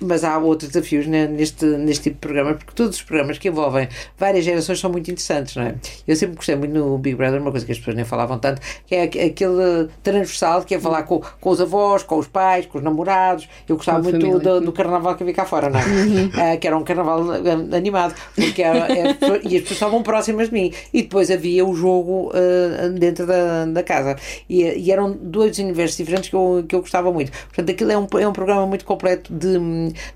mas 0.01 0.25
há 0.25 0.39
outros 0.39 0.71
desafios 0.71 1.07
neste, 1.07 1.65
neste 1.65 2.05
tipo 2.05 2.17
de 2.17 2.21
programa, 2.21 2.55
porque 2.55 2.73
todos 2.75 2.97
os 2.97 3.03
programas 3.03 3.39
que 3.39 3.49
envolvem 3.49 3.89
várias 4.19 4.45
gerações 4.45 4.81
são 4.81 4.91
muito 4.91 5.11
interessantes, 5.11 5.57
não 5.57 5.65
é? 5.65 5.75
Eu 6.07 6.17
sempre 6.17 6.37
gostei 6.37 6.57
muito 6.57 6.73
no 6.73 6.99
Big 6.99 7.17
Brother, 7.17 7.41
uma 7.41 7.51
coisa 7.51 7.65
que 7.65 7.73
as 7.73 7.79
pessoas 7.79 7.97
nem 7.97 8.05
falavam 8.05 8.39
tanto, 8.39 8.61
que 8.87 8.95
é 8.95 9.03
aquele 9.03 9.89
transversal 10.03 10.63
que 10.65 10.75
é 10.75 10.81
falar 10.81 11.05
com, 11.05 11.21
com 11.41 11.51
os 11.51 11.61
avós 11.61 11.82
avós, 11.83 12.03
com 12.03 12.19
os 12.19 12.27
pais, 12.27 12.67
com 12.67 12.79
os 12.79 12.85
namorados. 12.85 13.49
Eu 13.69 13.77
gostava 13.77 14.03
muito 14.03 14.39
do, 14.39 14.61
do, 14.61 14.73
carnaval 14.73 15.15
que 15.17 15.23
havia 15.23 15.35
cá 15.35 15.45
fora, 15.45 15.69
não 15.69 15.81
é? 15.81 15.83
Uh, 15.83 16.59
que 16.59 16.67
era 16.67 16.77
um 16.77 16.85
carnaval 16.85 17.21
ah, 17.31 17.77
animado, 17.77 18.15
porque 18.35 18.63
era, 18.63 18.93
era, 18.93 19.11
e 19.43 19.57
as 19.57 19.63
pessoas 19.63 19.71
estavam 19.73 20.03
próximas 20.03 20.49
de 20.49 20.55
mim. 20.55 20.73
E 20.93 21.03
depois 21.03 21.31
havia 21.31 21.65
o 21.65 21.75
jogo 21.75 22.31
uh, 22.31 22.91
dentro 22.99 23.27
da, 23.27 23.67
da 23.67 23.83
casa. 23.83 24.17
E, 24.49 24.63
e, 24.63 24.93
eram 24.93 25.13
dois 25.13 25.59
universos 25.59 25.97
diferentes 25.97 26.29
que 26.29 26.37
eu, 26.37 26.65
que 26.69 26.75
eu 26.75 26.81
gostava 26.81 27.13
muito. 27.13 27.33
Portanto, 27.33 27.71
aquilo 27.71 27.93
é 27.93 27.99
um, 27.99 28.07
é 28.21 28.29
um 28.29 28.33
programa 28.33 28.67
muito 28.67 28.85
completo 28.85 29.33
de, 29.33 29.59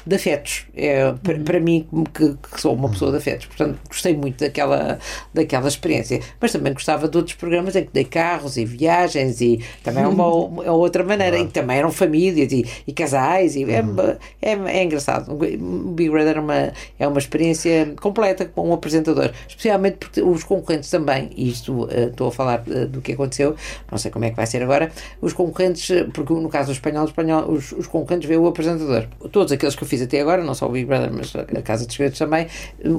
de 0.07 0.17
afetos. 0.17 0.67
É, 0.75 1.13
para, 1.23 1.39
para 1.39 1.61
mim, 1.61 1.87
que, 2.13 2.35
que, 2.35 2.61
sou 2.61 2.75
uma 2.75 2.89
pessoa 2.89 3.11
de 3.11 3.19
afetos. 3.19 3.47
Portanto, 3.47 3.79
gostei 3.89 4.17
muito 4.17 4.41
daquela, 4.41 4.99
daquela 5.33 5.69
experiência. 5.69 6.21
Mas 6.41 6.53
também 6.53 6.73
gostava 6.73 7.09
de 7.09 7.17
outros 7.17 7.37
programas 7.37 7.75
em 7.77 7.85
que 7.85 7.91
dei 7.93 8.05
carros 8.05 8.57
e 8.57 8.65
viagens 8.65 9.41
e 9.41 9.61
também 9.83 10.05
é 10.05 10.09
uma, 10.09 10.27
uma 10.27 10.73
outra 10.73 11.03
maneira. 11.03 11.39
Em 11.39 11.47
que 11.47 11.53
também 11.57 11.79
eram 11.79 11.91
famílias 11.91 12.53
e, 12.53 12.67
e 12.87 12.93
casais, 12.93 13.57
e 13.57 13.65
é, 13.65 13.81
uhum. 13.81 13.97
é, 14.43 14.53
é, 14.53 14.85
engraçado. 14.85 15.33
O 15.33 15.93
Big 15.93 16.11
Brother 16.11 16.37
é 16.37 16.41
uma, 16.41 16.73
é 16.99 17.09
uma 17.09 17.19
experiência 17.19 17.95
completa 18.01 18.45
com 18.45 18.69
um 18.69 18.73
apresentador, 18.75 19.31
especialmente 19.49 19.97
porque 19.97 20.21
os 20.21 20.45
concorrentes 20.45 20.91
também, 20.91 21.31
e 21.35 21.49
isto 21.49 21.85
uh, 21.85 22.09
estou 22.11 22.29
a 22.29 22.33
falar 22.33 22.63
uh, 22.69 22.87
do 22.87 23.01
que 23.01 23.13
aconteceu, 23.13 23.57
não 23.91 23.99
sei 23.99 24.11
como 24.11 24.25
é 24.25 24.31
que 24.31 24.37
vai 24.37 24.47
ser 24.47 24.63
agora, 24.63 24.91
os 25.21 25.33
concorrentes, 25.33 25.89
porque 26.13 26.33
no 26.33 26.49
caso 26.49 26.69
do 26.69 26.73
espanhol, 26.73 27.07
espanhol 27.07 27.51
os, 27.51 27.73
os 27.73 27.87
concorrentes 27.87 28.29
veem 28.29 28.41
o 28.41 28.47
apresentador. 28.47 29.07
Todos 29.33 29.53
aqueles 29.53 29.75
que 29.75 29.83
eu 29.83 29.89
fiz 29.89 30.03
até 30.03 30.21
agora, 30.21 30.45
não 30.45 30.55
só 30.55 30.67
o 30.67 30.73
Big 30.73 30.85
Brother, 30.85 31.11
mas 31.13 31.35
a 31.35 31.63
Casa 31.63 31.87
dos 31.87 31.95
Segredos 31.95 32.19
também, 32.19 32.47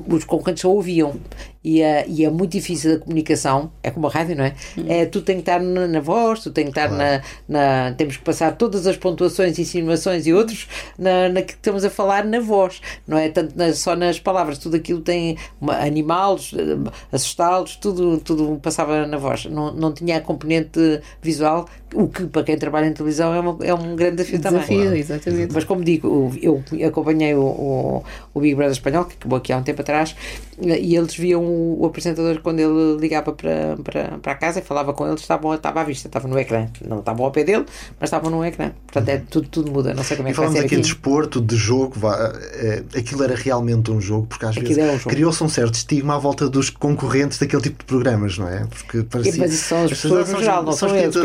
os 0.07 0.23
concorrentes 0.23 0.61
só 0.61 0.71
ouviam. 0.71 1.15
E, 1.63 1.81
uh, 1.81 2.05
e 2.07 2.23
é 2.23 2.29
muito 2.29 2.53
difícil 2.53 2.95
a 2.95 2.99
comunicação, 2.99 3.71
é 3.83 3.91
como 3.91 4.07
a 4.07 4.09
rádio, 4.09 4.37
não 4.37 4.45
é? 4.45 4.53
Hum. 4.77 4.85
é 4.87 5.05
tu 5.05 5.21
tem 5.21 5.35
que 5.35 5.41
estar 5.41 5.59
na, 5.59 5.85
na 5.85 5.99
voz, 5.99 6.39
tu 6.39 6.49
tem 6.49 6.63
que 6.63 6.71
estar 6.71 6.87
claro. 6.87 7.21
na, 7.47 7.89
na. 7.89 7.93
Temos 7.93 8.15
que 8.15 8.23
passar 8.23 8.46
todas 8.51 8.87
as 8.87 8.97
pontuações, 8.97 9.57
insinuações 9.59 10.27
e 10.27 10.33
outros 10.33 10.67
na, 10.97 11.29
na 11.29 11.41
que 11.41 11.53
estamos 11.53 11.83
a 11.83 11.89
falar 11.89 12.25
na 12.25 12.39
voz, 12.39 12.81
não 13.07 13.17
é? 13.17 13.29
Tanto 13.29 13.57
na, 13.57 13.73
só 13.73 13.95
nas 13.95 14.19
palavras, 14.19 14.57
tudo 14.57 14.75
aquilo 14.75 15.01
tem 15.01 15.37
animais, 15.79 16.51
eh, 16.55 16.91
assustá-los, 17.11 17.75
tudo, 17.75 18.19
tudo 18.19 18.59
passava 18.61 19.05
na 19.05 19.17
voz, 19.17 19.45
não, 19.45 19.73
não 19.73 19.93
tinha 19.93 20.17
a 20.17 20.21
componente 20.21 21.01
visual, 21.21 21.67
o 21.93 22.07
que 22.07 22.25
para 22.25 22.43
quem 22.43 22.57
trabalha 22.57 22.87
em 22.87 22.93
televisão 22.93 23.33
é, 23.33 23.39
uma, 23.39 23.57
é 23.63 23.73
um 23.73 23.95
grande 23.95 24.17
desafio, 24.17 24.39
desafio 24.39 24.83
também. 24.83 24.99
exatamente. 24.99 25.53
Mas 25.53 25.63
como 25.63 25.83
digo, 25.83 26.31
eu 26.41 26.63
acompanhei 26.85 27.33
o, 27.33 27.41
o, 27.41 28.03
o, 28.33 28.39
Big 28.39 28.55
Brother 28.55 28.73
espanhol, 28.73 29.05
que 29.05 29.15
acabou 29.15 29.37
aqui 29.37 29.53
há 29.53 29.57
um 29.57 29.63
tempo 29.63 29.81
atrás, 29.81 30.15
e 30.59 30.95
eles 30.95 31.15
viam 31.15 31.43
o, 31.43 31.81
o 31.81 31.85
apresentador 31.85 32.41
quando 32.41 32.59
ele 32.59 32.99
ligava 32.99 33.31
para, 33.31 33.77
para, 33.83 34.17
para 34.17 34.31
a 34.31 34.35
casa 34.35 34.59
e 34.59 34.61
falava 34.61 34.93
com 34.93 35.07
eles, 35.07 35.21
estava, 35.21 35.55
estava 35.55 35.81
à 35.81 35.83
vista, 35.83 36.07
estava 36.07 36.27
no 36.27 36.37
ecrã. 36.37 36.67
Não 36.85 36.99
estavam 36.99 37.25
ao 37.25 37.31
pé 37.31 37.43
dele, 37.43 37.65
mas 37.99 38.07
estavam 38.07 38.29
no 38.29 38.43
ecrã. 38.43 38.71
Portanto, 38.85 39.09
é, 39.09 39.17
tudo, 39.17 39.47
tudo 39.47 39.71
muda. 39.71 39.93
Não 39.93 40.03
sei 40.03 40.17
como 40.17 40.29
é 40.29 40.33
que 40.33 40.39
vai 40.39 40.49
ser. 40.49 40.59
aqui 40.59 40.75
de 40.75 40.81
desporto, 40.81 41.39
de 41.39 41.55
jogo, 41.55 41.95
é, 42.55 42.83
aquilo 42.97 43.23
era 43.23 43.35
realmente 43.35 43.91
um 43.91 44.01
jogo, 44.01 44.27
porque 44.27 44.45
às 44.45 44.57
aquilo 44.57 44.75
vezes 44.75 45.05
um 45.05 45.09
criou-se 45.09 45.43
um 45.43 45.49
certo 45.49 45.75
estigma 45.75 46.15
à 46.15 46.17
volta 46.17 46.49
dos 46.49 46.69
concorrentes 46.69 47.39
daquele 47.39 47.61
tipo 47.61 47.79
de 47.79 47.85
programas, 47.85 48.37
não 48.37 48.47
é? 48.49 48.65
Porque 48.65 49.03
parecia, 49.03 49.35
mas 49.37 49.53
isso 49.53 49.69
são 49.69 49.83
as 49.85 49.89
pessoas 49.91 50.31
no 50.31 50.39
geral, 50.39 50.63
não 50.63 50.73
são, 50.73 50.89
são 50.89 50.97
eles, 50.97 51.15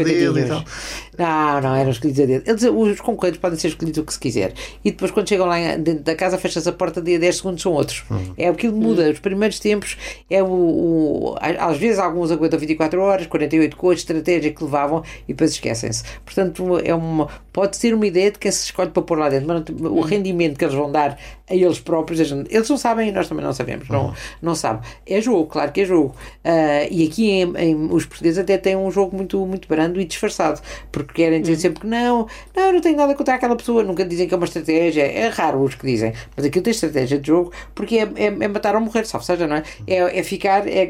coitadinhos. 0.52 1.12
Não, 1.18 1.60
não, 1.60 1.74
eram 1.74 1.90
escolhidos 1.90 2.20
a 2.22 2.26
dedo. 2.26 2.48
Eles, 2.48 2.62
os 2.62 3.00
concorrentes 3.00 3.40
podem 3.40 3.58
ser 3.58 3.68
escolhidos 3.68 3.98
o 3.98 4.04
que 4.04 4.12
se 4.12 4.18
quiser. 4.18 4.52
E 4.84 4.90
depois, 4.90 5.10
quando 5.10 5.28
chegam 5.28 5.46
lá 5.46 5.76
dentro 5.76 6.04
da 6.04 6.14
casa, 6.14 6.38
fecha-se 6.38 6.68
a 6.68 6.72
porta 6.72 7.00
de 7.00 7.18
10 7.18 7.36
segundos, 7.36 7.62
são 7.62 7.72
outros. 7.72 8.04
Uhum. 8.10 8.34
É 8.36 8.48
aquilo 8.48 8.72
que 8.72 8.78
muda. 8.78 9.10
Os 9.10 9.18
primeiros 9.18 9.58
tempos, 9.58 9.96
é 10.30 10.42
o, 10.42 10.46
o, 10.46 11.36
às 11.40 11.76
vezes, 11.76 11.98
alguns 11.98 12.30
aguentam 12.30 12.58
24 12.58 13.00
horas, 13.00 13.26
48 13.26 13.76
com 13.76 13.90
a 13.90 13.94
estratégia 13.94 14.52
que 14.52 14.62
levavam 14.64 15.02
e 15.28 15.32
depois 15.32 15.52
esquecem-se. 15.52 16.02
Portanto, 16.24 16.80
é 16.84 16.94
uma, 16.94 17.28
pode 17.52 17.76
ser 17.76 17.94
uma 17.94 18.06
ideia 18.06 18.30
de 18.30 18.38
quem 18.38 18.50
se 18.50 18.64
escolhe 18.64 18.90
para 18.90 19.02
pôr 19.02 19.18
lá 19.18 19.28
dentro, 19.28 19.46
mas 19.48 19.90
o 19.90 20.00
rendimento 20.00 20.58
que 20.58 20.64
eles 20.64 20.74
vão 20.74 20.90
dar 20.90 21.18
a 21.52 21.54
eles 21.54 21.78
próprios, 21.78 22.18
eles 22.20 22.68
não 22.68 22.78
sabem 22.78 23.08
e 23.08 23.12
nós 23.12 23.28
também 23.28 23.44
não 23.44 23.52
sabemos. 23.52 23.88
Não, 23.88 24.06
uhum. 24.06 24.14
não 24.40 24.54
sabe. 24.54 24.86
É 25.06 25.20
jogo, 25.20 25.46
claro 25.46 25.70
que 25.70 25.82
é 25.82 25.84
jogo. 25.84 26.14
Uh, 26.44 26.88
e 26.90 27.06
aqui 27.06 27.30
em, 27.30 27.56
em, 27.56 27.88
os 27.92 28.06
portugueses 28.06 28.38
até 28.38 28.56
têm 28.56 28.76
um 28.76 28.90
jogo 28.90 29.16
muito, 29.16 29.44
muito 29.46 29.68
brando 29.68 30.00
e 30.00 30.04
disfarçado, 30.04 30.60
porque 30.90 31.12
querem 31.14 31.40
dizer 31.40 31.54
uhum. 31.54 31.58
sempre 31.58 31.80
que 31.82 31.86
não, 31.86 32.26
não, 32.56 32.72
não 32.72 32.80
tenho 32.80 32.96
nada 32.96 33.14
contra 33.14 33.34
aquela 33.34 33.54
pessoa, 33.54 33.82
nunca 33.82 34.04
dizem 34.04 34.26
que 34.26 34.34
é 34.34 34.36
uma 34.36 34.46
estratégia. 34.46 35.02
É 35.02 35.28
raro 35.28 35.62
os 35.62 35.74
que 35.74 35.86
dizem, 35.86 36.12
mas 36.36 36.46
aquilo 36.46 36.64
tem 36.64 36.70
estratégia 36.70 37.18
de 37.18 37.26
jogo 37.26 37.52
porque 37.74 37.98
é, 37.98 38.02
é, 38.16 38.26
é 38.26 38.48
matar 38.48 38.74
ou 38.74 38.80
morrer, 38.80 39.04
salvo 39.04 39.24
seja, 39.24 39.46
não 39.46 39.56
é? 39.56 39.62
É, 39.86 40.18
é 40.18 40.22
ficar, 40.22 40.66
é, 40.66 40.88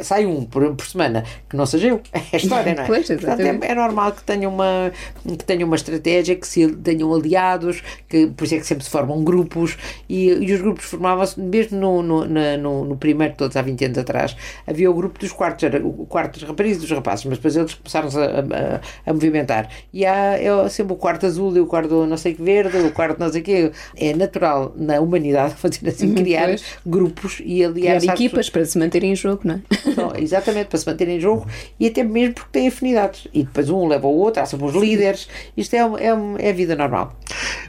sai 0.00 0.26
um 0.26 0.44
por, 0.44 0.74
por 0.74 0.86
semana, 0.86 1.24
que 1.48 1.56
não 1.56 1.66
seja 1.66 1.88
eu. 1.88 2.00
É 2.32 2.36
a 2.36 2.38
história, 2.38 2.74
não 2.74 2.84
é? 2.84 2.86
Pois, 2.86 3.06
Portanto, 3.08 3.40
é, 3.40 3.70
é, 3.70 3.74
normal 3.74 4.12
que 4.12 4.22
tenham 4.22 4.52
uma, 4.52 4.92
que 5.24 5.44
tenham 5.44 5.66
uma 5.66 5.74
estratégia, 5.74 6.36
que 6.36 6.46
se 6.46 6.68
tenham 6.76 7.12
aliados, 7.12 7.82
que 8.08 8.28
por 8.28 8.44
isso 8.44 8.54
é 8.54 8.58
que 8.58 8.66
sempre 8.66 8.84
se 8.84 8.90
formam 8.90 9.24
grupos 9.24 9.76
e, 10.08 10.28
e 10.28 10.52
os 10.52 10.60
grupos 10.60 10.84
formavam-se, 10.84 11.40
mesmo 11.40 11.78
no, 11.78 12.02
no, 12.02 12.24
no, 12.26 12.84
no, 12.84 12.96
primeiro, 12.96 13.34
todos 13.36 13.56
há 13.56 13.62
20 13.62 13.84
anos 13.86 13.98
atrás, 13.98 14.36
havia 14.66 14.90
o 14.90 14.94
grupo 14.94 15.18
dos 15.18 15.32
quartos, 15.32 15.64
era 15.64 15.84
o 15.84 16.06
quarto 16.06 16.38
dos 16.38 16.48
rapazes 16.48 16.76
e 16.76 16.80
dos 16.80 16.90
rapazes, 16.90 17.24
mas 17.24 17.38
depois 17.38 17.56
eles 17.56 17.74
começaram-se 17.74 18.18
a, 18.18 18.22
a, 18.22 19.10
a, 19.10 19.12
movimentar. 19.12 19.68
E 19.92 20.04
há 20.06 20.38
é 20.38 20.68
sempre 20.68 20.94
o 20.94 20.96
quarto 20.96 21.26
azul 21.26 21.56
e 21.56 21.60
o 21.60 21.66
quarto 21.66 22.06
não 22.06 22.16
sei 22.16 22.34
que 22.34 22.42
verde, 22.42 22.78
o 22.78 22.92
quarto 22.92 23.18
não 23.18 23.30
sei 23.30 23.42
que. 23.42 23.70
É 23.96 24.14
natural 24.14 24.72
na 24.76 25.00
humanidade 25.00 25.54
fazer 25.60 25.88
assim, 25.88 26.08
uhum, 26.08 26.14
criar 26.14 26.46
pois. 26.46 26.64
grupos 26.84 27.42
e 27.44 27.64
aliar 27.64 27.98
criar 27.98 28.14
equipas 28.14 28.50
para 28.50 28.64
se 28.64 28.78
manterem 28.78 29.12
em 29.12 29.16
jogo, 29.16 29.42
não 29.44 29.54
é? 29.54 29.60
Não, 29.96 30.12
exatamente, 30.18 30.66
para 30.66 30.78
se 30.78 30.86
manterem 30.86 31.16
em 31.16 31.20
jogo 31.20 31.46
e 31.78 31.86
até 31.86 32.02
mesmo 32.02 32.34
porque 32.34 32.50
têm 32.52 32.68
afinidades. 32.68 33.26
E 33.32 33.44
depois 33.44 33.68
um 33.70 33.86
leva 33.86 34.06
o 34.06 34.16
outro, 34.16 34.42
há 34.42 34.46
sempre 34.46 34.66
os 34.66 34.74
líderes. 34.74 35.28
Isto 35.56 35.74
é, 35.74 35.78
é, 35.78 36.46
é 36.46 36.50
a 36.50 36.52
vida 36.52 36.76
normal. 36.76 37.16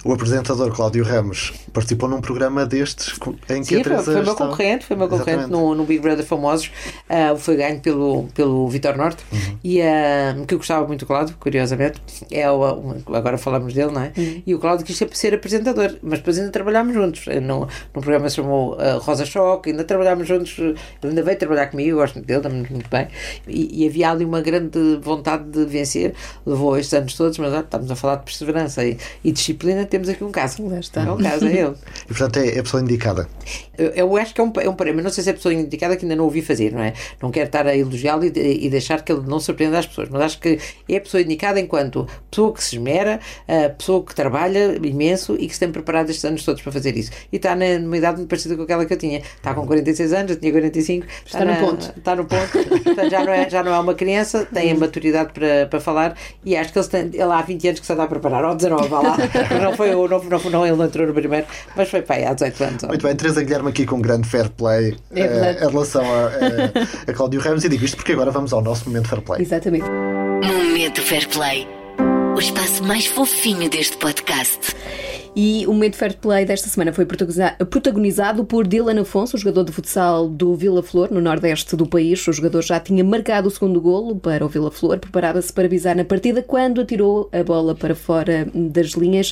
O 0.04 0.14
apresentador 0.14 0.72
Cláudio 0.74 1.04
Ramos 1.04 1.54
participou 1.74 2.01
num 2.08 2.22
programa 2.22 2.66
destes 2.66 3.20
em 3.50 3.62
que 3.62 3.66
Sim, 3.66 3.82
a 3.82 3.84
Teresa 3.84 4.04
foi, 4.04 4.14
foi 4.14 4.24
meu 4.24 4.36
concorrente, 4.36 4.86
foi 4.86 4.98
meu 4.98 5.08
concorrente 5.08 5.48
no, 5.48 5.76
no, 5.76 5.86
Big 5.86 6.02
Brother 6.02 6.26
Famosos, 6.26 6.72
uh, 7.10 7.38
foi 7.38 7.56
ganho 7.58 7.80
pelo, 7.80 8.28
pelo 8.34 8.68
Vitor 8.70 8.98
Norte 8.98 9.24
uhum. 9.32 9.58
e 9.64 9.82
uh, 9.82 10.46
que 10.46 10.54
eu 10.54 10.58
gostava 10.58 10.88
muito, 10.88 11.06
claro, 11.06 11.34
curiosamente, 11.40 12.02
é 12.32 12.50
o, 12.50 12.96
agora 13.14 13.38
falamos 13.38 13.74
dele, 13.74 13.92
não 13.92 14.02
é? 14.02 14.12
Uhum. 14.18 14.44
E 14.46 14.56
o 14.56 14.60
Cláudio 14.60 14.86
quis 14.86 14.98
sempre 14.98 15.18
ser 15.18 15.34
apresentador, 15.34 15.96
mas 16.02 16.20
depois 16.20 16.38
ainda 16.38 16.52
trabalhámos 16.52 16.94
juntos. 16.94 17.26
No, 17.42 17.62
no 17.62 18.02
programa 18.02 18.30
se 18.30 18.38
chamou 18.38 18.74
uh, 18.76 19.00
Rosa 19.00 19.26
Choque, 19.26 19.72
ainda 19.72 19.84
trabalhámos 19.84 20.28
juntos. 20.28 20.58
Ele 20.58 20.78
ainda 21.04 21.24
veio 21.24 21.38
trabalhar 21.38 21.68
comigo, 21.68 21.98
gosto 21.98 22.20
dele, 22.22 22.48
muito, 22.50 22.72
muito 22.72 22.90
bem. 22.90 23.08
E, 23.48 23.84
e, 23.84 23.88
havia 23.88 24.12
ali 24.12 24.26
uma 24.26 24.42
grande 24.42 25.00
vontade 25.02 25.46
de 25.50 25.66
vencer. 25.66 26.14
Levou 26.46 26.78
estes 26.78 26.94
anos 26.94 27.16
todos, 27.16 27.38
mas 27.38 27.54
ah, 27.54 27.60
estamos 27.60 27.90
a 27.92 27.96
falar 27.96 28.18
de 28.18 28.26
perseverança 28.26 28.86
e, 28.86 28.98
e, 29.24 29.32
disciplina. 29.32 29.86
Temos 29.86 30.10
aqui 30.10 30.24
um 30.24 30.32
caso. 30.32 30.68
Lá 30.68 30.80
está. 30.80 31.04
É 31.04 31.12
um 31.12 31.18
caso, 31.18 31.48
é 31.48 31.54
ele. 31.54 31.76
E 32.06 32.08
portanto 32.08 32.38
é, 32.38 32.56
é 32.56 32.60
a 32.60 32.64
pessoa 32.64 32.82
indicada. 32.82 33.28
Eu, 33.78 33.90
eu 33.90 34.18
acho 34.18 34.34
que 34.34 34.42
é 34.42 34.44
um, 34.44 34.52
é 34.60 34.70
um 34.70 34.74
prémio. 34.74 35.04
Não 35.04 35.10
sei 35.10 35.24
se 35.24 35.30
é 35.30 35.34
a 35.34 35.36
pessoa 35.36 35.54
indicada 35.54 35.96
que 35.96 36.06
ainda 36.06 36.16
não 36.16 36.26
ouvi 36.26 36.42
fazer, 36.42 36.72
não 36.72 36.82
é? 36.82 36.94
Não 37.22 37.32
quero 37.32 37.48
estar 37.48 37.68
a 37.68 37.76
elogiá-lo 37.76 38.24
e, 38.26 38.66
e 38.66 38.70
deixar 38.70 39.04
que 39.04 39.12
ele 39.12 39.22
não 39.28 39.40
surpreenda 39.40 39.80
as 39.80 39.86
pessoas, 39.86 40.10
mas 40.10 40.22
acho 40.22 40.40
que 40.40 40.60
é 40.88 40.98
a 40.98 41.02
pessoa 41.02 41.22
indicada 41.22 41.60
enquanto 41.60 42.08
pessoa 42.30 42.54
que 42.54 42.64
se 42.64 42.76
esmera, 42.76 43.20
a 43.48 43.70
pessoa 43.70 44.04
que 44.04 44.14
trabalha 44.16 44.80
imenso 44.82 45.36
e 45.40 45.48
que 45.48 45.54
se 45.54 45.60
tem 45.60 45.72
preparado 45.72 46.10
estes 46.10 46.24
anos 46.26 46.44
todos 46.44 46.62
para 46.62 46.72
fazer 46.72 46.96
isso. 46.98 47.12
E 47.32 47.38
está 47.38 47.56
na, 47.56 47.80
numa 47.80 47.98
idade 47.98 48.18
muito 48.18 48.30
parecida 48.30 48.56
com 48.56 48.64
aquela 48.64 48.86
que 48.86 48.94
eu 48.94 48.98
tinha. 48.98 49.20
Está 49.20 49.54
com 49.54 49.66
46 49.66 50.14
anos, 50.14 50.32
eu 50.32 50.40
tinha 50.40 50.52
45. 50.52 51.06
Está, 51.26 51.40
está 51.40 51.46
no 51.46 51.52
na, 51.52 51.58
ponto. 51.58 51.94
Está 51.98 52.16
no 52.16 52.26
ponto. 52.26 52.84
Portanto, 52.84 53.10
já 53.10 53.24
não, 53.24 53.34
é, 53.34 53.50
já 53.50 53.64
não 53.64 53.74
é 53.74 53.80
uma 53.80 53.94
criança, 53.94 54.48
tem 54.54 54.72
a 54.72 54.76
maturidade 54.76 55.34
para, 55.34 55.66
para 55.68 55.80
falar 55.80 56.18
e 56.46 56.56
acho 56.56 56.72
que 56.72 56.80
ele, 56.80 56.88
tem, 56.88 57.02
ele 57.14 57.24
há 57.24 57.42
20 57.42 57.68
anos 57.68 57.80
que 57.80 57.86
se 57.86 57.94
anda 57.94 58.04
a 58.04 58.08
preparar, 58.08 58.46
ou 58.46 58.56
19, 58.56 58.88
vá 58.88 59.02
lá. 59.02 59.18
não 59.62 59.76
foi 59.76 59.94
o 59.94 60.08
não, 60.08 60.24
não, 60.24 60.40
não, 60.50 60.66
ele 60.66 60.76
não 60.76 60.86
entrou 60.86 61.08
no 61.08 61.14
primeiro, 61.14 61.46
mas 61.76 61.81
foi 61.90 62.02
pai, 62.02 62.26
há 62.26 62.34
18 62.34 62.64
anos. 62.64 62.84
Muito 62.84 63.06
bem, 63.06 63.16
Teresa 63.16 63.44
Guilherme 63.44 63.70
aqui 63.70 63.86
com 63.86 63.96
um 63.96 64.02
grande 64.02 64.28
fair 64.28 64.50
play 64.50 64.96
é 65.16 65.24
uh, 65.24 65.66
em 65.66 65.70
relação 65.70 66.04
a, 66.04 66.28
a, 66.28 67.12
a 67.12 67.14
Cláudio 67.14 67.40
Ramos 67.42 67.64
e 67.64 67.70
digo 67.70 67.84
isto 67.86 67.98
porque 67.98 68.14
agora 68.14 68.32
vamos 68.32 68.54
ao 68.54 68.62
nosso 68.62 68.88
momento 68.90 69.08
fair 69.08 69.22
play. 69.22 69.42
Exatamente. 69.42 69.86
Momento 69.86 71.02
fair 71.02 71.28
play. 71.30 71.68
O 72.36 72.40
espaço 72.40 72.84
mais 72.84 73.06
fofinho 73.08 73.70
deste 73.70 73.98
podcast. 73.98 74.76
E 75.34 75.66
o 75.66 75.72
momento 75.72 75.96
fair 75.96 76.18
play 76.18 76.44
desta 76.44 76.68
semana 76.68 76.92
foi 76.92 77.06
protagonizado 77.06 78.44
por 78.44 78.68
Dylan 78.68 79.00
Afonso, 79.00 79.38
jogador 79.38 79.64
de 79.64 79.72
futsal 79.72 80.28
do 80.28 80.54
Vila 80.58 80.84
Flor, 80.84 81.10
no 81.10 81.22
nordeste 81.22 81.74
do 81.74 81.88
país. 81.88 82.28
O 82.28 82.34
jogador 82.34 82.62
já 82.62 82.82
tinha 82.82 83.02
marcado 83.02 83.48
o 83.48 83.52
segundo 83.52 83.80
golo 83.80 84.18
para 84.18 84.46
o 84.46 84.50
Vila 84.50 84.70
Flor, 84.70 85.00
preparava-se 85.00 85.54
para 85.54 85.70
visar 85.70 85.96
na 85.96 86.04
partida 86.04 86.44
quando 86.44 86.82
atirou 86.82 87.30
a 87.32 87.42
bola 87.44 87.74
para 87.74 87.96
fora 87.96 88.46
das 88.54 88.88
linhas. 88.88 89.32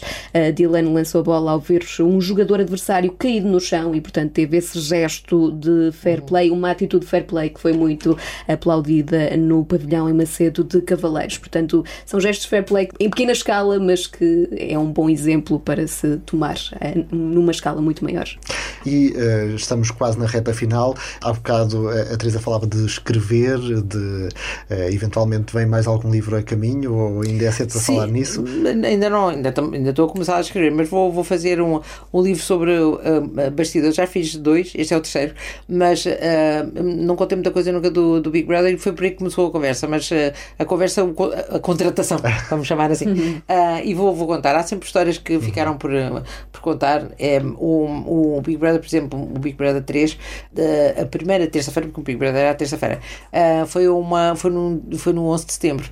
Dylan 0.56 0.90
lançou 0.94 1.20
a 1.20 1.24
bola 1.26 1.52
ao 1.52 1.60
ver 1.60 1.84
um 2.00 2.22
jogador 2.22 2.62
adversário 2.62 3.12
caído 3.12 3.50
no 3.50 3.60
chão 3.60 3.94
e, 3.94 4.00
portanto, 4.00 4.32
teve 4.32 4.56
esse 4.56 4.80
gesto 4.80 5.52
de 5.52 5.92
fair 5.92 6.22
play, 6.22 6.50
uma 6.50 6.72
atitude 6.72 7.06
fair 7.06 7.26
play 7.26 7.50
que 7.50 7.60
foi 7.60 7.74
muito 7.74 8.18
aplaudida 8.48 9.36
no 9.36 9.66
pavilhão 9.66 10.10
em 10.10 10.14
Macedo 10.14 10.64
de 10.64 10.82
Cavaleiros. 10.82 11.38
Portanto, 11.38 11.84
são 12.06 12.22
gestos 12.22 12.46
fair 12.46 12.64
play 12.64 12.88
em 13.02 13.10
pequena 13.10 13.34
escala, 13.34 13.78
mas 13.80 14.08
que 14.08 14.48
é 14.54 14.80
um 14.80 14.94
bom 14.94 15.10
exemplo 15.10 15.60
para 15.60 15.89
se 15.90 16.18
tomar 16.18 16.56
uh, 16.56 17.16
numa 17.16 17.52
escala 17.52 17.82
muito 17.82 18.04
maior. 18.04 18.28
E 18.86 19.10
uh, 19.10 19.56
estamos 19.56 19.92
quase 19.92 20.18
na 20.18 20.26
reta 20.26 20.54
final. 20.54 20.96
Há 21.22 21.34
bocado 21.34 21.90
a 21.90 22.18
Teresa 22.18 22.40
falava 22.40 22.68
de 22.68 22.86
escrever, 22.86 23.60
de 23.60 23.98
uh, 23.98 24.30
eventualmente 24.92 25.54
vem 25.54 25.66
mais 25.66 25.88
algum 25.88 26.10
livro 26.12 26.36
a 26.36 26.44
caminho 26.44 26.94
ou 26.94 27.22
ainda 27.22 27.46
é 27.46 27.52
cedo 27.52 27.72
para 27.72 27.82
Sim, 27.82 27.96
falar 27.96 28.08
nisso? 28.08 28.44
Ainda 28.86 29.10
não, 29.10 29.30
ainda, 29.30 29.54
ainda 29.74 29.90
estou 29.90 30.08
a 30.08 30.10
começar 30.10 30.38
a 30.38 30.42
escrever, 30.42 30.72
mas 30.72 30.90
vou, 30.90 31.12
vou 31.12 31.24
fazer 31.24 31.62
um, 31.62 31.82
um 32.14 32.22
livro 32.22 32.44
sobre 32.44 32.72
uh, 32.72 33.52
bastidores. 33.52 33.96
Já 33.96 34.08
fiz 34.08 34.36
dois, 34.36 34.72
este 34.76 34.94
é 34.94 34.98
o 34.98 35.02
terceiro, 35.02 35.34
mas 35.68 36.06
uh, 36.06 36.10
não 36.84 37.16
contei 37.16 37.36
muita 37.36 37.52
coisa 37.52 37.72
nunca 37.72 37.90
do, 37.90 38.22
do 38.22 38.30
Big 38.30 38.48
Brother 38.48 38.74
e 38.74 38.78
foi 38.78 38.94
por 38.94 39.04
aí 39.04 39.12
que 39.12 39.18
começou 39.18 39.48
a 39.48 39.52
conversa. 39.52 39.88
Mas 39.88 40.10
uh, 40.12 40.16
a 40.58 40.66
conversa, 40.66 41.04
a 41.50 41.60
contratação, 41.60 42.18
vamos 42.50 42.68
chamar 42.68 42.92
assim. 42.92 43.12
Uh, 43.12 43.44
e 43.84 43.94
vou, 43.94 44.14
vou 44.16 44.28
contar. 44.28 44.56
Há 44.56 44.64
sempre 44.64 44.86
histórias 44.86 45.18
que 45.18 45.40
ficaram 45.40 45.78
por, 45.80 45.92
por 46.52 46.62
contar. 46.62 47.08
É, 47.18 47.40
o, 47.58 48.38
o 48.38 48.42
Big 48.42 48.58
Brother, 48.58 48.80
por 48.80 48.88
exemplo, 48.88 49.20
o 49.20 49.40
Big 49.40 49.56
Brother 49.56 49.82
3, 49.82 50.18
a 51.02 51.06
primeira 51.06 51.48
terça-feira, 51.48 51.88
porque 51.88 52.02
o 52.02 52.04
Big 52.04 52.18
Brother 52.18 52.42
era 52.42 52.52
a 52.52 52.56
terça-feira, 52.56 53.00
uh, 53.34 53.66
foi, 53.66 53.88
uma, 53.88 54.36
foi, 54.36 54.52
num, 54.52 54.82
foi 54.98 55.14
no 55.14 55.26
11 55.28 55.46
de 55.46 55.54
setembro. 55.54 55.90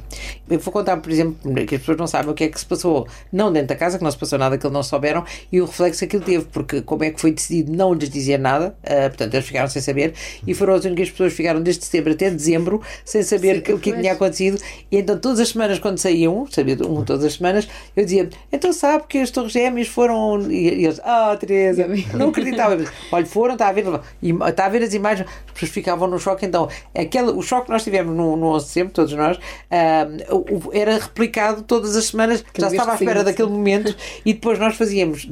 Eu 0.49 0.59
vou 0.59 0.73
contar, 0.73 0.97
por 0.97 1.11
exemplo, 1.11 1.37
que 1.65 1.75
as 1.75 1.81
pessoas 1.81 1.97
não 1.97 2.07
sabem 2.07 2.31
o 2.31 2.33
que 2.33 2.43
é 2.43 2.47
que 2.47 2.59
se 2.59 2.65
passou, 2.65 3.07
não 3.31 3.51
dentro 3.51 3.69
da 3.69 3.75
casa, 3.75 3.97
que 3.97 4.03
não 4.03 4.11
se 4.11 4.17
passou 4.17 4.37
nada 4.37 4.57
que 4.57 4.65
eles 4.65 4.73
não 4.73 4.83
souberam, 4.83 5.23
e 5.51 5.61
o 5.61 5.65
reflexo 5.65 6.05
que 6.07 6.15
ele 6.15 6.25
teve, 6.25 6.45
porque 6.45 6.81
como 6.81 7.03
é 7.03 7.11
que 7.11 7.19
foi 7.19 7.31
decidido 7.31 7.71
não 7.71 7.93
lhes 7.93 8.09
dizer 8.09 8.37
nada, 8.37 8.75
uh, 8.83 9.09
portanto, 9.09 9.33
eles 9.33 9.45
ficaram 9.45 9.67
sem 9.67 9.81
saber, 9.81 10.13
e 10.45 10.53
foram 10.53 10.73
as 10.73 10.85
únicas 10.85 11.09
pessoas 11.09 11.31
que 11.31 11.37
ficaram 11.37 11.61
desde 11.61 11.85
setembro 11.85 12.13
até 12.13 12.29
dezembro 12.29 12.81
sem 13.05 13.23
saber 13.23 13.57
o 13.57 13.61
que, 13.61 13.77
que 13.77 13.93
tinha 13.93 14.13
acontecido, 14.13 14.61
e 14.91 14.97
então 14.97 15.17
todas 15.17 15.39
as 15.39 15.49
semanas, 15.49 15.79
quando 15.79 15.97
saíam, 15.97 16.45
sabia 16.49 16.75
um 16.87 17.03
todas 17.03 17.23
as 17.23 17.33
semanas, 17.33 17.67
eu 17.95 18.03
dizia, 18.03 18.29
então 18.51 18.73
sabe 18.73 19.05
que 19.07 19.17
as 19.19 19.31
Torres 19.31 19.55
Gêmeas 19.77 19.87
foram. 19.87 20.41
E, 20.49 20.81
e 20.81 20.85
eles, 20.85 20.99
ah, 21.03 21.31
oh, 21.33 21.37
Teresa, 21.37 21.87
não 22.13 22.29
acreditava. 22.29 22.77
Olha, 23.11 23.25
foram, 23.25 23.53
está 23.53 23.69
a 23.69 23.71
ver, 23.71 23.85
está 24.47 24.65
a 24.65 24.69
ver 24.69 24.83
as 24.83 24.93
imagens, 24.93 25.27
as 25.47 25.53
pessoas 25.53 25.71
ficavam 25.71 26.07
no 26.07 26.19
choque. 26.19 26.45
Então, 26.45 26.67
aquele, 26.95 27.31
o 27.31 27.41
choque 27.41 27.65
que 27.65 27.71
nós 27.71 27.83
tivemos 27.83 28.15
no, 28.15 28.35
no 28.35 28.47
11 28.47 28.65
de 28.65 28.71
setembro, 28.71 28.93
todos 28.93 29.13
nós, 29.13 29.37
uh, 29.37 30.69
era 30.73 30.97
replicado 30.97 31.61
todas 31.61 31.95
as 31.95 32.05
semanas, 32.05 32.43
Cada 32.53 32.69
já 32.69 32.75
estava 32.75 32.91
à 32.91 32.95
espera 32.95 33.19
sim, 33.19 33.25
daquele 33.25 33.49
sim. 33.49 33.53
momento, 33.53 33.95
e 34.25 34.33
depois 34.33 34.59
nós 34.59 34.75
fazíamos, 34.75 35.27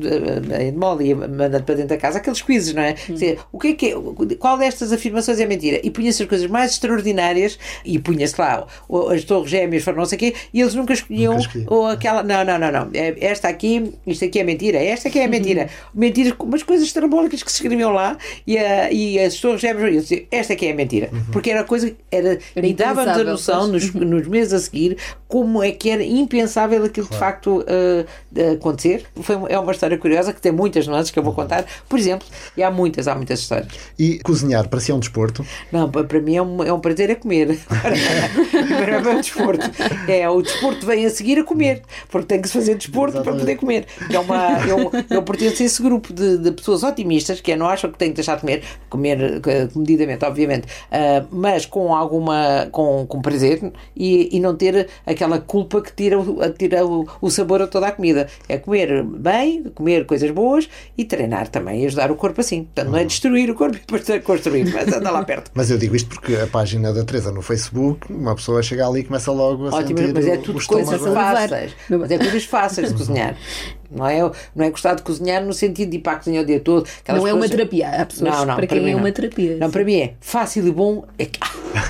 em 0.59 0.71
Molly, 0.71 1.15
mandando 1.15 1.63
para 1.63 1.75
dentro 1.75 1.89
da 1.89 1.97
casa, 1.97 2.17
aqueles 2.17 2.41
quizzes, 2.41 2.73
não 2.73 2.83
é? 2.83 2.95
Hum. 3.09 3.13
Dizer, 3.13 3.39
o 3.51 3.59
que 3.59 3.67
é 3.69 3.73
que 3.73 3.87
é, 3.87 3.95
qual 4.37 4.57
destas 4.57 4.91
afirmações 4.91 5.39
é 5.39 5.45
mentira? 5.45 5.79
E 5.83 5.89
punha-se 5.89 6.23
as 6.23 6.29
coisas 6.29 6.47
mais 6.47 6.71
extraordinárias, 6.71 7.57
e 7.83 7.97
punha-se 7.99 8.39
lá, 8.39 8.65
as 9.11 9.23
torres 9.23 9.49
gêmeas 9.49 9.83
foram 9.83 9.99
não 9.99 10.05
sei 10.05 10.15
o 10.15 10.19
quê, 10.19 10.35
e 10.53 10.61
eles 10.61 10.73
nunca 10.73 10.93
escolhiam, 10.93 11.37
nunca 11.37 11.63
ou 11.67 11.87
aquela, 11.87 12.23
não, 12.23 12.43
não, 12.43 12.59
não, 12.59 12.71
não, 12.71 12.89
é, 12.93 13.15
esta 13.19 13.47
aqui, 13.47 13.93
isto 14.05 14.25
aqui 14.25 14.34
é 14.39 14.43
mentira, 14.43 14.77
esta 14.77 15.07
aqui 15.07 15.19
é 15.19 15.27
mentira. 15.27 15.63
Uhum. 15.63 16.01
Mentiras, 16.01 16.33
umas 16.39 16.63
coisas 16.63 16.91
trambólicas 16.91 17.43
que 17.43 17.51
se 17.51 17.57
escreviam 17.57 17.91
lá, 17.91 18.17
e, 18.45 18.57
a, 18.57 18.91
e 18.91 19.19
as 19.19 19.35
torres 19.35 19.61
gêmeas, 19.61 20.09
esta 20.31 20.53
aqui 20.53 20.67
é 20.67 20.73
mentira. 20.73 21.09
Uhum. 21.11 21.25
Porque 21.31 21.51
era 21.51 21.63
coisa, 21.63 21.91
era, 22.11 22.39
era 22.55 22.67
e 22.67 22.73
dava-nos 22.73 23.17
a 23.17 23.23
noção 23.23 23.67
nos, 23.67 23.93
nos 23.93 24.27
meses 24.27 24.53
a 24.53 24.59
seguir 24.59 24.97
como 25.27 25.61
é 25.63 25.71
que 25.71 25.89
era 25.89 26.03
impensável 26.03 26.83
aquilo 26.83 27.07
claro. 27.07 27.13
de 27.13 27.19
facto 27.19 27.65
uh, 27.65 28.53
acontecer. 28.53 29.05
Foi, 29.21 29.35
é 29.49 29.59
uma 29.59 29.71
história 29.71 29.97
curiosa 29.97 30.33
que 30.33 30.41
tem 30.41 30.51
muitas 30.51 30.87
nuances 30.87 31.11
que 31.11 31.19
eu 31.19 31.23
vou 31.23 31.31
uhum. 31.31 31.43
contar, 31.43 31.65
por 31.89 31.99
exemplo, 31.99 32.27
e 32.55 32.63
há 32.63 32.71
muitas, 32.71 33.07
há 33.07 33.15
muitas 33.15 33.39
histórias. 33.39 33.73
E 33.97 34.19
cozinhar 34.19 34.67
para 34.69 34.79
si 34.79 34.91
é 34.91 34.95
um 34.95 34.99
desporto? 34.99 35.45
Não, 35.71 35.89
para 35.89 36.19
mim 36.19 36.35
é 36.35 36.41
um, 36.41 36.63
é 36.63 36.73
um 36.73 36.79
prazer 36.79 37.09
é 37.09 37.15
comer. 37.15 37.57
para 37.69 38.95
é 38.95 39.15
um 39.15 39.21
desporto. 39.21 39.71
É, 40.07 40.29
o 40.29 40.41
desporto 40.41 40.85
vem 40.85 41.05
a 41.05 41.09
seguir 41.09 41.39
a 41.39 41.43
comer, 41.43 41.81
porque 42.09 42.27
tem 42.27 42.41
que 42.41 42.47
se 42.47 42.53
fazer 42.53 42.75
desporto 42.75 43.17
Exatamente. 43.17 43.23
para 43.23 43.39
poder 43.39 43.55
comer. 43.57 43.85
É 44.09 44.19
uma, 44.25 44.59
eu, 44.67 44.91
eu 45.09 45.23
pertenço 45.23 45.63
a 45.63 45.65
esse 45.65 45.81
grupo 45.81 46.13
de, 46.13 46.37
de, 46.37 46.51
pessoas 46.51 46.83
otimistas 46.83 47.41
que 47.41 47.55
não 47.55 47.67
acham 47.67 47.91
que 47.91 47.97
têm 47.97 48.09
que 48.09 48.15
deixar 48.15 48.35
de 48.35 48.41
comer, 48.41 48.63
comer 48.89 49.41
comedidamente, 49.71 50.25
obviamente, 50.25 50.65
uh, 50.65 51.27
mas 51.31 51.65
com 51.65 51.93
alguma 51.95 52.67
com, 52.71 53.05
com 53.07 53.21
prazer 53.21 53.71
e, 53.95 54.35
e 54.35 54.39
não 54.39 54.55
ter 54.55 54.87
aquela 55.05 55.39
culpa 55.39 55.81
que 55.81 55.93
tira, 55.93 56.17
tira 56.57 56.85
o, 56.85 57.07
o 57.21 57.29
sabor 57.29 57.61
a 57.61 57.67
toda 57.67 57.87
a 57.87 57.91
comida. 57.91 58.27
É 58.47 58.57
comer 58.57 59.03
bem, 59.03 59.63
comer 59.63 60.05
coisas 60.05 60.29
boas 60.31 60.69
e 60.97 61.05
treinar 61.05 61.47
também, 61.47 61.83
e 61.83 61.85
ajudar 61.85 62.11
o 62.11 62.15
corpo 62.15 62.41
assim. 62.41 62.63
Portanto, 62.63 62.89
não 62.89 62.97
é 62.97 63.05
destruir 63.05 63.49
o 63.49 63.55
corpo 63.55 63.77
e 63.77 63.79
depois 63.79 64.23
construir, 64.23 64.71
mas 64.73 64.93
anda 64.93 65.11
lá 65.11 65.23
perto. 65.23 65.51
mas 65.53 65.69
eu 65.71 65.77
digo 65.77 65.95
isto 65.95 66.09
porque 66.09 66.35
a 66.35 66.47
página 66.47 66.93
da 66.93 67.03
Teresa 67.03 67.31
no 67.31 67.41
Facebook, 67.41 68.11
uma 68.11 68.35
pessoa 68.35 68.61
chega 68.61 68.87
ali 68.87 69.01
e 69.01 69.03
começa 69.03 69.31
logo 69.31 69.67
a 69.67 69.75
Ótimo, 69.75 69.99
sentir 69.99 70.13
mas 70.13 70.27
é 70.27 70.37
tudo 70.37 70.65
coisas 70.65 71.01
fáceis. 71.01 71.75
Mas 71.89 72.11
é 72.11 72.17
coisas 72.17 72.43
fáceis 72.45 72.89
de 72.89 72.95
cozinhar. 72.95 73.35
Não 73.91 74.07
é, 74.07 74.19
não 74.55 74.65
é 74.65 74.69
gostar 74.69 74.95
de 74.95 75.03
cozinhar 75.03 75.43
no 75.43 75.53
sentido 75.53 75.89
de 75.89 75.97
ir 75.97 75.99
para 75.99 76.13
a 76.13 76.15
cozinha 76.17 76.41
o 76.41 76.45
dia 76.45 76.59
todo. 76.59 76.87
Não 77.07 77.27
é 77.27 77.33
uma 77.33 77.47
terapia. 77.47 77.89
Há 77.89 78.05
pessoas 78.05 78.31
não, 78.31 78.39
não, 78.39 78.45
para, 78.45 78.55
para 78.55 78.67
quem 78.67 78.89
é 78.89 78.91
não. 78.91 78.99
uma 78.99 79.11
terapia. 79.11 79.57
Não, 79.57 79.71
para 79.71 79.83
mim 79.83 79.95
é 79.95 80.13
fácil 80.19 80.67
e 80.67 80.71
bom. 80.71 81.05
É, 81.17 81.27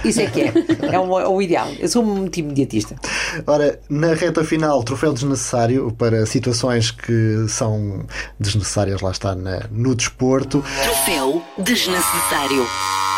isso 0.03 0.21
é 0.21 0.27
que 0.27 0.41
é. 0.41 0.53
É, 0.95 0.99
um, 0.99 1.19
é 1.19 1.27
o 1.27 1.41
ideal. 1.41 1.67
Eu 1.79 1.87
sou 1.87 2.03
um 2.03 2.27
tipo 2.27 2.47
imediatista. 2.47 2.95
Ora, 3.45 3.79
na 3.89 4.13
reta 4.13 4.43
final, 4.43 4.83
troféu 4.83 5.13
desnecessário 5.13 5.91
para 5.97 6.25
situações 6.25 6.91
que 6.91 7.45
são 7.49 8.05
desnecessárias, 8.39 9.01
lá 9.01 9.11
está, 9.11 9.35
na, 9.35 9.61
no 9.71 9.95
desporto. 9.95 10.63
Troféu 10.83 11.41
desnecessário. 11.57 12.65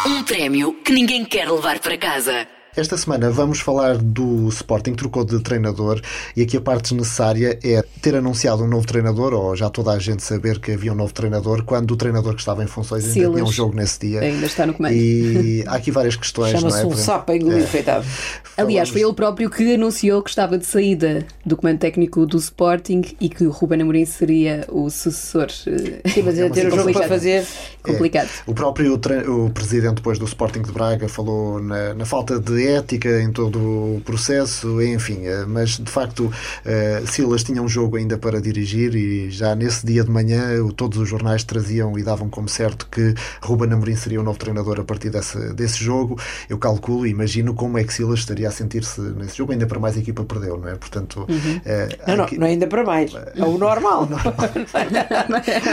Um 0.05 0.23
prémio 0.23 0.73
que 0.83 0.93
ninguém 0.93 1.25
quer 1.25 1.49
levar 1.49 1.79
para 1.79 1.97
casa. 1.97 2.56
Esta 2.77 2.95
semana 2.95 3.31
vamos 3.31 3.59
falar 3.59 3.97
do 3.97 4.47
Sporting, 4.49 4.93
trocou 4.93 5.25
de 5.25 5.39
treinador 5.39 5.99
e 6.35 6.43
aqui 6.43 6.57
a 6.57 6.61
parte 6.61 6.93
necessária 6.93 7.57
é 7.63 7.83
ter 8.03 8.15
anunciado 8.15 8.63
um 8.63 8.67
novo 8.67 8.85
treinador, 8.85 9.33
ou 9.33 9.55
já 9.55 9.67
toda 9.67 9.93
a 9.93 9.97
gente 9.97 10.21
saber 10.21 10.59
que 10.59 10.73
havia 10.73 10.93
um 10.93 10.95
novo 10.95 11.11
treinador, 11.11 11.63
quando 11.63 11.89
o 11.89 11.95
treinador 11.95 12.35
que 12.35 12.39
estava 12.39 12.63
em 12.63 12.67
funções 12.67 13.05
ainda 13.05 13.13
Silas. 13.15 13.33
tinha 13.33 13.45
um 13.45 13.51
jogo 13.51 13.75
nesse 13.75 14.01
dia. 14.01 14.19
Ainda 14.19 14.45
está 14.45 14.67
no 14.67 14.75
comando. 14.75 14.93
E 14.93 15.63
há 15.65 15.73
aqui 15.73 15.89
várias 15.89 16.15
questões. 16.15 16.51
Chama-se 16.51 16.83
é? 16.83 16.85
um 16.85 16.95
sapo 16.95 17.31
a 17.31 17.35
engolir, 17.35 17.63
é. 17.63 18.03
Aliás, 18.61 18.89
foi 18.89 19.01
ele 19.01 19.13
próprio 19.13 19.49
que 19.49 19.73
anunciou 19.73 20.21
que 20.21 20.29
estava 20.29 20.55
de 20.55 20.67
saída 20.67 21.25
do 21.43 21.57
comando 21.57 21.79
técnico 21.79 22.27
do 22.27 22.37
Sporting 22.37 23.01
e 23.19 23.27
que 23.27 23.43
o 23.43 23.49
Ruben 23.49 23.81
Amorim 23.81 24.05
seria 24.05 24.67
o 24.69 24.87
sucessor. 24.91 25.47
Eh, 25.65 26.07
Sim, 26.11 26.21
mas 26.21 26.37
é 26.37 26.47
ter 26.49 26.67
o 26.67 26.75
jogo 26.75 26.93
para 26.93 27.07
fazer. 27.07 27.43
Complicado. 27.81 28.27
É. 28.27 28.51
O 28.51 28.53
próprio 28.53 28.93
o 28.93 29.49
presidente 29.49 29.95
depois 29.95 30.19
do 30.19 30.25
Sporting 30.25 30.61
de 30.61 30.71
Braga 30.71 31.09
falou 31.09 31.59
na, 31.59 31.95
na 31.95 32.05
falta 32.05 32.39
de 32.39 32.66
ética 32.67 33.21
em 33.21 33.31
todo 33.31 33.59
o 33.59 34.01
processo, 34.05 34.81
enfim, 34.81 35.21
mas 35.47 35.77
de 35.77 35.89
facto 35.89 36.31
Silas 37.05 37.43
tinha 37.43 37.61
um 37.61 37.67
jogo 37.67 37.97
ainda 37.97 38.17
para 38.17 38.41
dirigir 38.41 38.95
e 38.95 39.29
já 39.29 39.55
nesse 39.55 39.85
dia 39.85 40.03
de 40.03 40.09
manhã 40.09 40.39
todos 40.75 40.97
os 40.97 41.07
jornais 41.07 41.43
traziam 41.43 41.97
e 41.97 42.03
davam 42.03 42.29
como 42.29 42.47
certo 42.49 42.87
que 42.91 43.13
Ruben 43.41 43.73
Amorim 43.73 43.95
seria 43.95 44.19
o 44.19 44.23
novo 44.23 44.37
treinador 44.37 44.79
a 44.79 44.83
partir 44.83 45.09
desse, 45.09 45.53
desse 45.53 45.83
jogo. 45.83 46.19
Eu 46.49 46.57
calculo 46.57 47.05
e 47.05 47.09
imagino 47.09 47.53
como 47.53 47.77
é 47.77 47.83
que 47.83 47.93
Silas 47.93 48.19
estaria 48.19 48.47
a 48.47 48.51
sentir-se 48.51 49.01
nesse 49.01 49.37
jogo, 49.37 49.51
ainda 49.51 49.65
para 49.65 49.79
mais 49.79 49.95
a 49.95 49.99
equipa 49.99 50.23
perdeu, 50.23 50.57
não 50.57 50.69
é? 50.69 50.75
Portanto, 50.75 51.25
uhum. 51.27 51.61
não, 52.07 52.17
não, 52.17 52.27
não, 52.37 52.47
ainda 52.47 52.67
para 52.67 52.83
mais, 52.83 53.13
é 53.13 53.43
o 53.43 53.57
normal. 53.57 54.03
o 54.03 54.09
normal. 54.09 54.33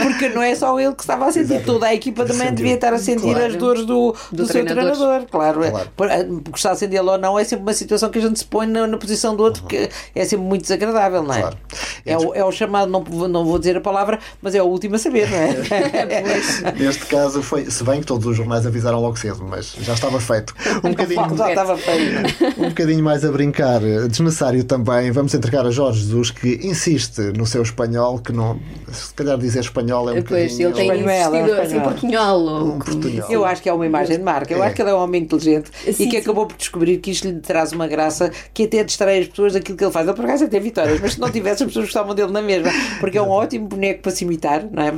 Porque 0.03 0.29
não 0.29 0.41
é 0.41 0.55
só 0.55 0.79
ele 0.79 0.93
que 0.93 1.01
estava 1.01 1.27
a 1.27 1.31
sentir, 1.31 1.45
Exatamente. 1.45 1.65
toda 1.65 1.85
a 1.87 1.93
equipa 1.93 2.25
também 2.25 2.47
Sentiu. 2.47 2.55
devia 2.55 2.75
estar 2.75 2.93
a 2.93 2.97
sentir 2.97 3.33
claro. 3.33 3.45
as 3.45 3.55
dores 3.55 3.85
do, 3.85 4.15
do, 4.31 4.37
do 4.37 4.45
seu 4.45 4.65
treinador, 4.65 5.25
claro. 5.29 5.61
claro. 5.95 6.41
Gostar 6.49 6.75
de 6.87 6.95
sentir 6.95 6.99
ou 6.99 7.17
não 7.17 7.37
é 7.37 7.43
sempre 7.43 7.63
uma 7.63 7.73
situação 7.73 8.09
que 8.09 8.19
a 8.19 8.21
gente 8.21 8.39
se 8.39 8.45
põe 8.45 8.67
na, 8.67 8.87
na 8.87 8.97
posição 8.97 9.35
do 9.35 9.43
outro, 9.43 9.61
uhum. 9.63 9.67
que 9.67 9.89
é 10.13 10.25
sempre 10.25 10.45
muito 10.45 10.63
desagradável, 10.63 11.23
não 11.23 11.33
é? 11.33 11.41
Claro. 11.41 11.57
É, 12.05 12.17
o, 12.17 12.35
é 12.35 12.43
o 12.43 12.51
chamado, 12.51 12.89
não, 12.89 13.01
não 13.27 13.45
vou 13.45 13.57
dizer 13.57 13.77
a 13.77 13.81
palavra, 13.81 14.19
mas 14.41 14.53
é 14.53 14.61
o 14.61 14.65
último 14.65 14.95
a 14.95 14.99
saber, 14.99 15.29
não 15.29 15.37
é? 15.37 16.71
Neste 16.77 17.05
caso, 17.05 17.41
foi, 17.41 17.69
se 17.69 17.83
bem 17.83 18.01
que 18.01 18.05
todos 18.05 18.25
os 18.25 18.37
jornais 18.37 18.65
avisaram 18.65 19.01
logo 19.01 19.17
cedo, 19.17 19.43
mas 19.43 19.75
já 19.79 19.93
estava 19.93 20.19
feito. 20.19 20.53
Um 20.83 20.89
bocadinho, 20.95 21.37
já 21.37 21.49
estava 21.49 21.77
feito. 21.77 22.59
um 22.59 22.69
bocadinho 22.69 23.03
mais 23.03 23.25
a 23.25 23.31
brincar, 23.31 23.79
desnecessário 24.07 24.63
também, 24.63 25.11
vamos 25.11 25.33
entregar 25.33 25.65
a 25.65 25.71
Jorge 25.71 26.01
Jesus, 26.01 26.31
que 26.31 26.59
insiste 26.63 27.19
no 27.35 27.45
seu 27.45 27.63
espanhol, 27.63 28.19
que 28.19 28.31
não, 28.31 28.59
se 28.91 29.13
calhar 29.13 29.37
dizer 29.37 29.61
espanhol 29.61 30.09
é 30.09 30.19
um 30.19 30.23
pois, 30.23 30.51
bocadinho... 30.51 30.69
ele 30.69 30.75
tem 30.75 31.01
insistido 31.01 31.61
assim, 31.61 31.79
portunhol. 31.79 32.65
Um 32.65 32.79
portunhol. 32.79 33.31
Eu 33.31 33.45
acho 33.45 33.61
que 33.61 33.69
é 33.69 33.73
uma 33.73 33.85
imagem 33.85 34.17
de 34.17 34.23
marca, 34.23 34.53
eu 34.53 34.63
é. 34.63 34.67
acho 34.67 34.75
que 34.75 34.81
ele 34.81 34.91
é 34.91 34.93
um 34.93 34.99
homem 34.99 35.23
inteligente 35.23 35.71
sim, 35.83 35.89
e 35.89 35.93
que 35.93 36.11
sim. 36.11 36.17
acabou 36.17 36.45
por 36.45 36.57
descobrir 36.57 36.74
que 37.01 37.11
isto 37.11 37.27
lhe 37.27 37.39
traz 37.39 37.71
uma 37.71 37.87
graça 37.87 38.31
que 38.53 38.63
até 38.63 38.83
distrai 38.83 39.19
as 39.19 39.27
pessoas 39.27 39.53
daquilo 39.53 39.77
que 39.77 39.83
ele 39.83 39.91
faz. 39.91 40.07
Ele 40.07 40.15
por 40.15 40.25
acaso 40.25 40.45
até 40.45 40.59
vitórias, 40.59 40.99
mas 40.99 41.13
se 41.13 41.19
não 41.19 41.29
tivesse 41.29 41.63
as 41.63 41.67
pessoas 41.67 41.85
gostavam 41.85 42.15
dele 42.15 42.31
na 42.31 42.41
mesma, 42.41 42.71
porque 42.99 43.17
é 43.17 43.21
um 43.21 43.29
ótimo 43.29 43.67
boneco 43.67 44.01
para 44.01 44.11
se 44.11 44.23
imitar, 44.23 44.65
não 44.71 44.83
é? 44.83 44.91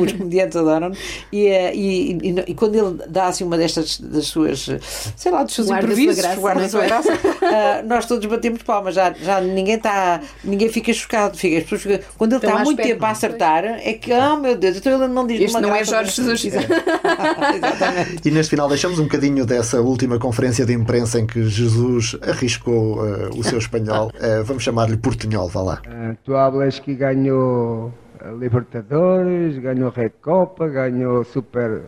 Os 0.00 0.12
comediantes 0.12 0.56
adoram 0.56 0.92
e, 1.32 1.46
eh, 1.46 1.74
e, 1.74 2.12
e, 2.12 2.44
e, 2.48 2.54
quando 2.54 2.74
ele 2.74 3.02
dá 3.08 3.26
assim 3.26 3.44
uma 3.44 3.56
destas 3.56 3.98
das 3.98 4.26
suas, 4.26 4.68
sei 5.16 5.32
lá, 5.32 5.42
dos 5.42 5.54
seus 5.54 5.68
guarda 5.68 5.84
improvisos, 5.84 6.34
guarda 6.36 6.64
a 6.64 6.68
sua 6.68 6.84
graça, 6.84 7.12
uh, 7.12 7.86
nós 7.86 8.06
todos 8.06 8.24
batemos 8.26 8.62
palmas, 8.62 8.94
já, 8.94 9.12
já 9.12 9.40
ninguém 9.40 9.74
está, 9.74 10.20
ninguém 10.42 10.68
fica 10.68 10.92
chocado, 10.92 11.36
fica, 11.36 11.58
as 11.58 11.64
pessoas 11.64 11.82
ficam, 11.82 11.98
quando 12.16 12.32
ele 12.32 12.44
está 12.44 12.58
muito 12.64 12.82
tempo 12.82 13.04
a 13.04 13.10
acertar, 13.10 13.64
é 13.64 13.92
que, 13.94 14.12
oh 14.12 14.36
meu 14.36 14.56
Deus, 14.56 14.76
então 14.76 15.02
ele 15.02 15.12
não 15.12 15.26
diz 15.26 15.40
Este 15.40 15.60
não 15.60 15.74
é 15.74 15.84
Jorge 15.84 16.10
Jesus. 16.10 16.44
e 18.24 18.30
neste 18.30 18.50
final 18.50 18.68
deixamos 18.68 18.98
um 18.98 19.04
bocadinho 19.04 19.44
dessa 19.44 19.80
última 19.80 20.18
conferência 20.18 20.64
de 20.64 20.72
imprensa 20.72 21.13
em 21.14 21.26
que 21.26 21.44
Jesus 21.44 22.16
arriscou 22.22 22.98
uh, 22.98 23.38
o 23.38 23.44
seu 23.44 23.58
espanhol. 23.58 24.10
Uh, 24.14 24.44
vamos 24.44 24.62
chamar-lhe 24.62 24.96
Portunhol, 24.96 25.48
vá 25.48 25.62
lá. 25.62 25.82
Uh, 25.86 26.16
tu 26.24 26.36
hablas 26.36 26.78
que 26.78 26.94
ganhou 26.94 27.92
Libertadores, 28.38 29.58
ganhou 29.58 29.90
Recopa, 29.90 30.68
ganhou 30.68 31.24
Super, 31.24 31.82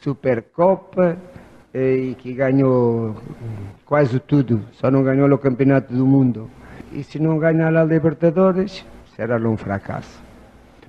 Supercopa 0.00 1.16
e 1.74 2.16
que 2.18 2.32
ganhou 2.32 3.16
quase 3.84 4.18
tudo, 4.18 4.62
só 4.72 4.90
não 4.90 5.02
ganhou 5.04 5.30
o 5.30 5.38
Campeonato 5.38 5.92
do 5.92 6.04
Mundo. 6.06 6.50
E 6.92 7.04
se 7.04 7.18
não 7.18 7.38
ganhar 7.38 7.74
a 7.76 7.84
Libertadores, 7.84 8.84
será 9.14 9.36
um 9.36 9.56
fracasso. 9.56 10.20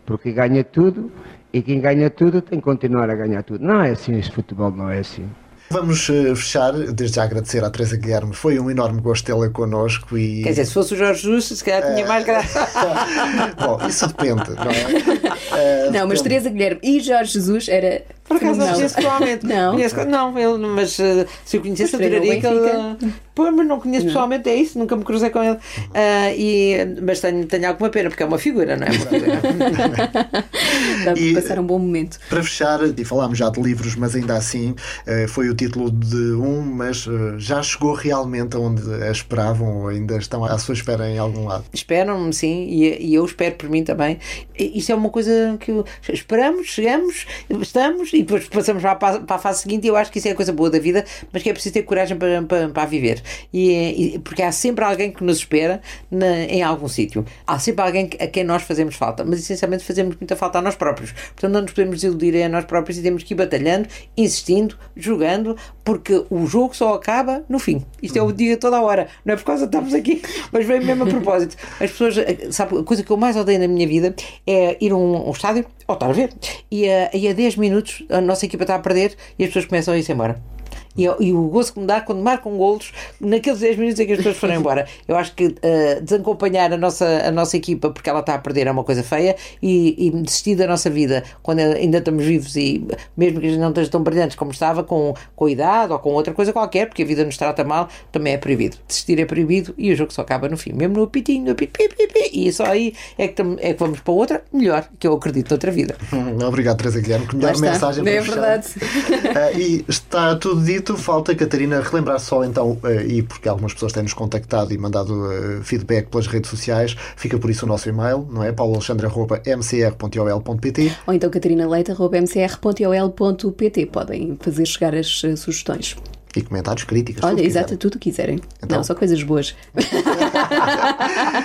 Porque 0.06 0.32
ganha 0.32 0.64
tudo 0.64 1.12
e 1.54 1.62
quem 1.62 1.82
ganha 1.82 2.10
tudo 2.10 2.42
tem 2.42 2.60
que 2.60 2.66
continuar 2.66 3.10
a 3.10 3.16
ganhar 3.16 3.44
tudo. 3.44 3.64
Não 3.64 3.82
é 3.82 3.92
assim, 3.92 4.18
este 4.18 4.32
futebol 4.32 4.72
não 4.72 4.90
é 4.90 5.00
assim. 5.00 5.30
Vamos 5.72 6.10
uh, 6.10 6.36
fechar, 6.36 6.74
desde 6.74 7.16
já 7.16 7.24
agradecer 7.24 7.64
à 7.64 7.70
Teresa 7.70 7.96
Guilherme. 7.96 8.34
Foi 8.34 8.60
um 8.60 8.72
enorme 8.72 9.02
gosto 9.02 9.26
tê-la 9.26 9.50
connosco. 9.50 10.18
E... 10.18 10.42
Quer 10.44 10.50
dizer, 10.50 10.66
se 10.66 10.74
fosse 10.74 10.94
o 10.96 10.98
Jorge 10.98 11.22
Justo, 11.22 11.56
se 11.56 11.64
calhar 11.64 11.94
tinha 11.94 12.08
mais 12.08 12.26
graça. 12.26 12.68
Bom, 13.60 13.80
isso 13.88 14.08
depende, 14.08 14.50
não 14.50 14.72
é? 14.72 15.88
Uh, 15.88 15.92
não, 15.94 16.08
mas 16.08 16.22
Teresa 16.22 16.50
Guilherme 16.50 16.80
e 16.82 17.00
Jorge 17.00 17.34
Jesus 17.34 17.68
era 17.70 18.04
por 18.30 18.38
acaso 18.38 18.60
não 18.60 18.74
conheço 18.74 18.96
pessoalmente. 18.96 19.46
Não. 19.46 19.74
Conheço, 19.74 20.06
não, 20.06 20.38
ele, 20.38 20.68
mas 20.68 21.00
uh, 21.00 21.26
se 21.44 21.58
eu 21.58 21.62
conhecesse, 21.62 21.96
adoraria 21.96 22.40
que 22.40 22.46
ele. 22.46 23.14
Pô, 23.40 23.50
mas 23.54 23.66
não 23.66 23.80
conheço 23.80 24.02
não. 24.02 24.12
pessoalmente, 24.12 24.50
é 24.50 24.56
isso, 24.56 24.78
nunca 24.78 24.98
me 24.98 25.06
cruzei 25.06 25.30
com 25.30 25.42
ele. 25.42 25.56
Uh, 25.56 26.36
e, 26.38 26.76
mas 27.02 27.22
tenho, 27.22 27.46
tenho 27.46 27.70
alguma 27.70 27.90
pena, 27.90 28.10
porque 28.10 28.22
é 28.22 28.26
uma 28.26 28.38
figura, 28.38 28.76
não 28.76 28.86
é? 28.86 28.90
Dá 31.06 31.14
para 31.14 31.42
passar 31.42 31.58
um 31.58 31.64
bom 31.64 31.80
momento. 31.80 32.20
Para 32.28 32.44
fechar, 32.44 32.82
e 32.98 33.06
falámos 33.06 33.38
já 33.38 33.50
de 33.50 33.62
livros, 33.62 33.96
mas 33.96 34.14
ainda 34.14 34.36
assim 34.36 34.72
uh, 34.72 35.26
foi 35.30 35.48
o 35.48 35.56
título 35.56 35.90
de 35.90 36.34
um, 36.34 36.62
mas 36.62 37.08
já 37.38 37.64
chegou 37.64 37.94
realmente 37.94 38.58
aonde 38.58 38.82
a 39.04 39.10
esperavam 39.10 39.84
ou 39.84 39.88
ainda 39.88 40.18
estão 40.18 40.44
à 40.44 40.58
sua 40.58 40.74
espera 40.74 41.10
em 41.10 41.18
algum 41.18 41.46
lado? 41.46 41.64
Esperam-me, 41.72 42.34
sim, 42.34 42.68
e, 42.68 43.12
e 43.12 43.16
eu 43.16 43.24
espero 43.24 43.56
por 43.56 43.70
mim 43.70 43.86
também. 43.86 44.20
Isso 44.54 44.92
é 44.92 44.96
uma 44.96 45.10
coisa 45.10 45.58
que 45.62 45.72
esperamos, 46.12 46.68
chegamos, 46.68 47.26
estamos 47.62 48.12
e 48.12 48.22
depois 48.22 48.50
passamos 48.50 48.82
para 48.82 48.92
a, 48.92 49.20
para 49.22 49.36
a 49.38 49.40
fase 49.40 49.62
seguinte 49.62 49.86
e 49.86 49.88
eu 49.88 49.96
acho 49.96 50.12
que 50.12 50.20
isso 50.20 50.28
é 50.28 50.32
a 50.32 50.36
coisa 50.36 50.52
boa 50.52 50.70
da 50.70 50.80
vida, 50.80 51.06
mas 51.32 51.42
que 51.42 51.50
é 51.50 51.54
preciso 51.54 51.72
ter 51.72 51.84
coragem 51.84 52.18
para, 52.18 52.44
para, 52.44 52.68
para 52.68 52.86
viver. 52.86 53.24
E, 53.54 54.16
e, 54.16 54.20
porque 54.20 54.42
há 54.42 54.52
sempre 54.52 54.84
alguém 54.84 55.12
que 55.12 55.24
nos 55.24 55.38
espera 55.38 55.82
na, 56.10 56.40
em 56.44 56.64
algum 56.64 56.88
sítio. 56.88 57.26
Há 57.46 57.60
sempre 57.60 57.84
alguém 57.84 58.10
a 58.20 58.28
quem 58.28 58.44
nós 58.44 58.64
fazemos 58.64 58.96
falta, 58.96 59.24
mas 59.24 59.40
essencialmente 59.40 59.84
fazemos 59.84 60.16
muita 60.16 60.36
falta 60.36 60.60
a 60.60 60.62
nós 60.62 60.76
próprios. 60.76 61.12
Portanto, 61.12 61.52
não 61.52 61.62
nos 61.62 61.72
podemos 61.72 62.04
iludir 62.04 62.42
a 62.44 62.50
nós 62.50 62.66
próprios 62.66 62.98
e 62.98 63.02
temos 63.02 63.24
que 63.24 63.34
ir 63.34 63.38
batalhando, 63.38 63.88
insistindo, 64.16 64.78
jogando, 64.96 65.56
porque 65.84 66.24
o 66.30 66.46
jogo 66.46 66.76
só 66.76 66.94
acaba 66.94 67.44
no 67.50 67.60
fim. 67.60 67.84
Isto 68.02 68.18
é 68.18 68.22
o 68.22 68.32
dia 68.32 68.58
toda 68.58 68.78
a 68.78 68.82
hora. 68.82 69.08
Não 69.26 69.34
é 69.34 69.38
por 69.38 69.46
causa 69.46 69.68
que 69.68 69.76
estamos 69.76 69.94
aqui, 69.94 70.22
mas 70.52 70.66
vem 70.66 70.80
mesmo 70.84 71.04
a 71.04 71.08
propósito. 71.08 71.56
As 71.80 71.92
pessoas, 71.92 72.16
sabe, 72.52 72.78
a 72.78 72.84
coisa 72.84 73.04
que 73.04 73.12
eu 73.12 73.18
mais 73.18 73.36
odeio 73.36 73.60
na 73.60 73.68
minha 73.68 73.88
vida 73.88 74.16
é 74.46 74.78
ir 74.80 74.92
a 74.92 74.96
um, 74.96 75.28
um 75.28 75.32
estádio, 75.32 75.66
ou 75.88 75.94
estar 75.94 76.10
a 76.10 76.14
ver, 76.14 76.32
e 76.70 76.90
a, 76.90 77.10
e 77.14 77.28
a 77.28 77.34
10 77.34 77.56
minutos 77.56 78.04
a 78.10 78.22
nossa 78.22 78.46
equipa 78.46 78.64
está 78.64 78.76
a 78.76 78.80
perder 78.80 79.16
e 79.38 79.44
as 79.44 79.50
pessoas 79.50 79.66
começam 79.66 79.94
a 79.94 79.98
ir-se 79.98 80.12
embora. 80.12 80.59
E, 80.98 81.04
e, 81.04 81.34
o 81.34 81.44
gozo 81.48 81.74
que 81.74 81.80
me 81.80 81.86
dá 81.86 82.02
quando 82.02 82.22
marcam 82.22 82.58
golos 82.58 82.92
naqueles 83.20 83.60
10 83.60 83.78
minutos 83.78 84.00
em 84.00 84.06
que 84.06 84.14
as 84.14 84.18
pessoas 84.18 84.38
foram 84.38 84.56
embora. 84.60 84.88
Eu 85.08 85.16
acho 85.16 85.34
que 85.34 85.48
uh, 85.48 86.02
desacompanhar 86.02 86.74
a 86.74 86.78
nossa, 86.78 87.06
a 87.26 87.32
nossa 87.32 87.56
equipa 87.56 87.90
porque 87.90 88.10
ela 88.10 88.20
está 88.20 88.36
a 88.36 88.40
perder 88.40 88.68
é 88.68 88.72
uma 88.72 88.84
coisa 88.84 89.04
feia 89.04 89.36
e, 89.62 90.08
e 90.08 90.12
desistir 90.12 90.56
da 90.56 90.68
nossa 90.68 90.90
vida 90.90 91.24
quando 91.42 91.60
ainda 91.60 92.00
estamos 92.00 92.26
vivos 92.26 92.56
e 92.56 92.86
mesmo 93.16 93.40
que 93.40 93.48
a 93.48 93.50
gente 93.50 93.60
não 93.60 93.70
esteja 93.70 93.90
tão 93.90 94.04
brilhantes 94.04 94.36
como 94.36 94.52
estava, 94.52 94.84
com, 94.84 95.14
com 95.36 95.48
idade 95.50 95.94
ou 95.94 96.00
com 96.00 96.12
outra 96.12 96.34
coisa 96.34 96.52
qualquer, 96.52 96.88
porque 96.88 97.04
a 97.04 97.06
vida 97.06 97.24
nos 97.24 97.38
trata 97.38 97.64
mal, 97.64 97.88
também 98.12 98.34
é 98.34 98.38
proibido. 98.38 98.78
Desistir 98.88 99.20
é 99.20 99.26
proibido 99.26 99.74
e 99.78 99.92
o 99.92 99.96
jogo 99.96 100.14
só 100.14 100.22
acaba 100.22 100.50
no 100.50 100.58
fim, 100.58 100.74
mesmo 100.74 100.96
no 100.96 101.04
apitinho, 101.04 101.46
no 101.46 101.52
apito, 101.52 101.74
pi, 101.74 101.90
pi, 101.90 102.08
pi, 102.08 102.30
e 102.34 102.52
só 102.52 102.66
aí 102.66 102.94
é 103.18 103.28
que, 103.28 103.42
é 103.60 103.74
que 103.74 103.80
vamos 103.80 104.00
para 104.00 104.14
outra, 104.14 104.44
melhor, 104.52 104.88
que 105.00 105.08
eu 105.08 105.14
acredito 105.14 105.50
noutra 105.50 105.72
vida. 105.72 105.96
Obrigado, 106.48 106.78
Teresa 106.78 107.02
Guilherme. 107.02 107.28
Que 107.28 107.36
melhor 107.36 107.58
mensagem 107.58 108.04
para 108.04 108.14
É 108.14 108.22
verdade. 108.22 108.68
Uh, 108.78 109.60
e 109.60 109.86
está 109.88 110.36
tudo 110.36 110.64
dito 110.64 110.79
falta, 110.98 111.36
Catarina, 111.36 111.82
relembrar 111.82 112.20
só 112.20 112.44
então, 112.44 112.72
uh, 112.84 113.02
e 113.08 113.22
porque 113.22 113.48
algumas 113.48 113.74
pessoas 113.74 113.94
têm-nos 113.94 114.14
contactado 114.14 114.74
e 114.74 114.78
mandado 114.78 115.14
uh, 115.14 115.64
feedback 115.64 116.10
pelas 116.10 116.28
redes 116.28 116.50
sociais, 116.50 116.98
fica 117.16 117.38
por 117.38 117.50
isso 117.50 117.66
o 117.66 117.68
nosso 117.68 117.88
e-mail, 117.90 118.28
não 118.30 118.44
é? 118.44 118.52
pauloalexandre.mcr.ol.pt 118.52 120.92
Ou 121.08 121.14
então 121.14 121.30
catarinaleiта.mcr.ol.pt 121.30 123.86
Podem 123.88 124.38
fazer 124.40 124.66
chegar 124.66 124.96
as 124.96 125.24
uh, 125.24 125.38
sugestões. 125.38 125.96
E 126.36 126.42
comentários, 126.42 126.84
críticas. 126.84 127.24
Olha, 127.24 127.42
exato, 127.42 127.76
tudo 127.76 127.96
o 127.96 128.00
que 128.00 128.12
quiserem. 128.12 128.40
Então... 128.64 128.78
Não, 128.78 128.84
só 128.84 128.94
coisas 128.94 129.24
boas. 129.24 129.56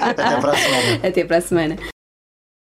Até 0.00 0.40
para 0.40 0.52
a 0.52 0.56
semana. 0.56 1.00
Até 1.02 1.24
para 1.24 1.38
a 1.38 1.40
semana. 1.40 1.93